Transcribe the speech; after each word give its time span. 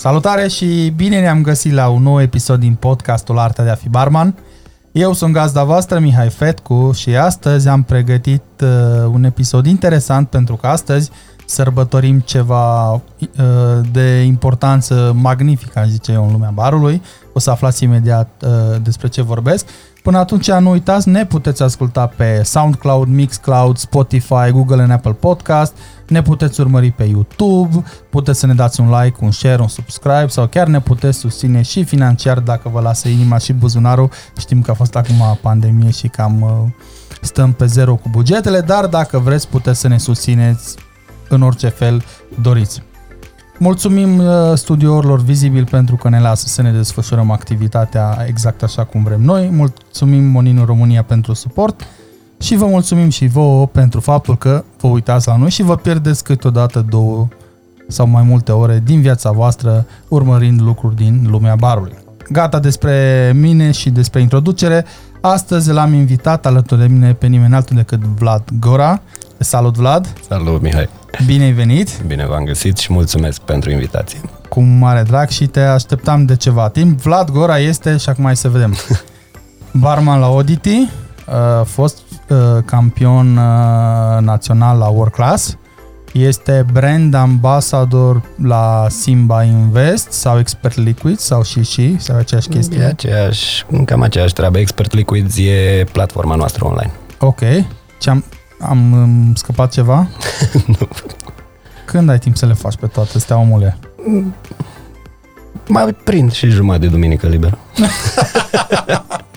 Salutare 0.00 0.48
și 0.48 0.92
bine 0.96 1.20
ne-am 1.20 1.42
găsit 1.42 1.72
la 1.72 1.88
un 1.88 2.02
nou 2.02 2.20
episod 2.20 2.60
din 2.60 2.74
podcastul 2.74 3.38
Artea 3.38 3.64
de 3.64 3.70
a 3.70 3.74
fi 3.74 3.88
barman. 3.88 4.34
Eu 4.92 5.12
sunt 5.12 5.32
gazda 5.32 5.64
voastră, 5.64 5.98
Mihai 5.98 6.28
Fetcu, 6.28 6.90
și 6.94 7.16
astăzi 7.16 7.68
am 7.68 7.82
pregătit 7.82 8.42
uh, 8.62 8.68
un 9.12 9.24
episod 9.24 9.66
interesant 9.66 10.28
pentru 10.28 10.56
că 10.56 10.66
astăzi 10.66 11.10
sărbătorim 11.46 12.20
ceva 12.20 12.92
uh, 12.92 13.00
de 13.92 14.22
importanță 14.22 15.12
magnifică, 15.16 15.84
zice 15.88 16.12
eu, 16.12 16.24
în 16.24 16.32
lumea 16.32 16.50
barului. 16.54 17.02
O 17.32 17.38
să 17.38 17.50
aflați 17.50 17.84
imediat 17.84 18.28
uh, 18.44 18.80
despre 18.82 19.08
ce 19.08 19.22
vorbesc. 19.22 19.66
Până 20.02 20.18
atunci 20.18 20.50
nu 20.50 20.70
uitați, 20.70 21.08
ne 21.08 21.26
puteți 21.26 21.62
asculta 21.62 22.06
pe 22.16 22.42
SoundCloud, 22.44 23.08
Mixcloud, 23.08 23.76
Spotify, 23.76 24.50
Google 24.50 24.82
and 24.82 24.90
Apple 24.90 25.12
Podcast, 25.12 25.76
ne 26.10 26.22
puteți 26.22 26.60
urmări 26.60 26.90
pe 26.90 27.04
YouTube, 27.04 27.84
puteți 28.10 28.38
să 28.38 28.46
ne 28.46 28.54
dați 28.54 28.80
un 28.80 28.90
like, 29.00 29.16
un 29.20 29.30
share, 29.30 29.60
un 29.62 29.68
subscribe 29.68 30.26
sau 30.26 30.46
chiar 30.46 30.66
ne 30.66 30.80
puteți 30.80 31.18
susține 31.18 31.62
și 31.62 31.84
financiar 31.84 32.38
dacă 32.38 32.68
vă 32.68 32.80
lasă 32.80 33.08
inima 33.08 33.38
și 33.38 33.52
buzunarul. 33.52 34.10
Știm 34.38 34.62
că 34.62 34.70
a 34.70 34.74
fost 34.74 34.96
acum 34.96 35.38
pandemie 35.40 35.90
și 35.90 36.08
cam 36.08 36.40
uh, 36.40 36.50
stăm 37.20 37.52
pe 37.52 37.66
zero 37.66 37.94
cu 37.94 38.08
bugetele, 38.08 38.60
dar 38.60 38.86
dacă 38.86 39.18
vreți 39.18 39.48
puteți 39.48 39.80
să 39.80 39.88
ne 39.88 39.98
susțineți 39.98 40.76
în 41.28 41.42
orice 41.42 41.68
fel 41.68 42.04
doriți. 42.42 42.82
Mulțumim 43.58 44.18
uh, 44.18 44.52
studiourilor 44.54 45.20
Vizibil 45.20 45.64
pentru 45.64 45.96
că 45.96 46.08
ne 46.08 46.20
lasă 46.20 46.46
să 46.46 46.62
ne 46.62 46.72
desfășurăm 46.72 47.30
activitatea 47.30 48.24
exact 48.26 48.62
așa 48.62 48.84
cum 48.84 49.02
vrem 49.02 49.20
noi. 49.20 49.48
Mulțumim 49.52 50.24
Moninu 50.24 50.64
România 50.64 51.02
pentru 51.02 51.32
suport 51.32 51.86
și 52.40 52.56
vă 52.56 52.66
mulțumim 52.66 53.08
și 53.08 53.26
vouă 53.26 53.66
pentru 53.66 54.00
faptul 54.00 54.36
că 54.36 54.64
vă 54.80 54.88
uitați 54.88 55.28
la 55.28 55.36
noi 55.36 55.50
și 55.50 55.62
vă 55.62 55.76
pierdeți 55.76 56.24
câteodată 56.24 56.84
două 56.88 57.28
sau 57.88 58.06
mai 58.06 58.22
multe 58.22 58.52
ore 58.52 58.82
din 58.84 59.00
viața 59.00 59.30
voastră 59.30 59.86
urmărind 60.08 60.60
lucruri 60.60 60.96
din 60.96 61.26
lumea 61.30 61.54
barului. 61.54 61.94
Gata 62.30 62.58
despre 62.58 63.32
mine 63.34 63.70
și 63.70 63.90
despre 63.90 64.20
introducere. 64.20 64.84
Astăzi 65.20 65.70
l-am 65.70 65.92
invitat 65.92 66.46
alături 66.46 66.80
de 66.80 66.86
mine 66.86 67.12
pe 67.12 67.26
nimeni 67.26 67.54
altul 67.54 67.76
decât 67.76 68.00
Vlad 68.00 68.42
Gora. 68.60 69.02
Salut 69.38 69.76
Vlad! 69.76 70.12
Salut 70.28 70.62
Mihai! 70.62 70.88
Bine 71.26 71.44
ai 71.44 71.52
venit! 71.52 72.02
Bine 72.06 72.26
v-am 72.26 72.44
găsit 72.44 72.76
și 72.76 72.92
mulțumesc 72.92 73.40
pentru 73.40 73.70
invitație. 73.70 74.20
Cu 74.48 74.60
mare 74.60 75.02
drag 75.02 75.28
și 75.28 75.46
te 75.46 75.60
așteptam 75.60 76.24
de 76.24 76.36
ceva 76.36 76.68
timp. 76.68 77.00
Vlad 77.00 77.30
Gora 77.30 77.58
este, 77.58 77.96
și 77.96 78.08
acum 78.08 78.24
hai 78.24 78.36
să 78.36 78.48
vedem, 78.48 78.74
barman 79.82 80.20
la 80.20 80.28
Oddity, 80.28 80.78
uh, 80.78 81.64
fost 81.64 81.98
uh, 81.98 82.09
campion 82.64 83.36
uh, 83.36 84.20
național 84.20 84.78
la 84.78 84.86
World 84.86 85.12
Class, 85.12 85.56
este 86.12 86.64
brand 86.72 87.14
ambassador 87.14 88.22
la 88.42 88.86
Simba 88.88 89.42
Invest 89.42 90.12
sau 90.12 90.38
Expert 90.38 90.76
Liquids 90.76 91.24
sau 91.24 91.42
și 91.42 91.62
și 91.62 91.98
sau 91.98 92.16
aceeași 92.16 92.48
chestie? 92.48 92.80
E 92.80 92.84
aceeași, 92.84 93.64
cam 93.84 94.02
aceeași 94.02 94.32
treabă. 94.32 94.58
Expert 94.58 94.94
Liquids 94.94 95.36
e 95.38 95.84
platforma 95.92 96.34
noastră 96.34 96.64
online. 96.64 96.92
Ok. 97.18 97.40
Ce 97.98 98.10
am, 98.10 98.24
am 98.60 98.92
um, 98.92 99.34
scăpat 99.34 99.72
ceva? 99.72 100.08
nu. 100.78 100.88
Când 101.84 102.08
ai 102.08 102.18
timp 102.18 102.36
să 102.36 102.46
le 102.46 102.52
faci 102.52 102.76
pe 102.76 102.86
toate 102.86 103.10
astea, 103.14 103.38
omule? 103.38 103.78
Mai 105.68 105.92
prind 106.04 106.32
și 106.32 106.48
jumătate 106.48 106.84
de 106.84 106.90
duminică 106.90 107.26
liberă. 107.26 107.58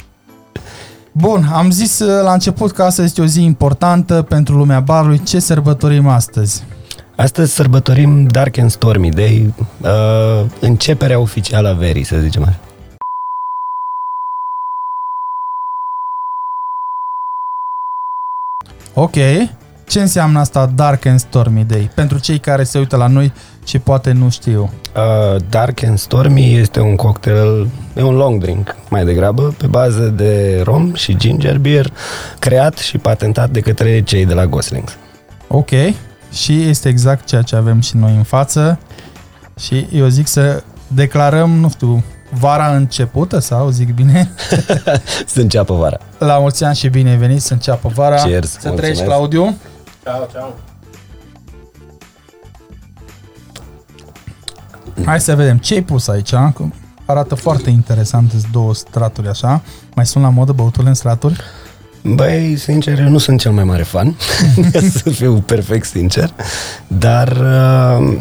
Bun, 1.16 1.50
am 1.54 1.72
zis 1.72 2.00
uh, 2.00 2.22
la 2.24 2.34
început 2.34 2.72
că 2.72 2.84
astăzi 2.84 3.08
este 3.08 3.22
o 3.22 3.26
zi 3.26 3.44
importantă 3.44 4.22
pentru 4.22 4.58
lumea 4.58 4.80
barului. 4.80 5.24
Ce 5.24 5.40
sărbătorim 5.40 6.08
astăzi? 6.08 6.64
Astăzi 7.16 7.54
sărbătorim 7.54 8.28
Dark 8.28 8.58
and 8.58 8.72
Stormy 8.72 9.10
Day, 9.10 9.54
uh, 9.82 10.46
începerea 10.60 11.20
oficială 11.20 11.70
a 11.70 11.74
verii, 11.74 12.04
să 12.04 12.18
zicem 12.18 12.44
așa. 12.44 12.60
Ok. 18.94 19.16
Ce 19.94 20.02
înseamnă 20.02 20.40
asta 20.40 20.72
Dark 20.76 21.06
and 21.06 21.20
Stormy 21.20 21.64
Day? 21.64 21.90
Pentru 21.96 22.20
cei 22.20 22.40
care 22.40 22.64
se 22.64 22.78
uită 22.78 22.96
la 22.96 23.08
noi 23.08 23.34
și 23.66 23.80
poate 23.80 24.12
nu 24.12 24.30
știu. 24.30 24.72
Uh, 24.96 25.42
Dark 25.50 25.84
and 25.84 25.98
Stormy 25.98 26.56
este 26.56 26.80
un 26.80 26.96
cocktail, 26.96 27.70
e 27.96 28.02
un 28.02 28.16
long 28.16 28.42
drink 28.42 28.76
mai 28.90 29.06
degrabă, 29.06 29.56
pe 29.58 29.68
bază 29.68 30.04
de 30.04 30.62
rom 30.64 30.94
și 30.94 31.18
ginger 31.18 31.58
beer, 31.58 31.92
creat 32.40 32.78
și 32.78 32.98
patentat 32.98 33.50
de 33.50 33.60
către 33.60 34.02
cei 34.02 34.26
de 34.26 34.34
la 34.34 34.46
Goslings. 34.46 34.98
Ok. 35.48 35.70
Și 36.32 36.62
este 36.62 36.90
exact 36.90 37.26
ceea 37.26 37.42
ce 37.42 37.56
avem 37.56 37.80
și 37.80 37.98
noi 37.98 38.16
în 38.16 38.24
față. 38.24 38.80
Și 39.60 39.88
eu 39.92 40.08
zic 40.08 40.28
să 40.28 40.64
declarăm, 40.88 41.52
nu 41.52 41.70
știu, 41.70 42.04
vara 42.40 42.76
începută 42.76 43.40
sau 43.40 43.70
zic 43.70 43.94
bine? 43.94 44.32
să 45.34 45.40
înceapă 45.40 45.74
vara. 45.74 45.98
La 46.18 46.38
mulți 46.38 46.64
ani 46.64 46.76
și 46.76 46.88
bine 46.88 47.10
ai 47.10 47.18
venit 47.18 47.42
să 47.42 47.54
înceapă 47.54 47.92
vara. 47.94 48.16
Cheers, 48.16 48.52
să 48.52 48.58
mulțumesc. 48.64 48.94
treci, 48.94 49.08
Claudiu. 49.08 49.58
Ciao, 50.04 50.28
ciao. 50.32 50.54
Hai 55.06 55.20
să 55.22 55.36
vedem 55.36 55.58
ce 55.58 55.74
ai 55.74 55.82
pus 55.84 56.08
aici. 56.08 56.30
Că 56.30 56.52
Arată 57.06 57.36
foarte 57.36 57.70
interesant, 57.70 58.30
sunt 58.32 58.46
două 58.52 58.74
straturi 58.74 59.28
așa. 59.28 59.62
Mai 59.96 60.06
sunt 60.06 60.24
la 60.24 60.30
modă 60.30 60.52
băuturile 60.52 60.90
în 60.90 60.96
straturi? 60.96 61.42
Băi, 62.04 62.56
sincer, 62.58 63.00
eu 63.00 63.08
nu 63.10 63.18
sunt 63.18 63.40
cel 63.40 63.52
mai 63.52 63.64
mare 63.64 63.84
fan, 63.84 64.16
să 65.04 65.10
fiu 65.10 65.40
perfect 65.40 65.86
sincer, 65.86 66.34
dar 66.88 67.28
uh, 67.32 68.18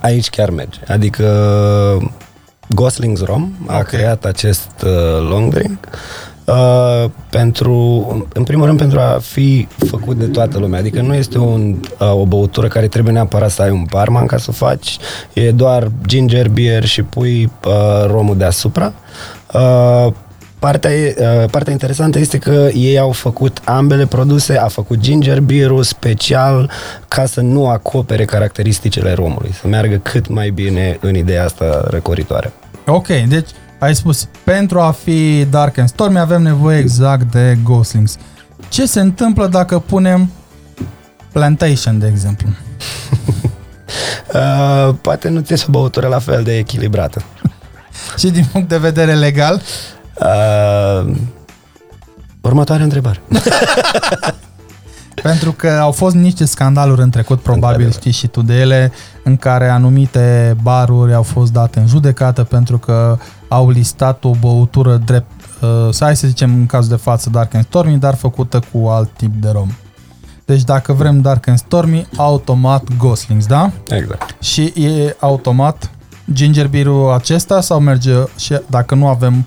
aici 0.00 0.30
chiar 0.30 0.50
merge. 0.50 0.78
Adică 0.88 2.12
Goslings 2.68 3.20
Rom 3.22 3.52
a 3.66 3.76
Ok. 3.78 3.86
creat 3.86 4.24
acest 4.24 4.70
uh, 4.84 5.28
long 5.28 5.52
drink 5.54 5.78
uh, 6.44 7.10
pentru, 7.30 7.72
în 8.32 8.42
primul 8.42 8.66
rând 8.66 8.78
pentru 8.78 8.98
a 8.98 9.18
fi 9.22 9.68
făcut 9.86 10.16
de 10.16 10.26
toată 10.26 10.58
lumea. 10.58 10.78
Adică 10.78 11.00
nu 11.00 11.14
este 11.14 11.38
un, 11.38 11.80
uh, 11.98 12.12
o 12.14 12.24
băutură 12.24 12.68
care 12.68 12.88
trebuie 12.88 13.12
neapărat 13.12 13.50
să 13.50 13.62
ai 13.62 13.70
un 13.70 13.84
barman 13.90 14.26
ca 14.26 14.36
să 14.36 14.46
o 14.48 14.52
faci, 14.52 14.98
e 15.32 15.50
doar 15.50 15.90
ginger 16.06 16.48
beer 16.48 16.84
și 16.84 17.02
pui 17.02 17.50
uh, 17.66 18.06
romul 18.06 18.36
deasupra. 18.36 18.92
Uh, 19.54 20.12
Partea, 20.64 20.92
e- 20.92 21.14
uh, 21.18 21.50
partea 21.50 21.72
interesantă 21.72 22.18
este 22.18 22.38
că 22.38 22.68
ei 22.74 22.98
au 22.98 23.10
făcut 23.10 23.60
ambele 23.64 24.06
produse, 24.06 24.58
a 24.58 24.66
făcut 24.66 24.98
ginger 24.98 25.40
beer 25.40 25.70
special 25.80 26.70
ca 27.08 27.26
să 27.26 27.40
nu 27.40 27.68
acopere 27.68 28.24
caracteristicile 28.24 29.12
romului, 29.12 29.52
să 29.52 29.68
meargă 29.68 29.96
cât 29.96 30.28
mai 30.28 30.50
bine 30.50 30.98
în 31.00 31.14
ideea 31.14 31.44
asta 31.44 31.84
răcoritoare. 31.90 32.52
Ok, 32.86 33.06
deci 33.06 33.48
ai 33.84 33.94
spus, 33.94 34.28
pentru 34.44 34.80
a 34.80 34.90
fi 34.90 35.44
Dark 35.44 35.78
and 35.78 35.88
Stormy 35.88 36.18
avem 36.18 36.42
nevoie 36.42 36.78
exact 36.78 37.30
de 37.30 37.58
Goslings. 37.62 38.16
Ce 38.68 38.86
se 38.86 39.00
întâmplă 39.00 39.46
dacă 39.46 39.78
punem 39.78 40.30
Plantation, 41.32 41.98
de 41.98 42.06
exemplu? 42.06 42.48
Uh, 44.34 44.94
poate 45.00 45.28
nu 45.28 45.40
ți 45.40 45.64
o 45.68 45.70
băutură 45.70 46.06
la 46.06 46.18
fel 46.18 46.42
de 46.42 46.56
echilibrată. 46.56 47.22
Și 48.18 48.30
din 48.30 48.44
punct 48.52 48.68
de 48.68 48.76
vedere 48.78 49.14
legal? 49.14 49.62
Uh, 50.14 51.14
următoarea 52.40 52.84
întrebare. 52.84 53.22
Pentru 55.22 55.52
că 55.52 55.68
au 55.70 55.92
fost 55.92 56.14
niște 56.14 56.44
scandaluri 56.44 57.00
în 57.00 57.10
trecut, 57.10 57.40
probabil 57.40 57.66
Într-adevăr. 57.66 57.92
știi 57.92 58.10
și 58.10 58.26
tu 58.26 58.42
de 58.42 58.54
ele, 58.60 58.92
în 59.24 59.36
care 59.36 59.68
anumite 59.68 60.56
baruri 60.62 61.14
au 61.14 61.22
fost 61.22 61.52
date 61.52 61.78
în 61.78 61.86
judecată 61.86 62.42
pentru 62.44 62.78
că 62.78 63.18
au 63.54 63.70
listat 63.70 64.24
o 64.24 64.30
băutură 64.30 64.96
drept, 64.96 65.30
uh, 65.60 65.88
să 65.90 66.04
hai 66.04 66.16
să 66.16 66.26
zicem 66.26 66.54
în 66.54 66.66
cazul 66.66 66.88
de 66.88 67.02
față 67.02 67.30
Dark 67.30 67.54
and 67.54 67.64
Stormy, 67.64 67.98
dar 67.98 68.14
făcută 68.14 68.62
cu 68.72 68.88
alt 68.88 69.10
tip 69.16 69.34
de 69.34 69.50
rom. 69.50 69.68
Deci 70.44 70.62
dacă 70.62 70.92
vrem 70.92 71.20
Dark 71.20 71.46
and 71.48 71.58
Stormy, 71.58 72.06
automat 72.16 72.96
Goslings, 72.96 73.46
da? 73.46 73.70
Exact. 73.88 74.42
Și 74.42 74.62
e 74.62 75.16
automat 75.20 75.90
ginger 76.32 76.68
beer-ul 76.68 77.12
acesta 77.12 77.60
sau 77.60 77.80
merge 77.80 78.12
și 78.36 78.60
dacă 78.66 78.94
nu 78.94 79.08
avem 79.08 79.46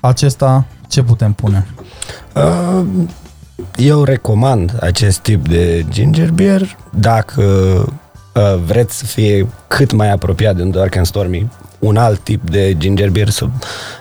acesta, 0.00 0.64
ce 0.88 1.02
putem 1.02 1.32
pune? 1.32 1.66
Uh, 2.34 2.84
eu 3.76 4.02
recomand 4.02 4.78
acest 4.80 5.18
tip 5.18 5.48
de 5.48 5.86
ginger 5.88 6.30
beer 6.30 6.76
dacă 6.98 7.42
uh, 8.34 8.56
vreți 8.64 8.98
să 8.98 9.04
fie 9.04 9.48
cât 9.68 9.92
mai 9.92 10.10
apropiat 10.10 10.56
de 10.56 10.62
un 10.62 10.70
Dark 10.70 10.96
and 10.96 11.06
Stormy 11.06 11.50
un 11.78 11.96
alt 11.96 12.18
tip 12.18 12.50
de 12.50 12.74
ginger 12.78 13.10
beer 13.10 13.28
să 13.28 13.46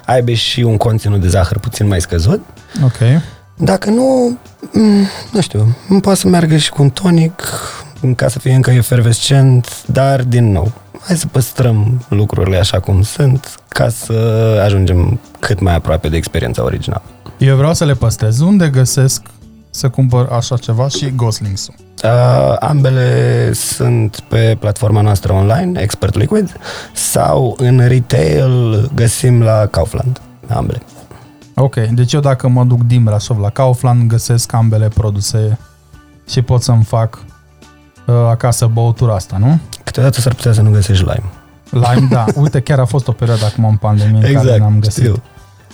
aibă 0.06 0.32
și 0.32 0.62
un 0.62 0.78
conținut 0.78 1.22
de 1.22 1.28
zahăr 1.28 1.58
puțin 1.58 1.88
mai 1.88 2.02
scăzut. 2.02 2.42
Ok. 2.84 3.22
Dacă 3.58 3.90
nu, 3.90 4.38
mm, 4.74 5.08
nu 5.32 5.42
știu, 5.42 5.78
poate 6.02 6.20
să 6.20 6.28
meargă 6.28 6.58
și 6.58 6.70
cu 6.70 6.82
un 6.82 6.90
tonic 6.90 7.42
ca 8.16 8.28
să 8.28 8.40
fie 8.40 8.54
încă 8.54 8.72
efervescent, 8.72 9.84
dar 9.86 10.24
din 10.24 10.52
nou, 10.52 10.72
hai 11.02 11.18
să 11.18 11.28
păstrăm 11.28 12.06
lucrurile 12.10 12.58
așa 12.58 12.80
cum 12.80 13.02
sunt 13.02 13.56
ca 13.68 13.90
să 13.90 14.14
ajungem 14.64 15.20
cât 15.40 15.60
mai 15.60 15.76
aproape 15.76 16.10
de 16.10 16.18
experiența 16.18 16.64
originală. 16.64 17.04
Eu 17.38 17.56
vreau 17.56 17.74
să 17.74 17.86
le 17.86 17.94
păstrez. 17.94 18.40
Unde 18.40 18.70
găsesc 18.70 19.22
să 19.70 19.90
cumpăr 19.90 20.28
așa 20.32 20.58
ceva 20.58 20.88
și 20.88 21.16
Goslings-ul? 21.16 21.85
Uh, 22.04 22.56
ambele 22.60 23.52
sunt 23.54 24.20
pe 24.20 24.58
platforma 24.60 25.02
noastră 25.02 25.34
online, 25.34 25.82
Expert 25.82 26.16
Liquid, 26.16 26.58
sau 26.94 27.56
în 27.58 27.88
retail 27.88 28.90
găsim 28.96 29.42
la 29.42 29.66
Kaufland, 29.66 30.22
ambele. 30.48 30.82
Ok, 31.56 31.76
deci 31.76 32.14
eu 32.14 32.20
dacă 32.20 32.48
mă 32.48 32.64
duc 32.64 32.84
din 32.84 33.04
Brașov 33.04 33.40
la 33.40 33.50
Kaufland, 33.50 34.10
găsesc 34.10 34.54
ambele 34.54 34.88
produse 34.88 35.58
și 36.30 36.42
pot 36.42 36.62
să-mi 36.62 36.84
fac 36.84 37.20
uh, 38.06 38.16
acasă 38.30 38.66
băutura 38.74 39.14
asta, 39.14 39.38
nu? 39.38 39.60
Câteodată 39.84 40.22
s-ar 40.22 40.34
putea 40.34 40.54
să 40.54 40.62
nu 40.62 40.72
găsești 40.72 41.04
lime. 41.04 41.30
Lime, 41.70 42.08
da. 42.10 42.26
Uite, 42.42 42.60
chiar 42.60 42.80
a 42.80 42.86
fost 42.86 43.08
o 43.08 43.12
perioadă 43.12 43.46
acum 43.46 43.66
în 43.66 43.76
pandemie 43.76 44.18
în 44.18 44.24
Exact, 44.24 44.46
care 44.48 44.60
n-am 44.60 44.80
găsit. 44.80 45.04
știu. 45.04 45.22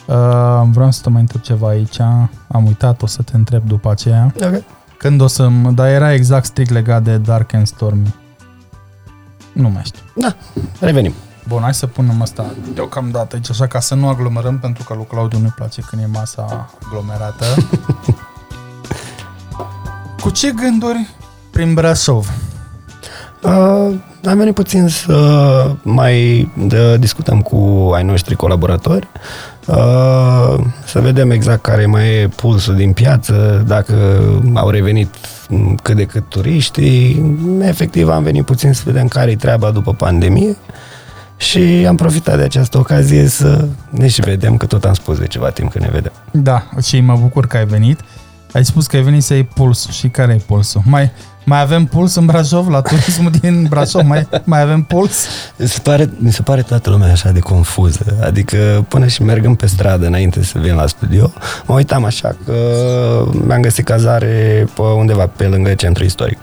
Uh, 0.05 0.61
vreau 0.71 0.91
să 0.91 0.99
te 1.03 1.09
mai 1.09 1.21
întreb 1.21 1.41
ceva 1.41 1.67
aici. 1.67 1.99
Am 2.47 2.65
uitat, 2.65 3.01
o 3.01 3.05
să 3.05 3.21
te 3.21 3.35
întreb 3.35 3.63
după 3.67 3.91
aceea. 3.91 4.33
Ok. 4.43 4.63
Când 5.01 5.21
o 5.21 5.27
să... 5.27 5.47
Dar 5.73 5.87
era 5.87 6.13
exact 6.13 6.45
strict 6.45 6.69
legat 6.69 7.03
de 7.03 7.17
Dark 7.17 7.53
and 7.53 7.67
Stormy. 7.67 8.15
Nu 9.51 9.69
mai 9.69 9.81
știu. 9.85 10.01
Da, 10.15 10.35
revenim. 10.79 11.13
Bun, 11.47 11.61
hai 11.61 11.73
să 11.73 11.87
punem 11.87 12.21
asta 12.21 12.45
deocamdată 12.73 13.35
aici, 13.35 13.49
așa 13.49 13.67
ca 13.67 13.79
să 13.79 13.95
nu 13.95 14.07
aglomerăm, 14.07 14.59
pentru 14.59 14.83
că 14.83 14.93
lui 14.93 15.05
Claudiu 15.07 15.39
nu-i 15.39 15.53
place 15.55 15.81
când 15.81 16.01
e 16.01 16.05
masa 16.05 16.69
aglomerată. 16.85 17.45
Cu 20.21 20.29
ce 20.29 20.51
gânduri 20.51 21.09
prin 21.51 21.73
Brașov? 21.73 22.31
Uh, 23.41 23.95
am 24.25 24.37
venit 24.37 24.53
puțin 24.53 24.87
să 24.87 25.75
mai 25.83 26.49
de, 26.57 26.97
discutăm 26.97 27.41
cu 27.41 27.89
ai 27.93 28.03
noștri 28.03 28.35
colaboratori, 28.35 29.07
uh, 29.13 29.50
să 30.85 30.99
vedem 30.99 31.31
exact 31.31 31.61
care 31.61 31.85
mai 31.85 32.07
e 32.07 32.27
pulsul 32.35 32.75
din 32.75 32.93
piață, 32.93 33.63
dacă 33.67 33.93
au 34.53 34.69
revenit 34.69 35.15
m, 35.49 35.75
cât 35.75 35.95
de 35.95 36.03
cât 36.03 36.29
turiștii. 36.29 37.35
Efectiv 37.61 38.09
am 38.09 38.23
venit 38.23 38.45
puțin 38.45 38.73
să 38.73 38.81
vedem 38.85 39.07
care 39.07 39.31
e 39.31 39.35
treaba 39.35 39.71
după 39.71 39.93
pandemie 39.93 40.57
și 41.37 41.85
am 41.87 41.95
profitat 41.95 42.37
de 42.37 42.43
această 42.43 42.77
ocazie 42.77 43.27
să 43.27 43.67
ne 43.89 44.07
și 44.07 44.21
vedem, 44.21 44.57
că 44.57 44.65
tot 44.65 44.83
am 44.85 44.93
spus 44.93 45.17
de 45.17 45.27
ceva 45.27 45.49
timp 45.49 45.71
că 45.71 45.79
ne 45.79 45.89
vedem. 45.91 46.11
Da, 46.31 46.69
și 46.83 46.99
mă 46.99 47.17
bucur 47.21 47.47
că 47.47 47.57
ai 47.57 47.65
venit. 47.65 47.99
Ai 48.53 48.65
spus 48.65 48.87
că 48.87 48.95
ai 48.95 49.01
venit 49.01 49.23
să 49.23 49.33
iei 49.33 49.43
pulsul. 49.43 49.91
Și 49.91 50.07
care 50.07 50.33
e 50.33 50.41
pulsul? 50.45 50.81
Mai, 50.85 51.11
mai 51.43 51.61
avem 51.61 51.85
puls 51.85 52.15
în 52.15 52.25
Brașov, 52.25 52.67
la 52.67 52.81
turismul 52.81 53.31
din 53.31 53.65
Brașov? 53.69 54.05
Mai, 54.05 54.27
mai 54.43 54.61
avem 54.61 54.81
puls? 54.81 55.25
Mi 55.55 55.67
se, 55.67 55.79
pare, 55.83 56.09
mi 56.17 56.31
se 56.31 56.41
pare 56.41 56.61
toată 56.61 56.89
lumea 56.89 57.11
așa 57.11 57.31
de 57.31 57.39
confuză. 57.39 58.17
Adică 58.23 58.85
până 58.87 59.07
și 59.07 59.23
mergând 59.23 59.57
pe 59.57 59.65
stradă 59.65 60.05
înainte 60.05 60.43
să 60.43 60.59
vin 60.59 60.75
la 60.75 60.87
studio, 60.87 61.33
mă 61.65 61.75
uitam 61.75 62.03
așa 62.03 62.35
că 62.45 62.53
mi-am 63.45 63.61
găsit 63.61 63.85
cazare 63.85 64.67
pe 64.73 64.81
undeva 64.81 65.27
pe 65.27 65.43
lângă 65.43 65.73
centrul 65.73 66.05
istoric. 66.05 66.37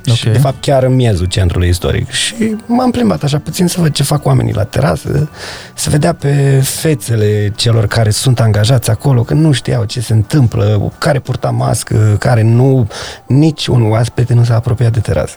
Okay. 0.00 0.14
Și 0.14 0.26
Ok. 0.26 0.32
de 0.32 0.38
fapt 0.38 0.60
chiar 0.60 0.82
în 0.82 0.94
miezul 0.94 1.26
centrului 1.26 1.68
istoric. 1.68 2.10
Și 2.10 2.56
m-am 2.66 2.90
plimbat 2.90 3.22
așa 3.22 3.38
puțin 3.38 3.66
să 3.66 3.80
văd 3.80 3.92
ce 3.92 4.02
fac 4.02 4.26
oamenii 4.26 4.52
la 4.52 4.64
terasă, 4.64 5.28
să 5.74 5.90
vedea 5.90 6.12
pe 6.12 6.60
fețele 6.62 7.52
celor 7.56 7.86
care 7.86 8.10
sunt 8.10 8.40
angajați 8.40 8.90
acolo, 8.90 9.22
că 9.22 9.34
nu 9.34 9.52
știau 9.52 9.84
ce 9.84 10.00
se 10.00 10.12
întâmplă, 10.12 10.92
care 10.98 11.18
purta 11.18 11.50
mască, 11.50 12.16
care 12.18 12.42
nu, 12.42 12.88
nici 13.26 13.66
un 13.66 13.90
oaspete 13.90 14.34
nu 14.34 14.44
s-a 14.44 14.54
apropiat 14.54 14.92
de 14.92 15.00
terasă. 15.00 15.36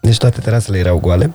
Deci 0.00 0.16
toate 0.18 0.40
terasele 0.40 0.78
erau 0.78 0.98
goale. 0.98 1.30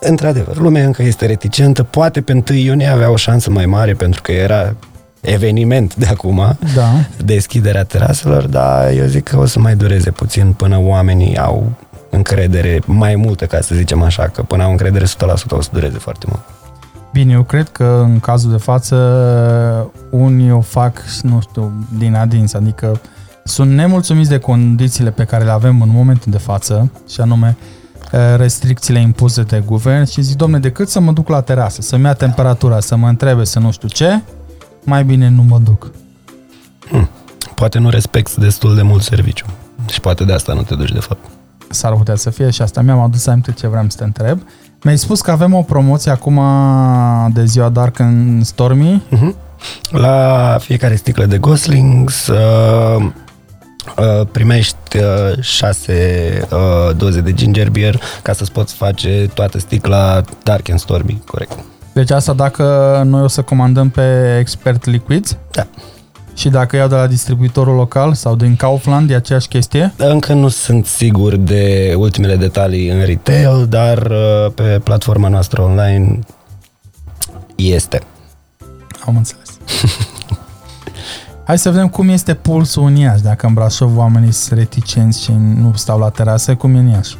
Într-adevăr, 0.00 0.56
lumea 0.56 0.84
încă 0.84 1.02
este 1.02 1.26
reticentă, 1.26 1.82
poate 1.82 2.20
pe 2.20 2.32
1 2.32 2.58
iunie 2.58 2.86
avea 2.86 3.10
o 3.10 3.16
șansă 3.16 3.50
mai 3.50 3.66
mare 3.66 3.92
pentru 3.92 4.22
că 4.22 4.32
era 4.32 4.74
eveniment 5.24 5.94
de 5.94 6.06
acum, 6.06 6.56
Da. 6.74 6.88
deschiderea 7.24 7.84
teraselor, 7.84 8.46
dar 8.46 8.90
eu 8.92 9.06
zic 9.06 9.22
că 9.28 9.38
o 9.38 9.46
să 9.46 9.58
mai 9.58 9.76
dureze 9.76 10.10
puțin 10.10 10.52
până 10.52 10.78
oamenii 10.80 11.38
au 11.38 11.72
încredere 12.10 12.80
mai 12.86 13.14
multă, 13.16 13.44
ca 13.44 13.60
să 13.60 13.74
zicem 13.74 14.02
așa, 14.02 14.22
că 14.28 14.42
până 14.42 14.62
au 14.62 14.70
încredere 14.70 15.04
100% 15.04 15.56
o 15.56 15.60
să 15.60 15.68
dureze 15.72 15.98
foarte 15.98 16.26
mult. 16.28 16.42
Bine, 17.12 17.32
eu 17.32 17.42
cred 17.42 17.68
că 17.68 18.00
în 18.04 18.20
cazul 18.20 18.50
de 18.50 18.56
față 18.56 18.96
unii 20.10 20.52
o 20.52 20.60
fac, 20.60 21.02
nu 21.22 21.40
știu, 21.40 21.72
din 21.98 22.14
adins, 22.14 22.54
adică 22.54 23.00
sunt 23.44 23.70
nemulțumiți 23.70 24.28
de 24.28 24.38
condițiile 24.38 25.10
pe 25.10 25.24
care 25.24 25.44
le 25.44 25.50
avem 25.50 25.80
în 25.82 25.88
momentul 25.92 26.32
de 26.32 26.38
față, 26.38 26.90
și 27.08 27.20
anume 27.20 27.56
eh, 28.12 28.20
restricțiile 28.36 29.00
impuse 29.00 29.42
de 29.42 29.62
guvern 29.66 30.04
și 30.04 30.20
zic, 30.22 30.36
domne, 30.36 30.58
decât 30.58 30.88
să 30.88 31.00
mă 31.00 31.12
duc 31.12 31.28
la 31.28 31.40
terasă, 31.40 31.80
să-mi 31.82 32.04
ia 32.04 32.12
temperatura, 32.12 32.80
să 32.80 32.96
mă 32.96 33.08
întrebe 33.08 33.44
să 33.44 33.58
nu 33.58 33.70
știu 33.70 33.88
ce, 33.88 34.22
mai 34.84 35.04
bine 35.04 35.28
nu 35.28 35.42
mă 35.42 35.58
duc. 35.58 35.90
Poate 37.54 37.78
nu 37.78 37.90
respecti 37.90 38.40
destul 38.40 38.74
de 38.74 38.82
mult 38.82 39.02
serviciu 39.02 39.46
și 39.88 40.00
poate 40.00 40.24
de 40.24 40.32
asta 40.32 40.52
nu 40.52 40.62
te 40.62 40.74
duci 40.74 40.92
de 40.92 41.00
fapt. 41.00 41.24
S-ar 41.70 41.92
putea 41.92 42.14
să 42.14 42.30
fie 42.30 42.50
și 42.50 42.62
asta 42.62 42.80
mi-am 42.80 43.00
adus 43.00 43.26
aminte 43.26 43.52
ce 43.52 43.66
vreau 43.66 43.84
să 43.88 43.96
te 43.96 44.04
întreb. 44.04 44.40
Mi-ai 44.82 44.98
spus 44.98 45.20
că 45.20 45.30
avem 45.30 45.54
o 45.54 45.62
promoție 45.62 46.10
acum 46.10 46.40
de 47.32 47.44
ziua 47.44 47.68
Dark 47.68 47.98
în 47.98 48.40
Stormy. 48.44 49.02
Mhm. 49.08 49.34
La 49.90 50.56
fiecare 50.60 50.94
sticlă 50.94 51.24
de 51.26 51.38
Goslings 51.38 52.26
uh, 52.26 53.06
uh, 53.98 54.26
primești 54.32 54.96
uh, 54.96 55.40
șase 55.40 56.40
uh, 56.50 56.96
doze 56.96 57.20
de 57.20 57.32
ginger 57.32 57.70
beer 57.70 58.00
ca 58.22 58.32
să-ți 58.32 58.52
poți 58.52 58.74
face 58.74 59.30
toată 59.34 59.58
sticla 59.58 60.22
Dark 60.42 60.68
and 60.68 60.78
Stormy, 60.78 61.22
corect. 61.24 61.58
Deci 61.94 62.10
asta 62.10 62.32
dacă 62.32 63.02
noi 63.06 63.22
o 63.22 63.28
să 63.28 63.42
comandăm 63.42 63.88
pe 63.88 64.36
Expert 64.38 64.84
Liquids 64.84 65.36
Da. 65.52 65.66
și 66.34 66.48
dacă 66.48 66.76
iau 66.76 66.88
de 66.88 66.94
la 66.94 67.06
distribuitorul 67.06 67.74
local 67.74 68.14
sau 68.14 68.36
din 68.36 68.56
Kaufland, 68.56 69.10
e 69.10 69.14
aceeași 69.14 69.48
chestie? 69.48 69.92
Încă 69.96 70.32
nu 70.32 70.48
sunt 70.48 70.86
sigur 70.86 71.36
de 71.36 71.94
ultimele 71.96 72.36
detalii 72.36 72.88
în 72.88 73.04
retail, 73.04 73.66
dar 73.68 73.98
uh, 74.10 74.52
pe 74.54 74.80
platforma 74.84 75.28
noastră 75.28 75.62
online 75.62 76.18
este. 77.56 78.00
Am 79.06 79.16
înțeles. 79.16 79.48
Hai 81.46 81.58
să 81.58 81.70
vedem 81.70 81.88
cum 81.88 82.08
este 82.08 82.34
pulsul 82.34 82.84
în 82.86 82.96
Iași, 82.96 83.22
dacă 83.22 83.46
în 83.46 83.54
Brașov 83.54 83.96
oamenii 83.96 84.32
sunt 84.32 84.58
reticenți 84.58 85.22
și 85.22 85.32
nu 85.32 85.72
stau 85.74 85.98
la 85.98 86.08
terasă, 86.08 86.54
cum 86.54 86.74
e 86.74 86.78
în 86.78 86.86
Iași. 86.86 87.16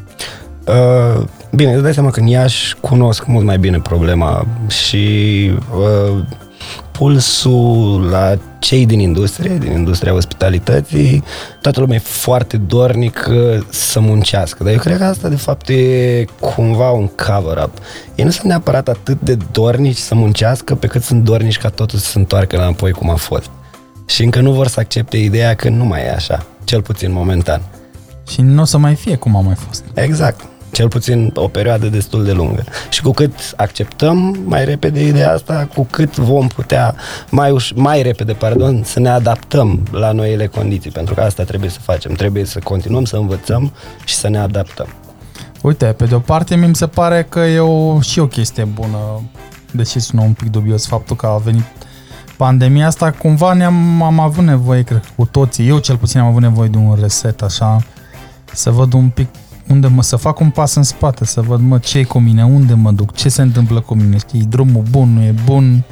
Uh, 0.66 1.24
bine, 1.54 1.72
îți 1.72 1.82
dai 1.82 1.94
seama 1.94 2.10
că 2.10 2.20
în 2.20 2.26
Iași 2.26 2.76
cunosc 2.80 3.26
mult 3.26 3.44
mai 3.44 3.58
bine 3.58 3.80
problema 3.80 4.46
și 4.68 5.50
uh, 5.76 6.24
pulsul 6.90 8.08
la 8.10 8.38
cei 8.58 8.86
din 8.86 8.98
industrie, 8.98 9.56
din 9.58 9.72
industria 9.72 10.14
ospitalității, 10.14 11.22
toată 11.60 11.80
lumea 11.80 11.96
e 11.96 11.98
foarte 11.98 12.56
dornic 12.56 13.28
să 13.68 14.00
muncească. 14.00 14.64
Dar 14.64 14.72
eu 14.72 14.78
cred 14.78 14.96
că 14.96 15.04
asta 15.04 15.28
de 15.28 15.36
fapt 15.36 15.68
e 15.68 16.24
cumva 16.40 16.90
un 16.90 17.06
cover-up. 17.06 17.78
Ei 18.14 18.24
nu 18.24 18.30
sunt 18.30 18.44
neapărat 18.44 18.88
atât 18.88 19.20
de 19.20 19.36
dornici 19.52 19.96
să 19.96 20.14
muncească 20.14 20.74
pe 20.74 20.86
cât 20.86 21.02
sunt 21.02 21.24
dornici 21.24 21.58
ca 21.58 21.68
totul 21.68 21.98
să 21.98 22.10
se 22.10 22.18
întoarcă 22.18 22.56
înapoi 22.56 22.92
cum 22.92 23.10
a 23.10 23.14
fost. 23.14 23.50
Și 24.06 24.22
încă 24.22 24.40
nu 24.40 24.52
vor 24.52 24.66
să 24.66 24.80
accepte 24.80 25.16
ideea 25.16 25.54
că 25.54 25.68
nu 25.68 25.84
mai 25.84 26.00
e 26.00 26.12
așa, 26.12 26.46
cel 26.64 26.82
puțin 26.82 27.12
momentan. 27.12 27.62
Și 28.28 28.40
nu 28.40 28.62
o 28.62 28.64
să 28.64 28.78
mai 28.78 28.94
fie 28.94 29.16
cum 29.16 29.36
a 29.36 29.40
mai 29.40 29.54
fost. 29.54 29.84
Exact. 29.94 30.44
Cel 30.74 30.88
puțin 30.88 31.30
o 31.34 31.48
perioadă 31.48 31.86
destul 31.86 32.24
de 32.24 32.32
lungă. 32.32 32.64
Și 32.90 33.02
cu 33.02 33.10
cât 33.10 33.32
acceptăm 33.56 34.42
mai 34.44 34.64
repede 34.64 35.06
ideea 35.06 35.32
asta, 35.32 35.68
cu 35.74 35.86
cât 35.90 36.16
vom 36.16 36.46
putea 36.46 36.94
mai, 37.30 37.50
uș- 37.50 37.74
mai 37.74 38.02
repede 38.02 38.32
pardon, 38.32 38.82
să 38.84 39.00
ne 39.00 39.08
adaptăm 39.08 39.86
la 39.90 40.12
noile 40.12 40.46
condiții, 40.46 40.90
pentru 40.90 41.14
că 41.14 41.20
asta 41.20 41.42
trebuie 41.42 41.70
să 41.70 41.78
facem. 41.80 42.12
Trebuie 42.12 42.44
să 42.44 42.58
continuăm 42.58 43.04
să 43.04 43.16
învățăm 43.16 43.72
și 44.04 44.14
să 44.14 44.28
ne 44.28 44.38
adaptăm. 44.38 44.86
Uite, 45.62 45.84
pe 45.86 46.04
de 46.04 46.14
o 46.14 46.18
parte 46.18 46.56
mi 46.56 46.74
se 46.74 46.86
pare 46.86 47.26
că 47.28 47.40
e 47.40 47.58
o, 47.58 48.00
și 48.00 48.18
o 48.18 48.26
chestie 48.26 48.64
bună, 48.64 48.98
deși 49.70 49.98
sună 49.98 50.22
un 50.22 50.32
pic 50.32 50.50
dubios 50.50 50.86
faptul 50.86 51.16
că 51.16 51.26
a 51.26 51.36
venit 51.36 51.64
pandemia 52.36 52.86
asta, 52.86 53.10
cumva 53.10 53.52
ne-am 53.52 54.02
am 54.02 54.20
avut 54.20 54.44
nevoie, 54.44 54.82
cred 54.82 55.00
că 55.00 55.08
cu 55.16 55.24
toții, 55.24 55.68
eu 55.68 55.78
cel 55.78 55.96
puțin 55.96 56.20
am 56.20 56.26
avut 56.26 56.42
nevoie 56.42 56.68
de 56.68 56.76
un 56.76 56.96
reset 57.00 57.42
așa, 57.42 57.78
să 58.52 58.70
văd 58.70 58.92
un 58.92 59.08
pic 59.08 59.28
unde 59.68 59.86
mă, 59.86 60.02
să 60.02 60.16
fac 60.16 60.40
un 60.40 60.50
pas 60.50 60.74
în 60.74 60.82
spate, 60.82 61.24
să 61.24 61.40
văd, 61.40 61.60
mă, 61.60 61.78
ce 61.78 62.04
cu 62.04 62.18
mine, 62.18 62.44
unde 62.44 62.74
mă 62.74 62.90
duc, 62.90 63.14
ce 63.14 63.28
se 63.28 63.42
întâmplă 63.42 63.80
cu 63.80 63.94
mine, 63.94 64.16
știi, 64.18 64.42
drumul 64.42 64.82
bun, 64.90 65.12
nu 65.12 65.22
e 65.22 65.34
bun. 65.44 65.84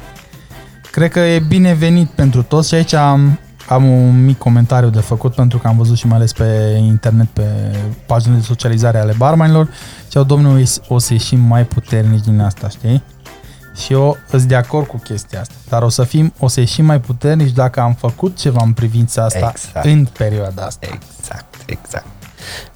Cred 0.91 1.11
că 1.11 1.19
e 1.19 1.39
binevenit 1.39 2.09
pentru 2.09 2.43
toți 2.43 2.67
și 2.67 2.75
aici 2.75 2.93
am, 2.93 3.39
am 3.67 3.85
un 3.85 4.25
mic 4.25 4.37
comentariu 4.37 4.89
de 4.89 4.99
făcut 4.99 5.35
pentru 5.35 5.57
că 5.57 5.67
am 5.67 5.77
văzut 5.77 5.97
și 5.97 6.07
mai 6.07 6.17
ales 6.17 6.33
pe 6.33 6.79
internet, 6.81 7.27
pe 7.27 7.75
paginile 8.05 8.39
de 8.39 8.45
socializare 8.45 8.97
ale 8.97 9.13
barmanilor 9.17 9.69
și 10.11 10.17
au 10.17 10.23
domnul, 10.23 10.63
o 10.87 10.97
să 10.97 11.13
ieșim 11.13 11.39
mai 11.39 11.65
puternici 11.65 12.23
din 12.23 12.39
asta, 12.39 12.69
știi? 12.69 13.03
Și 13.75 13.93
eu 13.93 14.17
sunt 14.29 14.41
de 14.41 14.55
acord 14.55 14.87
cu 14.87 14.97
chestia 14.97 15.39
asta. 15.39 15.53
Dar 15.69 15.81
o 15.81 15.89
să 15.89 16.03
fim, 16.03 16.33
o 16.39 16.47
să 16.47 16.59
ieșim 16.59 16.85
mai 16.85 16.99
puternici 16.99 17.51
dacă 17.51 17.79
am 17.79 17.93
făcut 17.93 18.37
ceva 18.37 18.61
în 18.63 18.73
privința 18.73 19.23
asta 19.23 19.51
Exact. 19.53 19.85
în 19.85 20.07
perioada 20.17 20.63
asta. 20.65 20.87
Exact, 20.91 21.55
exact. 21.65 22.05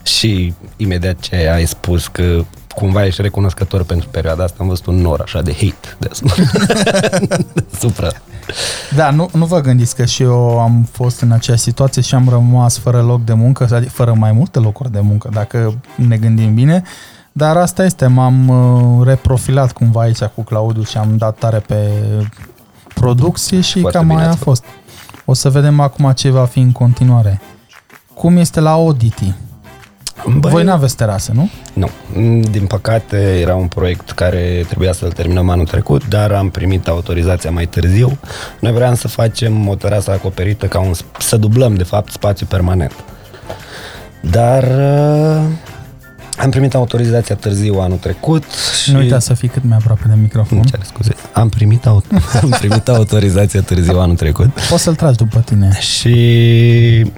Și 0.04 0.54
imediat 0.78 1.20
ce 1.20 1.50
ai 1.54 1.66
spus 1.66 2.08
că 2.08 2.44
cumva 2.76 3.06
ești 3.06 3.22
recunoscător 3.22 3.84
pentru 3.84 4.10
perioada 4.10 4.44
asta. 4.44 4.58
Am 4.60 4.68
văzut 4.68 4.86
un 4.86 4.96
nor 4.96 5.22
așa 5.22 5.42
de 5.42 5.54
hate 5.54 5.98
deasupra. 6.00 6.34
Da, 8.96 9.10
nu, 9.10 9.30
nu 9.34 9.46
vă 9.46 9.60
gândiți 9.60 9.96
că 9.96 10.06
și 10.06 10.24
eu 10.24 10.60
am 10.60 10.88
fost 10.92 11.22
în 11.22 11.32
aceeași 11.32 11.64
situație 11.64 12.02
și 12.02 12.16
am 12.16 12.30
rămas 12.30 12.78
fără 12.78 13.02
loc 13.02 13.24
de 13.24 13.34
muncă, 13.34 13.68
adică 13.72 13.92
fără 13.92 14.14
mai 14.14 14.32
multe 14.32 14.60
locuri 14.60 14.92
de 14.92 15.00
muncă, 15.00 15.30
dacă 15.34 15.80
ne 15.96 16.18
gândim 16.18 16.54
bine. 16.54 16.84
Dar 17.32 17.58
asta 17.58 17.84
este, 17.84 18.08
m-am 18.08 18.48
uh, 18.48 19.08
reprofilat 19.08 19.72
cumva 19.72 20.02
aici 20.02 20.24
cu 20.24 20.44
Claudiu 20.44 20.84
și 20.84 20.98
am 20.98 21.18
dat 21.18 21.38
tare 21.38 21.60
pe 21.60 21.92
producție 22.94 23.62
și 23.62 23.80
Foarte 23.80 23.98
cam 23.98 24.08
bine 24.08 24.20
aia 24.20 24.28
a 24.28 24.32
ați 24.32 24.42
fost. 24.42 24.64
O 25.26 25.34
să 25.34 25.50
vedem 25.50 25.80
acum 25.80 26.12
ce 26.12 26.30
va 26.30 26.46
fi 26.46 26.60
în 26.60 26.72
continuare. 26.72 27.42
Cum 28.14 28.38
este 28.38 28.60
la 28.60 28.72
Audity? 28.72 29.34
Băi, 30.26 30.52
Voi 30.52 30.64
n-aveți 30.64 30.96
terase, 30.96 31.32
nu? 31.34 31.50
Nu. 31.74 31.90
Din 32.52 32.66
păcate 32.68 33.40
era 33.42 33.56
un 33.56 33.68
proiect 33.68 34.12
care 34.12 34.64
trebuia 34.68 34.94
să-l 34.94 35.12
terminăm 35.12 35.50
anul 35.50 35.66
trecut, 35.66 36.08
dar 36.08 36.32
am 36.32 36.50
primit 36.50 36.88
autorizația 36.88 37.52
mai 37.52 37.66
târziu. 37.66 38.18
Noi 38.60 38.72
vreau 38.72 38.96
să 38.96 39.08
facem 39.08 39.68
o 39.68 39.76
terasă 39.76 40.12
acoperită 40.12 40.66
ca 40.66 40.80
un, 40.80 40.92
să 41.20 41.38
dublăm 41.38 41.76
de 41.76 41.84
fapt 41.84 42.12
spațiu 42.12 42.46
permanent. 42.46 42.94
Dar 44.22 44.64
uh, 44.64 45.44
am 46.38 46.50
primit 46.50 46.74
autorizația 46.76 47.36
târziu 47.36 47.80
anul 47.80 47.98
trecut 47.98 48.44
și... 48.84 48.92
Nu 48.92 48.98
uita 49.00 49.20
să 49.20 49.34
fii 49.34 49.48
cât 49.48 49.64
mai 49.64 49.78
aproape 49.78 50.02
de 50.08 50.14
microfon. 50.22 50.58
Îmi 50.58 50.68
cer 50.70 50.80
scuze. 50.84 51.14
Am 51.32 51.50
primit, 51.50 51.86
aut- 51.86 52.06
am 52.44 52.50
primit 52.60 52.88
autorizația 52.88 53.62
târziu 53.62 54.00
anul 54.00 54.16
trecut 54.16 54.50
Poți 54.70 54.84
să-l 54.84 54.96
tragi 54.96 55.18
după 55.18 55.40
tine. 55.40 55.78
și 55.80 57.12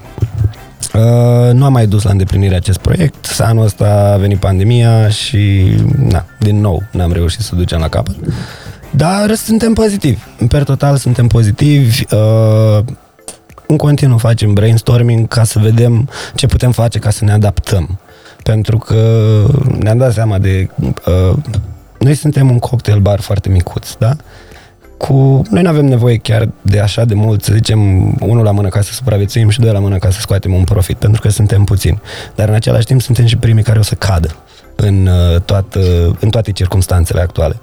uh, 0.94 1.54
nu 1.54 1.66
am 1.66 1.72
mai 1.72 1.88
dus 1.88 2.04
la 2.04 2.12
îndeplinire 2.12 2.56
acest 2.56 2.78
proiect. 2.78 3.40
Anul 3.40 3.64
ăsta 3.64 4.12
a 4.14 4.18
venit 4.18 4.40
pandemia 4.40 5.10
și, 5.10 5.76
na, 6.10 6.26
din 6.40 6.60
nou, 6.60 6.84
n-am 6.92 7.12
reușit 7.12 7.40
să 7.40 7.56
ducem 7.56 7.80
la 7.80 7.88
capăt. 7.90 8.16
Dar 8.92 9.34
suntem 9.34 9.74
pozitivi. 9.74 10.22
Per 10.48 10.64
total 10.64 10.98
suntem 10.98 11.28
pozitivi. 11.28 12.04
Uh, 12.14 12.86
în 13.68 13.78
continuu 13.78 14.18
facem 14.18 14.54
brainstorming 14.54 15.28
ca 15.28 15.44
să 15.44 15.60
vedem 15.60 16.10
ce 16.36 16.48
putem 16.48 16.72
face 16.72 17.00
ca 17.00 17.10
să 17.10 17.24
ne 17.24 17.32
adaptăm. 17.32 18.00
Pentru 18.44 18.78
că 18.78 19.44
ne-am 19.80 19.98
dat 19.98 20.14
seama 20.14 20.38
de... 20.38 20.70
Uh, 21.06 21.38
noi 22.00 22.16
suntem 22.16 22.50
un 22.50 22.60
cocktail 22.60 23.00
bar 23.00 23.20
foarte 23.20 23.50
micuț, 23.50 23.94
da? 23.94 24.16
Cu... 25.00 25.42
Noi 25.50 25.62
nu 25.62 25.70
avem 25.70 25.86
nevoie 25.86 26.18
chiar 26.18 26.50
de 26.62 26.80
așa 26.80 27.06
de 27.06 27.14
mult, 27.14 27.44
să 27.44 27.54
zicem, 27.54 27.80
unul 28.20 28.44
la 28.44 28.52
mână 28.52 28.68
ca 28.68 28.82
să 28.82 28.94
supraviețuim 28.94 29.50
și 29.50 29.60
doi 29.60 29.72
la 29.72 29.80
mână 29.80 29.98
ca 29.98 30.10
să 30.10 30.20
scoatem 30.20 30.54
un 30.54 30.64
profit, 30.64 30.98
pentru 30.98 31.22
că 31.22 31.30
suntem 31.30 31.64
puțini. 31.64 32.02
Dar 32.36 32.48
în 32.48 32.54
același 32.54 32.86
timp 32.86 33.02
suntem 33.02 33.26
și 33.26 33.38
primii 33.38 33.64
care 33.64 33.80
o 33.80 33.82
să 33.82 33.96
cadă 33.96 34.36
în, 34.76 35.08
uh, 35.08 35.42
toată, 35.42 35.80
în 36.20 36.30
toate 36.30 36.52
circumstanțele 36.52 37.22
actuale. 37.22 37.60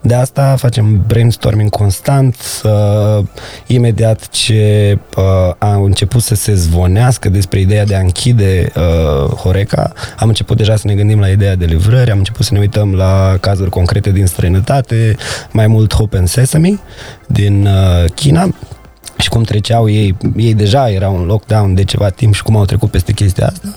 De 0.00 0.14
asta 0.14 0.56
facem 0.56 1.04
brainstorming 1.06 1.70
constant, 1.70 2.36
uh, 2.64 3.24
imediat 3.66 4.28
ce 4.28 4.98
uh, 5.16 5.22
a 5.58 5.74
început 5.74 6.22
să 6.22 6.34
se 6.34 6.54
zvonească 6.54 7.28
despre 7.28 7.60
ideea 7.60 7.84
de 7.84 7.94
a 7.94 8.00
închide 8.00 8.72
uh, 8.76 9.30
Horeca, 9.34 9.92
am 10.18 10.28
început 10.28 10.56
deja 10.56 10.76
să 10.76 10.86
ne 10.86 10.94
gândim 10.94 11.20
la 11.20 11.28
ideea 11.28 11.56
de 11.56 11.64
livrări, 11.64 12.10
am 12.10 12.18
început 12.18 12.44
să 12.44 12.52
ne 12.52 12.58
uităm 12.58 12.94
la 12.94 13.36
cazuri 13.40 13.70
concrete 13.70 14.10
din 14.10 14.26
străinătate, 14.26 15.16
mai 15.50 15.66
mult 15.66 15.94
Hope 15.94 16.16
and 16.16 16.28
Sesame 16.28 16.78
din 17.26 17.66
uh, 17.66 18.10
China, 18.14 18.54
și 19.18 19.28
cum 19.28 19.42
treceau 19.42 19.88
ei, 19.88 20.16
ei 20.36 20.54
deja 20.54 20.90
erau 20.90 21.18
în 21.18 21.24
lockdown 21.24 21.74
de 21.74 21.84
ceva 21.84 22.08
timp 22.08 22.34
și 22.34 22.42
cum 22.42 22.56
au 22.56 22.64
trecut 22.64 22.90
peste 22.90 23.12
chestia 23.12 23.46
asta. 23.46 23.68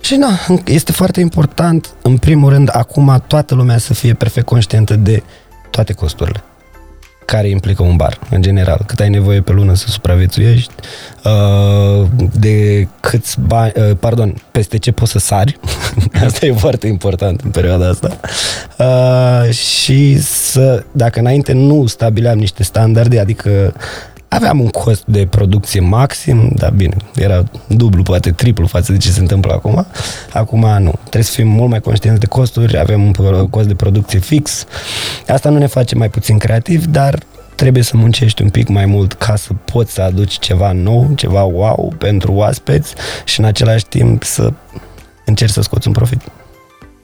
Și 0.00 0.16
na, 0.16 0.28
este 0.64 0.92
foarte 0.92 1.20
important, 1.20 1.90
în 2.02 2.16
primul 2.16 2.50
rând, 2.50 2.68
acum 2.72 3.22
toată 3.26 3.54
lumea 3.54 3.78
să 3.78 3.94
fie 3.94 4.14
perfect 4.14 4.46
conștientă 4.46 4.96
de 4.96 5.22
toate 5.70 5.92
costurile 5.92 6.42
care 7.30 7.48
implică 7.48 7.82
un 7.82 7.96
bar, 7.96 8.18
în 8.30 8.42
general. 8.42 8.82
Cât 8.86 9.00
ai 9.00 9.08
nevoie 9.08 9.40
pe 9.40 9.52
lună 9.52 9.74
să 9.74 9.88
supraviețuiești, 9.88 10.72
uh, 11.24 12.06
de 12.38 12.88
câți 13.00 13.40
bani, 13.40 13.72
uh, 13.76 13.96
pardon, 14.00 14.34
peste 14.50 14.78
ce 14.78 14.92
poți 14.92 15.10
să 15.10 15.18
sari. 15.18 15.58
asta 16.26 16.46
e 16.46 16.52
foarte 16.52 16.86
important 16.86 17.40
în 17.40 17.50
perioada 17.50 17.88
asta. 17.88 18.20
Uh, 18.78 19.52
și 19.52 20.20
să, 20.20 20.84
dacă 20.92 21.18
înainte 21.18 21.52
nu 21.52 21.86
stabileam 21.86 22.38
niște 22.38 22.62
standarde, 22.62 23.20
adică 23.20 23.74
aveam 24.30 24.60
un 24.60 24.68
cost 24.68 25.02
de 25.06 25.26
producție 25.26 25.80
maxim, 25.80 26.52
dar 26.56 26.70
bine, 26.70 26.96
era 27.14 27.44
dublu, 27.66 28.02
poate 28.02 28.30
triplu 28.30 28.66
față 28.66 28.92
de 28.92 28.98
ce 28.98 29.10
se 29.10 29.20
întâmplă 29.20 29.52
acum. 29.52 29.86
Acum 30.32 30.60
nu. 30.60 30.92
Trebuie 31.00 31.22
să 31.22 31.32
fim 31.32 31.48
mult 31.48 31.70
mai 31.70 31.80
conștienți 31.80 32.20
de 32.20 32.26
costuri, 32.26 32.78
avem 32.78 33.02
un 33.02 33.12
cost 33.50 33.66
de 33.66 33.74
producție 33.74 34.18
fix. 34.18 34.66
Asta 35.28 35.48
nu 35.48 35.58
ne 35.58 35.66
face 35.66 35.94
mai 35.94 36.08
puțin 36.08 36.38
creativ, 36.38 36.84
dar 36.84 37.18
trebuie 37.54 37.82
să 37.82 37.96
muncești 37.96 38.42
un 38.42 38.50
pic 38.50 38.68
mai 38.68 38.86
mult 38.86 39.12
ca 39.12 39.36
să 39.36 39.50
poți 39.64 39.92
să 39.92 40.02
aduci 40.02 40.38
ceva 40.38 40.72
nou, 40.72 41.10
ceva 41.14 41.42
wow 41.42 41.94
pentru 41.98 42.32
oaspeți 42.32 42.94
și 43.24 43.40
în 43.40 43.46
același 43.46 43.86
timp 43.86 44.22
să 44.22 44.52
încerci 45.24 45.52
să 45.52 45.60
scoți 45.60 45.86
un 45.86 45.92
profit. 45.92 46.20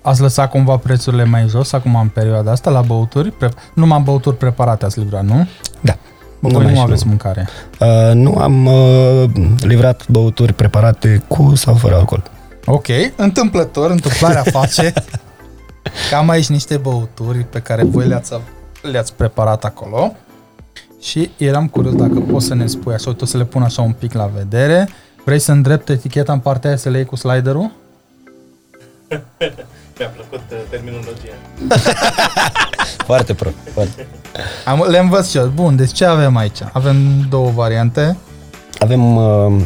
Ați 0.02 0.20
lăsat 0.20 0.50
cumva 0.50 0.76
prețurile 0.76 1.24
mai 1.24 1.46
jos 1.48 1.72
acum 1.72 1.96
în 1.96 2.08
perioada 2.08 2.50
asta 2.50 2.70
la 2.70 2.80
băuturi? 2.80 3.30
Pre- 3.30 3.50
numai 3.74 4.00
băuturi 4.00 4.36
preparate 4.36 4.84
ați 4.84 4.98
livrat, 4.98 5.24
nu? 5.24 5.48
Da. 5.80 5.96
Voi 6.40 6.52
mai 6.52 6.64
nu 6.64 6.74
și 6.74 6.82
aveți 6.82 7.06
mâncare. 7.06 7.48
Uh, 7.80 8.14
nu 8.14 8.36
am 8.38 8.66
uh, 8.66 9.30
livrat 9.60 10.08
băuturi 10.08 10.52
preparate 10.52 11.22
cu 11.28 11.54
sau 11.54 11.74
fără 11.74 11.94
alcool. 11.94 12.22
Ok, 12.64 12.86
întâmplător, 13.16 13.90
întâmplarea 13.90 14.42
face 14.58 14.92
că 16.08 16.16
am 16.16 16.28
aici 16.28 16.46
niște 16.48 16.76
băuturi 16.76 17.38
pe 17.38 17.58
care 17.58 17.84
voi 17.84 18.06
le-ați, 18.06 18.32
le-ați 18.82 19.14
preparat 19.14 19.64
acolo 19.64 20.12
și 21.00 21.30
eram 21.36 21.68
curios 21.68 21.94
dacă 21.94 22.20
poți 22.20 22.46
să 22.46 22.54
ne 22.54 22.66
spui 22.66 22.94
așa, 22.94 23.08
uite 23.08 23.24
o 23.24 23.26
să 23.26 23.36
le 23.36 23.44
pun 23.44 23.62
așa 23.62 23.82
un 23.82 23.92
pic 23.92 24.12
la 24.12 24.30
vedere. 24.36 24.88
Vrei 25.24 25.38
să 25.38 25.52
îndrept 25.52 25.88
eticheta 25.88 26.32
în 26.32 26.38
partea 26.38 26.70
aia 26.70 26.78
să 26.78 26.88
le 26.88 26.96
iei 26.96 27.06
cu 27.06 27.16
sliderul? 27.16 27.70
Mi-a 29.98 30.08
plăcut 30.08 30.42
uh, 30.50 30.58
terminologia. 30.70 31.36
Foarte 33.08 33.34
pro. 33.34 33.48
Foarte. 33.72 34.06
Am, 34.64 34.86
le 34.88 34.98
învăț 34.98 35.30
și 35.30 35.36
eu. 35.36 35.46
Bun, 35.46 35.76
deci 35.76 35.92
ce 35.92 36.04
avem 36.04 36.36
aici? 36.36 36.58
Avem 36.72 36.96
două 37.28 37.50
variante. 37.54 38.16
Avem 38.78 39.16
uh, 39.16 39.62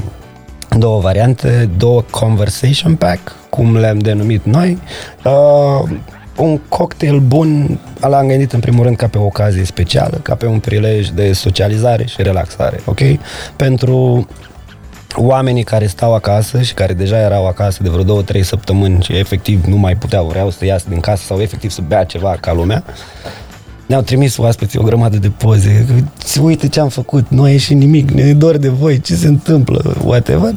două 0.78 1.00
variante, 1.00 1.70
două 1.76 2.02
conversation 2.10 2.94
pack, 2.94 3.32
cum 3.50 3.76
le-am 3.76 3.98
denumit 3.98 4.44
noi. 4.44 4.78
Uh, 5.24 5.90
un 6.36 6.58
cocktail 6.68 7.18
bun 7.18 7.78
l-am 8.00 8.26
gândit 8.26 8.52
în 8.52 8.60
primul 8.60 8.84
rând 8.84 8.96
ca 8.96 9.06
pe 9.06 9.18
o 9.18 9.24
ocazie 9.24 9.64
specială, 9.64 10.20
ca 10.22 10.34
pe 10.34 10.46
un 10.46 10.58
prilej 10.58 11.08
de 11.08 11.32
socializare 11.32 12.06
și 12.06 12.22
relaxare, 12.22 12.80
ok? 12.84 13.00
Pentru 13.56 14.26
oamenii 15.16 15.62
care 15.62 15.86
stau 15.86 16.14
acasă 16.14 16.62
și 16.62 16.74
care 16.74 16.92
deja 16.92 17.18
erau 17.18 17.46
acasă 17.46 17.82
de 17.82 17.88
vreo 17.88 18.02
două, 18.02 18.22
trei 18.22 18.42
săptămâni 18.42 19.02
și 19.02 19.16
efectiv 19.16 19.64
nu 19.64 19.76
mai 19.76 19.96
puteau, 19.96 20.26
vreau 20.26 20.50
să 20.50 20.64
iasă 20.64 20.86
din 20.88 21.00
casă 21.00 21.24
sau 21.24 21.40
efectiv 21.40 21.70
să 21.70 21.80
bea 21.86 22.04
ceva 22.04 22.36
ca 22.40 22.52
lumea, 22.52 22.84
ne-au 23.90 24.02
trimis 24.02 24.36
oaspeții 24.36 24.78
o 24.78 24.82
grămadă 24.82 25.16
de 25.16 25.28
poze. 25.28 25.86
Uite 26.42 26.68
ce 26.68 26.80
am 26.80 26.88
făcut, 26.88 27.28
nu 27.28 27.42
a 27.42 27.50
ieșit 27.50 27.76
nimic, 27.76 28.10
ne 28.10 28.22
e 28.22 28.32
dor 28.32 28.56
de 28.56 28.68
voi, 28.68 29.00
ce 29.00 29.14
se 29.14 29.26
întâmplă, 29.26 29.96
whatever. 30.04 30.54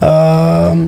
Uh, 0.00 0.86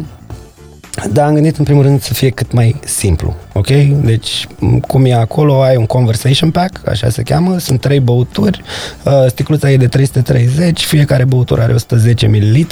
dar 1.13 1.27
am 1.27 1.35
gândit 1.35 1.57
în 1.57 1.65
primul 1.65 1.83
rând 1.83 2.03
să 2.03 2.15
fie 2.15 2.31
cât 2.31 2.53
mai 2.53 2.81
simplu, 2.85 3.35
ok? 3.53 3.67
Deci, 4.05 4.47
m, 4.59 4.79
cum 4.79 5.05
e 5.05 5.15
acolo, 5.15 5.63
ai 5.63 5.77
un 5.77 5.87
conversation 5.87 6.51
pack, 6.51 6.89
așa 6.89 7.09
se 7.09 7.23
cheamă, 7.23 7.59
sunt 7.59 7.81
trei 7.81 8.01
băuturi, 8.01 8.63
uh, 9.05 9.13
sticluța 9.27 9.71
e 9.71 9.77
de 9.77 9.87
330, 9.87 10.85
fiecare 10.85 11.25
băutură 11.25 11.63
are 11.63 11.73
110 11.73 12.27
ml, 12.27 12.67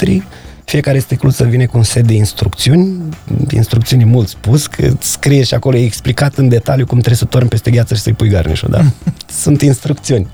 fiecare 0.69 0.99
sticluță 0.99 1.43
vine 1.43 1.65
cu 1.65 1.77
un 1.77 1.83
set 1.83 2.07
de 2.07 2.13
instrucțiuni, 2.13 3.01
instrucțiuni 3.49 4.05
mult 4.05 4.27
spus, 4.27 4.67
că 4.67 4.89
scrie 4.99 5.43
și 5.43 5.53
acolo, 5.53 5.77
e 5.77 5.83
explicat 5.83 6.35
în 6.35 6.47
detaliu 6.47 6.85
cum 6.85 6.97
trebuie 6.97 7.17
să 7.17 7.25
torni 7.25 7.47
peste 7.47 7.71
gheață 7.71 7.95
și 7.95 8.01
să-i 8.01 8.13
pui 8.13 8.29
garnișul, 8.29 8.69
da? 8.71 8.81
Sunt 9.41 9.61
instrucțiuni. 9.61 10.27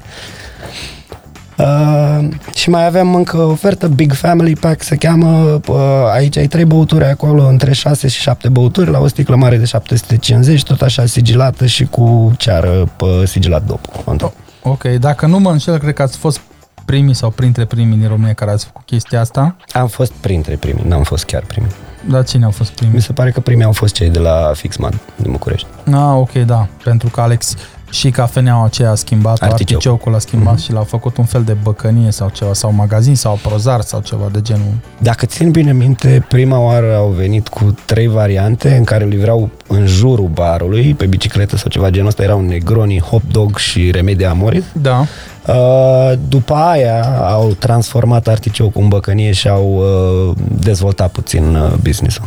Uh, 1.57 2.27
și 2.53 2.69
mai 2.69 2.85
avem 2.85 3.15
încă 3.15 3.37
o 3.37 3.49
ofertă, 3.49 3.87
Big 3.87 4.13
Family 4.13 4.55
Pack 4.55 4.83
se 4.83 4.95
cheamă, 4.95 5.61
uh, 5.67 5.77
aici 6.13 6.37
ai 6.37 6.47
trei 6.47 6.65
băuturi 6.65 7.05
acolo, 7.05 7.47
între 7.47 7.73
6 7.73 8.07
și 8.07 8.21
7 8.21 8.49
băuturi, 8.49 8.89
la 8.89 8.99
o 8.99 9.07
sticlă 9.07 9.35
mare 9.35 9.57
de 9.57 9.65
750, 9.65 10.63
tot 10.63 10.81
așa 10.81 11.05
sigilată 11.05 11.65
și 11.65 11.85
cu 11.85 12.33
ceară 12.37 12.89
pe 12.95 13.25
sigilat 13.25 13.65
dop. 13.65 13.79
on 14.05 14.17
top. 14.17 14.33
Ok, 14.61 14.83
dacă 14.83 15.25
nu 15.25 15.39
mă 15.39 15.51
înșel, 15.51 15.77
cred 15.77 15.93
că 15.93 16.01
ați 16.01 16.17
fost 16.17 16.41
primii 16.85 17.13
sau 17.13 17.29
printre 17.29 17.65
primii 17.65 17.97
din 17.97 18.07
România 18.07 18.33
care 18.33 18.51
ați 18.51 18.65
făcut 18.65 18.85
chestia 18.85 19.19
asta. 19.19 19.55
Am 19.73 19.87
fost 19.87 20.11
printre 20.11 20.55
primii, 20.55 20.83
n-am 20.87 21.03
fost 21.03 21.23
chiar 21.23 21.43
primii. 21.47 21.71
Dar 22.09 22.23
cine 22.23 22.45
au 22.45 22.51
fost 22.51 22.71
primii? 22.71 22.95
Mi 22.95 23.01
se 23.01 23.13
pare 23.13 23.31
că 23.31 23.39
primii 23.39 23.63
au 23.65 23.71
fost 23.71 23.93
cei 23.93 24.09
de 24.09 24.19
la 24.19 24.51
Fixman 24.55 24.99
din 25.15 25.31
București. 25.31 25.67
Ah, 25.85 26.13
ok, 26.15 26.31
da, 26.31 26.67
pentru 26.83 27.09
că 27.09 27.21
Alex 27.21 27.55
Și 27.89 28.09
cafeneaua 28.09 28.65
aceea 28.65 28.89
a 28.91 28.95
schimbat, 28.95 29.31
Articeu. 29.41 29.55
articeucul 29.77 30.15
a 30.15 30.19
schimbat 30.19 30.53
Mhm. 30.53 30.61
și 30.63 30.71
l-a 30.71 30.83
făcut 30.83 31.17
un 31.17 31.25
fel 31.25 31.43
de 31.43 31.53
băcănie 31.63 32.11
sau 32.11 32.29
ceva, 32.29 32.53
sau 32.53 32.71
magazin 32.71 33.15
sau 33.15 33.39
prozar 33.43 33.81
sau 33.81 33.99
ceva 34.01 34.29
de 34.31 34.41
genul. 34.41 34.73
Dacă 34.99 35.25
țin 35.25 35.51
bine 35.51 35.73
minte, 35.73 36.25
prima 36.27 36.59
oară 36.59 36.95
au 36.95 37.07
venit 37.07 37.47
cu 37.47 37.75
trei 37.85 38.07
variante 38.07 38.75
în 38.77 38.83
care 38.83 39.05
livrau 39.05 39.49
în 39.67 39.85
jurul 39.85 40.27
barului, 40.27 40.93
pe 40.93 41.05
bicicletă 41.05 41.57
sau 41.57 41.69
ceva 41.69 41.89
genul 41.89 42.07
ăsta, 42.07 42.23
erau 42.23 42.41
Negroni, 42.41 42.99
Hot 43.01 43.21
Dog 43.31 43.57
și 43.57 43.91
Remedia 43.91 44.29
Amoris. 44.29 44.63
Da. 44.81 45.05
Uh, 45.47 46.13
după 46.27 46.53
aia 46.53 47.03
au 47.29 47.53
transformat 47.59 48.27
articeu 48.27 48.69
cu 48.69 48.79
în 48.81 48.87
băcănie 48.87 49.31
și 49.31 49.47
au 49.47 49.75
uh, 49.75 50.35
dezvoltat 50.59 51.11
puțin 51.11 51.55
uh, 51.55 51.73
business-ul. 51.81 52.25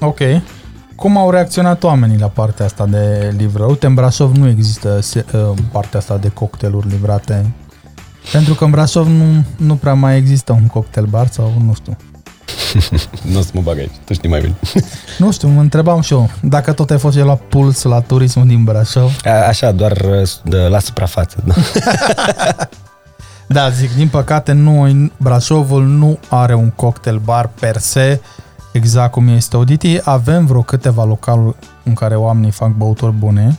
Ok. 0.00 0.18
Cum 0.94 1.16
au 1.16 1.30
reacționat 1.30 1.82
oamenii 1.84 2.18
la 2.18 2.26
partea 2.26 2.64
asta 2.64 2.86
de 2.86 3.34
livrări? 3.36 3.68
Uite, 3.70 3.86
în 3.86 3.94
Brașov 3.94 4.36
nu 4.36 4.48
există 4.48 5.00
se- 5.00 5.24
uh, 5.34 5.40
partea 5.72 5.98
asta 5.98 6.16
de 6.16 6.28
cocktailuri 6.28 6.88
livrate. 6.88 7.54
Pentru 8.32 8.54
că 8.54 8.64
în 8.64 8.70
Brașov 8.70 9.06
nu, 9.08 9.44
nu 9.56 9.74
prea 9.74 9.94
mai 9.94 10.16
există 10.16 10.52
un 10.52 10.66
cocktail 10.66 11.06
bar 11.06 11.26
sau 11.26 11.52
nu 11.66 11.74
știu. 11.74 11.96
Nu 13.32 13.38
o 13.38 13.42
să 13.42 13.50
mă 13.52 13.60
bag 13.60 13.78
aici, 13.78 13.90
tu 14.04 14.12
știi 14.12 14.28
mai 14.28 14.40
bine. 14.40 14.54
Nu 15.18 15.32
știu, 15.32 15.48
mă 15.48 15.60
întrebam 15.60 16.00
și 16.00 16.12
eu, 16.12 16.30
dacă 16.40 16.72
tot 16.72 16.90
ai 16.90 16.98
fost 16.98 17.16
eu 17.16 17.26
la 17.26 17.34
puls 17.34 17.82
la 17.82 18.00
turismul 18.00 18.46
din 18.46 18.64
Brașov. 18.64 19.16
A, 19.24 19.30
așa, 19.30 19.72
doar 19.72 19.92
uh, 19.92 20.28
de, 20.42 20.56
la 20.56 20.78
suprafață. 20.78 21.36
Da. 21.44 21.54
Da, 23.48 23.68
zic, 23.68 23.94
din 23.94 24.08
păcate 24.08 24.52
nu, 24.52 25.08
Brașovul 25.16 25.84
nu 25.84 26.18
are 26.28 26.54
un 26.54 26.70
cocktail 26.70 27.18
bar 27.18 27.50
per 27.60 27.76
se, 27.76 28.20
exact 28.72 29.10
cum 29.10 29.28
este 29.28 29.56
Auditi. 29.56 30.00
Avem 30.04 30.46
vreo 30.46 30.62
câteva 30.62 31.04
localuri 31.04 31.56
în 31.84 31.94
care 31.94 32.16
oamenii 32.16 32.50
fac 32.50 32.68
băuturi 32.68 33.12
bune, 33.12 33.58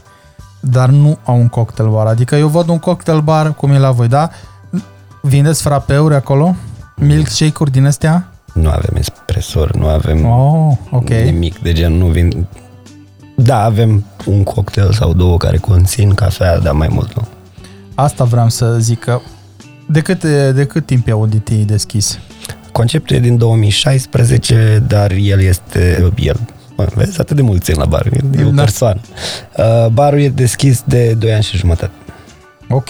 dar 0.60 0.89
nu 0.89 1.17
au 1.25 1.36
un 1.36 1.48
cocktail 1.48 1.89
bar. 1.89 2.08
Adică 2.08 2.36
eu 2.36 2.48
văd 2.48 2.67
un 2.67 2.79
cocktail 2.79 3.22
bar, 3.22 3.53
cum 3.53 3.72
e 3.72 3.77
la 3.77 3.91
voi, 3.91 4.08
da? 4.08 4.29
Vindeți 5.22 5.62
frapeuri 5.62 6.15
acolo? 6.15 6.56
Milkshake-uri 6.96 7.72
din 7.72 7.86
astea? 7.86 8.32
Nu 8.62 8.70
avem 8.70 8.96
espresori, 8.98 9.78
nu 9.78 9.88
avem 9.88 10.26
Oh, 10.26 10.78
ok. 10.92 11.10
nimic 11.10 11.60
de 11.60 11.74
gen, 11.74 11.94
nu 11.94 12.06
vin... 12.06 12.48
Da, 13.36 13.64
avem 13.64 14.06
un 14.26 14.44
cocktail 14.44 14.92
sau 14.94 15.14
două 15.14 15.38
care 15.38 15.58
conțin 15.58 16.14
cafea, 16.14 16.60
dar 16.60 16.74
mai 16.74 16.88
mult 16.92 17.16
nu. 17.16 17.28
Asta 17.96 18.24
vreau 18.24 18.50
să 18.50 18.76
zic 18.80 19.00
că 19.00 19.20
de 19.90 20.02
cât, 20.02 20.24
de 20.56 20.66
cât 20.66 20.86
timp 20.86 21.08
e 21.08 21.12
Auditi 21.12 21.56
deschis? 21.56 22.20
Conceptul 22.72 23.16
e 23.16 23.20
din 23.20 23.38
2016, 23.38 24.84
dar 24.88 25.12
el 25.12 25.40
este... 25.42 26.12
El, 26.16 26.40
mă, 26.78 26.88
vezi, 26.96 27.20
atât 27.20 27.36
de 27.36 27.42
mult 27.42 27.64
țin 27.64 27.76
la 27.78 27.86
bar, 27.86 28.06
e 28.38 28.44
o 28.46 28.50
Da. 28.50 28.62
persoană. 28.62 29.00
Uh, 29.58 29.88
barul 29.92 30.20
e 30.20 30.30
deschis 30.30 30.84
de 30.86 31.14
2 31.14 31.34
ani 31.34 31.44
și 31.44 31.58
jumătate. 31.58 31.92
Ok. 32.70 32.88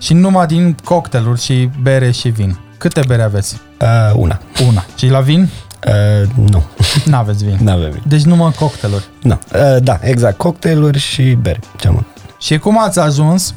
Și 0.00 0.14
numai 0.14 0.46
din 0.46 0.76
cocktailuri 0.84 1.40
și 1.40 1.70
bere 1.82 2.10
și 2.10 2.28
vin. 2.28 2.58
Câte 2.78 3.00
bere 3.06 3.22
aveți? 3.22 3.60
Uh, 3.80 4.12
una. 4.14 4.40
Una. 4.68 4.84
Și 4.96 5.08
la 5.08 5.20
vin? 5.20 5.48
Uh, 5.86 6.28
nu, 6.50 6.64
N-aveți 7.10 7.44
vin. 7.44 7.58
nu 7.60 7.70
avem. 7.70 8.02
Deci 8.06 8.22
numai 8.22 8.52
cocktailuri. 8.58 9.04
Nu. 9.22 9.38
Uh, 9.54 9.76
da, 9.82 9.98
exact, 10.02 10.36
cocktailuri 10.36 10.98
și 10.98 11.22
bere, 11.22 11.60
cel 11.76 11.90
mult. 11.90 12.06
Și 12.40 12.58
cum 12.58 12.78
ați 12.82 12.98
ajuns 12.98 13.54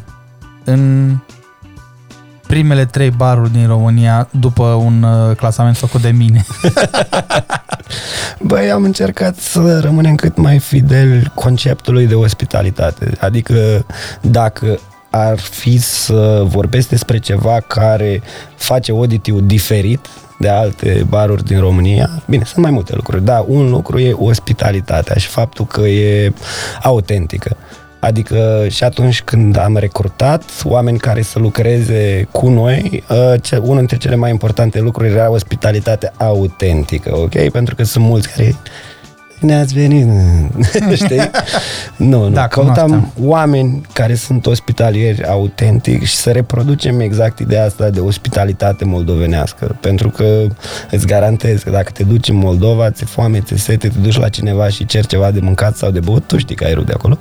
în 0.63 1.15
primele 2.47 2.85
trei 2.85 3.09
baruri 3.09 3.51
din 3.51 3.67
România 3.67 4.27
după 4.31 4.63
un 4.63 5.03
uh, 5.03 5.35
clasament 5.35 5.77
făcut 5.77 6.01
de 6.01 6.09
mine? 6.09 6.45
Băi, 8.39 8.71
am 8.71 8.83
încercat 8.83 9.35
să 9.35 9.79
rămânem 9.79 10.15
cât 10.15 10.37
mai 10.37 10.59
fidel 10.59 11.31
conceptului 11.35 12.07
de 12.07 12.15
ospitalitate. 12.15 13.11
Adică 13.19 13.85
dacă 14.21 14.79
ar 15.11 15.39
fi 15.39 15.77
să 15.77 16.43
vorbesc 16.45 16.89
despre 16.89 17.19
ceva 17.19 17.59
care 17.67 18.21
face 18.55 18.91
auditiu 18.91 19.39
diferit 19.39 20.07
de 20.39 20.49
alte 20.49 21.05
baruri 21.09 21.43
din 21.43 21.59
România, 21.59 22.09
bine, 22.27 22.43
sunt 22.45 22.63
mai 22.63 22.71
multe 22.71 22.95
lucruri, 22.95 23.23
dar 23.25 23.43
un 23.47 23.69
lucru 23.69 23.99
e 23.99 24.13
ospitalitatea 24.13 25.15
și 25.15 25.27
faptul 25.27 25.65
că 25.65 25.81
e 25.81 26.33
autentică. 26.81 27.57
Adică 27.99 28.65
și 28.69 28.83
atunci 28.83 29.21
când 29.21 29.57
am 29.57 29.77
recrutat 29.77 30.43
oameni 30.63 30.97
care 30.97 31.21
să 31.21 31.39
lucreze 31.39 32.27
cu 32.31 32.49
noi, 32.49 33.03
uh, 33.09 33.33
ce- 33.41 33.57
unul 33.57 33.77
dintre 33.77 33.97
cele 33.97 34.15
mai 34.15 34.29
importante 34.29 34.79
lucruri 34.79 35.09
era 35.09 35.31
ospitalitatea 35.31 36.13
autentică, 36.17 37.17
ok? 37.17 37.49
Pentru 37.49 37.75
că 37.75 37.83
sunt 37.83 38.05
mulți 38.05 38.29
care 38.29 38.55
ne-ați 39.41 39.73
venit, 39.73 40.07
știi? 41.03 41.29
Nu, 41.95 42.23
nu. 42.23 42.29
Da, 42.29 42.47
Căutam 42.47 42.73
cunoaștem. 42.85 43.11
oameni 43.23 43.81
care 43.93 44.15
sunt 44.15 44.45
ospitalieri 44.45 45.25
autentic 45.27 46.03
și 46.05 46.15
să 46.15 46.31
reproducem 46.31 46.99
exact 46.99 47.39
ideea 47.39 47.65
asta 47.65 47.89
de 47.89 47.99
ospitalitate 47.99 48.85
moldovenească. 48.85 49.77
Pentru 49.79 50.09
că 50.09 50.47
îți 50.91 51.05
garantez 51.07 51.61
că 51.63 51.69
dacă 51.69 51.91
te 51.91 52.03
duci 52.03 52.27
în 52.29 52.35
Moldova, 52.35 52.91
ți-e 52.91 53.05
foame, 53.05 53.39
ți-e 53.39 53.57
sete, 53.57 53.87
te 53.87 53.99
duci 53.99 54.17
la 54.17 54.29
cineva 54.29 54.67
și 54.69 54.85
ceri 54.85 55.07
ceva 55.07 55.31
de 55.31 55.39
mâncat 55.39 55.77
sau 55.77 55.91
de 55.91 55.99
băut, 55.99 56.27
tu 56.27 56.37
știi 56.37 56.55
că 56.55 56.63
ai 56.63 56.73
rude 56.73 56.85
de 56.85 56.93
acolo. 56.95 57.17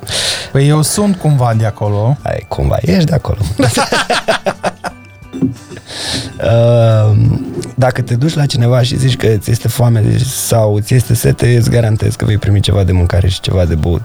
Păi 0.52 0.68
eu 0.68 0.82
sunt 0.82 1.16
cumva 1.16 1.54
de 1.56 1.66
acolo. 1.66 2.16
Ai, 2.22 2.44
cumva, 2.48 2.76
ești 2.80 3.04
de 3.04 3.14
acolo. 3.14 3.38
Uh, 6.44 7.16
Dacă 7.74 8.02
te 8.02 8.14
duci 8.14 8.34
la 8.34 8.46
cineva 8.46 8.82
și 8.82 8.96
zici 8.96 9.16
că 9.16 9.26
ți 9.26 9.50
este 9.50 9.68
foame 9.68 10.18
sau 10.18 10.78
ți 10.78 10.94
este 10.94 11.14
sete, 11.14 11.56
îți 11.56 11.70
garantez 11.70 12.14
că 12.14 12.24
vei 12.24 12.38
primi 12.38 12.60
ceva 12.60 12.84
de 12.84 12.92
mâncare 12.92 13.28
și 13.28 13.40
ceva 13.40 13.64
de 13.64 13.74
băut. 13.74 14.02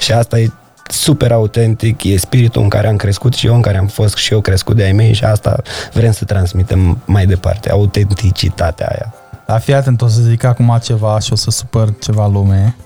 Și 0.00 0.12
asta 0.12 0.38
e 0.38 0.50
super 0.88 1.32
autentic, 1.32 2.04
e 2.04 2.16
spiritul 2.16 2.62
în 2.62 2.68
care 2.68 2.88
am 2.88 2.96
crescut 2.96 3.34
și 3.34 3.46
eu, 3.46 3.54
în 3.54 3.60
care 3.60 3.78
am 3.78 3.86
fost 3.86 4.16
și 4.16 4.32
eu 4.32 4.40
crescut 4.40 4.76
de 4.76 4.84
ai 4.84 4.92
mei 4.92 5.12
și 5.12 5.24
asta 5.24 5.62
vrem 5.92 6.12
să 6.12 6.24
transmitem 6.24 6.98
mai 7.04 7.26
departe, 7.26 7.70
autenticitatea 7.70 8.86
aia. 8.86 9.14
Dar 9.46 9.60
fii 9.60 9.74
atent, 9.74 10.02
o 10.02 10.06
să 10.06 10.20
zic 10.20 10.44
acum 10.44 10.78
ceva 10.82 11.18
și 11.18 11.32
o 11.32 11.36
să 11.36 11.50
supăr 11.50 11.94
ceva 12.00 12.26
lume. 12.26 12.76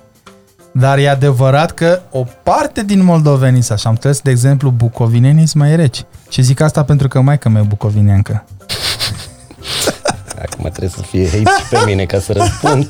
Dar 0.78 0.98
e 0.98 1.08
adevărat 1.08 1.70
că 1.70 2.00
o 2.10 2.24
parte 2.42 2.82
din 2.82 3.04
moldovenii, 3.04 3.62
așa 3.70 3.88
am 3.88 3.90
înțeles, 3.90 4.20
de 4.20 4.30
exemplu, 4.30 4.70
bucovinenii 4.70 5.46
sunt 5.46 5.62
mai 5.62 5.76
reci. 5.76 6.04
Și 6.28 6.42
zic 6.42 6.60
asta 6.60 6.84
pentru 6.84 7.08
că 7.08 7.20
maica 7.20 7.48
mea 7.48 7.62
e 7.62 7.64
bucovineancă. 7.68 8.44
Acum 10.42 10.70
trebuie 10.70 10.90
să 10.90 11.02
fie 11.02 11.24
hate 11.24 11.38
și 11.38 11.68
pe 11.70 11.78
mine 11.86 12.04
ca 12.04 12.18
să 12.18 12.32
răspund. 12.32 12.86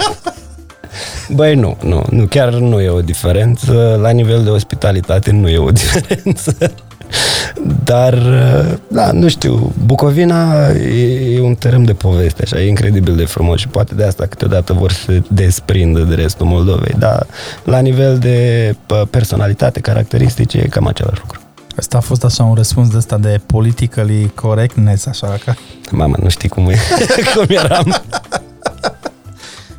Băi, 1.29 1.55
nu, 1.55 1.77
nu, 1.83 2.05
nu, 2.11 2.27
chiar 2.27 2.49
nu 2.49 2.81
e 2.81 2.89
o 2.89 3.01
diferență. 3.01 3.99
La 4.01 4.11
nivel 4.11 4.45
de 4.45 4.51
ospitalitate 4.51 5.31
nu 5.31 5.49
e 5.49 5.59
o 5.59 5.71
diferență. 5.81 6.57
Dar, 7.85 8.19
da, 8.89 9.13
nu 9.13 9.29
știu, 9.29 9.73
Bucovina 9.85 10.69
e, 10.69 11.35
e 11.35 11.41
un 11.41 11.55
tărâm 11.55 11.85
de 11.85 11.93
poveste, 11.93 12.43
așa, 12.43 12.61
e 12.61 12.69
incredibil 12.69 13.17
de 13.17 13.25
frumos 13.25 13.61
și 13.61 13.69
poate 13.69 13.95
de 13.95 14.05
asta 14.05 14.27
câteodată 14.27 14.73
vor 14.73 14.93
să 14.93 15.01
se 15.07 15.23
desprindă 15.29 16.01
de 16.01 16.15
restul 16.15 16.47
Moldovei, 16.47 16.95
dar 16.99 17.27
la 17.65 17.79
nivel 17.79 18.19
de 18.19 18.75
pă, 18.87 19.07
personalitate, 19.11 19.81
caracteristice, 19.81 20.59
e 20.59 20.67
cam 20.67 20.87
același 20.87 21.21
lucru. 21.21 21.41
Asta 21.77 21.97
a 21.97 22.01
fost 22.01 22.25
așa 22.25 22.43
un 22.43 22.55
răspuns 22.55 22.89
de 22.89 22.97
ăsta 22.97 23.19
de 23.19 23.41
politically 23.47 24.33
correctness, 24.35 25.07
așa 25.07 25.39
că... 25.45 25.53
Mama, 25.91 26.17
nu 26.23 26.29
știi 26.29 26.49
cum 26.49 26.69
e, 26.69 26.77
cum 27.35 27.45
eram. 27.49 28.03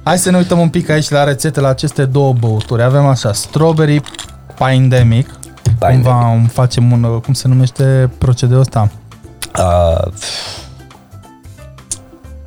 Hai 0.04 0.18
să 0.18 0.32
ne 0.32 0.38
uităm 0.38 0.60
un 0.60 0.70
pic 0.70 0.90
aici 0.90 1.10
la 1.10 1.24
rețete 1.24 1.60
la 1.60 1.68
aceste 1.68 2.06
două 2.06 2.34
băuturi. 2.34 2.84
Avem 2.84 3.06
așa, 3.06 3.34
strawberry 3.34 4.02
pandemic. 4.58 5.39
Pandemic. 5.80 6.06
Cumva 6.06 6.32
îmi 6.34 6.48
facem 6.48 6.92
un, 6.92 7.20
cum 7.20 7.34
se 7.34 7.48
numește 7.48 8.10
procedeul 8.18 8.60
ăsta? 8.60 8.90
Uh, 9.58 10.12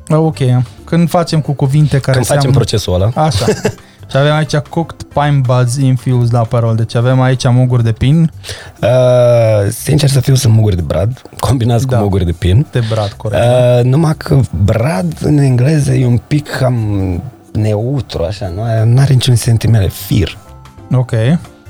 Ah, 0.07 0.17
Ok, 0.17 0.37
când 0.83 1.09
facem 1.09 1.41
cu 1.41 1.51
cuvinte 1.51 1.99
care 1.99 2.11
când 2.11 2.25
facem 2.25 2.41
seamănă... 2.41 2.59
procesul 2.59 2.93
ăla, 2.93 3.11
Așa. 3.25 3.45
Și 4.09 4.17
avem 4.19 4.33
aici 4.33 4.55
cooked 4.55 5.01
pine 5.03 5.41
buds 5.41 5.75
infused 5.77 6.33
la 6.33 6.39
parol. 6.41 6.75
Deci 6.75 6.95
avem 6.95 7.21
aici 7.21 7.47
muguri 7.47 7.83
de 7.83 7.91
pin, 7.91 8.31
Uh, 8.81 9.69
sincer 9.69 10.09
să 10.09 10.19
fiu, 10.19 10.35
sunt 10.35 10.53
muguri 10.53 10.75
de 10.75 10.81
brad, 10.81 11.21
combinați 11.39 11.87
Da. 11.87 11.97
cu 11.97 12.03
muguri 12.03 12.25
de 12.25 12.31
pin. 12.31 12.65
de 12.71 12.81
brad, 12.89 13.11
corect. 13.11 13.43
Uh, 13.43 13.83
numai 13.83 14.15
că 14.17 14.39
brad 14.63 15.13
în 15.21 15.37
engleză 15.37 15.93
e 15.93 16.05
un 16.05 16.17
pic 16.27 16.49
cam 16.49 17.21
neutru, 17.53 18.23
așa, 18.23 18.47
nu 18.85 18.99
are 19.01 19.13
niciun 19.13 19.35
sentiment, 19.35 19.91
fir. 19.91 20.37
Ok, 20.95 21.11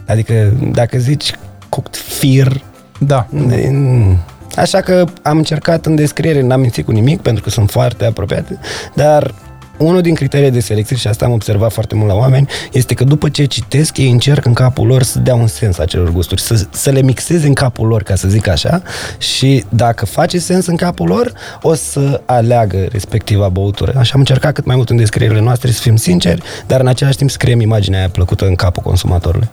Adică 0.07 0.53
dacă 0.71 0.97
zici 0.97 1.31
cooked 1.73 1.95
fir, 1.95 2.61
da. 2.99 3.27
mm, 3.29 4.17
așa 4.55 4.81
că 4.81 5.05
am 5.21 5.37
încercat 5.37 5.85
în 5.85 5.95
descriere, 5.95 6.41
n-am 6.41 6.59
mințit 6.59 6.85
cu 6.85 6.91
nimic 6.91 7.21
pentru 7.21 7.43
că 7.43 7.49
sunt 7.49 7.69
foarte 7.69 8.05
apropiate, 8.05 8.59
dar 8.95 9.33
unul 9.77 10.01
din 10.01 10.13
criteriile 10.13 10.51
de 10.51 10.59
selecție, 10.59 10.95
și 10.95 11.07
asta 11.07 11.25
am 11.25 11.31
observat 11.31 11.71
foarte 11.71 11.95
mult 11.95 12.07
la 12.07 12.15
oameni, 12.15 12.47
este 12.71 12.93
că 12.93 13.03
după 13.03 13.29
ce 13.29 13.45
citesc, 13.45 13.97
ei 13.97 14.11
încerc 14.11 14.45
în 14.45 14.53
capul 14.53 14.87
lor 14.87 15.03
să 15.03 15.19
dea 15.19 15.35
un 15.35 15.47
sens 15.47 15.77
acelor 15.77 16.11
gusturi, 16.11 16.41
să, 16.41 16.65
să 16.69 16.89
le 16.89 17.01
mixeze 17.01 17.47
în 17.47 17.53
capul 17.53 17.87
lor, 17.87 18.03
ca 18.03 18.15
să 18.15 18.27
zic 18.27 18.47
așa, 18.47 18.81
și 19.17 19.65
dacă 19.69 20.05
face 20.05 20.39
sens 20.39 20.65
în 20.65 20.75
capul 20.75 21.07
lor, 21.07 21.33
o 21.61 21.73
să 21.73 22.21
aleagă 22.25 22.87
respectiva 22.91 23.49
băutură. 23.49 23.93
Așa 23.97 24.11
am 24.13 24.19
încercat 24.19 24.53
cât 24.53 24.65
mai 24.65 24.75
mult 24.75 24.89
în 24.89 24.97
descrierile 24.97 25.41
noastre 25.41 25.71
să 25.71 25.81
fim 25.81 25.95
sinceri, 25.95 26.41
dar 26.67 26.79
în 26.79 26.87
același 26.87 27.17
timp 27.17 27.29
să 27.29 27.37
creăm 27.37 27.59
imaginea 27.59 27.99
aia 27.99 28.09
plăcută 28.09 28.45
în 28.45 28.55
capul 28.55 28.83
consumatorului. 28.83 29.49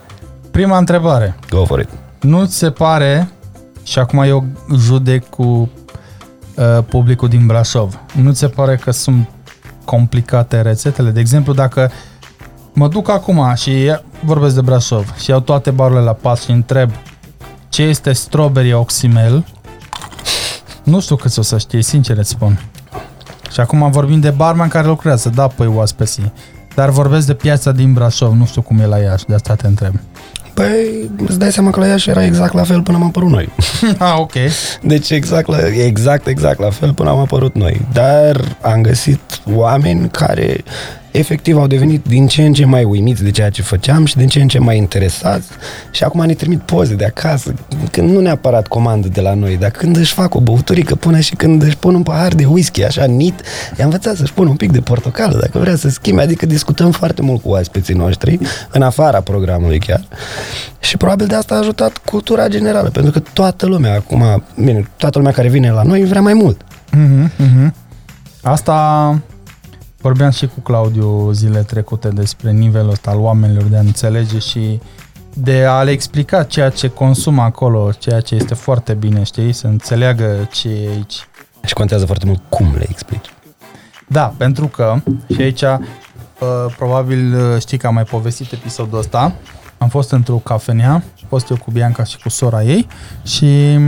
Prima 0.51 0.77
întrebare. 0.77 1.35
Go 1.49 1.65
for 1.65 1.79
it. 1.79 1.89
Nu 2.21 2.45
ți 2.45 2.55
se 2.55 2.71
pare, 2.71 3.31
și 3.83 3.99
acum 3.99 4.19
eu 4.19 4.45
judec 4.77 5.29
cu 5.29 5.43
uh, 5.43 6.83
publicul 6.89 7.27
din 7.27 7.45
Brașov, 7.45 7.99
nu 8.15 8.31
ți 8.31 8.39
se 8.39 8.47
pare 8.47 8.75
că 8.75 8.91
sunt 8.91 9.29
complicate 9.85 10.61
rețetele? 10.61 11.09
De 11.09 11.19
exemplu, 11.19 11.53
dacă 11.53 11.91
mă 12.73 12.87
duc 12.87 13.09
acum 13.09 13.53
și 13.55 13.95
vorbesc 14.23 14.55
de 14.55 14.61
Brașov 14.61 15.13
și 15.17 15.29
iau 15.29 15.39
toate 15.39 15.71
barurile 15.71 16.03
la 16.03 16.13
pas 16.13 16.43
și 16.43 16.51
întreb 16.51 16.91
ce 17.69 17.81
este 17.81 18.11
strawberry 18.11 18.73
oximel, 18.73 19.45
nu 20.83 20.99
știu 20.99 21.15
cât 21.15 21.37
o 21.37 21.41
să 21.41 21.57
știi, 21.57 21.81
sincer 21.81 22.17
îți 22.17 22.29
spun. 22.29 22.61
Și 23.51 23.59
acum 23.59 23.91
vorbim 23.91 24.19
de 24.19 24.29
barman 24.29 24.67
care 24.67 24.87
lucrează, 24.87 25.29
da, 25.29 25.47
păi 25.47 25.67
oaspeții. 25.67 26.33
Dar 26.75 26.89
vorbesc 26.89 27.27
de 27.27 27.33
piața 27.33 27.71
din 27.71 27.93
Brașov, 27.93 28.33
nu 28.33 28.45
știu 28.45 28.61
cum 28.61 28.79
e 28.79 28.85
la 28.85 28.97
Iași, 28.97 29.25
de 29.25 29.33
asta 29.33 29.55
te 29.55 29.67
întreb. 29.67 29.93
Păi, 30.61 31.09
îți 31.27 31.39
dai 31.39 31.51
seama 31.51 31.69
că 31.69 31.79
la 31.79 31.87
Iași 31.87 32.09
era 32.09 32.25
exact 32.25 32.53
la 32.53 32.63
fel 32.63 32.81
până 32.81 32.97
am 32.97 33.03
apărut 33.03 33.29
noi. 33.29 33.49
ah, 33.97 34.15
ok. 34.17 34.33
Deci 34.81 35.09
exact, 35.09 35.47
la, 35.47 35.57
exact, 35.85 36.27
exact 36.27 36.59
la 36.59 36.69
fel 36.69 36.93
până 36.93 37.09
am 37.09 37.19
apărut 37.19 37.55
noi. 37.55 37.81
Dar 37.93 38.57
am 38.61 38.81
găsit 38.81 39.19
oameni 39.53 40.09
care 40.09 40.63
efectiv 41.11 41.57
au 41.57 41.67
devenit 41.67 42.05
din 42.05 42.27
ce 42.27 42.45
în 42.45 42.53
ce 42.53 42.65
mai 42.65 42.83
uimiți 42.83 43.23
de 43.23 43.31
ceea 43.31 43.49
ce 43.49 43.61
făceam 43.61 44.05
și 44.05 44.17
din 44.17 44.27
ce 44.27 44.41
în 44.41 44.47
ce 44.47 44.59
mai 44.59 44.77
interesați 44.77 45.47
și 45.91 46.03
acum 46.03 46.25
ne 46.25 46.33
trimit 46.33 46.59
poze 46.59 46.95
de 46.95 47.05
acasă, 47.05 47.53
când 47.91 48.09
nu 48.09 48.19
neapărat 48.19 48.67
comandă 48.67 49.07
de 49.07 49.21
la 49.21 49.33
noi, 49.33 49.57
dar 49.57 49.69
când 49.69 49.97
își 49.97 50.13
fac 50.13 50.35
o 50.35 50.39
băuturică 50.39 50.95
până 50.95 51.19
și 51.19 51.35
când 51.35 51.61
își 51.61 51.77
pun 51.77 51.95
un 51.95 52.03
pahar 52.03 52.33
de 52.33 52.45
whisky 52.45 52.83
așa 52.83 53.05
nit, 53.05 53.41
i-am 53.77 53.87
învățat 53.87 54.15
să-și 54.15 54.33
pună 54.33 54.49
un 54.49 54.55
pic 54.55 54.71
de 54.71 54.79
portocală 54.79 55.37
dacă 55.39 55.59
vrea 55.59 55.75
să 55.75 55.89
schimbe, 55.89 56.21
adică 56.21 56.45
discutăm 56.45 56.91
foarte 56.91 57.21
mult 57.21 57.41
cu 57.41 57.49
oaspeții 57.49 57.93
noștri, 57.93 58.39
în 58.71 58.81
afara 58.81 59.21
programului 59.21 59.79
chiar 59.79 60.03
și 60.79 60.97
probabil 60.97 61.27
de 61.27 61.35
asta 61.35 61.55
a 61.55 61.57
ajutat 61.57 61.97
cultura 61.97 62.47
generală, 62.47 62.89
pentru 62.89 63.11
că 63.11 63.19
toată 63.33 63.65
lumea 63.65 63.93
acum, 63.93 64.43
bine, 64.55 64.87
toată 64.97 65.17
lumea 65.17 65.33
care 65.33 65.49
vine 65.49 65.71
la 65.71 65.81
noi 65.81 66.03
vrea 66.03 66.21
mai 66.21 66.33
mult. 66.33 66.61
Mm-hmm, 66.95 67.27
mm-hmm. 67.27 67.71
Asta 68.41 69.19
Vorbeam 70.01 70.29
și 70.29 70.47
cu 70.47 70.59
Claudiu 70.59 71.31
zile 71.31 71.59
trecute 71.59 72.09
despre 72.09 72.51
nivelul 72.51 72.89
ăsta 72.89 73.11
al 73.11 73.19
oamenilor 73.19 73.63
de 73.63 73.77
a 73.77 73.79
înțelege 73.79 74.39
și 74.39 74.79
de 75.33 75.65
a 75.65 75.83
le 75.83 75.91
explica 75.91 76.43
ceea 76.43 76.69
ce 76.69 76.87
consumă 76.87 77.41
acolo, 77.41 77.91
ceea 77.91 78.19
ce 78.19 78.35
este 78.35 78.53
foarte 78.53 78.93
bine, 78.93 79.23
știi, 79.23 79.53
să 79.53 79.67
înțeleagă 79.67 80.47
ce 80.51 80.69
e 80.69 80.89
aici. 80.89 81.27
Și 81.65 81.73
contează 81.73 82.05
foarte 82.05 82.25
mult 82.25 82.41
cum 82.49 82.73
le 82.77 82.85
explici. 82.89 83.33
Da, 84.07 84.33
pentru 84.37 84.67
că, 84.67 84.95
și 85.33 85.41
aici 85.41 85.61
uh, 85.61 85.77
probabil 86.77 87.35
uh, 87.35 87.59
știi 87.59 87.77
că 87.77 87.87
am 87.87 87.93
mai 87.93 88.03
povestit 88.03 88.51
episodul 88.51 88.99
ăsta, 88.99 89.33
am 89.77 89.89
fost 89.89 90.11
într-o 90.11 90.35
cafenea, 90.35 90.93
am 90.93 91.27
fost 91.27 91.49
eu 91.49 91.57
cu 91.57 91.71
Bianca 91.71 92.03
și 92.03 92.17
cu 92.17 92.29
sora 92.29 92.63
ei 92.63 92.87
și 93.23 93.79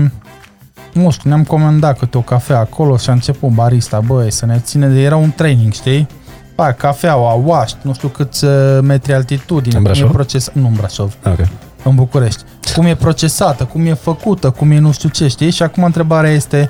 nu 0.93 1.09
știu, 1.11 1.29
ne-am 1.29 1.43
comandat 1.43 1.97
câte 1.97 2.17
o 2.17 2.21
cafea 2.21 2.59
acolo 2.59 2.97
și 2.97 3.09
a 3.09 3.13
început 3.13 3.49
barista, 3.49 3.99
băi, 3.99 4.31
să 4.31 4.45
ne 4.45 4.59
ține 4.59 4.87
de... 4.87 5.01
Era 5.01 5.15
un 5.15 5.31
training, 5.31 5.73
știi? 5.73 6.07
Ba, 6.55 6.71
cafeaua, 6.71 7.33
waști, 7.33 7.77
nu 7.81 7.93
știu 7.93 8.07
câți 8.07 8.45
uh, 8.45 8.51
metri 8.81 9.13
altitudine. 9.13 9.77
În 9.77 9.83
Brașov? 9.83 10.03
Cum 10.03 10.11
e 10.11 10.15
proces... 10.15 10.49
Nu 10.53 10.67
în 10.67 10.73
Brașov, 10.73 11.13
Ok. 11.25 11.39
în 11.83 11.95
București. 11.95 12.43
Cum 12.75 12.85
e 12.85 12.95
procesată, 12.95 13.63
cum 13.63 13.85
e 13.85 13.93
făcută, 13.93 14.49
cum 14.49 14.71
e 14.71 14.79
nu 14.79 14.91
știu 14.91 15.09
ce, 15.09 15.27
știi? 15.27 15.49
Și 15.51 15.63
acum 15.63 15.83
întrebarea 15.83 16.31
este, 16.31 16.67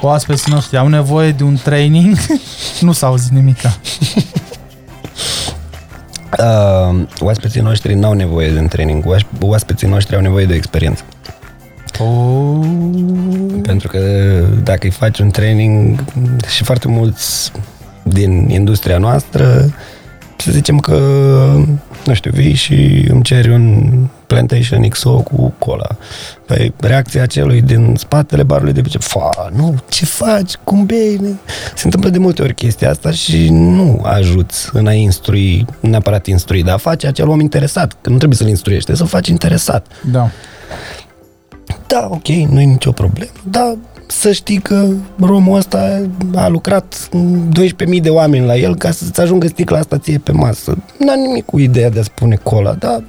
oaspeții 0.00 0.52
noștri 0.52 0.76
au 0.78 0.88
nevoie 0.88 1.32
de 1.32 1.42
un 1.42 1.56
training? 1.62 2.16
nu 2.80 2.92
s-a 2.92 3.06
auzit 3.06 3.30
nimica. 3.32 3.72
Uh, 6.38 7.02
oaspeții 7.20 7.60
noștri 7.60 7.94
n-au 7.94 8.12
nevoie 8.12 8.50
de 8.50 8.58
un 8.58 8.66
training, 8.68 9.04
Oas- 9.06 9.26
oaspeții 9.40 9.88
noștri 9.88 10.14
au 10.16 10.20
nevoie 10.20 10.46
de 10.46 10.52
o 10.52 10.56
experiență. 10.56 11.02
Oh. 12.02 12.66
Pentru 13.62 13.88
că 13.88 13.98
dacă 14.62 14.80
îi 14.82 14.90
faci 14.90 15.18
un 15.18 15.30
training 15.30 16.04
și 16.48 16.64
foarte 16.64 16.88
mulți 16.88 17.52
din 18.02 18.48
industria 18.48 18.98
noastră, 18.98 19.72
să 20.36 20.50
zicem 20.50 20.78
că, 20.78 20.98
nu 22.06 22.14
știu, 22.14 22.30
vii 22.34 22.54
și 22.54 23.06
îmi 23.08 23.22
ceri 23.22 23.50
un 23.50 23.92
Plantation 24.26 24.88
XO 24.88 25.20
cu 25.20 25.54
cola. 25.58 25.96
Păi 26.46 26.72
reacția 26.76 27.26
celui 27.26 27.62
din 27.62 27.94
spatele 27.98 28.42
barului 28.42 28.72
de 28.72 28.80
pe 28.80 28.88
ce, 28.88 28.98
fa, 28.98 29.50
nu, 29.56 29.78
ce 29.88 30.04
faci, 30.04 30.54
cum 30.64 30.86
bei? 30.86 31.38
Se 31.74 31.82
întâmplă 31.84 32.10
de 32.10 32.18
multe 32.18 32.42
ori 32.42 32.54
chestia 32.54 32.90
asta 32.90 33.10
și 33.10 33.48
nu 33.50 34.00
ajuți 34.04 34.68
în 34.72 34.86
a 34.86 34.92
instrui, 34.92 35.66
neapărat 35.80 36.26
instrui, 36.26 36.62
dar 36.62 36.78
face 36.78 37.06
acel 37.06 37.28
om 37.28 37.40
interesat, 37.40 37.96
că 38.00 38.10
nu 38.10 38.16
trebuie 38.16 38.38
să-l 38.38 38.48
instruiești, 38.48 38.86
trebuie 38.86 39.08
să-l 39.08 39.18
faci 39.18 39.28
interesat. 39.28 39.86
Da. 40.10 40.30
Da, 41.90 42.08
ok, 42.10 42.26
nu 42.26 42.60
e 42.60 42.64
nicio 42.64 42.92
problemă, 42.92 43.30
dar 43.50 43.76
să 44.06 44.32
știi 44.32 44.58
că 44.58 44.88
romul 45.20 45.56
ăsta 45.56 46.00
a 46.34 46.48
lucrat 46.48 47.08
12.000 47.94 48.00
de 48.02 48.10
oameni 48.10 48.46
la 48.46 48.56
el 48.56 48.76
ca 48.76 48.90
să-ți 48.90 49.20
ajungă 49.20 49.46
sticla 49.46 49.78
asta 49.78 49.98
ție 49.98 50.18
pe 50.18 50.32
masă. 50.32 50.76
N-am 50.98 51.18
nimic 51.18 51.44
cu 51.44 51.58
ideea 51.58 51.90
de 51.90 51.98
a 51.98 52.02
spune 52.02 52.36
cola, 52.36 52.72
dar 52.72 53.04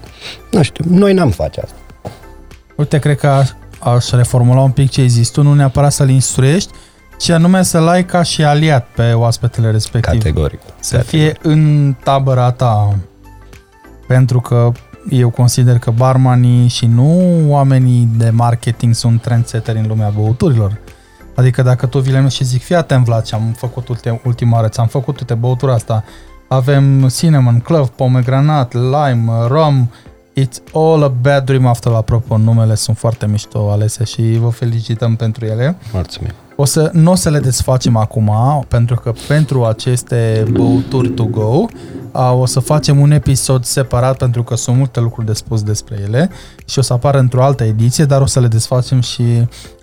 nu 0.51 0.61
știu, 0.61 0.85
noi 0.87 1.13
n-am 1.13 1.29
face 1.29 1.61
asta. 1.63 1.75
Uite, 2.75 2.99
cred 2.99 3.17
că 3.17 3.27
aș, 3.27 3.49
aș 3.79 4.09
reformula 4.09 4.61
un 4.61 4.71
pic 4.71 4.89
ce 4.89 5.01
ai 5.01 5.07
zis 5.07 5.29
tu, 5.29 5.41
nu 5.41 5.53
neapărat 5.53 5.91
să-l 5.91 6.09
instruiești, 6.09 6.71
ci 7.17 7.29
anume 7.29 7.63
să-l 7.63 7.87
ai 7.87 8.05
ca 8.05 8.23
și 8.23 8.43
aliat 8.43 8.87
pe 8.95 9.11
oaspetele 9.13 9.71
respectiv. 9.71 10.21
Categoric. 10.21 10.59
Să 10.79 10.97
fie 10.97 11.37
în 11.41 11.93
tabăra 12.03 12.51
ta. 12.51 12.95
Pentru 14.07 14.39
că 14.39 14.71
eu 15.09 15.29
consider 15.29 15.79
că 15.79 15.91
barmanii 15.91 16.67
și 16.67 16.85
nu 16.85 17.21
oamenii 17.47 18.09
de 18.17 18.29
marketing 18.29 18.93
sunt 18.93 19.21
trendsetteri 19.21 19.77
în 19.77 19.87
lumea 19.87 20.11
băuturilor. 20.15 20.79
Adică 21.35 21.61
dacă 21.61 21.85
tu 21.85 21.99
vii 21.99 22.11
la 22.11 22.17
mine 22.17 22.29
și 22.29 22.43
zic, 22.43 22.61
fii 22.61 22.75
atent 22.75 23.05
Vlad, 23.05 23.23
ce 23.23 23.35
am 23.35 23.53
făcut 23.57 23.87
ulti- 23.87 24.21
ultima 24.25 24.55
oară, 24.55 24.67
ți-am 24.67 24.87
făcut 24.87 25.19
uite 25.19 25.33
băutura 25.33 25.73
asta, 25.73 26.03
avem 26.47 27.07
cinnamon, 27.07 27.59
clove, 27.59 27.89
pomegranat, 27.95 28.73
lime, 28.73 29.31
rum, 29.47 29.89
It's 30.33 30.61
all 30.73 31.03
a 31.03 31.07
bad 31.07 31.45
dream 31.45 31.65
after, 31.65 31.91
apropo, 31.91 32.37
numele 32.37 32.75
sunt 32.75 32.97
foarte 32.97 33.27
mișto 33.27 33.71
alese 33.71 34.03
și 34.03 34.37
vă 34.39 34.49
felicităm 34.49 35.15
pentru 35.15 35.45
ele. 35.45 35.77
Mulțumim. 35.93 36.31
O 36.55 36.65
să, 36.65 36.89
nu 36.93 37.11
o 37.11 37.15
să 37.15 37.29
le 37.29 37.39
desfacem 37.39 37.95
acum, 37.95 38.31
pentru 38.67 38.95
că 38.95 39.13
pentru 39.27 39.65
aceste 39.65 40.45
băuturi 40.51 41.09
to 41.09 41.23
go 41.23 41.65
a, 42.11 42.31
o 42.33 42.45
să 42.45 42.59
facem 42.59 42.99
un 42.99 43.11
episod 43.11 43.63
separat 43.63 44.17
pentru 44.17 44.43
că 44.43 44.55
sunt 44.55 44.77
multe 44.77 44.99
lucruri 44.99 45.25
de 45.27 45.33
spus 45.33 45.63
despre 45.63 45.99
ele 46.03 46.29
și 46.65 46.79
o 46.79 46.81
să 46.81 46.93
apară 46.93 47.17
într-o 47.17 47.43
altă 47.43 47.63
ediție, 47.63 48.05
dar 48.05 48.21
o 48.21 48.25
să 48.25 48.39
le 48.39 48.47
desfacem 48.47 49.01
și 49.01 49.23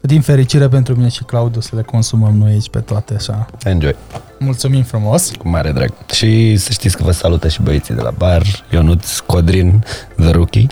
din 0.00 0.20
fericire 0.20 0.68
pentru 0.68 0.94
mine 0.94 1.08
și 1.08 1.24
Claudiu 1.24 1.60
să 1.60 1.76
le 1.76 1.82
consumăm 1.82 2.36
noi 2.36 2.50
aici 2.50 2.68
pe 2.68 2.78
toate 2.78 3.14
așa. 3.14 3.46
Enjoy. 3.62 3.96
Mulțumim 4.38 4.82
frumos! 4.82 5.30
Cu 5.38 5.48
mare 5.48 5.72
drag. 5.72 5.92
Și 6.12 6.56
să 6.56 6.72
știți 6.72 6.96
că 6.96 7.02
vă 7.02 7.10
salută 7.10 7.48
și 7.48 7.62
băieții 7.62 7.94
de 7.94 8.00
la 8.00 8.10
bar, 8.10 8.42
Ionuț 8.70 9.18
Codrin, 9.18 9.84
The 10.16 10.30
Rookie 10.30 10.66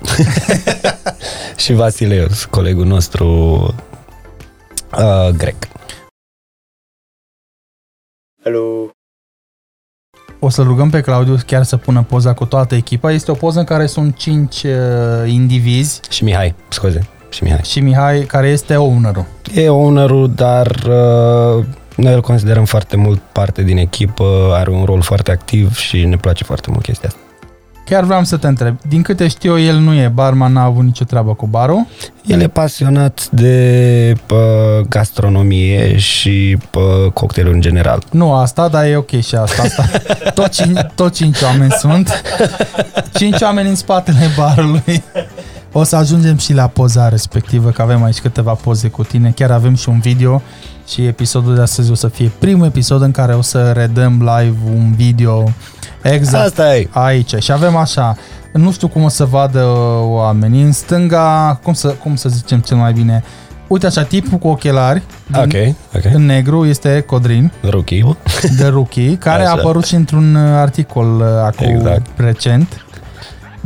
și 1.57 1.73
Vasileus, 1.73 2.45
colegul 2.45 2.87
nostru 2.87 3.27
uh, 4.99 5.29
grec. 5.37 5.57
Hello. 8.43 8.96
O 10.47 10.49
să 10.49 10.63
rugăm 10.63 10.91
pe 10.91 11.01
Claudiu 11.01 11.37
chiar 11.47 11.63
să 11.63 11.77
pună 11.77 12.05
poza 12.09 12.33
cu 12.33 12.45
toată 12.45 12.75
echipa. 12.75 13.13
Este 13.13 13.31
o 13.31 13.35
poză 13.35 13.59
în 13.59 13.65
care 13.65 13.87
sunt 13.87 14.17
cinci 14.17 14.63
uh, 14.63 14.73
indivizi 15.33 16.01
Și 16.11 16.25
Mihai, 16.25 16.55
scuze, 16.69 17.09
și 17.29 17.43
Mihai. 17.43 17.61
și 17.65 17.81
Mihai 17.81 18.21
care 18.21 18.49
este 18.49 18.77
ownerul. 18.77 19.25
E 19.55 19.69
ownerul, 19.69 20.31
dar 20.35 20.67
uh, 20.67 21.65
noi 21.97 22.15
îl 22.15 22.21
considerăm 22.21 22.65
foarte 22.65 22.97
mult 22.97 23.21
parte 23.33 23.63
din 23.63 23.77
echipă, 23.77 24.51
are 24.53 24.71
un 24.71 24.85
rol 24.85 25.01
foarte 25.01 25.31
activ 25.31 25.77
și 25.77 26.05
ne 26.05 26.17
place 26.17 26.45
foarte 26.45 26.71
mult 26.71 26.83
chestia 26.83 27.09
asta. 27.09 27.21
Chiar 27.87 28.05
vreau 28.05 28.25
să 28.25 28.37
te 28.37 28.47
întreb, 28.47 28.77
din 28.89 29.03
câte 29.03 29.29
știu 29.29 29.59
eu, 29.59 29.67
el 29.67 29.77
nu 29.77 29.95
e 29.95 30.09
barman, 30.15 30.53
n-a 30.53 30.63
avut 30.63 30.85
nicio 30.85 31.05
treabă 31.05 31.35
cu 31.35 31.47
barul. 31.47 31.87
El 32.25 32.41
e 32.41 32.49
pasionat 32.49 33.29
de 33.31 34.13
pă, 34.27 34.81
gastronomie 34.89 35.97
și 35.97 36.59
pă, 36.71 37.11
cocktailuri 37.13 37.55
în 37.55 37.61
general. 37.61 38.03
Nu 38.11 38.33
asta, 38.35 38.69
dar 38.69 38.85
e 38.85 38.97
ok 38.97 39.11
și 39.21 39.35
asta. 39.35 39.63
asta. 39.63 39.89
Tot, 40.35 40.49
cinci, 40.49 40.79
tot 40.95 41.15
cinci 41.15 41.41
oameni 41.43 41.73
sunt. 41.73 42.23
Cinci 43.15 43.41
oameni 43.41 43.69
în 43.69 43.75
spatele 43.75 44.31
barului. 44.37 45.03
O 45.79 45.83
să 45.83 45.97
ajungem 45.97 46.37
și 46.37 46.53
la 46.53 46.67
poza 46.67 47.09
respectivă, 47.09 47.71
că 47.71 47.83
avem 47.83 48.03
aici 48.03 48.19
câteva 48.21 48.53
poze 48.53 48.89
cu 48.89 49.03
tine. 49.05 49.31
Chiar 49.31 49.51
avem 49.51 49.75
și 49.75 49.89
un 49.89 50.01
video 50.01 50.43
și 50.89 51.07
episodul 51.07 51.55
de 51.55 51.61
astăzi 51.61 51.91
o 51.91 51.95
să 51.95 52.09
fie 52.09 52.33
primul 52.39 52.67
episod 52.67 53.03
în 53.03 53.11
care 53.11 53.35
o 53.35 53.41
să 53.43 53.73
redăm 53.73 54.13
live 54.13 54.57
un 54.77 54.93
video 54.95 55.45
exact 56.03 56.45
Asta 56.45 56.77
e. 56.77 56.89
aici. 56.91 57.35
Și 57.43 57.53
avem 57.53 57.77
așa, 57.77 58.17
nu 58.53 58.73
știu 58.73 58.89
cum 58.89 59.03
o 59.03 59.09
să 59.09 59.25
vadă 59.25 59.65
oamenii, 60.01 60.63
în 60.63 60.73
stânga, 60.73 61.61
cum 61.63 61.73
să, 61.73 61.89
cum 61.89 62.17
să 62.17 62.29
zicem 62.29 62.59
cel 62.61 62.77
mai 62.77 62.93
bine, 62.93 63.23
uite 63.67 63.87
așa, 63.87 64.03
tipul 64.03 64.39
cu 64.39 64.49
ochelari, 64.49 65.03
din, 65.27 65.41
Ok, 65.41 65.75
ok. 66.05 66.15
în 66.15 66.27
negru, 66.27 66.67
este 66.67 67.01
Codrin, 67.01 67.53
Rookie. 67.71 68.17
de 68.59 68.67
Rookie, 68.67 69.17
care 69.17 69.43
Așa. 69.43 69.51
a 69.51 69.55
apărut 69.55 69.85
și 69.85 69.95
într-un 69.95 70.35
uh, 70.35 70.43
articol 70.55 71.17
uh, 71.21 71.27
acum 71.45 71.67
Exact. 71.67 72.07
recent. 72.17 72.86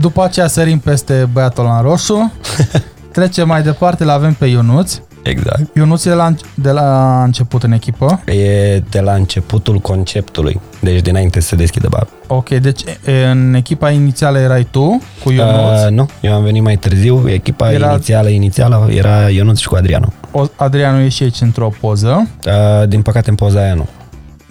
După 0.00 0.22
aceea 0.24 0.46
sărim 0.46 0.78
peste 0.78 1.28
băiatul 1.32 1.64
în 1.64 1.82
roșu, 1.82 2.32
Trecem 3.12 3.46
mai 3.46 3.62
departe, 3.62 4.04
l 4.04 4.08
avem 4.08 4.32
pe 4.32 4.46
Ionuț. 4.46 5.00
Exact. 5.22 5.76
Ionuț 5.76 6.04
e 6.04 6.08
de 6.08 6.14
la, 6.14 6.34
de 6.54 6.70
la 6.70 7.22
început 7.24 7.62
în 7.62 7.72
echipă. 7.72 8.22
E 8.26 8.78
de 8.90 9.00
la 9.00 9.12
începutul 9.12 9.78
conceptului, 9.78 10.60
deci 10.80 11.00
dinainte 11.00 11.40
să 11.40 11.46
se 11.46 11.56
deschidă 11.56 11.86
bar. 11.90 12.06
Ok, 12.26 12.48
deci 12.48 12.82
e, 13.04 13.26
în 13.30 13.54
echipa 13.54 13.90
inițială 13.90 14.38
erai 14.38 14.66
tu 14.70 15.02
cu 15.24 15.30
Ionuț. 15.30 15.82
Uh, 15.84 15.90
nu, 15.90 16.08
eu 16.20 16.34
am 16.34 16.42
venit 16.42 16.62
mai 16.62 16.76
târziu, 16.76 17.28
echipa 17.28 17.72
Era- 17.72 17.74
era... 17.74 17.92
inițială, 17.92 18.28
inițială 18.28 18.88
era 18.90 19.28
Ionuț 19.28 19.58
și 19.58 19.68
cu 19.68 19.74
Adriano. 19.74 20.12
O, 20.30 20.44
Adrianu 20.56 20.98
e 21.00 21.08
și 21.08 21.22
aici 21.22 21.40
într-o 21.40 21.70
poză. 21.80 22.28
Uh, 22.46 22.88
din 22.88 23.02
păcate 23.02 23.30
în 23.30 23.36
poza 23.36 23.60
aia 23.60 23.74
nu. 23.74 23.88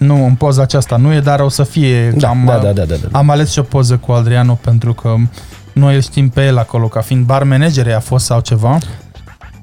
Nu, 0.00 0.24
în 0.24 0.34
poza 0.34 0.62
aceasta 0.62 0.96
nu 0.96 1.12
e, 1.12 1.20
dar 1.20 1.40
o 1.40 1.48
să 1.48 1.62
fie. 1.62 2.10
Da, 2.10 2.28
am, 2.28 2.42
da, 2.46 2.58
da, 2.58 2.72
da, 2.72 2.84
da, 2.84 2.94
da. 2.94 3.18
am 3.18 3.30
ales 3.30 3.50
și 3.50 3.58
o 3.58 3.62
poză 3.62 3.96
cu 3.96 4.12
Adriano 4.12 4.58
pentru 4.60 4.94
că 4.94 5.14
noi 5.72 5.94
îl 5.94 6.00
știm 6.00 6.28
pe 6.28 6.44
el 6.46 6.58
acolo 6.58 6.88
ca 6.88 7.00
fiind 7.00 7.24
bar 7.24 7.42
manager, 7.42 7.94
a 7.94 8.00
fost 8.00 8.24
sau 8.24 8.40
ceva. 8.40 8.78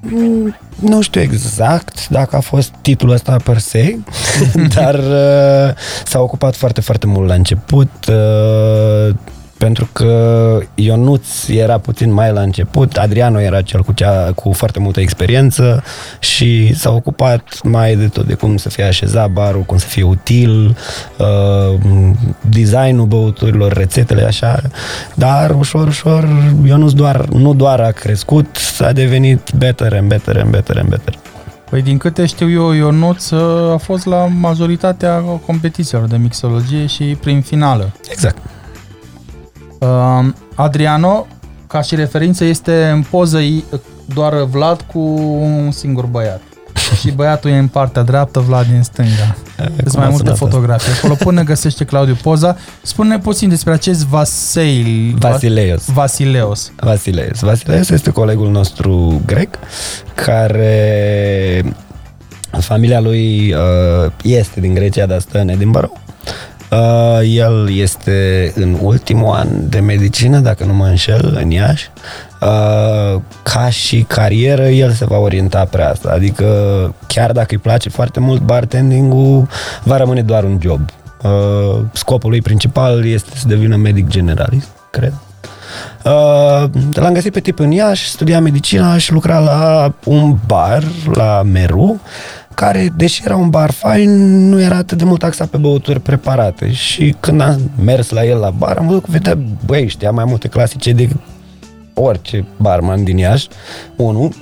Mm, 0.00 0.56
Nu 0.80 1.00
știu 1.00 1.20
exact 1.20 2.08
dacă 2.08 2.36
a 2.36 2.40
fost 2.40 2.72
titlul 2.80 3.12
ăsta 3.12 3.36
per 3.44 3.58
se, 3.58 3.98
dar 4.74 4.94
uh, 4.94 5.74
s-a 6.04 6.20
ocupat 6.20 6.56
foarte, 6.56 6.80
foarte 6.80 7.06
mult 7.06 7.28
la 7.28 7.34
început, 7.34 7.90
uh, 8.08 9.14
pentru 9.58 9.88
că 9.92 10.58
Ionuț 10.74 11.48
era 11.48 11.78
puțin 11.78 12.12
mai 12.12 12.32
la 12.32 12.40
început, 12.40 12.96
Adriano 12.96 13.40
era 13.40 13.62
cel 13.62 13.82
cu, 13.82 13.92
cea, 13.92 14.32
cu 14.34 14.52
foarte 14.52 14.78
multă 14.78 15.00
experiență 15.00 15.82
și 16.18 16.74
s-a 16.74 16.90
ocupat 16.90 17.62
mai 17.62 17.96
de 17.96 18.08
tot, 18.08 18.26
de 18.26 18.34
cum 18.34 18.56
să 18.56 18.68
fie 18.68 18.84
așezat 18.84 19.30
barul, 19.30 19.62
cum 19.62 19.78
să 19.78 19.86
fie 19.86 20.02
util, 20.02 20.76
uh, 21.18 21.78
designul 22.40 23.06
băuturilor, 23.06 23.72
rețetele, 23.72 24.22
așa, 24.22 24.62
dar 25.14 25.50
ușor, 25.50 25.86
ușor 25.86 26.28
Ionuț 26.64 26.92
doar, 26.92 27.24
nu 27.24 27.54
doar 27.54 27.80
a 27.80 27.90
crescut, 27.90 28.56
a 28.80 28.92
devenit 28.92 29.50
better 29.56 29.94
and 29.94 30.08
better 30.08 30.36
and 30.36 30.50
better 30.50 30.78
and 30.78 30.88
better. 30.88 31.14
Păi 31.70 31.82
din 31.82 31.98
câte 31.98 32.26
știu 32.26 32.50
eu, 32.50 32.72
Ionuț 32.72 33.30
uh, 33.30 33.72
a 33.72 33.76
fost 33.76 34.06
la 34.06 34.26
majoritatea 34.40 35.20
competițiilor 35.46 36.06
de 36.06 36.16
mixologie 36.16 36.86
și 36.86 37.04
prin 37.04 37.40
finală. 37.40 37.92
Exact. 38.10 38.38
Uh, 39.78 40.26
Adriano, 40.54 41.26
ca 41.66 41.82
și 41.82 41.94
referință, 41.94 42.44
este 42.44 42.88
în 42.88 43.02
poză 43.02 43.38
i- 43.38 43.64
doar 44.14 44.42
Vlad 44.42 44.80
cu 44.92 44.98
un 45.42 45.70
singur 45.70 46.04
băiat. 46.06 46.40
și 47.00 47.10
băiatul 47.10 47.50
e 47.50 47.58
în 47.58 47.68
partea 47.68 48.02
dreaptă, 48.02 48.40
Vlad 48.40 48.66
din 48.66 48.82
stânga. 48.82 49.36
Sunt 49.76 49.96
mai 49.96 50.04
a 50.04 50.08
multe 50.08 50.22
sunat 50.24 50.36
fotografii. 50.38 50.92
Acolo 50.92 51.14
până 51.14 51.42
găsește 51.42 51.84
Claudiu 51.84 52.16
poza. 52.22 52.56
Spune 52.82 53.18
puțin 53.18 53.48
despre 53.48 53.72
acest 53.72 54.04
Vasil... 54.06 55.14
Vasileos. 55.18 55.84
Vasileos. 55.86 56.72
Vasileos. 56.76 57.40
Vasileos 57.40 57.88
este 57.90 58.10
colegul 58.10 58.50
nostru 58.50 59.20
grec 59.26 59.58
care 60.14 61.64
familia 62.60 63.00
lui 63.00 63.52
uh, 63.54 64.10
este 64.22 64.60
din 64.60 64.74
Grecia, 64.74 65.06
dar 65.06 65.20
stă 65.20 65.38
în 65.40 65.48
Edinburgh. 65.48 65.92
Uh, 66.70 67.20
el 67.24 67.68
este 67.72 68.52
în 68.54 68.76
ultimul 68.80 69.34
an 69.34 69.48
de 69.68 69.78
medicină, 69.78 70.38
dacă 70.38 70.64
nu 70.64 70.74
mă 70.74 70.86
înșel, 70.86 71.38
în 71.42 71.50
Iași. 71.50 71.90
Uh, 72.40 73.20
ca 73.42 73.70
și 73.70 74.04
carieră, 74.08 74.68
el 74.68 74.90
se 74.90 75.04
va 75.04 75.16
orienta 75.16 75.64
pe 75.64 75.82
asta. 75.82 76.10
Adică, 76.12 76.46
chiar 77.06 77.32
dacă 77.32 77.48
îi 77.50 77.58
place 77.58 77.88
foarte 77.88 78.20
mult 78.20 78.40
bartending-ul, 78.40 79.48
va 79.82 79.96
rămâne 79.96 80.22
doar 80.22 80.44
un 80.44 80.58
job. 80.62 80.80
Uh, 81.22 81.80
scopul 81.92 82.30
lui 82.30 82.42
principal 82.42 83.06
este 83.06 83.30
să 83.34 83.48
devină 83.48 83.76
medic 83.76 84.06
generalist, 84.06 84.68
cred. 84.90 85.12
Uh, 86.04 86.64
l-am 86.92 87.12
găsit 87.12 87.32
pe 87.32 87.40
tip 87.40 87.58
în 87.58 87.70
Iași, 87.70 88.08
studia 88.08 88.40
medicina 88.40 88.98
și 88.98 89.12
lucra 89.12 89.38
la 89.38 89.92
un 90.04 90.36
bar, 90.46 90.84
la 91.14 91.42
Meru, 91.42 92.00
care, 92.58 92.92
deși 92.96 93.22
era 93.24 93.36
un 93.36 93.50
bar 93.50 93.70
fain, 93.70 94.10
nu 94.48 94.60
era 94.60 94.76
atât 94.76 94.98
de 94.98 95.04
mult 95.04 95.18
taxat 95.18 95.48
pe 95.48 95.56
băuturi 95.56 96.00
preparate. 96.00 96.72
Și 96.72 97.14
când 97.20 97.40
am 97.40 97.70
mers 97.84 98.10
la 98.10 98.24
el 98.24 98.38
la 98.38 98.50
bar, 98.50 98.76
am 98.76 98.86
văzut 98.86 99.04
că 99.04 99.10
vedea, 99.10 99.38
băi, 99.66 99.88
știa 99.88 100.10
mai 100.10 100.24
multe 100.24 100.48
clasice 100.48 100.92
de 100.92 101.08
orice 101.94 102.46
barman 102.56 103.04
din 103.04 103.16
Iași, 103.16 103.48
unu, 103.96 104.34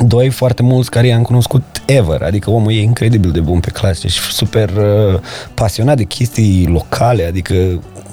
Doi, 0.00 0.30
foarte 0.30 0.62
mulți 0.62 0.90
care 0.90 1.06
i-am 1.06 1.22
cunoscut 1.22 1.62
ever, 1.86 2.22
adică 2.22 2.50
omul 2.50 2.72
e 2.72 2.80
incredibil 2.80 3.30
de 3.30 3.40
bun 3.40 3.60
pe 3.60 3.70
clase 3.70 4.08
și 4.08 4.20
super 4.20 4.68
uh, 4.68 5.20
pasionat 5.54 5.96
de 5.96 6.04
chestii 6.04 6.66
locale, 6.66 7.26
adică 7.26 7.54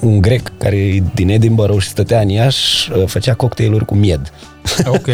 un 0.00 0.20
grec 0.20 0.52
care 0.58 0.76
e 0.76 1.02
din 1.14 1.28
Edinburgh 1.28 1.80
și 1.82 1.88
stătea 1.88 2.20
în 2.20 2.28
Iași, 2.28 2.90
uh, 2.92 3.06
făcea 3.06 3.34
cocktailuri 3.34 3.84
cu 3.84 3.94
mied. 3.94 4.32
Ok. 4.86 5.06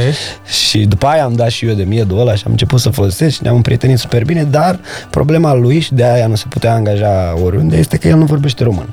și 0.47 0.85
după 0.85 1.07
aia 1.07 1.25
am 1.25 1.33
dat 1.33 1.51
și 1.51 1.67
eu 1.67 1.75
de 1.75 1.83
miedul 1.83 2.19
ăla 2.19 2.35
și 2.35 2.43
am 2.47 2.51
început 2.51 2.81
să 2.81 2.91
folosesc 2.91 3.35
și 3.35 3.43
ne-am 3.43 3.55
împrietenit 3.55 3.99
super 3.99 4.25
bine, 4.25 4.43
dar 4.43 4.81
problema 5.11 5.55
lui 5.55 5.81
și 5.81 5.95
de 5.95 6.05
aia 6.05 6.27
nu 6.27 6.35
se 6.35 6.45
putea 6.49 6.75
angaja 6.75 7.35
oriunde 7.45 7.77
este 7.77 7.97
că 7.97 8.09
el 8.09 8.17
nu 8.17 8.25
vorbește 8.25 8.65
român. 8.65 8.89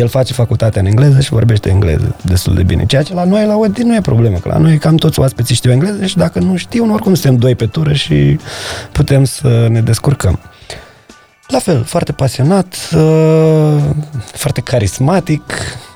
El 0.00 0.08
face 0.08 0.32
facultatea 0.32 0.80
în 0.80 0.86
engleză 0.86 1.20
și 1.20 1.30
vorbește 1.30 1.70
engleză 1.70 2.16
destul 2.22 2.54
de 2.54 2.62
bine. 2.62 2.86
Ceea 2.86 3.02
ce 3.02 3.14
la 3.14 3.24
noi 3.24 3.46
la 3.46 3.56
Odi 3.56 3.82
nu 3.82 3.94
e 3.94 4.00
problemă, 4.00 4.38
că 4.38 4.48
la 4.48 4.58
noi 4.58 4.78
cam 4.78 4.96
toți 4.96 5.20
oaspeții 5.20 5.54
știu 5.54 5.70
engleză 5.70 6.06
și 6.06 6.16
dacă 6.16 6.38
nu 6.38 6.56
știu, 6.56 6.92
oricum 6.92 7.14
suntem 7.14 7.36
doi 7.36 7.54
pe 7.54 7.66
tură 7.66 7.92
și 7.92 8.38
putem 8.92 9.24
să 9.24 9.66
ne 9.70 9.80
descurcăm. 9.80 10.38
La 11.46 11.58
fel, 11.58 11.84
foarte 11.84 12.12
pasionat, 12.12 12.90
uh, 12.94 13.76
foarte 14.32 14.60
carismatic, 14.60 15.42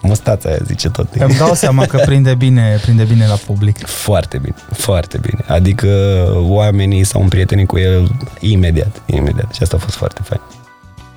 mustața 0.02 0.48
aia 0.48 0.58
zice 0.66 0.88
tot. 0.90 1.06
Îmi 1.18 1.34
dau 1.34 1.54
seama 1.54 1.86
că 1.86 2.02
prinde 2.04 2.34
bine, 2.34 2.78
prinde 2.82 3.02
bine 3.04 3.26
la 3.26 3.34
public. 3.34 3.86
Foarte 3.86 4.38
bine, 4.38 4.54
foarte 4.72 5.18
bine. 5.20 5.44
Adică 5.46 5.88
oamenii 6.36 7.04
s-au 7.04 7.22
împrietenit 7.22 7.66
cu 7.66 7.78
el 7.78 8.10
imediat, 8.40 9.02
imediat. 9.06 9.54
Și 9.54 9.62
asta 9.62 9.76
a 9.76 9.78
fost 9.78 9.96
foarte 9.96 10.20
fain. 10.24 10.40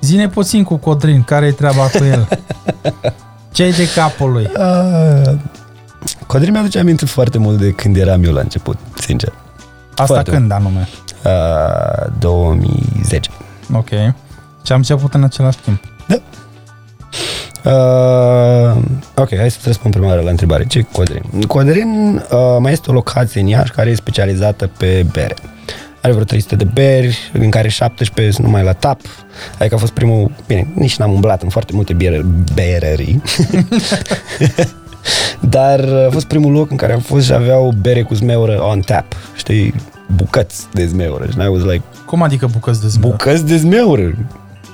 Zine 0.00 0.28
puțin 0.28 0.64
cu 0.64 0.76
Codrin, 0.76 1.22
care 1.22 1.46
e 1.46 1.52
treaba 1.52 1.82
cu 1.82 2.04
el? 2.04 2.28
ce 3.52 3.70
de 3.70 3.88
capul 3.94 4.32
lui? 4.32 4.50
Uh, 4.56 5.34
Codrin 6.26 6.52
mi-aduce 6.52 6.78
aminte 6.78 7.06
foarte 7.06 7.38
mult 7.38 7.58
de 7.58 7.70
când 7.70 7.96
eram 7.96 8.24
eu 8.24 8.32
la 8.32 8.40
început, 8.40 8.78
sincer. 8.94 9.32
Asta 9.90 10.04
Foarte 10.04 10.30
când 10.30 10.50
anume? 10.50 10.88
Uh, 11.24 12.12
2010. 12.18 13.30
Ok. 13.72 13.88
Și 14.64 14.72
am 14.72 14.78
început 14.78 15.14
în 15.14 15.24
același 15.24 15.58
timp. 15.58 15.80
Uh, 17.64 18.76
ok, 19.14 19.36
hai 19.36 19.50
să 19.50 19.58
răspund 19.64 19.94
prima 19.94 20.08
oară 20.08 20.20
la 20.20 20.30
întrebare. 20.30 20.66
Ce 20.66 20.78
e 20.78 20.86
Codrin? 20.92 21.22
Codrin 21.46 22.22
uh, 22.30 22.56
mai 22.60 22.72
este 22.72 22.90
o 22.90 22.92
locație 22.92 23.40
în 23.40 23.46
Iași 23.46 23.72
care 23.72 23.90
e 23.90 23.94
specializată 23.94 24.70
pe 24.76 25.06
bere. 25.12 25.34
Are 26.02 26.12
vreo 26.12 26.24
300 26.24 26.56
de 26.56 26.64
beri, 26.64 27.30
din 27.32 27.50
care 27.50 27.68
17 27.68 28.34
sunt 28.34 28.46
numai 28.46 28.62
la 28.64 28.72
tap. 28.72 29.00
Adică 29.58 29.74
a 29.74 29.78
fost 29.78 29.92
primul... 29.92 30.30
Bine, 30.46 30.66
nici 30.74 30.96
n-am 30.96 31.12
umblat 31.12 31.42
în 31.42 31.48
foarte 31.48 31.72
multe 31.74 31.92
bere, 31.92 32.24
berării. 32.54 33.22
Dar 35.40 35.80
a 35.80 36.10
fost 36.10 36.26
primul 36.26 36.52
loc 36.52 36.70
în 36.70 36.76
care 36.76 36.92
am 36.92 37.00
fost 37.00 37.24
și 37.26 37.32
aveau 37.32 37.74
bere 37.80 38.02
cu 38.02 38.14
zmeură 38.14 38.62
on 38.62 38.80
tap. 38.80 39.04
Știi? 39.36 39.74
Bucăți 40.16 40.66
de 40.72 40.86
zmeură. 40.86 41.26
Și 41.30 41.36
I 41.40 41.46
was 41.46 41.62
like, 41.62 41.82
Cum 42.06 42.22
adică 42.22 42.46
bucăți 42.52 42.80
de 42.80 42.88
zmeură? 42.88 43.16
bucăți 43.16 43.46
de 43.46 43.56
zmeură. 43.56 44.14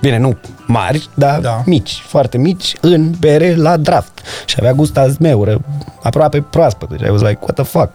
Bine, 0.01 0.19
nu 0.19 0.37
mari, 0.67 1.09
dar 1.15 1.35
Da. 1.35 1.41
da. 1.41 1.63
mici, 1.67 2.03
foarte 2.07 2.39
mici, 2.39 2.75
în 2.81 3.11
bere 3.19 3.55
la 3.55 3.77
draft. 3.77 4.21
Și 4.47 4.57
avea 4.59 4.73
gust 4.73 4.97
a 4.97 5.09
zmeură, 5.09 5.61
aproape 6.03 6.41
proaspătă. 6.51 6.97
Și 6.99 7.05
I 7.05 7.09
was 7.11 7.21
like, 7.21 7.39
what 7.41 7.55
the 7.55 7.65
fuck? 7.65 7.91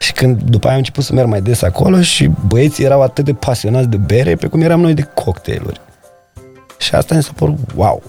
Și 0.00 0.12
când 0.12 0.42
după 0.42 0.64
aia 0.64 0.72
am 0.74 0.78
început 0.78 1.04
să 1.04 1.12
merg 1.12 1.28
mai 1.28 1.40
des 1.40 1.62
acolo 1.62 2.00
și 2.00 2.30
băieții 2.46 2.84
erau 2.84 3.02
atât 3.02 3.24
de 3.24 3.32
pasionați 3.32 3.88
de 3.88 3.96
bere 3.96 4.34
pe 4.34 4.46
cum 4.46 4.60
eram 4.60 4.80
noi 4.80 4.94
de 4.94 5.08
cocktailuri. 5.14 5.80
Și 6.78 6.94
asta 6.94 7.14
mi 7.14 7.22
s-a 7.22 7.32
părut 7.34 7.58
wow. 7.74 8.02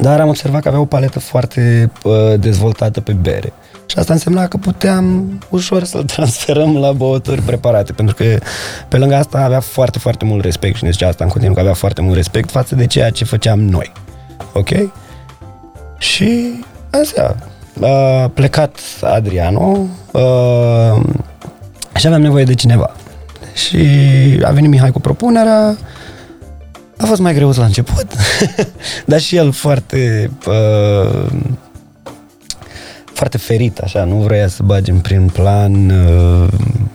Dar 0.00 0.20
am 0.20 0.28
observat 0.28 0.62
că 0.62 0.68
avea 0.68 0.80
o 0.80 0.84
paletă 0.84 1.18
foarte 1.18 1.90
uh, 2.02 2.12
dezvoltată 2.38 3.00
pe 3.00 3.12
bere. 3.12 3.52
Și 3.86 3.98
asta 3.98 4.12
însemna 4.12 4.48
că 4.48 4.56
puteam 4.56 5.38
ușor 5.50 5.84
să-l 5.84 6.04
transferăm 6.04 6.76
la 6.76 6.92
băuturi 6.92 7.42
preparate, 7.42 7.92
pentru 7.92 8.14
că 8.14 8.24
pe 8.88 8.96
lângă 8.96 9.14
asta 9.14 9.38
avea 9.38 9.60
foarte, 9.60 9.98
foarte 9.98 10.24
mult 10.24 10.44
respect 10.44 10.76
și 10.76 10.84
ne 10.84 10.90
zicea 10.90 11.08
asta 11.08 11.24
în 11.24 11.30
continuu, 11.30 11.54
că 11.54 11.60
avea 11.60 11.74
foarte 11.74 12.00
mult 12.00 12.14
respect 12.14 12.50
față 12.50 12.74
de 12.74 12.86
ceea 12.86 13.10
ce 13.10 13.24
făceam 13.24 13.60
noi. 13.60 13.92
Ok? 14.52 14.68
Și 15.98 16.60
asta, 16.90 17.36
a 17.80 18.30
plecat 18.34 18.78
Adriano 19.00 19.86
uh, 20.12 21.00
și 21.96 22.06
aveam 22.06 22.22
nevoie 22.22 22.44
de 22.44 22.54
cineva. 22.54 22.94
Și 23.54 23.86
a 24.44 24.50
venit 24.50 24.70
Mihai 24.70 24.90
cu 24.90 25.00
propunerea, 25.00 25.76
a 26.98 27.04
fost 27.04 27.20
mai 27.20 27.34
greu 27.34 27.52
la 27.56 27.64
început, 27.64 28.06
dar 29.06 29.20
și 29.20 29.36
el 29.36 29.52
foarte 29.52 30.30
uh, 30.46 31.26
foarte 33.22 33.38
ferit, 33.38 33.78
așa, 33.78 34.04
nu 34.04 34.14
vrea 34.14 34.48
să 34.48 34.62
bage 34.62 34.90
în 34.90 34.98
prim 34.98 35.26
plan, 35.26 35.90
uh, 35.90 36.48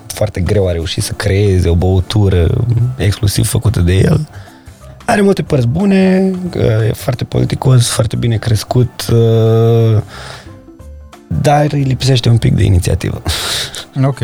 foarte 0.07 0.39
greu 0.39 0.67
a 0.67 0.71
reușit 0.71 1.03
să 1.03 1.13
creeze 1.13 1.69
o 1.69 1.75
băutură 1.75 2.65
exclusiv 2.97 3.47
făcută 3.47 3.79
de 3.79 3.93
el. 3.93 4.27
Are 5.05 5.21
multe 5.21 5.41
părți 5.41 5.67
bune, 5.67 6.31
uh, 6.55 6.87
e 6.87 6.91
foarte 6.93 7.23
politicos, 7.23 7.87
foarte 7.87 8.15
bine 8.15 8.37
crescut, 8.37 9.07
uh, 9.11 10.01
dar 11.27 11.71
îi 11.71 11.83
lipsește 11.83 12.29
un 12.29 12.37
pic 12.37 12.55
de 12.55 12.63
inițiativă. 12.63 13.21
Ok. 14.03 14.19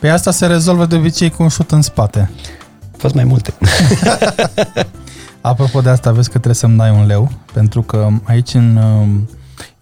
Pe 0.00 0.08
asta 0.08 0.30
se 0.30 0.46
rezolvă 0.46 0.86
de 0.86 0.96
obicei 0.96 1.30
cu 1.30 1.42
un 1.42 1.48
șut 1.48 1.70
în 1.70 1.82
spate. 1.82 2.30
A 2.92 2.96
fost 2.96 3.14
mai 3.14 3.24
multe. 3.24 3.54
Apropo 5.40 5.80
de 5.80 5.88
asta, 5.88 6.10
vezi 6.10 6.26
că 6.26 6.32
trebuie 6.32 6.54
să-mi 6.54 6.76
dai 6.76 6.90
un 6.90 7.06
leu, 7.06 7.32
pentru 7.52 7.82
că 7.82 8.08
aici 8.24 8.54
în 8.54 8.76
um, 8.76 9.28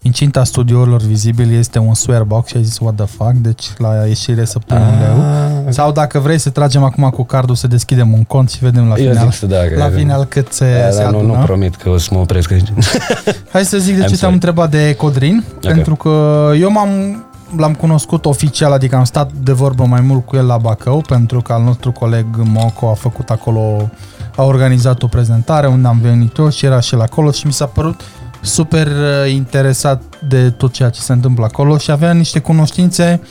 incinta 0.03 0.43
studiourilor 0.43 1.01
vizibil 1.01 1.53
este 1.57 1.79
un 1.79 1.93
swear 1.93 2.23
box 2.23 2.49
și 2.49 2.57
ai 2.57 2.63
zis 2.63 2.79
what 2.79 2.95
the 2.95 3.05
fuck, 3.05 3.31
deci 3.33 3.65
la 3.77 4.05
ieșire 4.07 4.45
să 4.45 4.59
pun 4.59 4.77
un 4.77 4.99
leu. 4.99 5.23
Ah, 5.23 5.73
Sau 5.73 5.91
dacă 5.91 6.19
vrei 6.19 6.37
să 6.37 6.49
tragem 6.49 6.83
acum 6.83 7.09
cu 7.09 7.23
cardul 7.23 7.55
să 7.55 7.67
deschidem 7.67 8.13
un 8.13 8.23
cont 8.23 8.49
și 8.49 8.57
vedem 8.59 8.87
la 8.87 8.95
Eu 8.97 9.09
final, 9.11 9.29
zic 9.29 9.39
să 9.39 9.45
da, 9.45 9.57
că- 9.57 9.75
la 9.77 9.89
final 9.89 10.23
cât 10.23 10.51
se, 10.53 10.81
Da, 10.83 10.89
se 10.89 11.03
da, 11.03 11.09
nu, 11.09 11.17
adună. 11.17 11.37
nu 11.37 11.43
promit 11.43 11.75
că 11.75 11.89
o 11.89 11.97
să 11.97 12.09
mă 12.13 12.19
opresc 12.19 12.51
aici. 12.51 12.67
Hai 13.53 13.65
să 13.65 13.77
zic 13.77 13.95
de 13.95 14.01
I'm 14.01 14.03
ce 14.03 14.07
te-am 14.07 14.17
sorry. 14.17 14.33
întrebat 14.33 14.69
de 14.71 14.95
Codrin, 14.95 15.43
Ok. 15.55 15.61
pentru 15.61 15.95
că 15.95 16.49
eu 16.59 16.71
m-am 16.71 17.23
l-am 17.57 17.73
cunoscut 17.73 18.25
oficial, 18.25 18.71
adică 18.71 18.95
am 18.95 19.03
stat 19.03 19.31
de 19.43 19.51
vorbă 19.51 19.83
mai 19.85 20.01
mult 20.01 20.25
cu 20.25 20.35
el 20.35 20.45
la 20.45 20.57
Bacău, 20.57 21.01
pentru 21.01 21.41
că 21.41 21.53
al 21.53 21.63
nostru 21.63 21.91
coleg 21.91 22.25
Moco 22.43 22.89
a 22.89 22.93
făcut 22.93 23.29
acolo, 23.29 23.89
a 24.35 24.43
organizat 24.43 25.03
o 25.03 25.07
prezentare 25.07 25.67
unde 25.67 25.87
am 25.87 25.99
venit 26.01 26.37
eu 26.37 26.49
și 26.49 26.65
era 26.65 26.79
și 26.79 26.93
el 26.93 27.01
acolo 27.01 27.31
și 27.31 27.45
mi 27.45 27.53
s-a 27.53 27.65
părut 27.65 28.01
super 28.41 28.87
uh, 28.87 29.31
interesat 29.31 30.01
de 30.27 30.49
tot 30.49 30.71
ceea 30.71 30.89
ce 30.89 30.99
se 30.99 31.11
întâmplă 31.11 31.45
acolo 31.45 31.77
și 31.77 31.91
avea 31.91 32.13
niște 32.13 32.39
cunoștințe 32.39 33.21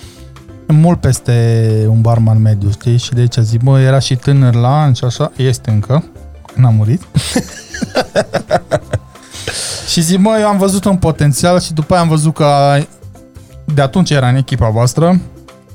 mult 0.67 1.01
peste 1.01 1.87
un 1.89 2.01
barman 2.01 2.43
mediu, 2.43 2.71
știi? 2.71 2.97
Și 2.97 3.13
de 3.13 3.21
aici 3.21 3.37
zic, 3.41 3.61
bă, 3.61 3.81
era 3.81 3.99
și 3.99 4.17
tânăr 4.17 4.55
la 4.55 4.83
ani 4.83 4.97
și 4.97 5.05
așa, 5.05 5.33
este 5.37 5.71
încă, 5.71 6.05
n-a 6.55 6.71
murit. 6.71 7.03
Și 9.91 10.01
zic, 10.01 10.19
mă, 10.19 10.37
eu 10.41 10.47
am 10.47 10.59
văzut 10.59 10.85
un 10.85 10.97
potențial 10.97 11.61
și 11.61 11.73
după 11.73 11.93
aia 11.93 12.03
am 12.03 12.09
văzut 12.09 12.35
că 12.35 12.79
de 13.65 13.83
atunci 13.83 14.11
era 14.11 14.29
în 14.29 14.37
echipa 14.37 14.69
voastră 14.69 15.21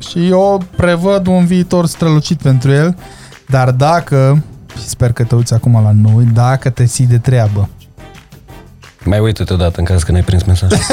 și 0.10 0.28
eu 0.28 0.64
prevăd 0.76 1.28
un 1.28 1.46
viitor 1.46 1.86
strălucit 1.86 2.42
pentru 2.42 2.72
el, 2.72 2.98
dar 3.48 3.72
dacă, 3.72 4.44
și 4.82 4.88
sper 4.88 5.12
că 5.12 5.24
te 5.24 5.36
uiți 5.36 5.54
acum 5.54 5.74
la 5.74 5.92
noi, 5.92 6.24
dacă 6.24 6.70
te 6.70 6.86
ții 6.86 7.06
de 7.06 7.18
treabă, 7.18 7.70
Mai 9.06 9.20
uită-te 9.20 9.54
odată 9.54 9.80
în 9.80 9.86
caz 9.86 10.04
că 10.04 10.12
n-ai 10.12 10.24
prins 10.24 10.44
mesajul. 10.44 10.78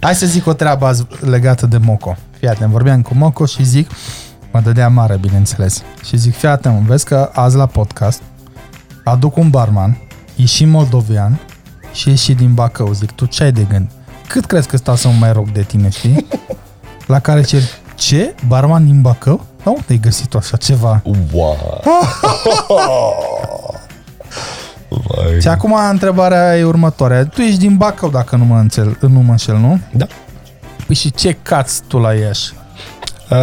Hai 0.00 0.14
să 0.14 0.26
zic 0.26 0.46
o 0.46 0.52
treabă 0.52 0.86
azi 0.86 1.06
legată 1.20 1.66
de 1.66 1.76
Moco. 1.76 2.16
Fii 2.38 2.48
atent, 2.48 2.70
vorbeam 2.70 3.02
cu 3.02 3.14
Moco 3.14 3.46
și 3.46 3.64
zic, 3.64 3.90
mă 4.50 4.60
dădea 4.60 4.88
mare, 4.88 5.16
bineînțeles. 5.16 5.82
Și 6.04 6.16
zic, 6.16 6.34
fii 6.36 6.48
atent, 6.48 6.80
vezi 6.80 7.04
că 7.04 7.30
azi 7.32 7.56
la 7.56 7.66
podcast 7.66 8.22
aduc 9.04 9.36
un 9.36 9.50
barman, 9.50 9.98
e 10.36 10.44
și 10.44 10.64
moldovean 10.64 11.40
și 11.92 12.10
e 12.10 12.14
și 12.14 12.32
din 12.34 12.54
Bacău. 12.54 12.92
Zic, 12.92 13.10
tu 13.10 13.26
ce 13.26 13.42
ai 13.42 13.52
de 13.52 13.66
gând? 13.68 13.90
Cât 14.28 14.44
crezi 14.44 14.68
că 14.68 14.76
stau 14.76 14.96
să 14.96 15.08
mă 15.08 15.14
mai 15.18 15.32
rog 15.32 15.50
de 15.52 15.62
tine, 15.62 15.88
știi? 15.88 16.26
La 17.06 17.20
care 17.20 17.42
cer, 17.42 17.62
ce? 17.94 18.34
Barman 18.46 18.84
din 18.84 19.00
Bacău? 19.00 19.44
Da, 19.64 19.70
unde 19.70 19.84
ai 19.88 19.98
găsit 19.98 20.34
așa 20.34 20.56
ceva? 20.56 21.02
wow. 21.32 21.82
Vai. 25.06 25.40
Și 25.40 25.48
acum 25.48 25.74
întrebarea 25.90 26.58
e 26.58 26.64
următoarea. 26.64 27.24
Tu 27.24 27.40
ești 27.40 27.58
din 27.58 27.76
Bacău, 27.76 28.10
dacă 28.10 28.36
nu 28.36 28.44
mă, 28.44 28.58
înțel, 28.58 28.96
nu 29.00 29.20
mă 29.20 29.30
înșel, 29.30 29.56
nu? 29.56 29.80
Da. 29.92 30.06
Păi 30.86 30.94
și 30.96 31.10
ce 31.12 31.36
cați 31.42 31.82
tu 31.88 31.98
la 31.98 32.12
Iași? 32.14 32.52
Uh, 33.30 33.38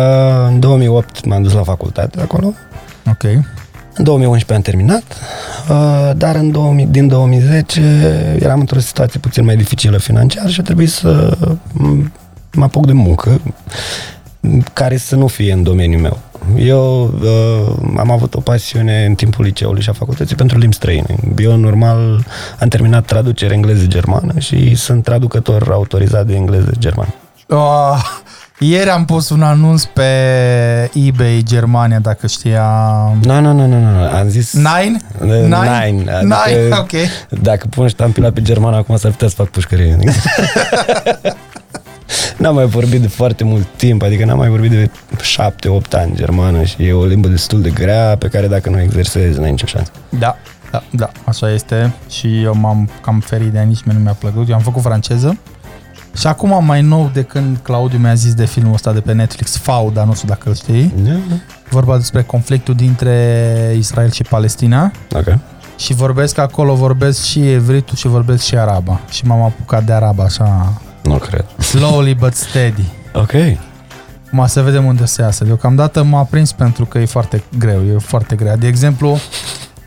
în 0.48 0.60
2008 0.60 1.26
m-am 1.26 1.42
dus 1.42 1.54
la 1.54 1.64
facultate 1.64 2.22
acolo. 2.22 2.54
Ok. 3.10 3.24
În 3.96 4.04
2011 4.04 4.54
am 4.54 4.62
terminat, 4.62 5.04
uh, 5.70 6.12
dar 6.18 6.36
în 6.36 6.52
2000, 6.52 6.86
din 6.86 7.08
2010 7.08 7.82
eram 8.40 8.60
într-o 8.60 8.80
situație 8.80 9.20
puțin 9.20 9.46
mai 9.46 9.56
dificilă 9.56 9.98
financiar 9.98 10.50
și 10.50 10.60
a 10.60 10.64
trebuit 10.64 10.92
să 10.92 11.38
m- 11.74 12.12
mă 12.54 12.64
apuc 12.64 12.86
de 12.86 12.94
muncă 12.94 13.42
care 14.74 14.98
să 14.98 15.16
nu 15.16 15.28
fie 15.28 15.54
în 15.54 15.64
domeniul 15.64 16.02
meu. 16.02 16.20
Eu 16.58 17.14
uh, 17.22 17.74
am 17.98 18.12
avut 18.12 18.34
o 18.34 18.40
pasiune 18.40 19.06
în 19.06 19.16
timpul 19.16 19.44
liceului 19.46 19.82
și 19.82 19.90
a 19.90 19.94
facultății 19.94 20.36
pentru 20.36 20.58
limbi 20.58 20.76
străine. 20.76 21.16
Eu, 21.38 21.56
normal, 21.56 22.26
am 22.60 22.68
terminat 22.68 23.06
traducere 23.06 23.54
engleză-germană 23.54 24.34
și 24.40 24.76
sunt 24.76 25.04
traducător 25.04 25.70
autorizat 25.72 26.26
de 26.26 26.34
engleză-germană. 26.36 27.14
Oh, 27.48 28.04
ieri 28.60 28.90
am 28.90 29.06
pus 29.06 29.30
un 29.30 29.42
anunț 29.44 29.84
pe 29.84 30.04
eBay 30.94 31.42
Germania, 31.46 32.00
dacă 32.00 32.28
știa... 32.28 32.66
Nu, 33.24 33.40
nu, 33.40 33.54
nu, 33.54 33.66
nu, 33.68 33.80
nu, 33.80 34.04
am 34.18 34.28
zis... 34.28 34.54
Nine? 34.54 34.98
Nine, 35.20 35.36
Nine? 35.42 35.56
adică- 35.58 36.22
Nine, 36.22 36.76
ok. 36.80 36.92
Dacă 37.42 37.68
pun 37.70 37.88
ștampila 37.88 38.30
pe 38.30 38.42
germană, 38.42 38.76
acum 38.76 38.98
s-ar 38.98 39.12
putea 39.12 39.28
să 39.28 39.34
fac 39.36 39.48
pușcărie. 39.48 39.98
n-am 42.38 42.56
mai 42.56 42.66
vorbit 42.66 43.02
de 43.02 43.08
foarte 43.08 43.44
mult 43.44 43.68
timp, 43.76 44.02
adică 44.02 44.26
n-am 44.26 44.38
mai 44.38 44.50
vorbit 44.50 44.72
de 44.72 44.90
7-8 45.18 45.92
ani 45.92 46.16
germană 46.16 46.64
și 46.64 46.84
e 46.84 46.94
o 46.94 47.06
limbă 47.06 47.28
destul 47.28 47.62
de 47.62 47.70
grea 47.70 48.16
pe 48.20 48.28
care 48.28 48.48
dacă 48.48 48.70
nu 48.70 48.78
o 48.78 48.82
exersezi, 48.82 49.40
n-ai 49.40 49.50
nicio 49.50 49.66
șansă. 49.66 49.92
Da, 50.10 50.36
da, 50.72 50.84
da, 50.92 51.10
așa 51.26 51.52
este. 51.52 51.94
Și 52.10 52.42
eu 52.44 52.56
m-am 52.56 52.90
cam 53.02 53.20
ferit 53.20 53.52
de 53.52 53.58
ea, 53.58 53.64
nici 53.64 53.84
mie 53.84 53.96
nu 53.98 54.04
mi-a 54.04 54.16
plăcut. 54.20 54.50
Eu 54.50 54.56
am 54.56 54.62
făcut 54.62 54.82
franceză. 54.82 55.38
Și 56.18 56.28
acum 56.28 56.66
mai 56.66 56.82
nou 56.82 57.10
de 57.14 57.24
când 57.24 57.58
Claudiu 57.62 57.98
mi-a 57.98 58.14
zis 58.14 58.34
de 58.34 58.46
filmul 58.46 58.74
ăsta 58.74 58.94
de 58.94 59.00
pe 59.00 59.14
Netflix, 59.14 59.58
Fauda, 59.58 60.04
nu 60.04 60.14
știu 60.14 60.28
dacă 60.28 60.50
îl 60.50 60.56
știi, 60.56 60.94
Da, 61.04 61.12
vorba 61.70 61.98
despre 61.98 62.22
conflictul 62.24 62.74
dintre 62.74 63.74
Israel 63.78 64.12
și 64.12 64.24
Palestina 64.24 64.92
Ok. 65.16 65.38
și 65.78 65.94
vorbesc 65.94 66.38
acolo, 66.38 66.74
vorbesc 66.76 67.24
și 67.24 67.52
evritul 67.52 67.96
și 67.96 68.08
vorbesc 68.08 68.44
și 68.44 68.56
araba. 68.58 69.00
Și 69.10 69.26
m-am 69.26 69.42
apucat 69.42 69.84
de 69.84 69.94
araba 69.94 70.24
așa, 70.24 70.82
Nu 71.04 71.18
cred. 71.18 71.46
slowly 71.60 72.14
but 72.16 72.34
steady. 72.34 72.86
Ok. 73.14 73.32
Ma 74.32 74.48
să 74.48 74.62
vedem 74.62 74.86
unde 74.86 75.06
se 75.06 75.22
iasă. 75.22 75.44
Deocamdată 75.44 76.04
m-a 76.04 76.24
prins 76.24 76.52
pentru 76.52 76.86
că 76.86 76.98
e 77.00 77.06
foarte 77.06 77.44
greu, 77.58 77.86
e 77.86 77.98
foarte 77.98 78.36
grea. 78.36 78.56
De 78.56 78.68
exemplu, 78.68 79.18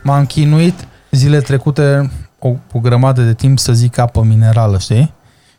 m-am 0.02 0.26
chinuit 0.26 0.74
zile 1.10 1.40
trecute 1.40 2.10
o, 2.38 2.48
o 2.72 2.78
grămadă 2.78 3.22
de 3.22 3.34
timp 3.34 3.58
să 3.58 3.72
zic 3.72 3.98
apă 3.98 4.22
minerală, 4.22 4.78
știi? 4.78 5.12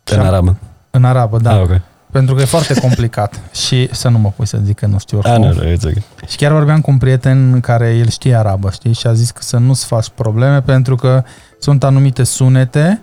În 0.04 0.20
arabă. 0.20 0.58
În 0.92 1.06
arabă, 1.06 1.38
da. 1.38 1.52
Ah, 1.52 1.62
ok. 1.62 1.82
Pentru 2.12 2.36
că 2.36 2.42
e 2.42 2.46
foarte 2.46 2.74
complicat. 2.74 3.40
și 3.66 3.90
să 3.92 4.10
nu 4.10 4.18
mă 4.18 4.32
pui 4.36 4.48
să 4.48 4.58
zic 4.64 4.76
că 4.80 4.86
nu 4.86 5.00
știu 5.00 5.20
Ah, 5.24 5.32
oricum. 5.32 5.48
nu, 5.48 5.64
nu, 5.64 5.72
it's 5.76 5.84
ok. 5.98 6.28
Și 6.30 6.38
chiar 6.38 6.52
vorbeam 6.52 6.82
cu 6.82 6.92
un 6.92 6.98
prieten 6.98 7.60
care 7.60 7.96
el 7.96 8.08
știe 8.10 8.36
arabă, 8.36 8.70
știi? 8.70 8.94
Și 8.94 9.08
a 9.08 9.14
zis 9.14 9.32
că 9.32 9.42
să 9.42 9.58
nu-ți 9.58 9.86
faci 9.86 10.10
probleme 10.16 10.62
pentru 10.62 10.96
că 10.96 11.24
sunt 11.60 11.84
anumite 11.84 12.24
sunete 12.24 13.02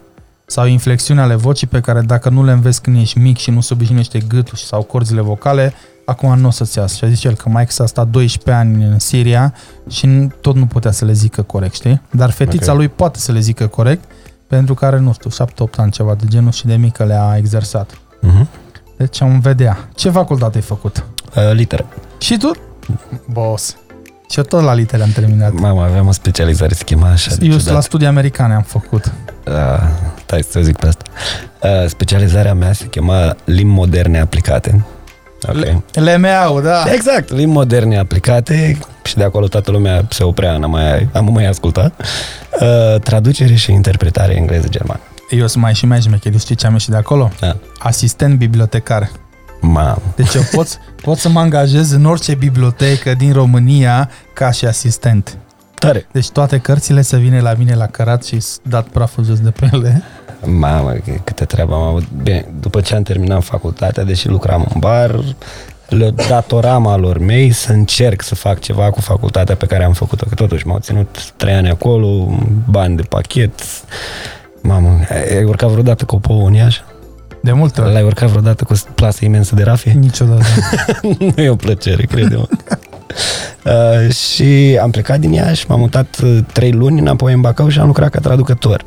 sau 0.53 0.67
inflexiuni 0.67 1.21
ale 1.21 1.35
vocii 1.35 1.67
pe 1.67 1.81
care 1.81 2.01
dacă 2.01 2.29
nu 2.29 2.45
le 2.45 2.53
înveți 2.53 2.83
când 2.83 2.97
ești 2.97 3.19
mic 3.19 3.37
și 3.39 3.51
nu 3.51 3.61
se 3.61 3.75
obișnuiește 3.75 4.19
gâtul 4.19 4.57
și- 4.57 4.65
sau 4.65 4.83
corzile 4.83 5.21
vocale, 5.21 5.73
acum 6.05 6.39
nu 6.39 6.47
o 6.47 6.51
să-ți 6.51 6.79
iasă. 6.79 6.95
Și 6.97 7.05
a 7.05 7.09
zis 7.09 7.25
el 7.25 7.35
că 7.35 7.49
Mike 7.49 7.71
s-a 7.71 7.87
stat 7.87 8.09
12 8.09 8.65
ani 8.65 8.85
în 8.85 8.99
Siria 8.99 9.55
și 9.89 10.07
n- 10.07 10.41
tot 10.41 10.55
nu 10.57 10.67
putea 10.67 10.91
să 10.91 11.05
le 11.05 11.13
zică 11.13 11.43
corect, 11.43 11.75
știi? 11.75 12.01
Dar 12.11 12.31
fetița 12.31 12.71
Ok. 12.73 12.77
lui 12.79 12.89
poate 12.89 13.19
să 13.19 13.33
le 13.33 13.41
zică 13.41 13.67
corect 13.67 14.05
pentru 14.47 14.75
că 14.75 14.85
are, 14.85 14.99
nu 14.99 15.13
știu, 15.13 15.31
7-8 15.31 15.79
ani 15.79 15.91
ceva 15.91 16.15
de 16.15 16.25
genul 16.29 16.53
și 16.53 16.67
de 16.67 16.77
mică 16.77 17.05
le-a 17.05 17.35
exersat. 17.37 17.91
Uh-huh. 17.93 18.47
Deci 18.97 19.21
am 19.23 19.41
vedea. 19.41 19.89
Ce 19.95 20.11
facultate 20.11 20.57
ai 20.57 20.63
făcut? 20.63 21.05
Uh, 21.37 21.53
litere. 21.53 21.87
Și 22.19 22.37
tu? 22.37 22.51
Boss. 23.31 23.77
Și 24.33 24.39
eu 24.39 24.45
tot 24.45 24.63
la 24.63 24.75
litere 24.75 25.03
am 25.03 25.11
terminat. 25.11 25.53
Mama, 25.53 25.85
aveam 25.85 26.07
o 26.07 26.13
specializare, 26.13 26.75
se 26.75 26.85
chema 26.85 27.11
așa. 27.11 27.35
de 27.35 27.45
Eu 27.47 27.57
ciudat. 27.57 27.75
la 27.75 27.81
studii 27.81 28.07
americane 28.07 28.55
am 28.55 28.63
făcut. 28.63 29.13
Uh, 29.47 29.55
stai 30.25 30.43
să 30.51 30.61
zic 30.61 30.77
pe 30.77 30.87
asta. 30.87 31.05
Uh, 31.63 31.89
specializarea 31.89 32.55
mea 32.55 32.73
se 32.73 32.85
chema 32.87 33.37
limbi 33.45 33.73
moderne 33.73 34.21
aplicate. 34.21 34.85
Ok. 35.49 35.83
LMA-ul, 35.95 36.63
da. 36.63 36.85
Exact, 36.93 37.31
limbi 37.31 37.53
moderne 37.53 37.99
aplicate 37.99 38.79
și 39.05 39.17
de 39.17 39.25
acolo 39.25 39.49
toată 39.49 39.71
lumea 39.71 40.05
se 40.11 40.25
oprea, 40.25 40.57
n-am 40.57 40.71
mai, 40.71 41.09
am 41.13 41.33
mai 41.33 41.47
ascultat. 41.47 42.01
Uh, 42.61 43.01
traducere 43.01 43.55
și 43.55 43.73
interpretare 43.73 44.35
engleză-germană. 44.35 45.01
Eu 45.31 45.47
sunt 45.47 45.63
mai 45.63 45.75
și 45.75 45.87
mai 45.87 46.01
șmecher. 46.01 46.39
Știi 46.39 46.55
ce 46.55 46.67
am 46.67 46.73
ieșit 46.73 46.91
de 46.91 46.97
acolo? 46.97 47.31
Da. 47.41 47.57
Asistent 47.79 48.39
bibliotecar. 48.39 49.11
Mam. 49.65 50.03
Deci 50.17 50.35
eu 50.35 50.43
pot, 50.53 50.67
pot 51.03 51.19
să 51.19 51.29
mă 51.29 51.41
angajez 51.41 51.91
în 51.93 52.05
orice 52.05 52.35
bibliotecă 52.35 53.15
din 53.15 53.33
România 53.33 54.11
ca 54.35 54.51
și 54.51 54.65
asistent. 54.67 55.37
Tare. 55.79 56.07
Deci 56.13 56.31
toate 56.31 56.59
cărțile 56.59 57.03
să 57.03 57.17
vină 57.17 57.41
la 57.41 57.55
mine 57.59 57.75
la 57.75 57.87
cărat 57.87 58.25
și 58.25 58.41
s- 58.41 58.59
dat 58.63 58.87
praful 58.87 59.25
jos 59.25 59.41
de 59.41 59.51
pe 59.51 59.69
ele. 59.73 60.03
Mamă, 60.45 60.93
câte 61.25 61.45
treabă 61.45 61.75
am 61.75 61.83
avut. 61.83 62.05
Bine, 62.23 62.47
după 62.61 62.81
ce 62.81 62.95
am 62.95 63.03
terminat 63.03 63.45
facultatea, 63.45 64.05
deși 64.05 64.29
lucram 64.29 64.67
în 64.75 64.81
bar, 64.81 65.21
le 65.89 66.11
datoram 66.29 66.87
alor 66.87 67.19
mei 67.19 67.51
să 67.53 67.73
încerc 67.73 68.23
să 68.23 68.35
fac 68.35 68.59
ceva 68.61 68.91
cu 68.91 69.01
facultatea 69.01 69.55
pe 69.57 69.67
care 69.67 69.85
am 69.85 69.93
făcut-o, 69.93 70.27
că 70.29 70.35
totuși 70.35 70.67
m-au 70.67 70.79
ținut 70.79 71.33
trei 71.37 71.55
ani 71.55 71.71
acolo, 71.71 72.39
bani 72.71 72.97
de 72.97 73.03
pachet. 73.03 73.53
Mamă, 74.63 74.99
ai 75.37 75.45
urcat 75.45 75.71
vreodată 75.71 76.05
cu 76.05 76.21
o 76.29 76.35
în 76.35 76.53
Iași? 76.53 76.83
De 77.43 77.53
multe 77.53 77.81
ori. 77.81 77.93
L-ai 77.93 78.03
urcat 78.03 78.29
vreodată 78.29 78.65
cu 78.65 78.73
o 78.73 78.77
plasă 78.95 79.25
imensă 79.25 79.55
de 79.55 79.63
rafie? 79.63 79.93
Niciodată. 79.93 80.45
nu 81.37 81.43
e 81.43 81.49
o 81.49 81.57
plăcere, 81.57 82.05
crede-mă. 82.05 82.47
Uh, 83.65 84.13
și 84.13 84.79
am 84.83 84.91
plecat 84.91 85.21
din 85.21 85.33
Iași, 85.33 85.65
m-am 85.69 85.81
mutat 85.81 86.19
uh, 86.25 86.39
trei 86.53 86.73
luni 86.73 86.99
înapoi 87.01 87.33
în 87.33 87.41
Bacău 87.41 87.69
și 87.69 87.79
am 87.79 87.87
lucrat 87.87 88.11
ca 88.11 88.21
traducător. 88.21 88.85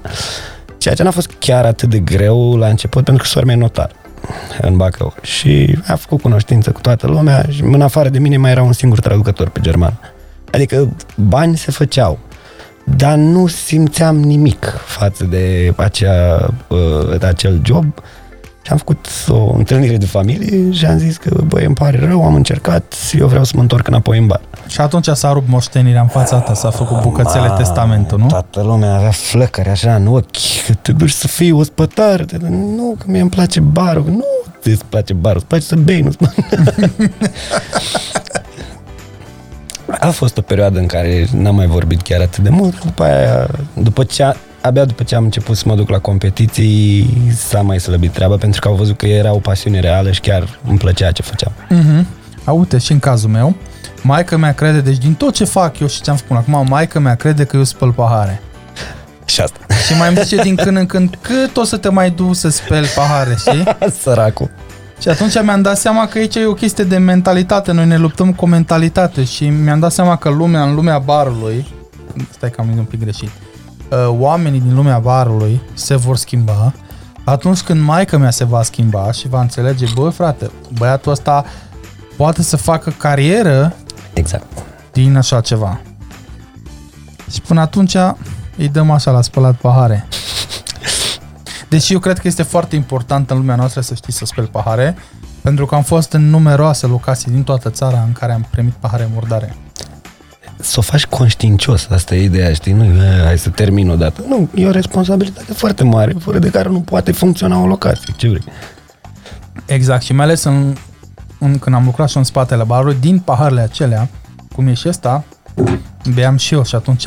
Ceea 0.78 0.96
ce 0.96 1.04
n-a 1.04 1.12
fost 1.12 1.32
chiar 1.40 1.66
atât 1.66 1.90
de 1.90 2.00
greu 2.00 2.56
la 2.56 2.68
început, 2.68 3.04
pentru 3.04 3.24
că 3.24 3.30
sora 3.30 3.46
mea 3.46 3.56
e 3.56 3.58
notar 3.58 3.92
în 4.62 4.78
Bacău. 4.78 5.14
Și 5.22 5.78
a 5.88 5.96
făcut 5.96 6.22
cunoștință 6.22 6.72
cu 6.72 6.82
toată 6.82 7.08
lumea 7.08 7.46
și 7.50 7.64
în 7.64 7.82
afară 7.82 8.10
de 8.10 8.20
mine 8.20 8.38
mai 8.38 8.52
era 8.52 8.64
un 8.64 8.74
singur 8.74 9.00
traducător 9.00 9.50
pe 9.50 9.60
german. 9.62 10.00
Adică 10.52 10.96
bani 11.16 11.58
se 11.58 11.72
făceau, 11.72 12.20
dar 12.84 13.16
nu 13.16 13.48
simțeam 13.48 14.20
nimic 14.20 14.66
față 14.86 15.24
de 15.24 15.74
acea, 15.76 16.50
uh, 16.68 17.20
de 17.20 17.26
acel 17.26 17.62
job. 17.64 17.86
Și 18.66 18.72
am 18.72 18.78
făcut 18.78 19.08
o 19.28 19.54
întâlnire 19.56 19.98
de 19.98 20.06
familie 20.06 20.72
și 20.72 20.86
am 20.86 20.98
zis 20.98 21.18
că, 21.18 21.42
băi, 21.48 21.66
îmi 21.66 21.76
pare 21.76 22.00
rău, 22.08 22.26
am 22.26 22.36
încercat, 22.36 22.94
eu 23.20 23.28
vreau 23.28 23.44
să 23.44 23.52
mă 23.56 23.62
întorc 23.62 23.88
înapoi 23.88 24.18
în 24.18 24.26
bar. 24.26 24.42
Și 24.68 24.82
atunci 24.82 25.08
s-a 25.08 25.32
rupt 25.32 25.48
moștenirea 25.48 26.02
în 26.02 26.08
fața 26.08 26.38
ta, 26.40 26.54
s-a 26.54 26.70
făcut 26.70 27.02
bucățele 27.02 27.48
Ma, 27.48 27.54
testamentul, 27.54 28.18
nu? 28.20 28.26
Toată 28.26 28.62
lumea 28.62 28.96
avea 28.96 29.12
flăcări 29.12 29.70
așa 29.70 29.96
în 29.96 30.08
ochi, 30.08 30.66
că 30.68 30.74
te 30.82 30.92
duci 30.92 31.10
să 31.12 31.28
fii 31.28 31.52
ospătar. 31.52 32.24
Te- 32.24 32.38
Nu, 32.50 32.96
că 33.00 33.06
mie 33.08 33.22
îmi 33.22 33.30
place 33.30 33.60
barul. 33.60 34.06
Nu, 34.08 34.26
îți 34.64 34.86
place 34.90 35.14
barul, 35.14 35.38
îți 35.38 35.48
place 35.48 35.64
să 35.64 35.76
bei, 35.76 36.02
nu 36.02 36.12
A 40.00 40.10
fost 40.10 40.38
o 40.38 40.42
perioadă 40.42 40.80
în 40.80 40.86
care 40.86 41.28
n-am 41.32 41.56
mai 41.56 41.66
vorbit 41.68 42.02
chiar 42.02 42.22
atât 42.22 42.44
de 42.44 42.50
mult, 42.50 42.84
după 42.84 43.04
aia, 43.04 43.48
după 43.74 44.04
ce 44.04 44.24
a, 44.24 44.34
abia 44.66 44.86
după 44.86 45.04
ce 45.04 45.16
am 45.16 45.24
început 45.24 45.58
să 45.58 45.64
mă 45.68 45.76
duc 45.76 45.90
la 45.90 46.00
competiții, 46.00 47.18
s-a 47.36 47.62
mai 47.62 47.80
slăbit 47.80 48.12
treaba, 48.12 48.36
pentru 48.36 48.62
că 48.62 48.68
au 48.68 48.76
văzut 48.76 48.98
că 48.98 49.06
era 49.06 49.34
o 49.34 49.38
pasiune 49.38 49.80
reală 49.80 50.12
și 50.12 50.20
chiar 50.20 50.60
îmi 50.68 50.78
plăcea 50.78 51.12
ce 51.12 51.22
făceam. 51.22 51.52
Mhm. 51.70 52.08
A, 52.44 52.52
uite, 52.52 52.78
și 52.78 52.92
în 52.92 53.00
cazul 53.00 53.30
meu, 53.30 53.56
maica 54.02 54.38
mea 54.38 54.54
crede, 54.54 54.82
deci 54.82 54.98
din 54.98 55.14
tot 55.14 55.34
ce 55.34 55.44
fac 55.44 55.80
eu 55.80 55.88
și 55.88 56.02
ce 56.02 56.10
am 56.10 56.18
spus 56.18 56.38
acum, 56.38 56.66
maica 56.70 57.00
mea 57.00 57.16
crede 57.16 57.44
că 57.44 57.58
eu 57.58 57.64
spăl 57.64 57.92
pahare. 57.92 58.42
Și 59.26 59.42
asta. 59.42 59.60
Și 59.86 59.98
mai 59.98 60.08
îmi 60.08 60.18
zice 60.24 60.36
din 60.36 60.56
când 60.56 60.78
în 60.78 60.86
când, 60.86 61.18
cât 61.22 61.58
o 61.58 61.64
să 61.64 61.78
te 61.78 61.90
mai 61.90 62.10
duci 62.10 62.36
să 62.36 62.50
speli 62.50 62.88
pahare, 62.96 63.36
știi? 63.38 63.64
Săracul. 64.02 64.50
Și 65.02 65.10
atunci 65.10 65.42
mi-am 65.42 65.62
dat 65.62 65.78
seama 65.78 66.08
că 66.08 66.18
aici 66.18 66.36
e 66.36 66.46
o 66.46 66.54
chestie 66.54 66.84
de 66.84 66.98
mentalitate, 66.98 67.72
noi 67.72 67.86
ne 67.86 67.98
luptăm 67.98 68.34
cu 68.34 68.46
o 68.46 68.48
mentalitate 68.48 69.24
și 69.24 69.50
mi-am 69.50 69.80
dat 69.80 69.92
seama 69.92 70.16
că 70.16 70.30
lumea, 70.30 70.64
în 70.64 70.76
lumea 70.76 71.00
barului, 71.00 71.68
stai 72.32 72.50
că 72.50 72.62
am 72.62 72.68
zis 72.70 72.78
un 72.78 72.84
pic 72.84 73.00
greșit, 73.00 73.30
uh, 73.30 73.45
oamenii 74.08 74.60
din 74.60 74.76
lumea 74.76 75.00
barului 75.00 75.62
se 75.74 75.96
vor 75.96 76.18
schimba 76.18 76.74
atunci 77.26 77.62
când 77.62 77.82
maica 77.82 78.18
mea 78.18 78.30
se 78.32 78.44
va 78.44 78.64
schimba 78.64 79.12
și 79.12 79.28
va 79.28 79.42
înțelege, 79.42 79.86
bă 79.94 80.10
frate, 80.10 80.52
băiatul 80.78 81.12
ăsta 81.12 81.46
poate 82.18 82.42
să 82.42 82.58
facă 82.58 82.90
carieră 82.98 83.76
Exact. 84.14 84.64
din 84.92 85.16
așa 85.16 85.42
ceva. 85.42 85.80
Și 87.32 87.42
până 87.42 87.62
atunci 87.62 87.96
îi 88.58 88.68
dăm 88.68 88.92
așa 88.92 89.12
la 89.12 89.22
spălat 89.22 89.56
pahare. 89.56 90.08
Deci 91.70 91.90
eu 91.90 92.00
cred 92.00 92.20
că 92.20 92.28
este 92.28 92.44
foarte 92.44 92.76
important 92.76 93.30
în 93.30 93.38
lumea 93.38 93.56
noastră 93.56 93.82
să 93.82 93.94
știi 93.94 94.14
să 94.14 94.26
speli 94.26 94.48
pahare, 94.48 94.96
pentru 95.42 95.66
că 95.66 95.76
am 95.76 95.84
fost 95.84 96.12
în 96.12 96.30
numeroase 96.30 96.88
locații 96.88 97.32
din 97.32 97.44
toată 97.44 97.70
țara 97.70 98.04
în 98.06 98.12
care 98.12 98.34
am 98.34 98.48
primit 98.50 98.74
pahare 98.74 99.10
murdare. 99.14 99.56
Să 100.60 100.76
o 100.78 100.82
faci 100.82 101.06
conștiincios, 101.06 101.88
asta 101.90 102.16
e 102.16 102.24
ideea, 102.24 102.54
știi? 102.54 102.72
Nu, 102.72 102.84
e, 102.84 103.24
hai 103.24 103.38
să 103.38 103.50
termin 103.50 103.90
odată. 103.90 104.24
Nu, 104.28 104.50
e 104.56 104.68
o 104.68 104.72
responsabilitate 104.72 105.54
foarte 105.54 105.84
mare, 105.84 106.16
fără 106.20 106.40
de 106.40 106.50
care 106.50 106.70
nu 106.70 106.80
poate 106.80 107.12
funcționa 107.12 107.62
o 107.62 107.68
locație. 107.68 108.14
Ce 108.18 108.28
vrei? 108.28 108.44
Exact, 109.66 110.04
și 110.04 110.14
mai 110.14 110.26
ales 110.26 110.44
în, 110.44 110.76
în, 111.40 111.60
când 111.60 111.76
am 111.76 111.86
lucrat 111.86 112.10
și 112.10 112.18
în 112.18 112.24
spatele 112.24 112.64
barului, 112.64 112.98
din 113.00 113.20
paharele 113.20 113.62
acelea, 113.62 114.10
cum 114.56 114.68
e 114.68 114.74
și 114.74 114.88
ăsta, 114.88 115.24
beam 116.14 116.38
și 116.38 116.54
eu 116.54 116.64
și 116.64 116.76
atunci 116.76 117.06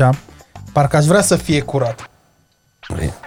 parcă 0.71 0.97
aș 0.97 1.05
vrea 1.05 1.21
să 1.21 1.35
fie 1.35 1.61
curat. 1.61 2.09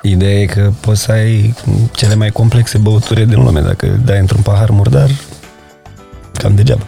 Ideea 0.02 0.40
e 0.40 0.44
că 0.44 0.72
poți 0.80 1.00
să 1.00 1.12
ai 1.12 1.54
cele 1.92 2.14
mai 2.14 2.30
complexe 2.30 2.78
băuturi 2.78 3.26
din 3.26 3.42
lume. 3.42 3.60
Dacă 3.60 3.86
dai 3.86 4.18
într-un 4.18 4.42
pahar 4.42 4.70
murdar, 4.70 5.10
cam 6.32 6.54
degeaba. 6.54 6.86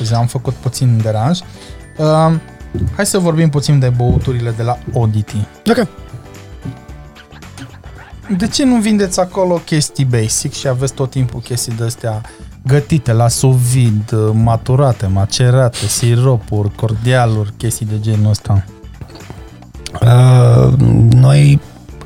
Scuze, 0.00 0.14
am 0.14 0.26
făcut 0.26 0.54
puțin 0.54 1.00
deranj. 1.02 1.38
Uh, 1.96 2.34
hai 2.96 3.06
să 3.06 3.18
vorbim 3.18 3.48
puțin 3.48 3.78
de 3.78 3.88
băuturile 3.88 4.50
de 4.50 4.62
la 4.62 4.78
Oddity. 4.92 5.46
Ok. 5.66 5.88
De 8.36 8.48
ce 8.48 8.64
nu 8.64 8.76
vindeți 8.76 9.20
acolo 9.20 9.54
chestii 9.54 10.04
basic 10.04 10.52
și 10.52 10.68
aveți 10.68 10.92
tot 10.92 11.10
timpul 11.10 11.40
chestii 11.40 11.72
de 11.72 11.84
astea 11.84 12.20
gătite 12.66 13.12
la 13.12 13.28
sous 13.28 13.56
vide, 13.56 14.16
maturate, 14.32 15.06
macerate, 15.06 15.86
siropuri, 15.86 16.74
cordialuri, 16.74 17.52
chestii 17.56 17.86
de 17.86 18.00
genul 18.00 18.30
ăsta? 18.30 18.64
Uh, 20.02 20.72
noi 21.10 21.60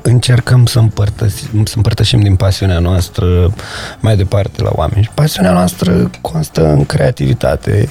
încercăm 0.09 0.65
să 0.65 0.79
împărtășim, 0.79 1.65
să 1.65 1.73
împărtășim 1.75 2.19
din 2.19 2.35
pasiunea 2.35 2.79
noastră 2.79 3.53
mai 3.99 4.15
departe 4.15 4.61
la 4.61 4.69
oameni. 4.73 5.03
Și 5.03 5.09
pasiunea 5.13 5.51
noastră 5.51 6.09
constă 6.21 6.67
în 6.67 6.85
creativitate. 6.85 7.89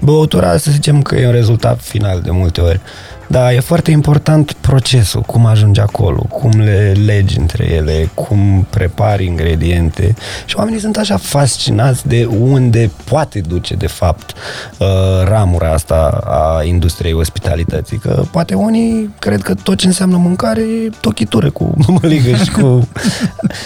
Băutura, 0.00 0.56
să 0.56 0.70
zicem 0.70 1.02
că 1.02 1.14
e 1.16 1.26
un 1.26 1.32
rezultat 1.32 1.80
final 1.80 2.20
de 2.20 2.30
multe 2.30 2.60
ori. 2.60 2.80
Dar 3.28 3.52
e 3.52 3.60
foarte 3.60 3.90
important 3.90 4.52
procesul, 4.52 5.20
cum 5.20 5.46
ajungi 5.46 5.80
acolo, 5.80 6.26
cum 6.28 6.50
le 6.60 6.92
legi 7.04 7.38
între 7.38 7.72
ele, 7.72 8.10
cum 8.14 8.66
prepari 8.70 9.24
ingrediente. 9.24 10.14
Și 10.46 10.56
oamenii 10.56 10.80
sunt 10.80 10.96
așa 10.96 11.16
fascinați 11.16 12.08
de 12.08 12.28
unde 12.38 12.90
poate 13.04 13.40
duce, 13.40 13.74
de 13.74 13.86
fapt, 13.86 14.32
uh, 14.78 14.86
ramura 15.24 15.72
asta 15.72 16.22
a 16.24 16.62
industriei 16.62 17.12
ospitalității. 17.12 17.98
Că 17.98 18.22
poate 18.30 18.54
unii 18.54 19.14
cred 19.18 19.42
că 19.42 19.54
tot 19.54 19.78
ce 19.78 19.86
înseamnă 19.86 20.16
mâncare 20.16 20.60
e 20.60 20.90
tochitură 21.00 21.50
cu 21.50 21.74
mămăligă 21.86 22.36
și 22.36 22.50
cu... 22.50 22.88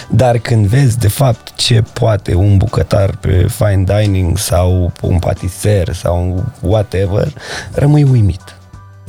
Dar 0.09 0.37
când 0.37 0.65
vezi, 0.65 0.97
de 0.97 1.07
fapt, 1.07 1.51
ce 1.55 1.83
poate 1.93 2.33
un 2.35 2.57
bucătar 2.57 3.09
pe 3.19 3.47
fine 3.49 3.83
dining 3.83 4.37
sau 4.37 4.91
un 5.01 5.19
patiser 5.19 5.93
sau 5.93 6.43
whatever, 6.61 7.33
rămâi 7.71 8.03
uimit 8.03 8.58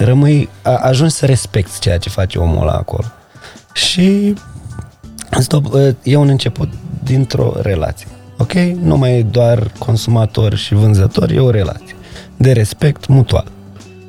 rămâi, 0.05 0.49
a, 0.63 0.77
ajungi 0.77 1.15
să 1.15 1.27
respecti 1.27 1.79
ceea 1.79 1.99
ce 1.99 2.09
face 2.09 2.39
omul 2.39 2.61
ăla 2.61 2.73
acolo. 2.73 3.05
Și 3.73 4.35
stop, 5.41 5.75
e 6.03 6.17
un 6.17 6.29
început 6.29 6.73
dintr-o 7.03 7.53
relație. 7.63 8.07
Ok? 8.39 8.53
Nu 8.83 8.97
mai 8.97 9.19
e 9.19 9.23
doar 9.23 9.73
consumator 9.79 10.55
și 10.55 10.75
vânzător, 10.75 11.31
e 11.31 11.41
o 11.41 11.51
relație 11.51 11.97
de 12.37 12.53
respect 12.53 13.07
mutual. 13.07 13.47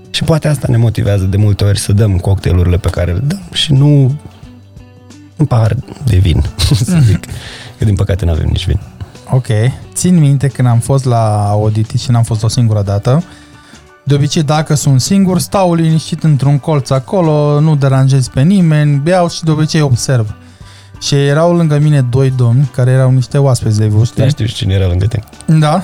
Și 0.10 0.24
poate 0.24 0.48
asta 0.48 0.68
ne 0.70 0.78
motivează 0.78 1.24
de 1.24 1.38
multe 1.38 1.64
ori 1.64 1.80
să 1.80 1.94
dăm 1.94 2.18
cocktailurile 2.18 2.78
pe 2.78 2.90
care 2.90 3.12
le 3.12 3.20
dăm 3.20 3.42
și 3.52 3.74
nu 3.74 4.16
un 5.36 5.46
pahar 5.46 5.76
de 6.06 6.18
vin, 6.18 6.44
să 6.84 6.98
zic. 7.02 7.20
Că 7.78 7.86
din 7.86 7.96
păcate 7.96 8.26
nu 8.26 8.32
avem 8.32 8.48
nici 8.48 8.66
vin. 8.66 8.80
Ok. 9.30 9.48
Țin 9.94 10.20
minte 10.20 10.48
când 10.48 10.68
am 10.68 10.80
fost 10.80 11.06
la 11.06 11.50
Auditi 11.50 11.98
și 11.98 12.12
n-am 12.12 12.24
fost 12.24 12.44
o 12.44 12.48
singură 12.48 12.82
dată. 12.82 13.24
De 14.12 14.18
obicei, 14.18 14.44
dacă 14.44 14.74
sunt 14.74 15.02
singur, 15.02 15.40
stau 15.40 15.74
liniștit 15.74 16.24
într-un 16.24 16.60
colț 16.60 16.90
acolo, 16.90 17.60
nu 17.60 17.76
deranjez 17.76 18.28
pe 18.28 18.42
nimeni, 18.42 18.98
beau 18.98 19.30
și 19.30 19.44
de 19.44 19.52
obicei 19.52 19.82
observ. 19.82 20.36
Și 21.02 21.16
erau 21.16 21.56
lângă 21.56 21.78
mine 21.78 22.02
doi 22.02 22.30
domni 22.30 22.72
care 22.76 22.92
erau 22.92 23.12
niște 23.12 23.38
oaspeți 23.38 23.78
de 23.78 23.88
voștri. 23.88 24.20
Dar 24.20 24.30
știu 24.30 24.46
și 24.46 24.54
cine 24.54 24.74
era 24.74 24.88
lângă 24.88 25.06
tine. 25.06 25.24
Da, 25.60 25.84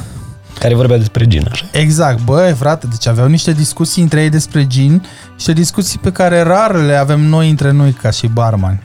Care 0.60 0.76
vorbea 0.76 0.98
despre 0.98 1.28
gin, 1.28 1.48
așa. 1.52 1.66
exact. 1.72 2.24
Băi, 2.24 2.54
frate, 2.54 2.88
deci 2.88 3.08
aveau 3.08 3.28
niște 3.28 3.52
discuții 3.52 4.02
între 4.02 4.22
ei 4.22 4.30
despre 4.30 4.68
gin, 4.68 5.06
niște 5.34 5.54
discuții 5.54 6.00
pe 6.00 6.12
care 6.12 6.42
rar 6.42 6.76
le 6.76 6.96
avem 6.96 7.22
noi 7.22 7.50
între 7.50 7.72
noi 7.72 7.92
ca 7.92 8.10
și 8.10 8.28
barmani. 8.28 8.80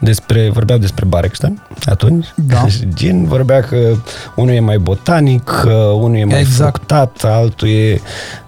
Despre, 0.00 0.50
vorbeau 0.50 0.78
despre 0.78 1.04
Barekstein 1.04 1.62
atunci. 1.84 2.26
Da. 2.34 2.68
Și 2.68 2.88
Gin 2.94 3.24
vorbea 3.24 3.60
că 3.60 3.94
unul 4.36 4.54
e 4.54 4.60
mai 4.60 4.78
botanic, 4.78 5.44
că 5.44 5.72
unul 5.94 6.16
e 6.16 6.24
mai 6.24 6.40
Exact. 6.40 6.74
fructat, 6.74 7.24
altul 7.24 7.68
e... 7.68 8.00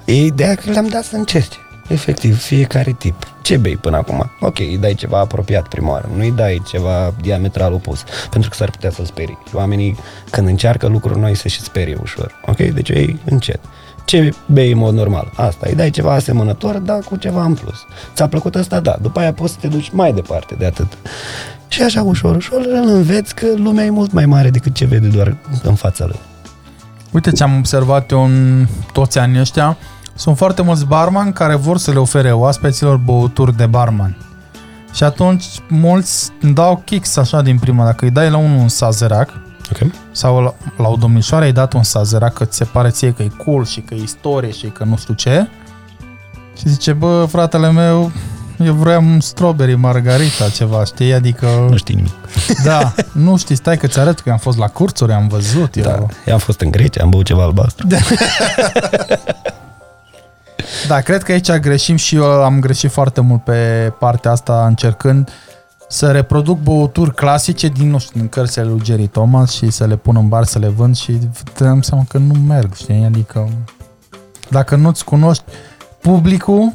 E 0.04 0.24
ideea 0.24 0.54
că 0.54 0.70
le-am 0.70 0.86
dat 0.86 1.04
să 1.04 1.16
încerci. 1.16 1.54
Efectiv, 1.88 2.40
fiecare 2.40 2.94
tip. 2.98 3.14
Ce 3.42 3.56
bei 3.56 3.76
până 3.76 3.96
acum? 3.96 4.30
Ok, 4.40 4.58
îi 4.58 4.78
dai 4.80 4.94
ceva 4.94 5.18
apropiat 5.18 5.68
prima 5.68 5.90
oară, 5.90 6.08
nu 6.14 6.22
îi 6.22 6.32
dai 6.36 6.62
ceva 6.68 7.14
diametral 7.20 7.72
opus, 7.72 8.04
pentru 8.30 8.50
că 8.50 8.56
s-ar 8.56 8.70
putea 8.70 8.90
să-l 8.90 9.04
sperii. 9.04 9.38
Și 9.48 9.54
oamenii, 9.54 9.96
când 10.30 10.48
încearcă 10.48 10.86
lucruri 10.86 11.18
noi, 11.18 11.34
se 11.36 11.48
și 11.48 11.60
sperie 11.60 11.96
ușor. 12.02 12.40
Ok? 12.46 12.56
Deci 12.56 12.88
ei 12.88 13.18
încet. 13.24 13.60
Ce 14.10 14.34
bei 14.46 14.72
în 14.72 14.78
mod 14.78 14.94
normal? 14.94 15.30
Asta, 15.36 15.66
îi 15.68 15.74
dai 15.74 15.90
ceva 15.90 16.12
asemănător, 16.12 16.78
dar 16.78 16.98
cu 16.98 17.16
ceva 17.16 17.44
în 17.44 17.54
plus. 17.54 17.86
Ți-a 18.14 18.28
plăcut 18.28 18.54
asta? 18.54 18.80
Da. 18.80 18.96
După 19.02 19.20
aia 19.20 19.32
poți 19.32 19.52
să 19.52 19.58
te 19.60 19.68
duci 19.68 19.90
mai 19.90 20.12
departe 20.12 20.54
de 20.58 20.66
atât. 20.66 20.86
Și 21.68 21.82
așa 21.82 22.02
ușor, 22.02 22.36
ușor 22.36 22.60
îl 22.60 22.88
înveți 22.88 23.34
că 23.34 23.46
lumea 23.56 23.84
e 23.84 23.90
mult 23.90 24.12
mai 24.12 24.26
mare 24.26 24.50
decât 24.50 24.74
ce 24.74 24.84
vede 24.84 25.06
doar 25.06 25.36
în 25.62 25.74
fața 25.74 26.04
lui. 26.06 26.18
Uite 27.12 27.30
ce 27.30 27.42
am 27.42 27.56
observat 27.56 28.10
eu 28.10 28.24
în 28.24 28.66
toți 28.92 29.18
anii 29.18 29.40
ăștia, 29.40 29.76
sunt 30.14 30.36
foarte 30.36 30.62
mulți 30.62 30.86
barman 30.86 31.32
care 31.32 31.54
vor 31.54 31.78
să 31.78 31.92
le 31.92 31.98
ofere 31.98 32.32
oaspeților 32.32 32.96
băuturi 32.96 33.56
de 33.56 33.66
barman. 33.66 34.16
Și 34.94 35.04
atunci 35.04 35.44
mulți 35.68 36.30
îmi 36.40 36.54
dau 36.54 36.82
kicks 36.84 37.16
așa 37.16 37.42
din 37.42 37.58
prima, 37.58 37.84
dacă 37.84 38.04
îi 38.04 38.10
dai 38.10 38.30
la 38.30 38.36
unul 38.36 38.58
un 38.58 38.68
sazerac 38.68 39.30
Ok? 39.72 39.90
sau 40.12 40.42
la, 40.42 40.54
la 40.76 40.88
o 40.88 40.96
domnișoară 40.96 41.44
ai 41.44 41.52
dat 41.52 41.72
un 41.72 41.82
sazerac 41.82 42.32
că 42.32 42.44
ți 42.44 42.56
se 42.56 42.64
pare 42.64 42.88
ție 42.88 43.12
că 43.12 43.22
e 43.22 43.30
cool 43.44 43.64
și 43.64 43.80
că 43.80 43.94
e 43.94 44.02
istorie 44.02 44.50
și 44.50 44.66
că 44.66 44.84
nu 44.84 44.96
știu 44.96 45.14
ce 45.14 45.48
și 46.58 46.68
zice, 46.68 46.92
bă, 46.92 47.26
fratele 47.30 47.70
meu, 47.70 48.12
Eu 48.64 48.74
vreau 48.74 49.02
un 49.02 49.20
strawberry 49.20 49.74
margarita, 49.74 50.48
ceva, 50.48 50.84
știi? 50.84 51.12
Adică... 51.12 51.66
Nu 51.70 51.76
știi 51.76 51.94
nimic. 51.94 52.12
Da, 52.64 52.94
nu 53.12 53.36
știi, 53.36 53.54
stai 53.54 53.76
că 53.76 53.86
ți 53.86 53.98
arăt 53.98 54.20
că 54.20 54.30
am 54.30 54.38
fost 54.38 54.58
la 54.58 54.68
curțuri, 54.68 55.12
am 55.12 55.28
văzut. 55.28 55.76
Da. 55.76 55.90
Eu. 55.90 56.10
Eu 56.26 56.32
am 56.32 56.38
fost 56.38 56.60
în 56.60 56.70
Grecia, 56.70 57.02
am 57.02 57.10
băut 57.10 57.24
ceva 57.24 57.42
albastru. 57.42 57.86
Da, 60.88 61.00
cred 61.00 61.22
că 61.22 61.32
aici 61.32 61.50
greșim 61.52 61.96
și 61.96 62.14
eu 62.14 62.24
am 62.24 62.60
greșit 62.60 62.90
foarte 62.90 63.20
mult 63.20 63.44
pe 63.44 63.92
partea 63.98 64.30
asta 64.30 64.64
încercând 64.66 65.30
să 65.92 66.10
reproduc 66.10 66.58
băuturi 66.58 67.14
clasice 67.14 67.68
din, 67.68 67.90
nu 67.90 67.98
știu, 67.98 68.20
din 68.20 68.28
cărțile 68.28 68.64
lui 68.64 68.80
Jerry 68.84 69.06
Thomas 69.06 69.52
și 69.52 69.70
să 69.70 69.86
le 69.86 69.96
pun 69.96 70.16
în 70.16 70.28
bar 70.28 70.44
să 70.44 70.58
le 70.58 70.68
vând 70.68 70.96
și 70.96 71.18
dăm 71.58 71.80
seama 71.80 72.04
că 72.08 72.18
nu 72.18 72.34
merg, 72.34 72.74
știi? 72.74 73.04
Adică 73.04 73.48
dacă 74.48 74.76
nu-ți 74.76 75.04
cunoști 75.04 75.44
publicul, 76.00 76.72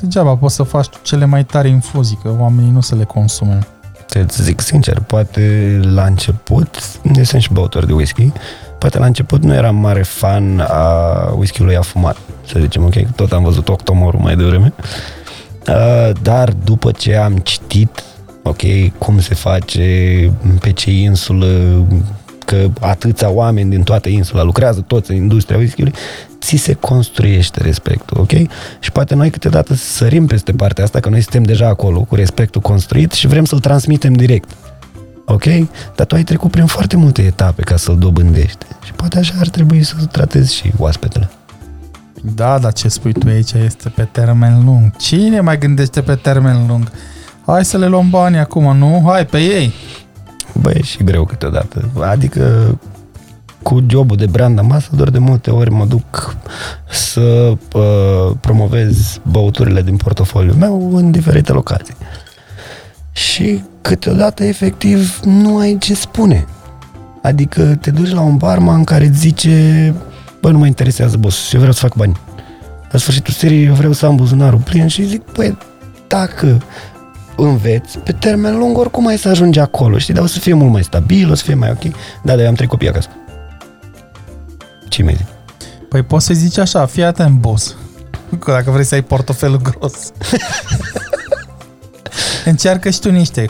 degeaba 0.00 0.36
poți 0.36 0.54
să 0.54 0.62
faci 0.62 0.86
cele 1.02 1.24
mai 1.24 1.44
tari 1.44 1.68
infuzii, 1.68 2.18
că 2.22 2.34
oamenii 2.38 2.70
nu 2.70 2.80
să 2.80 2.94
le 2.94 3.04
consume. 3.04 3.66
Te 4.06 4.26
zic 4.28 4.60
sincer, 4.60 5.00
poate 5.00 5.80
la 5.82 6.04
început, 6.04 7.00
eu 7.16 7.22
sunt 7.22 7.42
și 7.42 7.52
băutor 7.52 7.84
de 7.84 7.92
whisky, 7.92 8.32
poate 8.78 8.98
la 8.98 9.06
început 9.06 9.42
nu 9.42 9.54
eram 9.54 9.76
mare 9.76 10.02
fan 10.02 10.60
a 10.60 11.32
whisky-ului 11.36 11.76
afumat, 11.76 12.16
să 12.46 12.58
zicem, 12.60 12.84
ok, 12.84 12.94
tot 13.16 13.32
am 13.32 13.42
văzut 13.42 13.68
Octomorul 13.68 14.20
mai 14.20 14.36
devreme, 14.36 14.72
uh, 15.68 16.10
dar 16.22 16.52
după 16.64 16.90
ce 16.90 17.16
am 17.16 17.36
citit, 17.36 18.02
ok, 18.42 18.92
cum 18.98 19.20
se 19.20 19.34
face, 19.34 20.32
pe 20.60 20.72
ce 20.72 20.90
insulă, 20.90 21.84
că 22.44 22.70
atâția 22.80 23.30
oameni 23.30 23.70
din 23.70 23.82
toată 23.82 24.08
insula 24.08 24.42
lucrează 24.42 24.80
toți 24.80 25.10
în 25.10 25.16
industria 25.16 25.56
whisky-ului, 25.56 25.94
ți 26.40 26.56
se 26.56 26.72
construiește 26.72 27.62
respectul, 27.62 28.20
ok? 28.20 28.30
Și 28.80 28.92
poate 28.92 29.14
noi 29.14 29.30
câteodată 29.30 29.74
sărim 29.74 30.26
peste 30.26 30.52
partea 30.52 30.84
asta, 30.84 31.00
că 31.00 31.08
noi 31.08 31.20
suntem 31.20 31.42
deja 31.42 31.66
acolo 31.66 32.00
cu 32.00 32.14
respectul 32.14 32.60
construit 32.60 33.12
și 33.12 33.26
vrem 33.26 33.44
să-l 33.44 33.60
transmitem 33.60 34.12
direct. 34.12 34.50
Ok? 35.24 35.44
Dar 35.96 36.06
tu 36.06 36.14
ai 36.14 36.22
trecut 36.24 36.50
prin 36.50 36.66
foarte 36.66 36.96
multe 36.96 37.22
etape 37.22 37.62
ca 37.62 37.76
să-l 37.76 37.98
dobândești. 37.98 38.66
Și 38.84 38.92
poate 38.92 39.18
așa 39.18 39.34
ar 39.40 39.48
trebui 39.48 39.82
să 39.82 39.94
tratezi 40.12 40.54
și 40.54 40.72
oaspetele. 40.76 41.30
Da, 42.34 42.58
dar 42.58 42.72
ce 42.72 42.88
spui 42.88 43.12
tu 43.12 43.28
aici 43.28 43.52
este 43.52 43.88
pe 43.88 44.08
termen 44.12 44.64
lung. 44.64 44.96
Cine 44.96 45.40
mai 45.40 45.58
gândește 45.58 46.00
pe 46.00 46.14
termen 46.14 46.66
lung? 46.66 46.90
Hai 47.50 47.64
să 47.64 47.78
le 47.78 47.86
luăm 47.86 48.10
bani 48.10 48.38
acum, 48.38 48.76
nu? 48.76 49.02
Hai 49.06 49.26
pe 49.26 49.38
ei! 49.38 49.72
Băi, 50.60 50.74
e 50.76 50.82
și 50.82 51.04
greu 51.04 51.24
câteodată. 51.24 51.90
Adică 52.00 52.78
cu 53.62 53.84
jobul 53.86 54.16
de 54.16 54.26
brand 54.26 54.58
ambassador 54.58 55.10
de 55.10 55.18
multe 55.18 55.50
ori 55.50 55.70
mă 55.70 55.84
duc 55.84 56.36
să 56.90 57.20
uh, 57.74 58.36
promovez 58.40 59.20
băuturile 59.30 59.82
din 59.82 59.96
portofoliul 59.96 60.54
meu 60.54 60.96
în 60.96 61.10
diferite 61.10 61.52
locații. 61.52 61.94
Și 63.12 63.62
câteodată 63.80 64.44
efectiv 64.44 65.20
nu 65.24 65.58
ai 65.58 65.76
ce 65.78 65.94
spune. 65.94 66.46
Adică 67.22 67.78
te 67.80 67.90
duci 67.90 68.12
la 68.12 68.20
un 68.20 68.36
barman 68.36 68.84
care 68.84 69.06
îți 69.06 69.18
zice 69.18 69.94
bă, 70.40 70.50
nu 70.50 70.58
mă 70.58 70.66
interesează, 70.66 71.16
boss, 71.16 71.52
eu 71.52 71.58
vreau 71.58 71.74
să 71.74 71.80
fac 71.80 71.94
bani. 71.94 72.20
La 72.90 72.98
sfârșitul 72.98 73.32
seriei 73.32 73.66
eu 73.66 73.74
vreau 73.74 73.92
să 73.92 74.06
am 74.06 74.16
buzunarul 74.16 74.60
plin 74.60 74.86
și 74.86 75.06
zic, 75.06 75.22
băi, 75.32 75.58
dacă 76.06 76.62
înveți, 77.44 77.98
pe 77.98 78.12
termen 78.12 78.58
lung 78.58 78.78
oricum 78.78 79.06
ai 79.06 79.18
să 79.18 79.28
ajungi 79.28 79.58
acolo, 79.58 79.98
știi, 79.98 80.14
dar 80.14 80.22
o 80.22 80.26
să 80.26 80.38
fie 80.38 80.54
mult 80.54 80.72
mai 80.72 80.82
stabil, 80.82 81.30
o 81.30 81.34
să 81.34 81.42
fie 81.44 81.54
mai 81.54 81.70
ok. 81.70 81.82
Da, 81.82 81.90
dar 82.22 82.38
eu 82.38 82.48
am 82.48 82.54
trei 82.54 82.68
copii 82.68 82.88
acasă. 82.88 83.08
Ce 84.88 85.02
mai 85.02 85.14
zic? 85.14 85.26
Păi 85.88 86.02
poți 86.02 86.26
să 86.26 86.34
zici 86.34 86.58
așa, 86.58 86.86
fii 86.86 87.04
atent, 87.04 87.38
boss. 87.38 87.76
Că 88.38 88.50
dacă 88.50 88.70
vrei 88.70 88.84
să 88.84 88.94
ai 88.94 89.02
portofelul 89.02 89.60
gros. 89.62 89.94
Încearcă 92.44 92.90
și 92.90 93.00
tu 93.00 93.10
niște 93.10 93.46